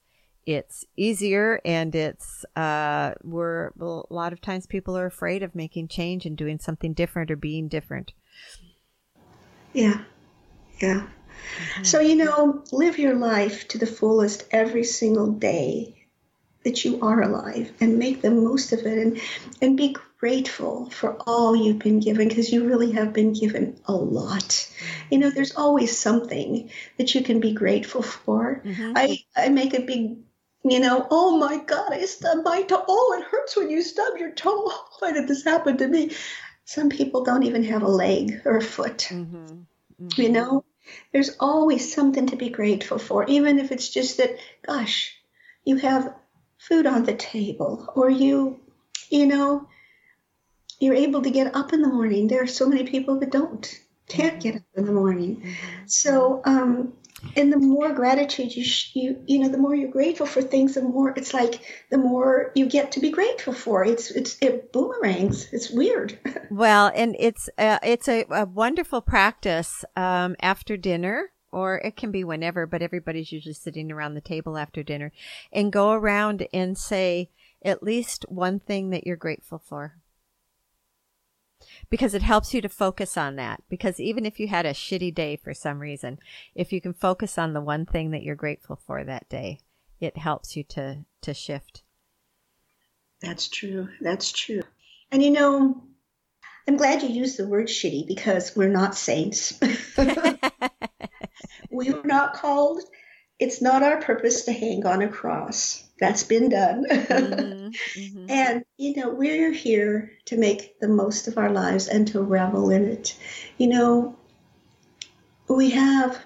it's 0.46 0.84
easier 0.96 1.60
and 1.64 1.94
it's 1.94 2.44
uh 2.56 3.12
we're 3.22 3.70
a 3.80 4.02
lot 4.12 4.32
of 4.32 4.40
times 4.40 4.66
people 4.66 4.96
are 4.96 5.06
afraid 5.06 5.42
of 5.42 5.54
making 5.54 5.88
change 5.88 6.26
and 6.26 6.36
doing 6.36 6.58
something 6.58 6.92
different 6.92 7.30
or 7.30 7.36
being 7.36 7.68
different. 7.68 8.12
Yeah. 9.72 10.02
Yeah. 10.80 11.02
Mm-hmm. 11.02 11.84
so 11.84 11.98
you 12.00 12.14
know 12.14 12.62
live 12.70 12.98
your 12.98 13.14
life 13.14 13.66
to 13.68 13.78
the 13.78 13.86
fullest 13.86 14.46
every 14.52 14.84
single 14.84 15.32
day 15.32 16.06
that 16.64 16.84
you 16.84 17.00
are 17.00 17.20
alive 17.20 17.72
and 17.80 17.98
make 17.98 18.22
the 18.22 18.30
most 18.30 18.72
of 18.72 18.80
it 18.80 18.98
and 18.98 19.20
and 19.60 19.76
be 19.76 19.96
grateful 20.18 20.88
for 20.90 21.16
all 21.26 21.56
you've 21.56 21.80
been 21.80 21.98
given 21.98 22.28
because 22.28 22.52
you 22.52 22.64
really 22.64 22.92
have 22.92 23.12
been 23.12 23.32
given 23.32 23.76
a 23.86 23.92
lot. 23.92 24.70
You 25.10 25.18
know 25.18 25.30
there's 25.30 25.56
always 25.56 25.98
something 25.98 26.70
that 26.96 27.14
you 27.14 27.22
can 27.24 27.40
be 27.40 27.52
grateful 27.52 28.02
for. 28.02 28.62
Mm-hmm. 28.64 28.92
i 28.94 29.18
i 29.36 29.48
make 29.48 29.74
a 29.74 29.80
big 29.80 30.18
you 30.64 30.80
know, 30.80 31.06
oh 31.10 31.36
my 31.38 31.58
God, 31.58 31.92
I 31.92 32.04
stubbed 32.04 32.44
my 32.44 32.62
toe. 32.62 32.84
Oh, 32.86 33.18
it 33.18 33.26
hurts 33.26 33.56
when 33.56 33.70
you 33.70 33.82
stub 33.82 34.16
your 34.18 34.30
toe. 34.30 34.72
Why 34.98 35.12
did 35.12 35.28
this 35.28 35.44
happen 35.44 35.76
to 35.78 35.88
me? 35.88 36.12
Some 36.64 36.88
people 36.88 37.24
don't 37.24 37.42
even 37.42 37.64
have 37.64 37.82
a 37.82 37.88
leg 37.88 38.40
or 38.44 38.56
a 38.56 38.62
foot. 38.62 39.08
Mm-hmm. 39.10 39.36
Mm-hmm. 39.44 40.20
You 40.20 40.28
know, 40.28 40.64
there's 41.12 41.36
always 41.40 41.92
something 41.92 42.26
to 42.28 42.36
be 42.36 42.48
grateful 42.48 42.98
for, 42.98 43.24
even 43.26 43.58
if 43.58 43.72
it's 43.72 43.88
just 43.88 44.18
that, 44.18 44.36
gosh, 44.66 45.16
you 45.64 45.76
have 45.76 46.14
food 46.58 46.86
on 46.86 47.04
the 47.04 47.14
table 47.14 47.88
or 47.94 48.08
you, 48.08 48.60
you 49.10 49.26
know, 49.26 49.68
you're 50.78 50.94
able 50.94 51.22
to 51.22 51.30
get 51.30 51.54
up 51.54 51.72
in 51.72 51.82
the 51.82 51.88
morning. 51.88 52.28
There 52.28 52.42
are 52.42 52.48
so 52.48 52.68
many 52.68 52.84
people 52.84 53.18
that 53.20 53.30
don't, 53.30 53.80
can't 54.08 54.40
get 54.40 54.56
up 54.56 54.62
in 54.76 54.86
the 54.86 54.92
morning. 54.92 55.36
Mm-hmm. 55.36 55.86
So, 55.86 56.42
um, 56.44 56.94
and 57.36 57.52
the 57.52 57.58
more 57.58 57.92
gratitude 57.92 58.54
you 58.54 58.64
sh- 58.64 58.90
you 58.94 59.22
you 59.26 59.38
know 59.38 59.48
the 59.48 59.58
more 59.58 59.74
you're 59.74 59.90
grateful 59.90 60.26
for 60.26 60.42
things 60.42 60.74
the 60.74 60.82
more 60.82 61.14
it's 61.16 61.32
like 61.32 61.60
the 61.90 61.98
more 61.98 62.52
you 62.54 62.66
get 62.66 62.92
to 62.92 63.00
be 63.00 63.10
grateful 63.10 63.52
for. 63.52 63.84
It's 63.84 64.10
it's 64.10 64.36
it 64.40 64.72
boomerangs. 64.72 65.52
It's 65.52 65.70
weird. 65.70 66.18
Well 66.50 66.92
and 66.94 67.16
it's 67.18 67.48
uh, 67.56 67.78
it's 67.82 68.08
a, 68.08 68.26
a, 68.30 68.44
wonderful 68.44 69.00
practice 69.00 69.86
um, 69.96 70.36
after 70.42 70.76
dinner 70.76 71.30
or 71.50 71.78
it 71.78 71.96
can 71.96 72.10
be 72.10 72.24
whenever 72.24 72.66
but 72.66 72.82
everybody's 72.82 73.32
usually 73.32 73.54
sitting 73.54 73.90
around 73.90 74.12
the 74.12 74.20
table 74.20 74.58
after 74.58 74.82
dinner 74.82 75.12
and 75.50 75.72
go 75.72 75.92
around 75.92 76.46
and 76.52 76.76
say 76.76 77.30
at 77.64 77.82
least 77.82 78.26
one 78.28 78.60
thing 78.60 78.90
that 78.90 79.06
you're 79.06 79.16
grateful 79.16 79.58
for 79.58 79.94
because 81.90 82.14
it 82.14 82.22
helps 82.22 82.54
you 82.54 82.60
to 82.60 82.68
focus 82.68 83.16
on 83.16 83.36
that. 83.36 83.62
Because 83.68 84.00
even 84.00 84.26
if 84.26 84.40
you 84.40 84.48
had 84.48 84.66
a 84.66 84.72
shitty 84.72 85.14
day 85.14 85.36
for 85.36 85.54
some 85.54 85.78
reason, 85.78 86.18
if 86.54 86.72
you 86.72 86.80
can 86.80 86.92
focus 86.92 87.38
on 87.38 87.52
the 87.52 87.60
one 87.60 87.86
thing 87.86 88.10
that 88.10 88.22
you're 88.22 88.34
grateful 88.34 88.76
for 88.76 89.04
that 89.04 89.28
day, 89.28 89.60
it 90.00 90.16
helps 90.16 90.56
you 90.56 90.64
to, 90.64 91.04
to 91.22 91.34
shift. 91.34 91.82
That's 93.20 93.48
true. 93.48 93.88
That's 94.00 94.32
true. 94.32 94.62
And 95.10 95.22
you 95.22 95.30
know, 95.30 95.82
I'm 96.66 96.76
glad 96.76 97.02
you 97.02 97.08
used 97.08 97.38
the 97.38 97.46
word 97.46 97.66
shitty 97.68 98.06
because 98.06 98.54
we're 98.56 98.68
not 98.68 98.94
saints. 98.94 99.60
we 101.70 101.90
were 101.90 102.02
not 102.04 102.34
called. 102.34 102.82
It's 103.38 103.60
not 103.60 103.82
our 103.82 104.00
purpose 104.00 104.44
to 104.44 104.52
hang 104.52 104.86
on 104.86 105.02
a 105.02 105.08
cross 105.08 105.84
that's 106.02 106.24
been 106.24 106.48
done. 106.48 106.84
mm-hmm, 106.84 107.68
mm-hmm. 108.00 108.26
And, 108.28 108.64
you 108.76 108.96
know, 108.96 109.10
we're 109.10 109.52
here 109.52 110.12
to 110.26 110.36
make 110.36 110.78
the 110.80 110.88
most 110.88 111.28
of 111.28 111.38
our 111.38 111.50
lives 111.50 111.88
and 111.88 112.08
to 112.08 112.20
revel 112.20 112.70
in 112.70 112.84
it. 112.84 113.16
You 113.58 113.68
know, 113.68 114.16
we 115.48 115.70
have 115.70 116.18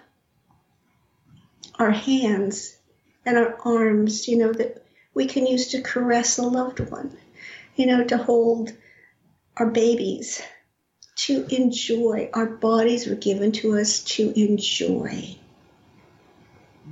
our 1.79 1.91
hands 1.91 2.77
and 3.25 3.37
our 3.37 3.59
arms, 3.65 4.29
you 4.29 4.39
know, 4.39 4.53
that 4.53 4.85
we 5.15 5.27
can 5.27 5.47
use 5.47 5.69
to 5.69 5.83
caress 5.83 6.39
a 6.39 6.43
loved 6.43 6.81
one, 6.91 7.17
you 7.75 7.87
know, 7.87 8.05
to 8.05 8.17
hold 8.17 8.73
our 9.57 9.67
babies, 9.67 10.43
to 11.17 11.47
enjoy. 11.55 12.31
Our 12.33 12.47
bodies 12.47 13.07
were 13.07 13.17
given 13.17 13.53
to 13.53 13.79
us 13.79 14.01
to 14.05 14.33
enjoy, 14.39 15.37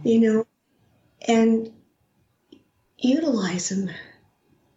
you 0.03 0.21
know, 0.21 0.47
and 1.27 1.73
utilize 2.99 3.69
them. 3.69 3.91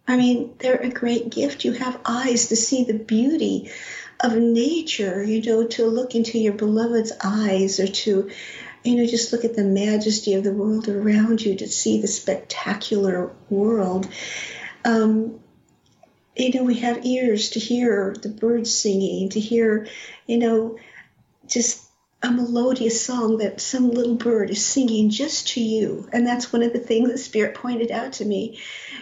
I 0.06 0.16
mean, 0.16 0.54
they're 0.58 0.76
a 0.76 0.88
great 0.88 1.30
gift. 1.30 1.64
You 1.64 1.72
have 1.72 2.00
eyes 2.04 2.48
to 2.48 2.56
see 2.56 2.84
the 2.84 2.94
beauty 2.94 3.70
of 4.20 4.34
nature, 4.34 5.22
you 5.22 5.42
know, 5.42 5.66
to 5.66 5.86
look 5.86 6.14
into 6.14 6.38
your 6.38 6.54
beloved's 6.54 7.12
eyes 7.22 7.78
or 7.78 7.86
to, 7.86 8.30
you 8.84 8.96
know, 8.96 9.06
just 9.06 9.32
look 9.32 9.44
at 9.44 9.54
the 9.54 9.64
majesty 9.64 10.34
of 10.34 10.44
the 10.44 10.52
world 10.52 10.88
around 10.88 11.42
you 11.42 11.54
to 11.56 11.68
see 11.68 12.00
the 12.00 12.08
spectacular 12.08 13.30
world. 13.50 14.08
Um, 14.84 15.40
you 16.34 16.52
know, 16.52 16.64
we 16.64 16.78
have 16.80 17.04
ears 17.04 17.50
to 17.50 17.60
hear 17.60 18.16
the 18.20 18.28
birds 18.28 18.72
singing, 18.72 19.28
to 19.30 19.40
hear, 19.40 19.88
you 20.26 20.38
know, 20.38 20.78
just 21.46 21.87
a 22.22 22.30
melodious 22.30 23.00
song 23.00 23.38
that 23.38 23.60
some 23.60 23.90
little 23.90 24.16
bird 24.16 24.50
is 24.50 24.64
singing 24.64 25.08
just 25.10 25.48
to 25.48 25.60
you. 25.60 26.08
And 26.12 26.26
that's 26.26 26.52
one 26.52 26.62
of 26.62 26.72
the 26.72 26.80
things 26.80 27.10
that 27.10 27.18
Spirit 27.18 27.54
pointed 27.54 27.92
out 27.92 28.14
to 28.14 28.24
me. 28.24 28.58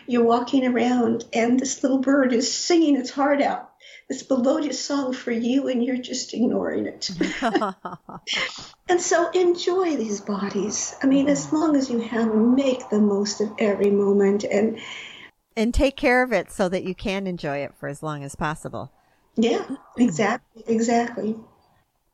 You're 0.06 0.24
walking 0.24 0.66
around 0.66 1.24
and 1.32 1.59
this 1.59 1.82
little 1.82 1.98
bird 1.98 2.32
is 2.32 2.52
singing 2.52 2.97
its 2.97 3.10
heart 3.10 3.40
out, 3.40 3.72
this 4.09 4.28
melodious 4.28 4.84
song 4.84 5.14
for 5.14 5.32
you, 5.32 5.68
and 5.68 5.82
you're 5.82 5.97
just 5.97 6.34
ignoring 6.34 6.86
it. 6.86 7.10
and 8.88 9.01
so 9.01 9.30
enjoy 9.30 9.97
these 9.97 10.20
bodies. 10.20 10.94
I 11.02 11.06
mean, 11.06 11.28
as 11.28 11.51
long 11.52 11.74
as 11.74 11.88
you 11.88 12.01
have 12.01 12.34
make 12.34 12.88
the 12.90 13.01
most 13.01 13.40
of 13.40 13.51
every 13.59 13.90
moment 13.90 14.44
and 14.44 14.78
and 15.59 15.72
take 15.72 15.97
care 15.97 16.22
of 16.22 16.34
it 16.34 16.52
so 16.52 16.68
that 16.68 16.84
you 16.84 16.94
can 16.94 17.26
enjoy 17.26 17.59
it 17.59 17.74
for 17.74 17.88
as 17.88 18.02
long 18.02 18.22
as 18.22 18.34
possible. 18.34 18.93
Yeah, 19.36 19.66
exactly, 19.97 20.62
exactly. 20.66 21.34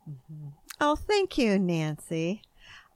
Mm-hmm. 0.08 0.48
Oh, 0.84 0.96
thank 0.96 1.38
you, 1.38 1.60
Nancy. 1.60 2.42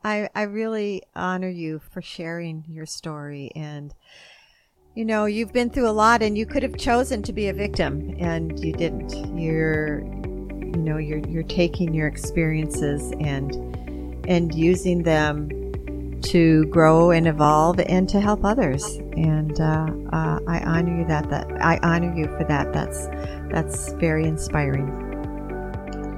I, 0.02 0.28
I 0.34 0.42
really 0.42 1.04
honor 1.14 1.48
you 1.48 1.80
for 1.92 2.02
sharing 2.02 2.64
your 2.66 2.84
story. 2.84 3.52
And, 3.54 3.94
you 4.96 5.04
know, 5.04 5.26
you've 5.26 5.52
been 5.52 5.70
through 5.70 5.88
a 5.88 5.94
lot 5.94 6.20
and 6.20 6.36
you 6.36 6.46
could 6.46 6.64
have 6.64 6.76
chosen 6.76 7.22
to 7.22 7.32
be 7.32 7.46
a 7.46 7.52
victim 7.52 8.16
and 8.18 8.58
you 8.58 8.72
didn't. 8.72 9.38
You're, 9.38 10.00
you 10.00 10.82
know, 10.82 10.96
you're, 10.96 11.20
you're 11.28 11.44
taking 11.44 11.94
your 11.94 12.08
experiences 12.08 13.12
and, 13.20 13.54
and 14.28 14.52
using 14.52 15.04
them 15.04 15.48
to 16.22 16.64
grow 16.64 17.12
and 17.12 17.28
evolve 17.28 17.78
and 17.78 18.08
to 18.08 18.20
help 18.20 18.44
others. 18.44 18.96
And, 19.16 19.60
uh, 19.60 19.86
uh, 20.12 20.40
I 20.48 20.58
honor 20.66 20.98
you 20.98 21.06
that, 21.06 21.30
that 21.30 21.46
I 21.62 21.78
honor 21.84 22.12
you 22.16 22.24
for 22.36 22.42
that. 22.48 22.72
That's, 22.72 23.06
that's 23.52 23.92
very 23.92 24.24
inspiring. 24.24 25.05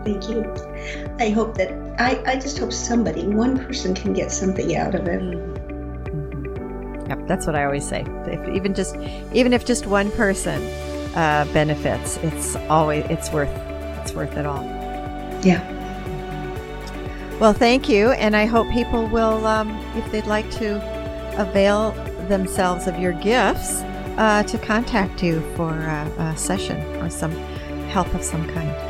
Thank 0.08 0.30
you. 0.30 1.16
I 1.18 1.28
hope 1.28 1.56
that 1.58 1.70
I, 1.98 2.22
I 2.24 2.36
just 2.36 2.58
hope 2.58 2.72
somebody, 2.72 3.26
one 3.26 3.62
person, 3.62 3.94
can 3.94 4.14
get 4.14 4.32
something 4.32 4.74
out 4.74 4.94
of 4.94 5.06
it. 5.06 5.20
Mm-hmm. 5.20 7.10
Yep, 7.10 7.28
that's 7.28 7.46
what 7.46 7.54
I 7.54 7.64
always 7.64 7.86
say. 7.86 8.04
If 8.26 8.48
even 8.48 8.72
just 8.72 8.96
even 9.34 9.52
if 9.52 9.66
just 9.66 9.86
one 9.86 10.10
person 10.12 10.62
uh, 11.14 11.46
benefits, 11.52 12.16
it's 12.18 12.56
always 12.70 13.04
it's 13.10 13.30
worth 13.30 13.50
it's 14.00 14.14
worth 14.14 14.36
it 14.38 14.46
all. 14.46 14.62
Yeah. 15.44 15.62
Well, 17.38 17.52
thank 17.52 17.88
you, 17.88 18.12
and 18.12 18.34
I 18.34 18.46
hope 18.46 18.68
people 18.72 19.06
will, 19.08 19.46
um, 19.46 19.70
if 19.94 20.10
they'd 20.10 20.26
like 20.26 20.50
to 20.52 20.76
avail 21.38 21.92
themselves 22.28 22.86
of 22.88 22.98
your 22.98 23.12
gifts, 23.12 23.82
uh, 24.16 24.42
to 24.44 24.58
contact 24.58 25.22
you 25.22 25.40
for 25.54 25.70
a, 25.70 26.12
a 26.18 26.36
session 26.36 26.80
or 26.96 27.10
some 27.10 27.30
help 27.90 28.12
of 28.14 28.24
some 28.24 28.48
kind. 28.48 28.87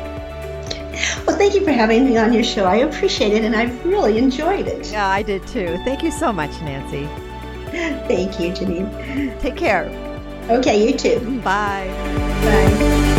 Well, 1.25 1.37
thank 1.37 1.53
you 1.53 1.63
for 1.63 1.71
having 1.71 2.05
me 2.05 2.17
on 2.17 2.33
your 2.33 2.43
show. 2.43 2.65
I 2.65 2.77
appreciate 2.77 3.33
it 3.33 3.43
and 3.43 3.55
I've 3.55 3.85
really 3.85 4.17
enjoyed 4.17 4.67
it. 4.67 4.91
Yeah, 4.91 5.07
I 5.07 5.21
did 5.21 5.45
too. 5.47 5.77
Thank 5.85 6.03
you 6.03 6.11
so 6.11 6.33
much, 6.33 6.51
Nancy. 6.61 7.07
Thank 8.07 8.39
you, 8.39 8.51
Janean. 8.51 9.39
Take 9.39 9.55
care. 9.55 9.85
Okay, 10.49 10.87
you 10.87 10.97
too. 10.97 11.39
Bye. 11.41 11.87
Bye. 12.43 13.09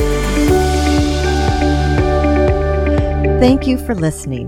Thank 3.40 3.66
you 3.66 3.78
for 3.78 3.94
listening. 3.94 4.47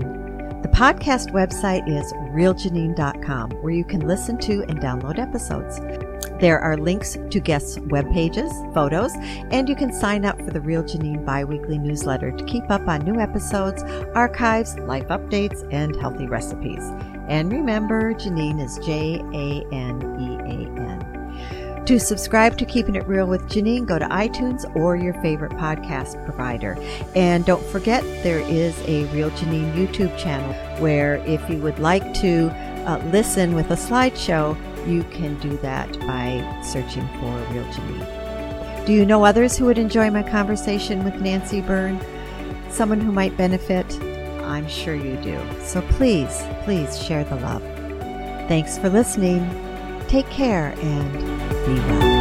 The 0.61 0.69
podcast 0.69 1.31
website 1.31 1.87
is 1.89 2.13
realjanean.com 2.13 3.51
where 3.61 3.73
you 3.73 3.85
can 3.85 4.07
listen 4.07 4.37
to 4.39 4.63
and 4.67 4.79
download 4.79 5.17
episodes. 5.17 5.79
There 6.43 6.59
are 6.59 6.75
links 6.75 7.17
to 7.29 7.39
guests' 7.39 7.79
web 7.85 8.11
pages, 8.11 8.51
photos, 8.73 9.13
and 9.15 9.69
you 9.69 9.77
can 9.77 9.93
sign 9.93 10.25
up 10.25 10.37
for 10.39 10.51
the 10.51 10.59
Real 10.59 10.83
Janean 10.83 11.25
biweekly 11.25 11.77
newsletter 11.77 12.33
to 12.33 12.43
keep 12.43 12.69
up 12.69 12.85
on 12.85 13.05
new 13.05 13.17
episodes, 13.17 13.81
archives, 14.13 14.77
life 14.79 15.07
updates, 15.07 15.65
and 15.71 15.95
healthy 15.95 16.27
recipes. 16.27 16.83
And 17.29 17.49
remember, 17.49 18.13
Janean 18.15 18.59
is 18.59 18.77
J 18.85 19.21
A 19.33 19.65
N 19.73 20.01
E 20.19 20.35
A 20.41 20.81
N. 20.81 21.85
To 21.85 21.97
subscribe 21.97 22.57
to 22.57 22.65
Keeping 22.65 22.95
It 22.95 23.07
Real 23.07 23.25
with 23.25 23.47
Janean, 23.47 23.85
go 23.85 23.97
to 23.97 24.05
iTunes 24.07 24.65
or 24.75 24.97
your 24.97 25.13
favorite 25.21 25.53
podcast 25.53 26.21
provider. 26.25 26.75
And 27.15 27.45
don't 27.45 27.65
forget, 27.67 28.03
there 28.21 28.39
is 28.39 28.77
a 28.81 29.05
Real 29.13 29.31
Janean 29.31 29.73
YouTube 29.75 30.17
channel 30.17 30.51
where 30.81 31.23
if 31.25 31.49
you 31.49 31.61
would 31.61 31.79
like 31.79 32.13
to 32.15 32.49
uh, 32.85 33.01
listen 33.13 33.55
with 33.55 33.71
a 33.71 33.75
slideshow, 33.75 34.57
you 34.87 35.03
can 35.05 35.39
do 35.39 35.57
that 35.57 35.99
by 36.01 36.61
searching 36.63 37.07
for 37.19 37.53
Real 37.53 37.65
Janean. 37.65 38.85
Do 38.85 38.93
you 38.93 39.05
know 39.05 39.23
others 39.23 39.57
who 39.57 39.65
would 39.65 39.77
enjoy 39.77 40.09
my 40.09 40.23
conversation 40.23 41.03
with 41.03 41.15
Nancy 41.15 41.61
Byrne? 41.61 41.99
Someone 42.69 42.99
who 42.99 43.11
might 43.11 43.37
benefit? 43.37 43.85
I'm 44.43 44.67
sure 44.67 44.95
you 44.95 45.15
do. 45.17 45.39
So 45.61 45.81
please, 45.81 46.43
please 46.63 47.01
share 47.01 47.23
the 47.23 47.35
love. 47.37 47.61
Thanks 48.47 48.77
for 48.77 48.89
listening. 48.89 49.49
Take 50.07 50.29
care 50.29 50.75
and 50.77 51.13
be 51.65 51.73
well. 51.73 52.12